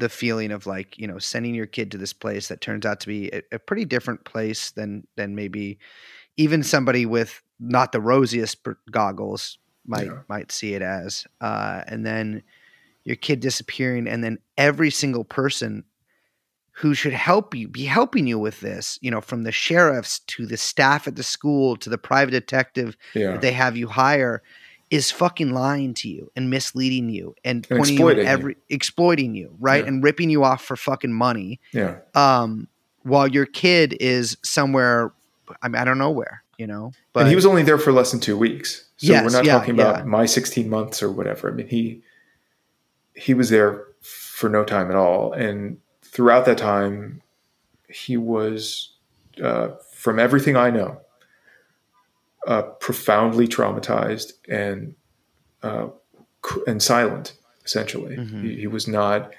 the 0.04 0.10
feeling 0.10 0.52
of 0.52 0.68
like 0.68 0.98
you 0.98 1.08
know 1.08 1.18
sending 1.18 1.56
your 1.56 1.66
kid 1.66 1.90
to 1.90 1.98
this 1.98 2.12
place 2.12 2.50
that 2.50 2.60
turns 2.60 2.86
out 2.86 3.00
to 3.00 3.08
be 3.08 3.30
a, 3.32 3.42
a 3.54 3.60
pretty 3.60 3.86
different 3.86 4.26
place 4.26 4.72
than 4.72 5.08
than 5.16 5.34
maybe 5.34 5.80
even 6.36 6.62
somebody 6.62 7.06
with 7.06 7.42
not 7.58 7.94
the 7.94 8.02
rosiest 8.02 8.58
goggles 8.92 9.58
might 9.88 10.08
yeah. 10.08 10.20
might 10.28 10.52
see 10.52 10.74
it 10.74 10.82
as 10.82 11.26
uh, 11.40 11.84
and 11.88 12.06
then 12.06 12.44
your 13.06 13.16
kid 13.16 13.40
disappearing 13.40 14.06
and 14.06 14.22
then 14.26 14.38
every 14.58 14.92
single 14.92 15.24
person 15.24 15.86
who 16.72 16.94
should 16.94 17.14
help 17.14 17.56
you 17.56 17.70
be 17.70 17.86
helping 17.86 18.28
you 18.28 18.38
with 18.38 18.60
this 18.60 19.00
you 19.02 19.10
know 19.10 19.22
from 19.22 19.44
the 19.44 19.54
sheriffs 19.54 20.20
to 20.28 20.46
the 20.46 20.58
staff 20.58 21.08
at 21.08 21.16
the 21.16 21.24
school 21.24 21.78
to 21.78 21.90
the 21.90 21.98
private 21.98 22.32
detective 22.32 22.98
yeah. 23.16 23.32
that 23.32 23.42
they 23.42 23.54
have 23.54 23.78
you 23.78 23.88
hire 23.88 24.44
is 24.94 25.10
fucking 25.10 25.52
lying 25.52 25.94
to 25.94 26.08
you 26.08 26.32
and 26.36 26.50
misleading 26.50 27.10
you 27.10 27.36
and, 27.44 27.66
and 27.70 27.80
pointing 27.80 27.96
exploiting 27.96 28.24
you 28.24 28.30
every 28.30 28.54
you. 28.54 28.76
exploiting 28.76 29.36
you 29.36 29.56
right 29.60 29.84
yeah. 29.84 29.88
and 29.88 30.04
ripping 30.04 30.30
you 30.30 30.44
off 30.44 30.64
for 30.64 30.76
fucking 30.76 31.12
money 31.12 31.60
yeah 31.72 31.98
um 32.14 32.68
while 33.02 33.28
your 33.28 33.46
kid 33.46 33.98
is 34.00 34.38
somewhere 34.44 35.12
i 35.62 35.68
mean 35.68 35.82
i 35.82 35.84
don't 35.84 35.98
know 35.98 36.12
where 36.12 36.44
you 36.58 36.68
know 36.68 36.92
but 37.12 37.22
and 37.22 37.30
he 37.30 37.36
was 37.36 37.46
only 37.46 37.64
there 37.64 37.78
for 37.78 37.92
less 37.92 38.12
than 38.12 38.20
two 38.20 38.38
weeks 38.38 38.84
so 39.04 39.12
yes, 39.12 39.26
we're 39.26 39.38
not 39.38 39.44
yeah, 39.44 39.58
talking 39.58 39.74
about 39.74 39.98
yeah. 39.98 40.04
my 40.06 40.26
16 40.26 40.70
months 40.70 41.04
or 41.04 41.12
whatever. 41.12 41.50
I 41.50 41.54
mean, 41.54 41.68
he 41.68 42.04
he 43.16 43.34
was 43.34 43.50
there 43.50 43.84
for 44.02 44.48
no 44.48 44.64
time 44.64 44.90
at 44.90 44.96
all, 44.96 45.34
and 45.34 45.78
throughout 46.02 46.46
that 46.46 46.58
time, 46.58 47.22
he 47.90 48.16
was, 48.16 48.94
uh, 49.44 49.72
from 49.94 50.20
everything 50.20 50.56
I 50.56 50.70
know, 50.70 51.02
uh, 52.48 52.64
profoundly 52.64 53.48
traumatized 53.48 54.34
and 54.50 54.96
uh, 55.62 55.88
and 56.68 56.82
silent. 56.82 57.34
Essentially, 57.66 58.18
mm-hmm. 58.18 58.44
he, 58.44 58.56
he 58.62 58.68
was 58.68 58.88
not. 58.88 59.34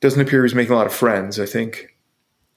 Doesn't 0.00 0.20
appear 0.20 0.40
he 0.40 0.44
was 0.44 0.54
making 0.54 0.72
a 0.72 0.76
lot 0.76 0.86
of 0.86 0.92
friends. 0.92 1.40
I 1.40 1.46
think 1.46 1.96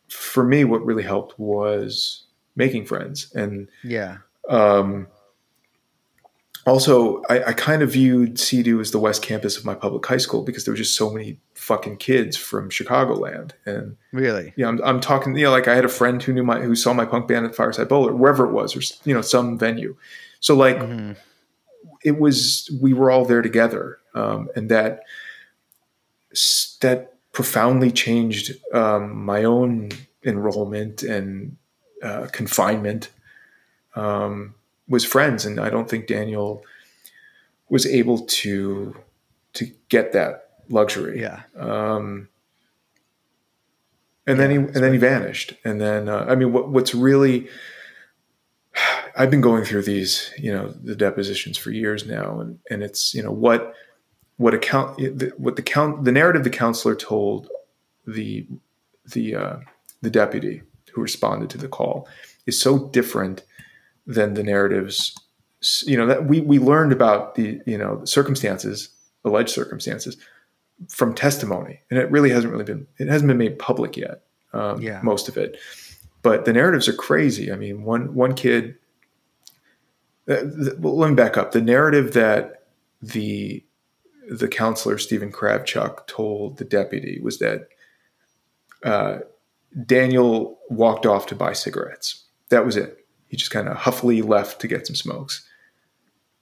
for 0.10 0.44
me, 0.44 0.64
what 0.64 0.86
really 0.86 1.04
helped 1.04 1.40
was 1.40 2.26
making 2.56 2.86
friends 2.86 3.32
and 3.34 3.68
yeah. 3.84 4.18
Um, 4.50 5.08
also, 6.66 7.24
I, 7.30 7.44
I, 7.46 7.54
kind 7.54 7.82
of 7.82 7.92
viewed 7.92 8.36
CEDU 8.36 8.82
as 8.82 8.92
the 8.92 9.00
West 9.00 9.24
Campus 9.24 9.58
of 9.58 9.66
my 9.66 9.74
public 9.74 10.06
high 10.06 10.18
school 10.18 10.44
because 10.44 10.64
there 10.64 10.72
were 10.72 10.78
just 10.78 10.96
so 10.96 11.10
many 11.10 11.40
fucking 11.56 11.98
kids 11.98 12.38
from 12.38 12.70
Chicagoland. 12.70 13.52
And 13.66 13.98
really, 14.12 14.54
yeah, 14.56 14.68
I'm, 14.68 14.80
I'm 14.84 15.00
talking, 15.00 15.36
you 15.36 15.46
know, 15.46 15.52
like 15.52 15.68
I 15.68 15.76
had 15.76 15.86
a 15.86 15.90
friend 15.90 16.22
who 16.22 16.34
knew 16.34 16.44
my, 16.44 16.60
who 16.60 16.76
saw 16.76 16.94
my 16.94 17.06
punk 17.06 17.28
band 17.28 17.48
at 17.48 17.56
Fireside 17.56 17.88
Bowl 17.88 18.08
or 18.08 18.14
wherever 18.14 18.46
it 18.46 18.52
was, 18.52 18.76
or, 18.76 18.82
you 19.10 19.14
know, 19.14 19.22
some 19.22 19.58
venue. 19.58 19.96
So 20.40 20.56
like 20.56 20.78
mm-hmm. 20.78 21.14
it 22.04 22.20
was, 22.20 22.70
we 22.80 22.94
were 22.94 23.10
all 23.10 23.26
there 23.26 23.42
together. 23.42 23.98
Um, 24.14 24.50
and 24.56 24.70
that, 24.70 25.02
that 26.82 27.14
profoundly 27.32 27.92
changed 27.92 28.56
um, 28.74 29.26
my 29.26 29.44
own 29.46 29.90
enrollment 30.24 31.02
and 31.02 31.58
uh, 32.04 32.28
confinement. 32.32 33.10
Um, 33.96 34.56
was 34.92 35.06
friends, 35.06 35.46
and 35.46 35.60
I 35.60 35.70
don't 35.70 35.90
think 35.90 36.06
Daniel 36.06 36.64
was 37.70 37.86
able 37.86 38.20
to 38.20 38.96
to 39.54 39.72
get 39.90 40.12
that 40.12 40.50
luxury. 40.70 41.22
Yeah. 41.22 41.42
Um, 41.58 42.28
and 44.28 44.38
yeah, 44.38 44.48
then 44.48 44.52
he 44.52 44.56
and 44.58 44.76
then 44.76 44.94
he 44.94 45.00
vanished. 45.00 45.54
And 45.64 45.80
then 45.82 46.10
uh, 46.10 46.26
I 46.28 46.36
mean, 46.36 46.54
what, 46.54 46.70
what's 46.70 46.94
really 46.94 47.48
I've 49.16 49.32
been 49.32 49.42
going 49.42 49.64
through 49.66 49.84
these, 49.84 50.32
you 50.38 50.54
know, 50.54 50.70
the 50.70 50.96
depositions 50.96 51.58
for 51.58 51.72
years 51.72 52.06
now, 52.06 52.40
and 52.40 52.60
and 52.70 52.84
it's 52.84 53.14
you 53.14 53.24
know 53.24 53.32
what 53.32 53.74
what 54.38 54.54
account 54.54 55.00
what 55.38 55.56
the 55.56 55.62
count 55.62 56.04
the 56.04 56.12
narrative 56.12 56.44
the 56.44 56.50
counselor 56.50 56.96
told 56.96 57.50
the 58.06 58.46
the 59.06 59.36
uh, 59.36 59.56
the 60.02 60.10
deputy 60.10 60.64
who 60.94 61.02
responded 61.02 61.50
to 61.50 61.58
the 61.58 61.68
call 61.68 62.08
is 62.46 62.60
so 62.60 62.90
different 62.90 63.44
than 64.06 64.34
the 64.34 64.44
narratives 64.44 65.16
you 65.84 65.96
know 65.96 66.08
that 66.08 66.26
we 66.26 66.42
we 66.42 66.58
learned 66.58 66.92
about 66.92 67.36
the 67.36 67.62
you 67.66 67.78
know 67.78 67.98
the 67.98 68.08
circumstances 68.08 68.90
alleged 69.24 69.50
circumstances 69.50 70.18
from 70.90 71.14
testimony 71.14 71.80
and 71.90 72.00
it 72.00 72.10
really 72.10 72.32
hasn't 72.32 72.52
really 72.52 72.64
been 72.64 72.88
it 72.98 73.08
hasn't 73.08 73.28
been 73.28 73.38
made 73.38 73.60
public 73.60 73.96
yet 73.96 74.24
um, 74.54 74.82
yeah. 74.82 75.00
most 75.04 75.30
of 75.30 75.38
it 75.38 75.58
but 76.24 76.46
the 76.46 76.54
narratives 76.54 76.88
are 76.88 76.94
crazy 76.94 77.52
i 77.52 77.56
mean 77.56 77.84
one 77.84 78.16
one 78.16 78.34
kid 78.34 78.76
uh, 80.28 80.36
the, 80.44 80.76
well, 80.80 80.98
let 80.98 81.10
me 81.10 81.16
back 81.16 81.38
up 81.38 81.52
the 81.52 81.62
narrative 81.62 82.14
that 82.14 82.64
the 83.02 83.64
the 84.30 84.48
counselor 84.48 84.98
Stephen 84.98 85.32
Kravchuk 85.32 86.08
told 86.08 86.58
the 86.58 86.64
deputy 86.64 87.20
was 87.22 87.40
that 87.40 87.68
uh, 88.84 89.20
Daniel 89.86 90.60
walked 90.70 91.06
off 91.06 91.26
to 91.28 91.36
buy 91.36 91.54
cigarettes. 91.54 92.26
That 92.50 92.66
was 92.66 92.78
it. 92.78 93.01
He 93.32 93.38
just 93.38 93.50
kind 93.50 93.70
of 93.70 93.78
huffily 93.78 94.22
left 94.22 94.60
to 94.60 94.68
get 94.68 94.86
some 94.86 94.96
smokes. 94.98 95.48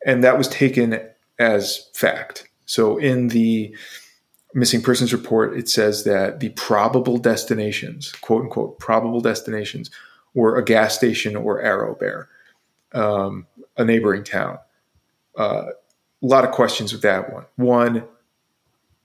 And 0.04 0.24
that 0.24 0.40
was 0.40 0.48
taken 0.48 1.00
as 1.38 1.88
fact. 1.94 2.50
So 2.66 2.98
in 2.98 3.28
the 3.28 3.76
missing 4.56 4.82
persons 4.82 5.14
report, 5.14 5.56
it 5.56 5.70
says 5.70 6.04
that 6.06 6.40
the 6.40 6.50
probable 6.50 7.20
destinations, 7.20 8.12
quote 8.14 8.42
unquote, 8.42 8.80
probable 8.80 9.22
destinations, 9.22 9.92
were 10.34 10.58
a 10.58 10.66
gas 10.66 10.96
station 10.96 11.36
or 11.36 11.62
Arrowbear, 11.62 12.26
um, 13.00 13.46
a 13.78 13.86
neighboring 13.86 14.24
town. 14.24 14.58
Uh, 15.38 15.68
a 16.24 16.26
lot 16.26 16.44
of 16.44 16.50
questions 16.50 16.92
with 16.92 17.04
that 17.04 17.32
one. 17.32 17.46
One, 17.56 18.04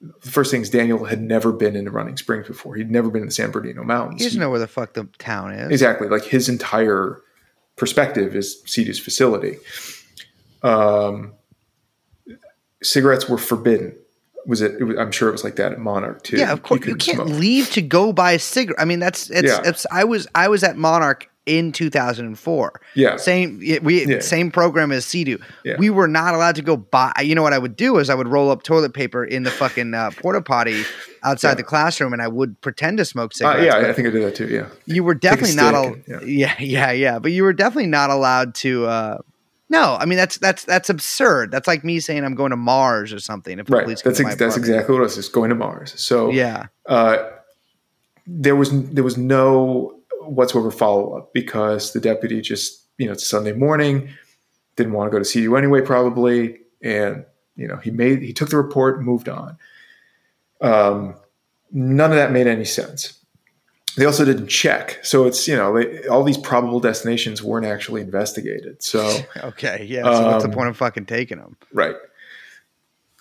the 0.01 0.31
first 0.31 0.51
thing 0.51 0.62
is 0.62 0.70
Daniel 0.70 1.05
had 1.05 1.20
never 1.20 1.52
been 1.52 1.77
in 1.77 1.86
Running 1.90 2.16
Springs 2.16 2.47
before. 2.47 2.77
He'd 2.77 2.90
never 2.90 3.11
been 3.11 3.20
in 3.20 3.28
the 3.28 3.35
San 3.35 3.51
Bernardino 3.51 3.85
Mountains. 3.85 4.23
He 4.23 4.27
doesn't 4.27 4.40
know 4.40 4.48
where 4.48 4.59
the 4.59 4.66
fuck 4.66 4.94
the 4.94 5.05
town 5.19 5.52
is. 5.52 5.70
Exactly. 5.70 6.09
Like 6.09 6.24
his 6.24 6.48
entire 6.48 7.20
perspective 7.77 8.35
is 8.35 8.63
CEDU's 8.67 8.99
facility. 8.99 9.57
Um, 10.63 11.35
cigarettes 12.83 13.29
were 13.29 13.39
forbidden. 13.39 13.97
Was 14.47 14.61
it, 14.61 14.77
it 14.79 14.85
was, 14.85 14.99
I'm 14.99 15.11
sure 15.11 15.29
it 15.29 15.33
was 15.33 15.45
like 15.45 15.57
that 15.57 15.73
at 15.73 15.79
Monarch 15.79 16.23
too. 16.23 16.37
Yeah, 16.37 16.53
of 16.53 16.63
course. 16.63 16.85
You, 16.85 16.93
you 16.93 16.97
can't 16.97 17.17
smoke. 17.17 17.29
leave 17.29 17.71
to 17.73 17.83
go 17.83 18.13
buy 18.13 18.33
a 18.33 18.39
cigarette. 18.39 18.81
I 18.81 18.85
mean, 18.85 18.99
that's 18.99 19.31
it's, 19.31 19.49
yeah. 19.49 19.63
it's. 19.65 19.87
I 19.91 20.05
was 20.05 20.27
I 20.35 20.49
was 20.49 20.63
at 20.63 20.77
Monarch 20.77 21.31
in 21.47 21.73
2004. 21.73 22.81
Yeah. 22.95 23.16
Same 23.16 23.59
we 23.83 24.07
yeah. 24.07 24.21
same 24.21 24.51
program 24.51 24.93
as 24.93 25.05
CEDU. 25.05 25.43
Yeah. 25.65 25.77
We 25.79 25.91
were 25.91 26.09
not 26.09 26.35
allowed 26.35 26.57
to 26.57 26.62
go 26.62 26.77
buy 26.77 27.12
you 27.23 27.35
know 27.35 27.43
what 27.43 27.53
I 27.53 27.59
would 27.59 27.77
do 27.77 27.99
is 27.99 28.11
I 28.11 28.15
would 28.15 28.29
roll 28.29 28.51
up 28.51 28.62
toilet 28.62 28.95
paper 28.95 29.25
in 29.25 29.43
the 29.43 29.51
fucking 29.51 29.95
uh, 29.95 30.11
porta 30.12 30.41
potty 30.41 30.85
outside 31.23 31.51
yeah. 31.51 31.55
the 31.57 31.62
classroom 31.65 32.12
and 32.12 32.23
I 32.23 32.29
would 32.29 32.61
pretend 32.61 32.99
to 32.99 33.05
smoke 33.05 33.35
cigarettes. 33.35 33.61
Uh, 33.61 33.79
yeah, 33.81 33.89
I 33.89 33.93
think 33.93 34.09
I 34.09 34.11
did 34.11 34.23
that 34.23 34.35
too, 34.35 34.49
yeah. 34.49 34.69
You 34.87 35.05
were 35.05 35.15
definitely 35.15 35.57
not 35.57 35.75
al- 35.75 35.97
yeah. 36.07 36.21
yeah, 36.23 36.55
yeah, 36.61 36.91
yeah, 36.93 37.19
but 37.19 37.33
you 37.33 37.43
were 37.43 37.53
definitely 37.53 37.91
not 37.91 38.11
allowed 38.11 38.55
to 38.57 38.87
uh, 38.87 39.19
no, 39.71 39.97
I 39.99 40.05
mean 40.05 40.19
that's 40.19 40.39
that's 40.39 40.65
that's 40.65 40.91
absurd. 40.91 41.51
That's 41.51 41.66
like 41.66 41.85
me 41.85 41.99
saying 41.99 42.25
I'm 42.25 42.35
going 42.35 42.51
to 42.51 42.57
Mars 42.57 43.12
or 43.12 43.19
something. 43.19 43.59
If 43.59 43.71
right, 43.71 43.87
that's 43.87 44.21
ex- 44.21 44.37
that's 44.37 44.57
exactly 44.57 44.93
what 44.93 45.01
it 45.01 45.05
was. 45.05 45.19
It's 45.19 45.29
going 45.29 45.49
to 45.49 45.57
Mars. 45.57 45.99
So 46.01 46.31
yeah, 46.31 46.66
uh, 46.87 47.31
there 48.27 48.57
was 48.57 48.71
there 48.91 49.03
was 49.03 49.16
no 49.16 49.99
whatsoever 50.27 50.71
follow 50.71 51.17
up 51.17 51.33
because 51.33 51.93
the 51.93 52.01
deputy 52.01 52.41
just, 52.41 52.87
you 52.99 53.07
know, 53.07 53.13
it's 53.13 53.27
Sunday 53.27 53.53
morning, 53.53 54.09
didn't 54.77 54.93
want 54.93 55.09
to 55.09 55.13
go 55.13 55.19
to 55.19 55.25
see 55.25 55.43
you 55.43 55.57
anyway, 55.57 55.81
probably. 55.81 56.59
And, 56.83 57.25
you 57.57 57.69
know, 57.69 57.77
he 57.77 57.91
made, 57.91 58.23
he 58.23 58.33
took 58.33 58.51
the 58.51 58.57
report, 58.57 59.03
moved 59.03 59.29
on. 59.29 59.57
Um, 60.61 61.17
none 61.73 62.11
of 62.11 62.17
that 62.17 62.33
made 62.33 62.47
any 62.47 62.65
sense. 62.65 63.19
They 63.97 64.07
also 64.07 64.25
didn't 64.25 64.49
check. 64.49 64.99
So 65.05 65.27
it's, 65.27 65.47
you 65.47 65.57
know, 65.57 65.79
they, 65.79 66.07
all 66.09 66.25
these 66.25 66.39
probable 66.39 66.81
destinations 66.81 67.43
weren't 67.43 67.67
actually 67.67 68.01
investigated. 68.01 68.83
So, 68.83 69.19
okay. 69.45 69.87
Yeah. 69.89 70.03
So 70.03 70.13
um, 70.13 70.25
what's 70.33 70.45
the 70.45 70.51
um, 70.51 70.55
point 70.55 70.69
of 70.69 70.77
fucking 70.77 71.07
taking 71.07 71.39
them? 71.39 71.57
Right. 71.73 71.97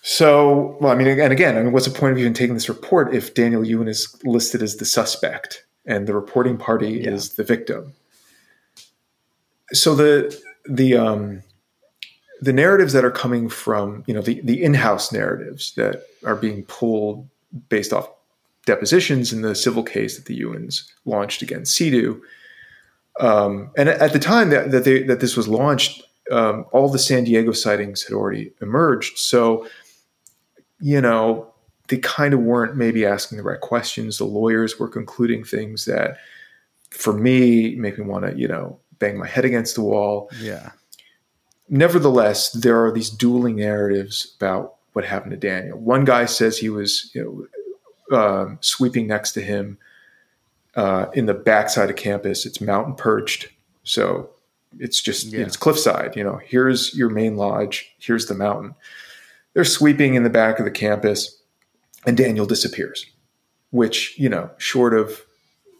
So, 0.02 0.78
well, 0.82 0.92
I 0.92 0.96
mean, 0.96 1.08
and 1.08 1.32
again, 1.32 1.58
I 1.58 1.64
mean, 1.64 1.72
what's 1.72 1.86
the 1.86 1.98
point 1.98 2.12
of 2.12 2.20
even 2.20 2.34
taking 2.34 2.56
this 2.56 2.68
report 2.68 3.16
if 3.16 3.34
Daniel 3.34 3.66
Yuen 3.66 3.88
is 3.88 4.14
listed 4.26 4.62
as 4.62 4.76
the 4.76 4.86
suspect? 4.86 5.64
And 5.86 6.08
the 6.08 6.14
reporting 6.14 6.58
party 6.58 6.92
yeah. 6.92 7.12
is 7.12 7.34
the 7.34 7.44
victim. 7.44 7.94
So 9.74 9.96
the 9.96 10.40
the 10.66 10.96
um, 10.96 11.44
the 12.42 12.54
narratives 12.54 12.94
that 12.94 13.06
are 13.06 13.12
coming 13.12 13.50
from 13.50 14.04
you 14.08 14.14
know 14.14 14.22
the 14.22 14.42
the 14.42 14.64
in-house 14.64 15.12
narratives 15.12 15.74
that 15.76 16.04
are 16.26 16.36
being 16.36 16.64
pulled 16.64 17.28
based 17.70 17.94
off 17.94 18.10
depositions 18.66 19.34
in 19.34 19.42
the 19.42 19.56
civil 19.56 19.84
case 19.84 20.16
that 20.16 20.26
the 20.26 20.40
Yuens 20.40 20.90
launched 21.06 21.42
against 21.42 21.78
CEDU. 21.78 22.20
Um, 23.20 23.72
and 23.78 23.90
at 23.90 24.14
the 24.14 24.20
time 24.20 24.50
that 24.50 24.72
that, 24.72 24.86
they, 24.86 25.04
that 25.04 25.20
this 25.20 25.36
was 25.36 25.48
launched, 25.48 26.04
um, 26.32 26.66
all 26.72 26.90
the 26.90 27.00
San 27.00 27.24
Diego 27.26 27.52
sightings 27.52 28.04
had 28.04 28.14
already 28.14 28.54
emerged. 28.62 29.18
So, 29.18 29.68
you 30.80 31.02
know, 31.02 31.53
they 31.94 31.99
kind 31.99 32.34
of 32.34 32.40
weren't 32.40 32.76
maybe 32.76 33.06
asking 33.06 33.38
the 33.38 33.44
right 33.44 33.61
questions. 33.61 34.18
The 34.18 34.24
lawyers 34.26 34.80
were 34.80 34.88
concluding 34.88 35.44
things 35.44 35.86
that, 35.86 36.18
for 36.90 37.14
me, 37.14 37.76
make 37.76 37.99
me 37.99 38.03
want 38.03 38.26
to, 38.26 38.36
you 38.36 38.48
know, 38.48 38.80
bang 38.98 39.15
my 39.20 39.28
head 39.28 39.45
against 39.45 39.76
the 39.76 39.84
wall. 39.84 40.32
Yeah. 40.40 40.72
Nevertheless, 41.70 42.52
there 42.52 42.84
are 42.84 42.91
these 42.91 43.11
dueling 43.11 43.57
narratives 43.57 44.34
about 44.38 44.76
what 44.94 45.06
happened 45.06 45.32
to 45.32 45.38
Daniel. 45.38 45.78
One 45.78 46.03
guy 46.03 46.26
says 46.26 46.57
he 46.57 46.70
was, 46.70 47.11
you 47.14 47.48
know, 48.10 48.18
um, 48.18 48.57
sweeping 48.61 49.06
next 49.06 49.34
to 49.34 49.41
him 49.41 49.78
uh, 50.76 51.06
in 51.14 51.28
the 51.28 51.36
backside 51.36 51.91
of 51.91 51.95
campus. 51.95 52.45
It's 52.48 52.60
mountain 52.60 52.95
perched, 52.95 53.49
so 53.84 54.32
it's 54.80 54.99
just 54.99 55.28
Yeah. 55.28 55.41
it's 55.45 55.57
cliffside. 55.57 56.15
You 56.15 56.24
know, 56.24 56.40
here's 56.44 56.95
your 56.95 57.10
main 57.10 57.38
lodge. 57.38 57.94
Here's 57.99 58.26
the 58.26 58.34
mountain. 58.34 58.74
They're 59.53 59.64
sweeping 59.64 60.15
in 60.15 60.24
the 60.24 60.32
back 60.32 60.57
of 60.57 60.65
the 60.65 60.72
campus, 60.72 61.38
and 62.06 62.18
Daniel 62.18 62.46
disappears. 62.46 63.06
Which 63.72 64.18
you 64.20 64.30
know, 64.30 64.50
short 64.58 64.94
of 64.94 65.22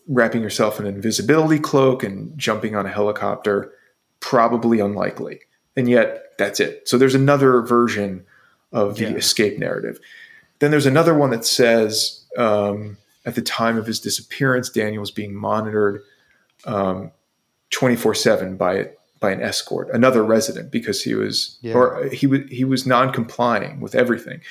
wrapping 0.08 0.41
yourself 0.41 0.80
in 0.80 0.86
an 0.88 0.95
invisibility 0.95 1.60
cloak 1.60 2.04
and 2.04 2.38
jumping 2.38 2.76
on 2.76 2.86
a 2.86 2.90
helicopter, 2.90 3.72
probably 4.20 4.80
unlikely. 4.80 5.40
And 5.78 5.88
yet, 5.90 6.24
that's 6.38 6.60
it. 6.60 6.88
So 6.90 6.98
there's 6.98 7.16
another 7.16 7.62
version 7.62 8.26
of 8.72 8.95
the 8.98 9.04
Yeah. 9.04 9.16
escape 9.16 9.60
narrative. 9.60 10.00
Then 10.60 10.72
there's 10.72 10.86
another 10.88 11.14
one 11.14 11.30
that 11.30 11.45
says 11.45 12.24
um, 12.38 12.98
at 13.26 13.36
the 13.36 13.41
time 13.41 13.78
of 13.78 13.86
his 13.86 14.00
disappearance, 14.00 14.70
Daniel 14.70 15.02
was 15.02 15.12
being 15.12 15.36
monitored 15.36 16.02
twenty 17.70 17.95
four 17.95 18.14
seven 18.16 18.56
by 18.58 18.90
by 19.20 19.32
an 19.32 19.41
escort, 19.41 19.90
another 19.94 20.22
resident, 20.24 20.70
because 20.72 21.04
he 21.04 21.16
was 21.16 21.58
Yeah. 21.62 21.74
or 21.76 22.10
he 22.12 22.28
was 22.28 22.41
he 22.50 22.64
was 22.66 22.86
non 22.86 23.14
complying 23.14 23.80
with 23.80 23.95
everything. 23.95 24.41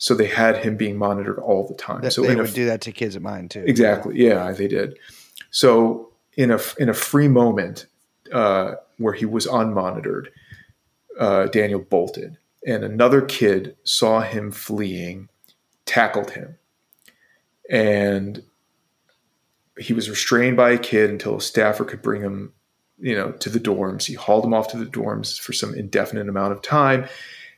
So 0.00 0.14
they 0.14 0.28
had 0.28 0.56
him 0.56 0.78
being 0.78 0.96
monitored 0.96 1.38
all 1.38 1.68
the 1.68 1.74
time. 1.74 2.00
That- 2.00 2.14
so 2.14 2.22
they 2.22 2.32
in 2.32 2.38
a 2.40 2.42
would 2.42 2.54
do 2.54 2.64
that 2.64 2.80
to 2.82 2.90
kids 2.92 3.16
of 3.16 3.22
mine 3.22 3.50
too. 3.50 3.62
Exactly. 3.66 4.16
Yeah, 4.16 4.50
they 4.50 4.66
did. 4.66 4.98
So 5.50 6.10
in 6.36 6.50
a 6.50 6.58
in 6.78 6.88
a 6.88 6.94
free 6.94 7.28
moment 7.28 7.84
uh, 8.32 8.76
where 8.96 9.12
he 9.12 9.26
was 9.26 9.46
unmonitored, 9.46 10.28
uh, 11.18 11.46
Daniel 11.48 11.80
bolted, 11.80 12.38
and 12.66 12.82
another 12.82 13.20
kid 13.20 13.76
saw 13.84 14.22
him 14.22 14.50
fleeing, 14.50 15.28
tackled 15.84 16.30
him, 16.30 16.56
and 17.68 18.42
he 19.78 19.92
was 19.92 20.08
restrained 20.08 20.56
by 20.56 20.70
a 20.70 20.78
kid 20.78 21.10
until 21.10 21.36
a 21.36 21.40
staffer 21.42 21.84
could 21.84 22.00
bring 22.00 22.22
him, 22.22 22.54
you 22.98 23.14
know, 23.14 23.32
to 23.32 23.50
the 23.50 23.60
dorms. 23.60 24.04
He 24.06 24.14
hauled 24.14 24.46
him 24.46 24.54
off 24.54 24.68
to 24.68 24.78
the 24.78 24.86
dorms 24.86 25.38
for 25.38 25.52
some 25.52 25.74
indefinite 25.74 26.26
amount 26.28 26.52
of 26.52 26.62
time, 26.62 27.06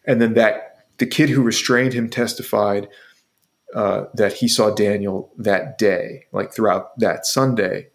and 0.05 0.21
then 0.21 0.35
that 0.35 0.72
the 0.99 1.07
kid 1.07 1.31
who 1.31 1.43
restrained 1.43 1.93
him 1.93 2.09
testified 2.09 2.89
uh, 3.75 4.05
that 4.15 4.35
he 4.35 4.49
saw 4.49 4.71
Daniel 4.71 5.33
that 5.39 5.79
day, 5.79 6.27
like 6.33 6.53
throughout 6.53 6.99
that 6.99 7.27
Sunday. 7.27 7.89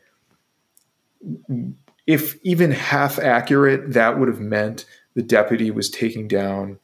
If 2.05 2.37
even 2.43 2.71
half 2.71 3.19
accurate, 3.19 3.93
that 3.93 4.19
would 4.19 4.27
have 4.27 4.39
meant 4.39 4.85
the 5.13 5.21
deputy 5.21 5.71
was 5.71 5.89
taking 5.89 6.27
down 6.27 6.79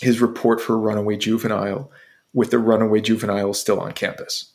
his 0.00 0.20
report 0.20 0.60
for 0.60 0.74
a 0.74 0.78
runaway 0.78 1.16
juvenile 1.16 1.90
with 2.32 2.50
the 2.50 2.58
runaway 2.58 3.00
juvenile 3.00 3.54
still 3.54 3.80
on 3.80 3.92
campus. 3.92 4.52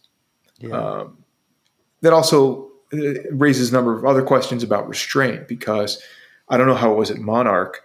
Yeah. 0.59 0.77
Um, 0.77 1.17
that 2.01 2.13
also 2.13 2.69
uh, 2.93 2.97
raises 3.31 3.71
a 3.71 3.73
number 3.73 3.97
of 3.97 4.05
other 4.05 4.21
questions 4.21 4.63
about 4.63 4.87
restraint 4.87 5.47
because 5.47 6.01
I 6.49 6.57
don't 6.57 6.67
know 6.67 6.75
how 6.75 6.91
it 6.91 6.97
was 6.97 7.09
at 7.09 7.17
Monarch, 7.17 7.83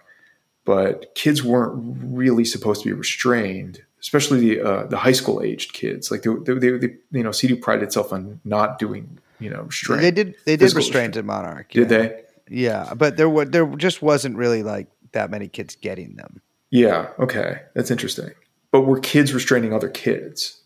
but 0.69 1.15
kids 1.15 1.43
weren't 1.43 1.73
really 2.03 2.45
supposed 2.45 2.83
to 2.83 2.89
be 2.89 2.93
restrained, 2.93 3.81
especially 4.01 4.39
the 4.39 4.61
uh, 4.61 4.85
the 4.85 4.97
high 4.97 5.13
school 5.13 5.41
aged 5.41 5.73
kids. 5.73 6.11
Like 6.11 6.21
they, 6.21 6.31
they, 6.45 6.53
they, 6.53 6.77
they 6.77 6.93
you 7.09 7.23
know, 7.23 7.31
CEDU 7.31 7.59
prided 7.59 7.81
itself 7.81 8.13
on 8.13 8.39
not 8.45 8.77
doing 8.77 9.17
you 9.39 9.49
know 9.49 9.63
restraint. 9.63 10.03
they 10.03 10.11
did. 10.11 10.35
They 10.45 10.57
did 10.57 10.71
restraint 10.75 11.17
at 11.17 11.25
Monarch. 11.25 11.71
Did 11.71 11.89
they? 11.89 12.21
Yeah, 12.47 12.93
but 12.93 13.17
there 13.17 13.27
were 13.27 13.45
there 13.45 13.65
just 13.77 14.03
wasn't 14.03 14.37
really 14.37 14.61
like 14.61 14.85
that 15.13 15.31
many 15.31 15.47
kids 15.47 15.75
getting 15.75 16.17
them. 16.17 16.39
Yeah. 16.69 17.07
Okay, 17.17 17.61
that's 17.73 17.89
interesting. 17.89 18.29
But 18.71 18.81
were 18.81 18.99
kids 18.99 19.33
restraining 19.33 19.73
other 19.73 19.89
kids? 19.89 20.58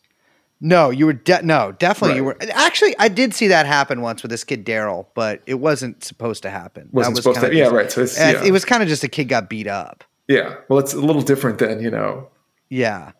No, 0.65 0.89
you 0.91 1.05
were 1.05 1.13
de- 1.13 1.41
no, 1.43 1.73
definitely 1.73 2.15
you 2.15 2.23
were. 2.23 2.37
Actually, 2.53 2.95
I 2.97 3.09
did 3.09 3.33
see 3.33 3.47
that 3.49 3.65
happen 3.65 3.99
once 4.01 4.23
with 4.23 4.31
this 4.31 4.45
kid 4.45 4.65
Daryl, 4.65 5.07
but 5.13 5.41
it 5.45 5.55
wasn't 5.55 6.03
supposed 6.05 6.41
to 6.43 6.49
happen. 6.49 6.87
Wasn't 6.93 7.15
was 7.15 7.23
supposed 7.23 7.41
to. 7.41 7.53
Yeah. 7.53 7.67
Right. 7.67 7.91
So 7.91 8.01
it's, 8.03 8.17
yeah. 8.17 8.41
It 8.43 8.51
was 8.51 8.63
kind 8.63 8.81
of 8.81 8.87
just 8.87 9.03
a 9.03 9.09
kid 9.09 9.25
got 9.25 9.49
beat 9.49 9.67
up. 9.67 10.05
yeah. 10.29 10.55
Well, 10.69 10.79
it's 10.79 10.93
a 10.93 11.01
little 11.01 11.21
different 11.21 11.59
than 11.59 11.81
you 11.81 11.91
know 11.91 12.29
Yeah, 12.69 13.11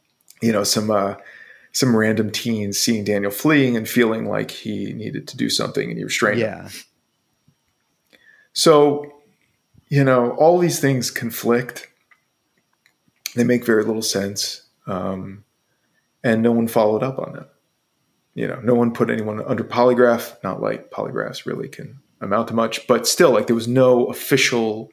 you 0.42 0.54
know 0.54 0.64
some 0.64 0.90
uh, 0.90 1.16
some 1.74 1.94
random 1.96 2.32
teens 2.32 2.78
seeing 2.80 3.04
Daniel 3.04 3.30
fleeing 3.32 3.76
and 3.76 3.90
feeling 3.90 4.26
like 4.26 4.50
he 4.52 4.94
needed 4.94 5.28
to 5.28 5.36
do 5.36 5.50
something 5.50 5.90
and 5.90 5.98
he 5.98 6.04
restrained 6.06 6.40
him. 6.40 6.48
yeah, 6.48 6.70
So, 8.54 9.12
you 9.90 10.04
know, 10.04 10.32
all 10.32 10.60
these 10.60 10.80
things 10.80 11.12
conflict. 11.12 11.90
They 13.36 13.44
make 13.44 13.66
very 13.66 13.84
little 13.84 14.04
sense, 14.04 14.62
um, 14.86 15.44
and 16.24 16.42
no 16.42 16.52
one 16.52 16.68
followed 16.68 17.04
up 17.04 17.20
on 17.20 17.34
them. 17.34 17.46
You 18.34 18.48
know, 18.48 18.60
no 18.62 18.74
one 18.74 18.94
put 18.94 19.10
anyone 19.10 19.44
under 19.46 19.64
polygraph. 19.64 20.36
Not 20.44 20.62
like 20.62 20.90
polygraphs 20.90 21.46
really 21.46 21.68
can 21.68 22.00
amount 22.22 22.48
to 22.48 22.54
much, 22.54 22.88
but 22.88 23.08
still, 23.08 23.32
like 23.32 23.48
there 23.48 23.56
was 23.56 23.68
no 23.68 24.06
official 24.06 24.90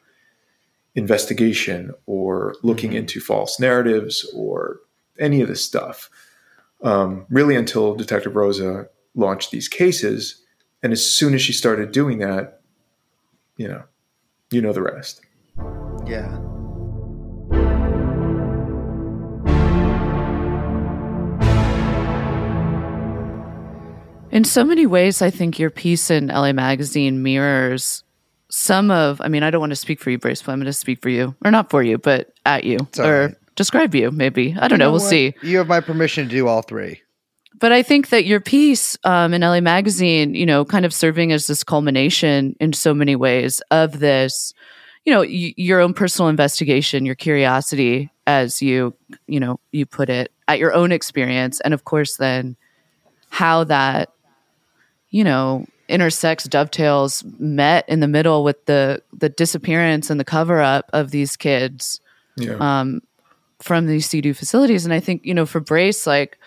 investigation 0.93 1.93
or 2.05 2.55
looking 2.63 2.93
into 2.93 3.19
false 3.19 3.59
narratives 3.59 4.29
or 4.35 4.79
any 5.17 5.41
of 5.41 5.47
this 5.47 5.63
stuff. 5.63 6.09
Um, 6.83 7.25
really, 7.29 7.55
until 7.55 7.95
Detective 7.95 8.35
Rosa 8.35 8.87
launched 9.15 9.51
these 9.51 9.67
cases, 9.67 10.43
and 10.83 10.91
as 10.91 11.09
soon 11.09 11.33
as 11.33 11.41
she 11.41 11.53
started 11.53 11.91
doing 11.91 12.19
that, 12.19 12.61
you 13.55 13.67
know, 13.67 13.83
you 14.51 14.61
know 14.61 14.73
the 14.73 14.81
rest. 14.81 15.21
yeah. 16.05 16.50
In 24.31 24.43
so 24.43 24.63
many 24.63 24.85
ways, 24.85 25.21
I 25.21 25.29
think 25.29 25.59
your 25.59 25.69
piece 25.69 26.09
in 26.09 26.27
LA 26.27 26.53
Magazine 26.53 27.21
mirrors 27.21 28.03
some 28.49 28.89
of, 28.91 29.21
I 29.21 29.27
mean, 29.27 29.43
I 29.43 29.49
don't 29.49 29.59
want 29.61 29.71
to 29.71 29.75
speak 29.77 29.99
for 29.99 30.09
you, 30.09 30.17
Brace, 30.17 30.41
but 30.41 30.51
I'm 30.51 30.59
going 30.59 30.65
to 30.65 30.73
speak 30.73 31.01
for 31.01 31.09
you, 31.09 31.35
or 31.43 31.51
not 31.51 31.69
for 31.69 31.83
you, 31.83 31.97
but 31.97 32.33
at 32.45 32.63
you, 32.63 32.77
or 33.05 33.33
describe 33.55 33.93
you, 33.95 34.11
maybe. 34.11 34.55
I 34.59 34.67
don't 34.67 34.79
know. 34.79 34.87
You 34.87 34.91
we'll 34.91 34.99
see. 35.09 35.33
You 35.41 35.57
have 35.57 35.67
my 35.67 35.79
permission 35.81 36.25
to 36.25 36.29
do 36.29 36.47
all 36.47 36.61
three. 36.61 37.01
But 37.59 37.71
I 37.71 37.83
think 37.83 38.09
that 38.09 38.25
your 38.25 38.39
piece 38.39 38.97
um, 39.03 39.33
in 39.33 39.41
LA 39.41 39.59
Magazine, 39.61 40.33
you 40.33 40.45
know, 40.45 40.65
kind 40.65 40.85
of 40.85 40.93
serving 40.93 41.31
as 41.31 41.47
this 41.47 41.63
culmination 41.63 42.55
in 42.59 42.73
so 42.73 42.93
many 42.93 43.15
ways 43.15 43.61
of 43.69 43.99
this, 43.99 44.53
you 45.05 45.13
know, 45.13 45.19
y- 45.19 45.53
your 45.57 45.79
own 45.79 45.93
personal 45.93 46.29
investigation, 46.29 47.05
your 47.05 47.15
curiosity, 47.15 48.09
as 48.25 48.61
you, 48.61 48.95
you 49.27 49.39
know, 49.39 49.59
you 49.71 49.85
put 49.85 50.09
it, 50.09 50.31
at 50.47 50.57
your 50.59 50.73
own 50.73 50.91
experience, 50.91 51.59
and 51.61 51.73
of 51.73 51.83
course, 51.85 52.17
then 52.17 52.55
how 53.29 53.63
that, 53.65 54.09
you 55.11 55.23
know, 55.23 55.65
intersects, 55.87 56.45
dovetails, 56.45 57.23
met 57.37 57.87
in 57.87 57.99
the 57.99 58.07
middle 58.07 58.43
with 58.43 58.65
the 58.65 59.01
the 59.13 59.29
disappearance 59.29 60.09
and 60.09 60.19
the 60.19 60.25
cover 60.25 60.59
up 60.61 60.89
of 60.93 61.11
these 61.11 61.35
kids 61.35 61.99
Yeah. 62.37 62.55
um, 62.59 63.01
from 63.59 63.85
these 63.85 64.07
CEDU 64.07 64.35
facilities. 64.35 64.85
And 64.85 64.93
I 64.93 64.99
think, 64.99 65.23
you 65.25 65.33
know, 65.35 65.45
for 65.45 65.59
Brace, 65.59 66.07
like 66.07 66.37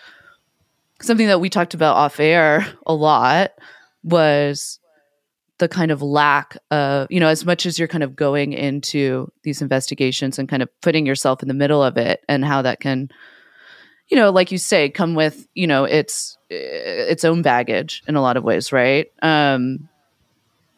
something 1.01 1.27
that 1.27 1.39
we 1.39 1.49
talked 1.49 1.73
about 1.73 1.95
off 1.95 2.19
air 2.19 2.65
a 2.85 2.93
lot 2.93 3.51
was 4.03 4.79
the 5.57 5.67
kind 5.69 5.91
of 5.91 6.01
lack 6.01 6.57
of, 6.71 7.07
you 7.09 7.19
know, 7.19 7.29
as 7.29 7.45
much 7.45 7.65
as 7.65 7.79
you're 7.79 7.87
kind 7.87 8.03
of 8.03 8.15
going 8.15 8.51
into 8.51 9.31
these 9.43 9.61
investigations 9.61 10.37
and 10.37 10.49
kind 10.49 10.61
of 10.61 10.69
putting 10.81 11.05
yourself 11.05 11.41
in 11.41 11.47
the 11.47 11.53
middle 11.53 11.81
of 11.81 11.95
it 11.97 12.21
and 12.27 12.43
how 12.43 12.61
that 12.61 12.79
can, 12.81 13.09
you 14.09 14.17
know, 14.17 14.29
like 14.29 14.51
you 14.51 14.57
say, 14.57 14.89
come 14.89 15.15
with, 15.15 15.47
you 15.55 15.67
know, 15.67 15.83
its 15.83 16.37
its 16.49 17.25
own 17.25 17.41
baggage 17.41 18.03
in 18.07 18.15
a 18.15 18.21
lot 18.21 18.37
of 18.37 18.43
ways, 18.43 18.71
right? 18.71 19.11
Um 19.21 19.89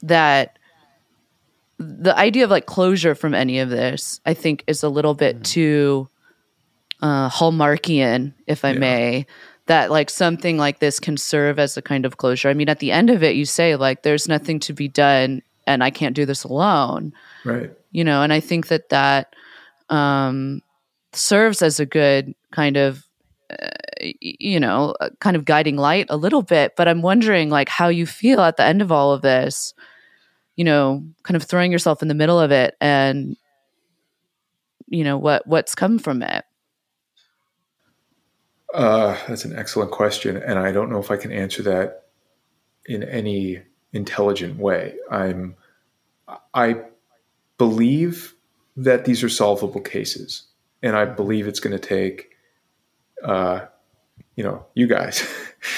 that 0.01 0.57
the 1.79 2.17
idea 2.17 2.43
of 2.43 2.49
like 2.49 2.65
closure 2.65 3.15
from 3.15 3.33
any 3.33 3.59
of 3.59 3.69
this, 3.69 4.19
I 4.25 4.33
think, 4.33 4.63
is 4.67 4.83
a 4.83 4.89
little 4.89 5.13
bit 5.13 5.43
too 5.43 6.09
uh, 7.01 7.29
hallmarkian, 7.29 8.33
if 8.47 8.65
I 8.65 8.71
Yeah. 8.71 8.79
may. 8.79 9.25
That 9.67 9.91
like 9.91 10.09
something 10.09 10.57
like 10.57 10.79
this 10.79 10.99
can 10.99 11.17
serve 11.17 11.59
as 11.59 11.75
a 11.77 11.81
kind 11.81 12.05
of 12.05 12.17
closure. 12.17 12.49
I 12.49 12.53
mean, 12.53 12.69
at 12.69 12.79
the 12.79 12.91
end 12.91 13.09
of 13.09 13.21
it, 13.21 13.35
you 13.35 13.45
say 13.45 13.75
like, 13.75 14.01
"There's 14.01 14.27
nothing 14.27 14.59
to 14.61 14.73
be 14.73 14.87
done, 14.87 15.41
and 15.67 15.83
I 15.83 15.89
can't 15.91 16.15
do 16.15 16.25
this 16.25 16.45
alone." 16.45 17.13
right. 17.43 17.71
You 17.91 18.03
know, 18.03 18.21
and 18.21 18.31
I 18.31 18.39
think 18.39 18.67
that 18.67 18.89
that 18.89 19.35
um, 19.89 20.61
serves 21.13 21.61
as 21.61 21.79
a 21.79 21.85
good 21.85 22.33
kind 22.51 22.77
of 22.77 23.06
uh, 23.49 23.69
you 24.19 24.59
know 24.59 24.95
kind 25.19 25.35
of 25.35 25.45
guiding 25.45 25.77
light 25.77 26.07
a 26.09 26.17
little 26.17 26.41
bit. 26.41 26.75
But 26.75 26.87
I'm 26.87 27.01
wondering 27.01 27.49
like 27.49 27.69
how 27.69 27.87
you 27.87 28.05
feel 28.05 28.41
at 28.41 28.57
the 28.57 28.63
end 28.63 28.81
of 28.81 28.91
all 28.91 29.11
of 29.13 29.21
this 29.21 29.73
you 30.55 30.63
know, 30.63 31.05
kind 31.21 31.35
of 31.35 31.43
throwing 31.43 31.71
yourself 31.71 32.01
in 32.01 32.07
the 32.07 32.15
middle 32.15 32.39
of 32.39 32.51
it 32.51 32.75
and 32.81 33.37
you 34.87 35.03
know 35.03 35.17
what 35.17 35.45
what's 35.45 35.75
come 35.75 35.99
from 35.99 36.23
it 36.23 36.45
Uh, 38.73 39.17
that's 39.27 39.45
an 39.45 39.57
excellent 39.57 39.91
question, 39.91 40.37
and 40.37 40.59
I 40.59 40.71
don't 40.71 40.89
know 40.91 40.99
if 40.99 41.09
I 41.09 41.17
can 41.17 41.31
answer 41.31 41.63
that 41.63 42.05
in 42.85 43.01
any 43.03 43.61
intelligent 43.93 44.59
way. 44.59 44.95
I'm, 45.09 45.55
I 46.53 46.81
believe 47.57 48.35
that 48.75 49.05
these 49.05 49.23
are 49.23 49.29
solvable 49.29 49.81
cases, 49.81 50.43
and 50.83 50.95
I 50.95 51.05
believe 51.05 51.47
it's 51.47 51.61
going 51.61 51.77
to 51.77 51.87
take, 51.87 52.36
uh, 53.23 53.65
you 54.35 54.43
know, 54.43 54.65
you 54.75 54.87
guys, 54.87 55.27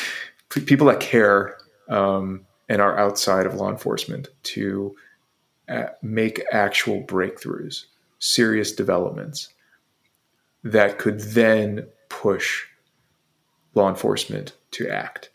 people 0.49 0.87
that 0.87 0.99
care 0.99 1.57
um, 1.89 2.45
and 2.67 2.81
are 2.81 2.97
outside 2.97 3.45
of 3.45 3.55
law 3.55 3.69
enforcement 3.69 4.29
to 4.43 4.95
uh, 5.67 5.87
make 6.01 6.43
actual 6.51 7.03
breakthroughs, 7.03 7.85
serious 8.19 8.71
developments 8.71 9.49
that 10.63 10.99
could 10.99 11.19
then 11.19 11.87
push 12.09 12.65
law 13.75 13.89
enforcement 13.89 14.53
to 14.71 14.89
act. 14.89 15.29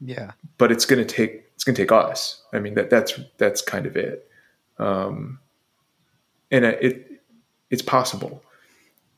Yeah. 0.00 0.32
But 0.58 0.72
it's 0.72 0.84
going 0.84 1.04
to 1.04 1.14
take 1.14 1.44
it's 1.54 1.64
going 1.64 1.74
to 1.74 1.82
take 1.82 1.92
us. 1.92 2.42
I 2.52 2.58
mean 2.58 2.74
that 2.74 2.90
that's 2.90 3.18
that's 3.38 3.62
kind 3.62 3.86
of 3.86 3.96
it. 3.96 4.28
Um, 4.78 5.40
and 6.50 6.64
it, 6.64 6.82
it 6.82 7.22
it's 7.70 7.82
possible. 7.82 8.42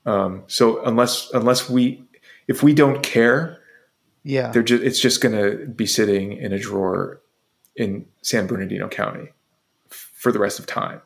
Um, 0.05 0.44
so 0.49 0.82
unless 0.85 1.31
unless 1.32 1.70
we 1.70 2.05
if 2.48 2.62
we 2.62 2.74
don't 2.74 3.02
care, 3.02 3.59
Yeah. 4.24 4.51
they're 4.51 4.62
just 4.62 4.82
it's 4.82 5.01
just 5.01 5.20
going 5.20 5.35
to 5.35 5.66
be 5.66 5.86
sitting 5.86 6.32
in 6.32 6.52
a 6.52 6.59
drawer 6.59 7.20
in 7.77 8.06
San 8.23 8.47
Bernardino 8.47 8.89
County 8.89 9.28
f- 9.90 10.10
for 10.14 10.31
the 10.32 10.39
rest 10.39 10.59
of 10.59 10.66
time. 10.66 11.01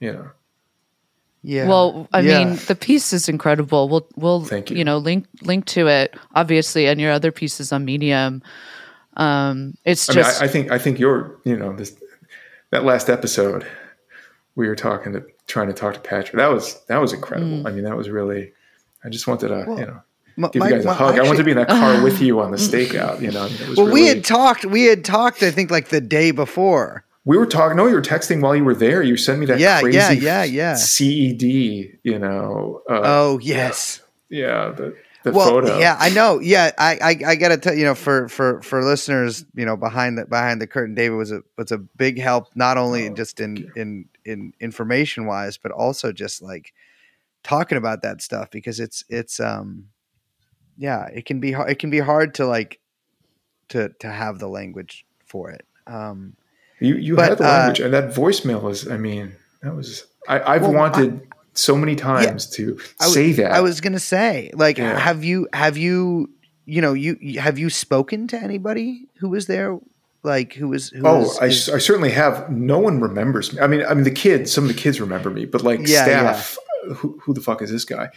You 0.00 0.12
know. 0.12 0.30
Yeah. 1.42 1.68
Well, 1.68 2.08
I 2.12 2.20
Yeah. 2.20 2.44
mean, 2.44 2.58
the 2.66 2.74
piece 2.74 3.12
is 3.12 3.28
incredible. 3.28 3.88
We'll 3.88 4.08
we'll 4.16 4.44
Thank 4.44 4.70
you. 4.70 4.84
know 4.84 4.98
link 4.98 5.26
link 5.42 5.64
to 5.66 5.88
it 5.88 6.14
obviously, 6.34 6.86
and 6.86 7.00
your 7.00 7.12
other 7.12 7.30
pieces 7.32 7.72
on 7.72 7.84
Medium. 7.84 8.42
Um, 9.16 9.74
it's 9.84 10.08
I 10.10 10.14
mean, 10.14 10.24
just 10.24 10.42
I, 10.42 10.46
I 10.46 10.48
think 10.48 10.70
I 10.72 10.78
think 10.78 10.98
your 10.98 11.38
you 11.44 11.56
know 11.56 11.74
this 11.76 11.94
that 12.70 12.84
last 12.84 13.08
episode 13.10 13.66
we 14.56 14.66
were 14.68 14.74
talking 14.76 15.12
to 15.12 15.24
trying 15.46 15.66
to 15.68 15.72
talk 15.74 15.94
to 15.94 16.00
Patrick. 16.00 16.36
That 16.36 16.50
was 16.50 16.80
that 16.86 16.98
was 17.00 17.12
incredible. 17.12 17.58
Mm. 17.58 17.66
I 17.66 17.70
mean, 17.72 17.84
that 17.84 17.96
was 17.96 18.08
really. 18.08 18.52
I 19.04 19.08
just 19.10 19.26
wanted 19.26 19.48
to 19.48 19.64
you 19.78 19.86
know 19.86 20.00
My- 20.36 20.48
give 20.48 20.62
you 20.64 20.70
guys 20.70 20.84
a 20.84 20.88
my- 20.88 20.94
hug. 20.94 21.18
I 21.18 21.22
wanted 21.22 21.38
to 21.38 21.44
be 21.44 21.50
in 21.52 21.56
that 21.58 21.68
car 21.68 22.02
with 22.02 22.20
you 22.20 22.40
on 22.40 22.50
the 22.50 22.56
stakeout. 22.70 23.20
You 23.20 23.30
know, 23.30 23.44
I 23.44 23.48
mean, 23.48 23.60
it 23.62 23.68
was 23.68 23.78
Well, 23.78 23.92
we 23.92 24.06
had 24.06 24.24
talked. 24.24 24.64
We 24.64 24.84
had 24.84 25.04
talked. 25.04 25.42
I 25.42 25.50
think 25.50 25.70
like 25.70 25.88
the 25.88 26.00
day 26.00 26.30
before. 26.30 27.04
we 27.24 27.38
were 27.38 27.46
talking. 27.46 27.76
No, 27.76 27.86
you 27.86 27.94
were 27.94 28.02
texting 28.02 28.40
while 28.40 28.54
you 28.56 28.64
were 28.64 28.74
there. 28.74 29.02
You 29.02 29.16
sent 29.16 29.38
me 29.40 29.46
that 29.46 29.58
Yeah, 29.58 29.80
crazy 29.80 29.96
yeah, 29.98 30.10
yeah, 30.12 30.44
yeah. 30.44 30.74
CED. 30.74 31.42
You 32.02 32.18
know. 32.18 32.82
Uh, 32.88 33.00
Oh 33.04 33.38
yes. 33.40 34.00
yeah. 34.28 34.70
The 34.70 34.96
the 35.22 35.32
well, 35.32 35.48
photo. 35.48 35.78
yeah, 35.78 35.96
I 35.98 36.10
know. 36.10 36.38
Yeah, 36.38 36.70
I, 36.76 36.98
I, 37.00 37.30
I 37.30 37.36
gotta 37.36 37.56
tell 37.56 37.72
you 37.74 37.84
know 37.86 37.94
for 37.94 38.28
for 38.28 38.60
for 38.60 38.84
listeners, 38.84 39.46
you 39.54 39.64
know, 39.64 39.74
behind 39.74 40.18
the 40.18 40.26
behind 40.26 40.60
the 40.60 40.66
curtain, 40.66 40.94
David 40.94 41.16
was 41.16 41.32
a 41.32 41.40
was 41.56 41.72
a 41.72 41.78
big 41.78 42.18
help, 42.20 42.48
not 42.54 42.76
only 42.76 43.08
Oh, 43.08 43.14
just 43.14 43.40
in 43.40 43.72
in 43.74 44.04
in 44.26 44.52
information 44.60 45.24
wise, 45.24 45.56
but 45.56 45.72
also 45.72 46.12
just 46.12 46.42
like 46.42 46.74
talking 47.42 47.78
about 47.78 48.02
that 48.02 48.20
stuff 48.20 48.50
because 48.50 48.78
it's 48.80 49.02
it's 49.08 49.40
um 49.40 49.86
yeah, 50.76 51.06
it 51.06 51.24
can 51.26 51.40
be 51.40 51.52
hard. 51.52 51.70
It 51.70 51.78
can 51.78 51.90
be 51.90 52.00
hard 52.00 52.34
to 52.36 52.46
like 52.46 52.78
to 53.68 53.90
to 54.00 54.08
have 54.08 54.38
the 54.38 54.48
language 54.48 55.04
for 55.26 55.50
it. 55.50 55.64
Um, 55.86 56.36
You 56.80 56.96
you 56.96 57.16
But, 57.16 57.28
had 57.30 57.38
the 57.38 57.44
uh, 57.44 57.48
language, 57.48 57.80
and 57.80 57.94
that 57.94 58.14
voicemail 58.14 58.62
was. 58.62 58.88
I 58.88 58.96
mean, 58.96 59.32
that 59.62 59.74
was. 59.74 60.06
I, 60.28 60.54
I've 60.54 60.62
Well, 60.62 60.72
wanted 60.72 61.20
so 61.52 61.76
many 61.76 61.94
times 61.96 62.48
to 62.50 62.78
I 63.00 63.06
say 63.06 63.32
that. 63.32 63.52
I 63.52 63.60
was 63.60 63.80
gonna 63.80 63.98
say, 64.00 64.50
like, 64.54 64.78
Yeah. 64.78 64.98
have 64.98 65.22
you 65.24 65.48
have 65.52 65.76
you 65.76 66.30
you 66.66 66.80
know 66.80 66.92
you 66.94 67.16
you- 67.20 67.40
have 67.40 67.58
you 67.58 67.70
spoken 67.70 68.26
to 68.28 68.36
anybody 68.36 69.06
who 69.20 69.28
was 69.28 69.46
there, 69.46 69.78
like 70.22 70.54
who 70.54 70.68
was 70.68 70.88
who 70.90 71.06
Oh, 71.06 71.18
was, 71.20 71.38
I, 71.38 71.46
is- 71.46 71.68
I 71.68 71.78
certainly 71.78 72.10
have. 72.10 72.50
No 72.50 72.78
one 72.78 73.00
remembers 73.00 73.52
me. 73.52 73.60
I 73.60 73.66
mean, 73.66 73.84
I 73.88 73.94
mean, 73.94 74.04
the 74.04 74.10
kids. 74.10 74.50
Some 74.52 74.64
of 74.64 74.68
the 74.68 74.74
kids 74.80 75.00
remember 75.00 75.30
me, 75.30 75.44
but 75.44 75.62
like 75.62 75.80
Yeah, 75.86 76.04
staff, 76.04 76.58
who, 76.96 77.18
who 77.22 77.34
the 77.34 77.40
fuck 77.40 77.62
is 77.62 77.70
this 77.70 77.84
guy? 77.84 78.08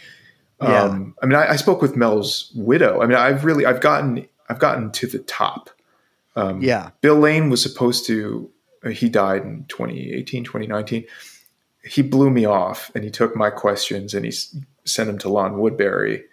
Yeah. 0.60 0.82
Um, 0.84 1.14
I 1.22 1.26
mean, 1.26 1.36
I, 1.36 1.50
I 1.52 1.56
spoke 1.56 1.80
with 1.80 1.96
Mel's 1.96 2.50
widow. 2.54 3.00
I 3.00 3.06
mean, 3.06 3.16
I've 3.16 3.44
really, 3.44 3.64
I've 3.64 3.80
gotten, 3.80 4.26
I've 4.48 4.58
gotten 4.58 4.90
to 4.92 5.06
the 5.06 5.18
top. 5.20 5.70
Um, 6.36 6.60
yeah 6.62 6.90
Bill 7.00 7.16
Lane 7.16 7.50
was 7.50 7.62
supposed 7.62 8.06
to. 8.06 8.50
uh, 8.84 8.90
He 8.90 9.08
died 9.08 9.42
in 9.42 9.64
2018, 9.68 10.44
2019. 10.44 11.04
He 11.84 12.02
blew 12.02 12.30
me 12.30 12.44
off, 12.44 12.90
and 12.94 13.02
he 13.04 13.10
took 13.10 13.34
my 13.36 13.50
questions 13.50 14.14
and 14.14 14.24
he 14.24 14.30
s- 14.30 14.56
sent 14.84 15.06
them 15.06 15.18
to 15.18 15.28
Lon 15.28 15.58
Woodbury, 15.58 16.24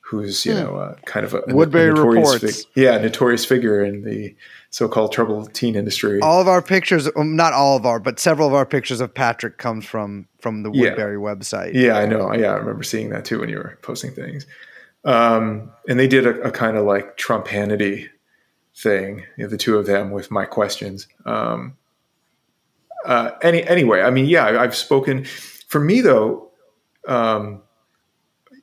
who's 0.00 0.44
you 0.46 0.54
Hmm. 0.54 0.60
know 0.62 0.76
uh, 0.76 0.94
kind 1.04 1.24
of 1.26 1.34
a, 1.34 1.42
a 1.48 1.54
Woodbury 1.54 1.88
notorious 1.92 2.34
reports. 2.34 2.66
yeah, 2.74 2.96
notorious 2.98 3.44
figure 3.44 3.84
in 3.84 4.02
the 4.04 4.34
so-called 4.74 5.12
troubled 5.12 5.54
teen 5.54 5.76
industry. 5.76 6.18
all 6.20 6.40
of 6.40 6.48
our 6.48 6.60
pictures, 6.60 7.08
um, 7.14 7.36
not 7.36 7.52
all 7.52 7.76
of 7.76 7.86
our, 7.86 8.00
but 8.00 8.18
several 8.18 8.48
of 8.48 8.54
our 8.54 8.66
pictures 8.66 9.00
of 9.00 9.14
Patrick 9.14 9.56
comes 9.56 9.84
from 9.84 10.26
from 10.40 10.64
the 10.64 10.70
Yeah. 10.72 10.88
Woodbury 10.90 11.16
website. 11.16 11.74
Yeah, 11.74 11.96
I 11.96 12.06
know. 12.06 12.34
Yeah, 12.34 12.50
I 12.54 12.56
remember 12.56 12.82
seeing 12.82 13.10
that 13.10 13.24
too 13.24 13.38
when 13.38 13.48
you 13.48 13.58
were 13.58 13.78
posting 13.82 14.10
things. 14.10 14.46
Um, 15.04 15.70
and 15.88 15.96
they 16.00 16.08
did 16.08 16.26
a, 16.26 16.40
a 16.42 16.50
kind 16.50 16.76
of 16.76 16.84
like 16.86 17.16
Trump 17.16 17.46
Hannity 17.46 18.08
thing, 18.76 19.24
you 19.36 19.44
know, 19.44 19.48
the 19.48 19.56
two 19.56 19.78
of 19.78 19.86
them 19.86 20.10
with 20.10 20.32
my 20.32 20.44
questions. 20.44 21.06
Um, 21.24 21.76
uh, 23.04 23.30
any 23.42 23.62
anyway, 23.62 24.00
I 24.02 24.10
mean, 24.10 24.24
yeah, 24.26 24.44
I, 24.44 24.62
I've 24.64 24.74
spoken. 24.74 25.24
For 25.68 25.78
me 25.78 26.00
though, 26.00 26.50
um, 27.06 27.62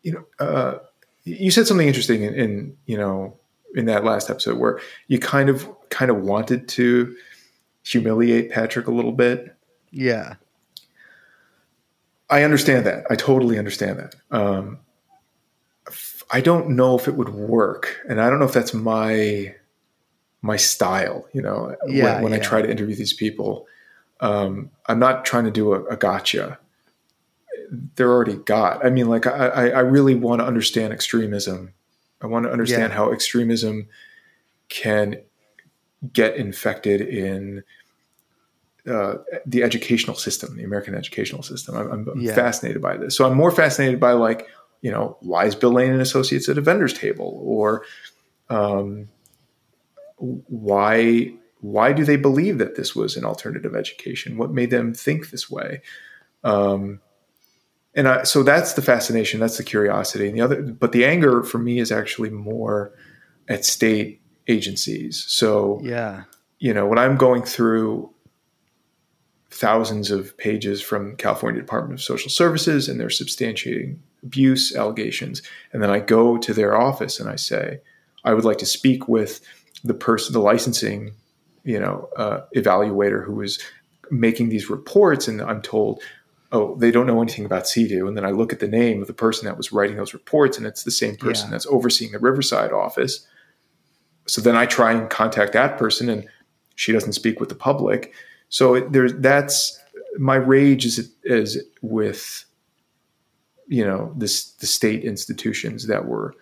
you 0.03 0.11
know, 0.11 0.25
uh, 0.45 0.79
you 1.23 1.51
said 1.51 1.67
something 1.67 1.87
interesting 1.87 2.23
in, 2.23 2.33
in 2.33 2.77
you 2.85 2.97
know 2.97 3.37
in 3.75 3.85
that 3.85 4.03
last 4.03 4.29
episode 4.29 4.57
where 4.57 4.79
you 5.07 5.19
kind 5.19 5.49
of 5.49 5.67
kind 5.89 6.11
of 6.11 6.17
wanted 6.17 6.67
to 6.69 7.15
humiliate 7.83 8.51
Patrick 8.51 8.87
a 8.87 8.91
little 8.91 9.11
bit. 9.11 9.55
yeah, 9.91 10.35
I 12.29 12.43
understand 12.43 12.85
that. 12.85 13.05
I 13.09 13.15
totally 13.15 13.59
understand 13.59 13.99
that. 13.99 14.15
Um, 14.31 14.79
I 16.31 16.39
don't 16.39 16.69
know 16.69 16.97
if 16.97 17.07
it 17.07 17.15
would 17.15 17.29
work, 17.29 17.99
and 18.07 18.21
I 18.21 18.29
don't 18.29 18.39
know 18.39 18.45
if 18.45 18.53
that's 18.53 18.73
my 18.73 19.53
my 20.41 20.55
style. 20.55 21.27
You 21.33 21.41
know, 21.41 21.75
Yeah, 21.87 22.15
when, 22.15 22.23
when 22.23 22.33
I 22.33 22.39
try 22.39 22.61
to 22.61 22.71
interview 22.71 22.95
these 22.95 23.13
people, 23.13 23.67
um, 24.21 24.71
I'm 24.87 24.99
not 24.99 25.25
trying 25.25 25.43
to 25.43 25.51
do 25.51 25.73
a, 25.73 25.83
a 25.85 25.97
gotcha. 25.97 26.57
They're 27.95 28.11
already 28.11 28.35
got. 28.37 28.85
I 28.85 28.89
mean, 28.89 29.09
like 29.09 29.27
I, 29.27 29.47
I 29.47 29.67
I 29.69 29.79
really 29.79 30.15
want 30.15 30.39
to 30.39 30.45
understand 30.45 30.93
extremism. 30.93 31.73
I 32.21 32.27
want 32.27 32.45
to 32.45 32.51
understand 32.51 32.91
Yeah. 32.91 32.97
how 32.97 33.11
extremism 33.11 33.87
can 34.69 35.21
get 36.13 36.35
infected 36.35 37.01
in 37.01 37.63
uh, 38.87 39.15
the 39.45 39.61
educational 39.61 40.15
system, 40.15 40.57
the 40.57 40.63
American 40.63 40.95
educational 40.95 41.43
system. 41.43 41.75
I'm, 41.75 42.07
I'm 42.09 42.21
Yeah. 42.21 42.33
fascinated 42.33 42.81
by 42.81 42.97
this. 42.97 43.15
So 43.15 43.25
I'm 43.27 43.37
more 43.37 43.51
fascinated 43.51 43.99
by 43.99 44.13
like, 44.13 44.47
you 44.81 44.91
know, 44.91 45.17
why 45.19 45.45
is 45.45 45.55
Bill 45.55 45.71
Lane 45.71 45.91
and 45.91 46.01
Associates 46.01 46.49
at 46.49 46.57
a 46.57 46.61
vendor's 46.61 46.93
table, 46.93 47.39
or 47.43 47.83
um, 48.49 49.07
why 50.17 51.33
why 51.59 51.93
do 51.93 52.03
they 52.03 52.15
believe 52.15 52.57
that 52.57 52.75
this 52.75 52.95
was 52.95 53.15
an 53.15 53.23
alternative 53.23 53.75
education? 53.75 54.35
What 54.35 54.51
made 54.51 54.71
them 54.71 54.95
think 54.95 55.29
this 55.29 55.47
way? 55.47 55.83
Um, 56.43 56.99
and 57.95 58.07
I, 58.07 58.23
so 58.23 58.43
that's 58.43 58.73
the 58.73 58.81
fascination, 58.81 59.39
that's 59.39 59.57
the 59.57 59.63
curiosity, 59.63 60.27
and 60.27 60.37
the 60.37 60.41
other. 60.41 60.61
But 60.61 60.91
the 60.91 61.05
anger 61.05 61.43
for 61.43 61.57
me 61.57 61.79
is 61.79 61.91
actually 61.91 62.29
more 62.29 62.93
at 63.49 63.65
state 63.65 64.21
agencies. 64.47 65.25
So 65.27 65.79
yeah, 65.83 66.23
you 66.59 66.73
know, 66.73 66.85
when 66.85 66.99
I'm 66.99 67.17
going 67.17 67.43
through 67.43 68.13
thousands 69.49 70.11
of 70.11 70.37
pages 70.37 70.81
from 70.81 71.15
California 71.17 71.59
Department 71.59 71.99
of 71.99 72.03
Social 72.03 72.29
Services 72.29 72.87
and 72.87 72.99
they're 72.99 73.07
substantiating 73.07 73.97
abuse 74.23 74.75
allegations, 74.75 75.41
and 75.73 75.83
then 75.83 75.89
I 75.89 75.99
go 75.99 76.37
to 76.37 76.53
their 76.53 76.79
office 76.79 77.19
and 77.19 77.29
I 77.29 77.35
say, 77.35 77.81
I 78.23 78.33
would 78.33 78.45
like 78.45 78.59
to 78.59 78.65
speak 78.65 79.07
with 79.07 79.41
the 79.83 79.93
person, 79.93 80.33
the 80.33 80.39
licensing, 80.39 81.11
you 81.63 81.79
know, 81.79 82.09
uh, 82.15 82.41
evaluator 82.55 83.25
who 83.25 83.41
is 83.41 83.59
making 84.09 84.49
these 84.49 84.69
reports, 84.69 85.27
and 85.27 85.41
I'm 85.41 85.61
told, 85.61 86.01
oh, 86.51 86.75
they 86.75 86.91
don't 86.91 87.07
know 87.07 87.21
anything 87.21 87.45
about 87.45 87.63
CEDU. 87.63 88.07
And 88.07 88.17
then 88.17 88.25
I 88.25 88.31
look 88.31 88.51
at 88.51 88.59
the 88.59 88.67
name 88.67 89.01
of 89.01 89.07
the 89.07 89.13
person 89.13 89.45
that 89.45 89.57
was 89.57 89.71
writing 89.71 89.97
those 89.97 90.13
reports, 90.13 90.57
and 90.57 90.67
it's 90.67 90.83
the 90.83 90.91
same 90.91 91.15
person 91.15 91.47
Yeah. 91.47 91.51
that's 91.51 91.67
overseeing 91.67 92.11
the 92.11 92.19
Riverside 92.19 92.71
office. 92.73 93.25
So 94.27 94.41
then 94.41 94.55
I 94.55 94.65
try 94.65 94.91
and 94.91 95.09
contact 95.09 95.53
that 95.53 95.77
person, 95.77 96.09
and 96.09 96.27
she 96.75 96.91
doesn't 96.91 97.13
speak 97.13 97.39
with 97.39 97.49
the 97.49 97.55
public. 97.55 98.13
So 98.49 98.75
it, 98.75 98.91
there's 98.91 99.13
that's 99.15 99.79
my 100.19 100.35
rage 100.35 100.85
is 100.85 101.11
is 101.23 101.63
with 101.81 102.43
you 103.67 103.85
know 103.85 104.13
this 104.17 104.51
the 104.53 104.67
state 104.67 105.03
institutions 105.05 105.87
that 105.87 106.05
were 106.05 106.35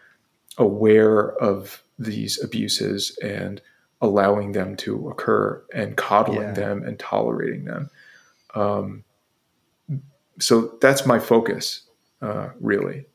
aware 0.57 1.33
of 1.41 1.83
these 1.99 2.41
abuses 2.43 3.17
and 3.21 3.61
allowing 4.01 4.53
them 4.53 4.75
to 4.77 5.09
occur 5.09 5.61
and 5.73 5.95
coddling 5.97 6.41
Yeah. 6.41 6.53
them 6.53 6.83
and 6.83 6.97
tolerating 6.97 7.65
them. 7.65 7.89
Um, 8.55 9.03
so 10.39 10.77
that's 10.81 11.05
my 11.05 11.19
focus, 11.19 11.81
uh, 12.21 12.49
really. 12.59 13.05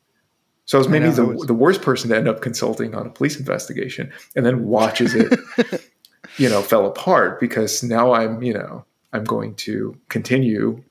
So 0.67 0.79
I 0.79 0.81
was 0.81 0.89
maybe 0.89 1.07
know, 1.07 1.13
the, 1.13 1.25
was- 1.27 1.47
the 1.47 1.55
worst 1.55 1.83
person 1.83 2.11
to 2.11 2.17
end 2.17 2.29
up 2.29 2.41
consulting 2.41 2.95
on 2.95 3.07
a 3.07 3.11
police 3.11 3.39
investigation 3.39 4.11
and 4.35 4.47
then 4.47 4.65
watches 4.67 5.15
it, 5.15 5.39
you 6.39 6.49
know, 6.49 6.63
fell 6.63 6.87
apart 6.87 7.39
because 7.41 7.83
now 7.83 8.15
I'm, 8.15 8.43
you 8.43 8.55
know, 8.55 8.85
I'm 9.13 9.25
going 9.25 9.55
to 9.57 9.97
continue 10.09 10.83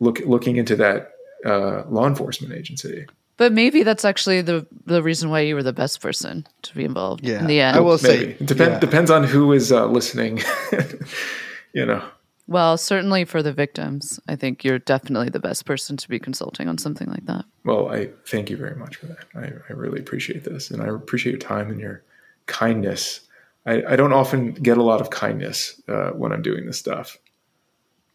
look, 0.00 0.18
looking 0.26 0.56
into 0.56 0.74
that 0.76 1.12
uh, 1.46 1.84
law 1.88 2.06
enforcement 2.06 2.52
agency. 2.52 3.06
But 3.36 3.52
maybe 3.52 3.84
that's 3.84 4.04
actually 4.04 4.42
the 4.42 4.66
the 4.84 5.02
reason 5.02 5.30
why 5.30 5.40
you 5.40 5.54
were 5.54 5.62
the 5.62 5.72
best 5.72 6.02
person 6.02 6.46
to 6.62 6.74
be 6.74 6.84
involved 6.84 7.24
Yeah. 7.24 7.38
in 7.40 7.46
the 7.46 7.58
end. 7.60 7.74
I 7.76 7.80
will 7.80 7.96
say- 7.96 8.18
Maybe. 8.18 8.30
It 8.32 8.46
depend, 8.46 8.72
yeah. 8.72 8.78
depends 8.80 9.10
on 9.10 9.24
who 9.24 9.52
is 9.54 9.72
uh, 9.72 9.86
listening, 9.86 10.40
you 11.72 11.86
know. 11.86 12.02
Well, 12.50 12.76
certainly 12.76 13.24
for 13.24 13.44
the 13.44 13.52
victims, 13.52 14.18
I 14.26 14.34
think 14.34 14.64
you're 14.64 14.80
definitely 14.80 15.28
the 15.28 15.38
best 15.38 15.64
person 15.64 15.96
to 15.96 16.08
be 16.08 16.18
consulting 16.18 16.66
on 16.66 16.78
something 16.78 17.08
like 17.08 17.24
that. 17.26 17.44
Well, 17.64 17.88
I 17.88 18.08
thank 18.26 18.50
you 18.50 18.56
very 18.56 18.74
much 18.74 18.96
for 18.96 19.06
that. 19.06 19.24
I, 19.36 19.52
I 19.68 19.72
really 19.72 20.00
appreciate 20.00 20.42
this, 20.42 20.68
and 20.68 20.82
I 20.82 20.88
appreciate 20.88 21.30
your 21.30 21.38
time 21.38 21.70
and 21.70 21.78
your 21.78 22.02
kindness. 22.46 23.20
I, 23.66 23.84
I 23.90 23.94
don't 23.94 24.12
often 24.12 24.50
get 24.54 24.78
a 24.78 24.82
lot 24.82 25.00
of 25.00 25.10
kindness 25.10 25.80
uh, 25.86 26.10
when 26.10 26.32
I'm 26.32 26.42
doing 26.42 26.66
this 26.66 26.76
stuff. 26.76 27.18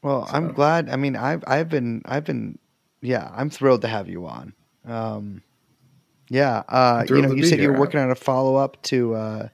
Well, 0.02 0.28
I'm 0.30 0.52
glad. 0.52 0.90
I 0.90 0.98
mean, 0.98 1.16
I've 1.16 1.46
I've 1.48 1.70
been 1.70 2.02
I've 2.04 2.26
been 2.26 2.60
yeah, 3.02 3.32
I'm 3.34 3.50
thrilled 3.50 3.84
to 3.84 3.88
have 3.88 4.10
you 4.10 4.28
on. 4.28 4.54
Um, 4.86 5.44
yeah, 6.28 6.64
uh, 6.68 7.06
you 7.08 7.22
know, 7.22 7.32
you 7.32 7.46
said 7.46 7.60
you 7.60 7.64
here, 7.64 7.72
were 7.72 7.80
working 7.80 8.02
on 8.02 8.12
a 8.12 8.16
follow 8.16 8.58
up 8.58 8.82
to 8.84 9.16
uh, 9.16 9.48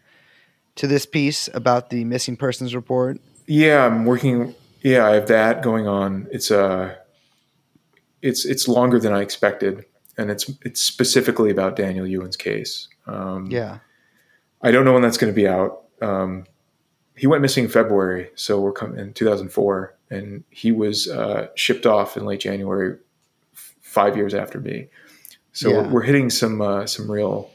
to 0.78 0.88
this 0.88 1.06
piece 1.06 1.50
about 1.54 1.92
the 1.92 2.04
missing 2.04 2.36
persons 2.36 2.74
report. 2.74 3.22
Yeah, 3.46 3.86
I'm 3.86 4.06
working. 4.06 4.56
Yeah, 4.82 5.06
I 5.08 5.12
have 5.12 5.28
that 5.28 5.62
going 5.62 5.88
on. 5.88 6.28
It's 6.32 6.52
uh 6.52 6.96
it's 8.22 8.46
it's 8.46 8.68
longer 8.68 9.00
than 9.00 9.14
I 9.14 9.22
expected, 9.22 9.86
and 10.18 10.30
it's 10.32 10.50
it's 10.64 10.82
specifically 10.82 11.50
about 11.52 11.76
Daniel 11.76 12.06
Yuen's 12.08 12.36
case. 12.38 12.88
Um, 13.08 13.48
Yeah, 13.50 13.80
I 14.62 14.72
don't 14.72 14.86
know 14.86 14.94
when 14.94 15.02
that's 15.02 15.18
going 15.18 15.34
to 15.34 15.36
be 15.36 15.48
out. 15.48 15.84
Um, 16.02 16.46
he 17.16 17.28
went 17.28 17.42
missing 17.42 17.66
in 17.66 17.70
February, 17.70 18.30
so 18.36 18.60
we're 18.60 18.72
coming 18.72 18.98
in 19.00 19.14
2004, 19.14 19.96
and 20.10 20.44
he 20.50 20.72
was 20.72 21.08
uh, 21.10 21.48
shipped 21.56 21.86
off 21.86 22.18
in 22.18 22.26
late 22.26 22.40
January, 22.40 22.98
f- 23.54 23.76
five 23.82 24.16
years 24.18 24.34
after 24.34 24.60
me. 24.60 24.88
So 25.52 25.70
Yeah. 25.70 25.82
we're, 25.82 25.90
we're 25.90 26.02
hitting 26.04 26.30
some 26.30 26.62
uh, 26.62 26.86
some 26.88 27.10
real 27.12 27.50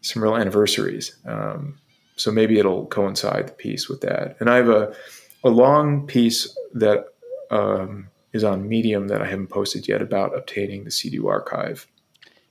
some 0.00 0.22
real 0.22 0.36
anniversaries. 0.36 1.16
Um, 1.26 1.78
so 2.16 2.32
maybe 2.32 2.58
it'll 2.58 2.86
coincide 2.86 3.48
the 3.48 3.52
piece 3.52 3.88
with 3.88 4.00
that. 4.00 4.36
And 4.40 4.48
I 4.50 4.56
have 4.56 4.68
a 4.68 4.94
a 5.44 5.50
long 5.50 6.06
piece 6.06 6.56
that 6.74 7.06
um, 7.50 8.08
is 8.32 8.44
on 8.44 8.68
Medium 8.68 9.08
that 9.08 9.22
I 9.22 9.26
haven't 9.26 9.48
posted 9.48 9.88
yet 9.88 10.02
about 10.02 10.36
obtaining 10.36 10.84
the 10.84 10.90
CEDU 10.90 11.26
archive. 11.28 11.86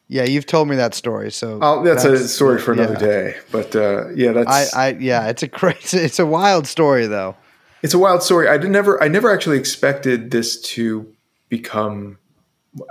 yeah, 0.08 0.24
you've 0.24 0.46
told 0.46 0.68
me 0.70 0.76
that 0.78 0.94
story. 0.96 1.32
So 1.32 1.60
Oh, 1.62 1.84
that's, 1.84 2.04
a 2.06 2.28
story 2.28 2.60
for 2.60 2.72
another 2.74 2.94
yeah. 2.94 3.00
day. 3.00 3.36
But 3.52 3.76
uh, 3.76 4.10
yeah, 4.16 4.32
that's 4.32 4.74
I, 4.74 4.88
I 4.88 4.90
yeah, 5.00 5.28
it's 5.28 5.44
a 5.44 5.48
crazy, 5.48 5.98
it's 6.00 6.20
a 6.20 6.26
wild 6.26 6.66
story 6.68 7.08
though. 7.08 7.36
It's 7.84 7.94
a 7.94 8.00
wild 8.00 8.24
story. 8.24 8.48
I 8.48 8.58
did 8.58 8.72
never 8.72 9.02
I 9.04 9.08
never 9.08 9.32
actually 9.32 9.58
expected 9.60 10.32
this 10.32 10.60
to 10.74 11.14
become 11.50 12.18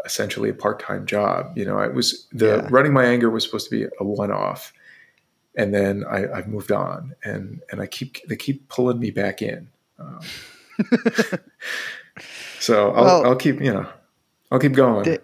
essentially 0.05 0.49
a 0.51 0.55
part-time 0.55 1.07
job. 1.07 1.57
You 1.57 1.65
know, 1.65 1.79
I 1.79 1.89
was 1.89 2.27
the 2.33 2.47
Yeah. 2.63 2.69
running 2.71 2.93
my 2.93 3.05
anger 3.05 3.31
was 3.31 3.45
supposed 3.45 3.69
to 3.71 3.77
be 3.77 3.85
a 4.01 4.05
one-off. 4.05 4.73
And 5.57 5.73
then 5.75 6.05
I, 6.09 6.31
I've 6.31 6.49
moved 6.49 6.71
on 6.71 7.15
and 7.25 7.63
and 7.71 7.81
I 7.81 7.87
keep 7.87 8.19
they 8.29 8.37
keep 8.37 8.69
pulling 8.69 8.99
me 9.01 9.11
back 9.11 9.41
in. 9.43 9.69
Um, 9.99 10.21
so 12.61 12.91
I'll, 12.93 13.05
Well- 13.05 13.27
I'll 13.27 13.37
keep, 13.37 13.61
you 13.61 13.73
know, 13.73 13.87
I'll 14.51 14.59
keep 14.59 14.73
going. 14.73 15.05
Da- 15.05 15.19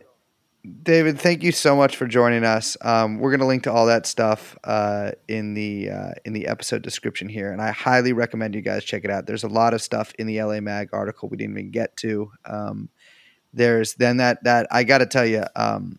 David, 0.85 1.19
thank 1.19 1.43
you 1.43 1.51
so 1.51 1.75
much 1.75 1.97
for 1.97 2.07
joining 2.07 2.45
us. 2.45 2.77
Um, 2.83 3.19
we're 3.19 3.31
going 3.31 3.41
to 3.41 3.47
link 3.47 3.65
to 3.65 3.73
all 3.73 3.87
that 3.87 4.07
stuff 4.07 4.57
uh, 4.63 5.11
in 5.27 5.55
the 5.55 5.91
uh, 5.91 6.11
in 6.25 6.35
the 6.35 6.47
episode 6.47 6.83
description 6.83 7.29
here, 7.29 7.51
and 7.51 7.61
I 7.61 7.73
highly 7.73 8.13
recommend 8.13 8.55
you 8.55 8.61
guys 8.61 8.85
check 8.85 9.05
it 9.05 9.11
out. 9.11 9.27
There's 9.27 9.43
a 9.43 9.49
lot 9.49 9.75
of 9.75 9.83
stuff 9.83 10.13
in 10.21 10.29
the 10.29 10.41
LA 10.41 10.61
Mag 10.61 10.91
article 10.93 11.29
we 11.29 11.37
didn't 11.37 11.59
even 11.59 11.73
get 11.73 11.97
to. 11.99 12.31
Um, 12.45 12.91
there's 13.53 13.95
then 13.95 14.19
that 14.19 14.45
that 14.45 14.69
I 14.71 14.85
got 14.85 14.99
to 14.99 15.07
tell 15.07 15.27
you 15.27 15.43
um, 15.57 15.99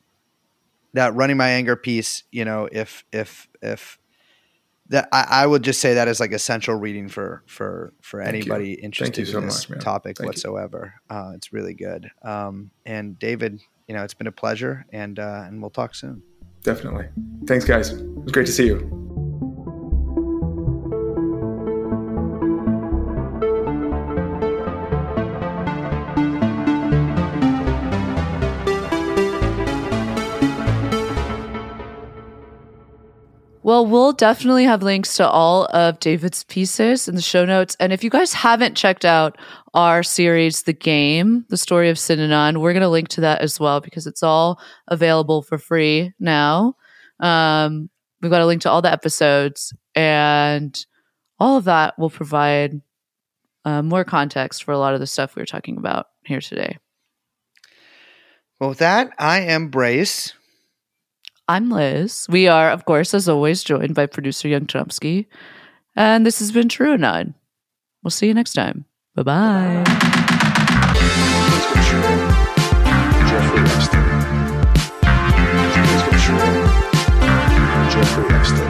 that 0.94 1.14
running 1.14 1.36
my 1.36 1.50
anger 1.50 1.76
piece. 1.76 2.24
You 2.32 2.46
know, 2.46 2.70
if 2.72 3.04
if 3.12 3.50
if 3.62 4.00
that 4.94 5.10
I, 5.12 5.26
I 5.28 5.48
would 5.48 5.64
just 5.64 5.82
say 5.82 5.96
that 5.96 6.08
is 6.08 6.20
like 6.20 6.32
essential 6.32 6.76
reading 6.76 7.10
for 7.10 7.44
for 7.48 7.94
for 8.02 8.24
Thank 8.24 8.46
you. 8.46 8.54
anybody 8.54 8.74
interested 8.74 9.18
you 9.22 9.26
so 9.26 9.40
in 9.40 9.46
this 9.46 9.68
much, 9.68 9.82
topic 9.82 10.18
Thank 10.18 10.28
whatsoever. 10.28 10.94
Uh, 11.10 11.32
it's 11.34 11.52
really 11.52 11.74
good. 11.74 12.12
Um, 12.22 12.70
and 12.86 13.18
David, 13.18 13.60
you 13.88 13.96
know, 13.96 14.04
it's 14.04 14.14
been 14.14 14.28
a 14.28 14.32
pleasure, 14.32 14.86
and 14.94 15.18
uh, 15.18 15.46
and 15.48 15.62
we'll 15.62 15.72
talk 15.72 15.96
soon. 15.96 16.22
Definitely. 16.62 17.08
Thanks 17.48 17.66
guys. 17.66 17.90
It 17.90 18.06
was 18.06 18.32
great 18.32 18.46
to 18.46 18.54
see 18.54 18.68
you. 18.68 19.03
Well, 33.64 33.86
we'll 33.86 34.12
definitely 34.12 34.66
have 34.66 34.84
links 34.84 35.16
to 35.16 35.28
all 35.28 35.68
of 35.68 36.00
David's 36.02 36.44
pieces 36.44 37.08
in 37.08 37.16
the 37.16 37.22
show 37.22 37.46
notes. 37.46 37.78
And 37.80 37.94
if 37.94 38.04
you 38.04 38.10
guys 38.10 38.34
haven't 38.34 38.76
checked 38.76 39.06
out 39.06 39.38
our 39.74 40.04
series, 40.04 40.64
The 40.64 40.74
Game, 40.74 41.46
The 41.48 41.56
Story 41.56 41.90
of 41.90 41.96
Synanon, 41.96 42.58
we're 42.58 42.74
going 42.74 42.82
to 42.82 42.90
link 42.90 43.08
to 43.10 43.22
that 43.22 43.40
as 43.40 43.62
well 43.62 43.80
because 43.80 44.06
it's 44.06 44.22
all 44.22 44.60
available 44.90 45.42
for 45.42 45.58
free 45.58 46.12
now. 46.20 46.76
Um, 47.22 47.90
we've 48.22 48.30
got 48.30 48.42
a 48.42 48.46
link 48.46 48.64
to 48.64 48.70
all 48.70 48.82
the 48.82 48.92
episodes, 48.92 49.74
and 49.96 50.86
all 51.40 51.56
of 51.56 51.64
that 51.64 51.98
will 51.98 52.10
provide 52.10 52.82
uh, 53.64 53.82
more 53.82 54.04
context 54.04 54.66
for 54.66 54.74
a 54.74 54.78
lot 54.78 54.94
of 54.94 55.00
the 55.00 55.08
stuff 55.08 55.38
we 55.38 55.42
were 55.42 55.46
talking 55.46 55.78
about 55.78 56.08
here 56.26 56.42
today. 56.42 56.80
Well, 58.60 58.72
with 58.72 58.80
that, 58.80 59.12
I 59.18 59.40
am 59.40 59.70
Brace. 59.70 60.34
I'm 61.48 61.70
Liz. 61.70 62.26
We 62.30 62.48
are, 62.48 62.72
of 62.72 62.86
course, 62.86 63.14
as 63.14 63.28
always, 63.28 63.64
joined 63.64 63.96
by 63.96 64.06
producer 64.06 64.48
Young 64.48 64.66
Chomsky. 64.66 65.28
And 65.96 66.26
this 66.26 66.40
has 66.40 66.52
been 66.52 66.70
TrueAnon. 66.70 67.34
We'll 68.02 68.12
see 68.12 68.28
you 68.28 68.34
next 68.34 68.54
time. 68.54 68.86
Bye 69.16 69.24
bye. 69.24 69.84
Jeffrey 77.92 78.26
Epstein. 78.36 78.63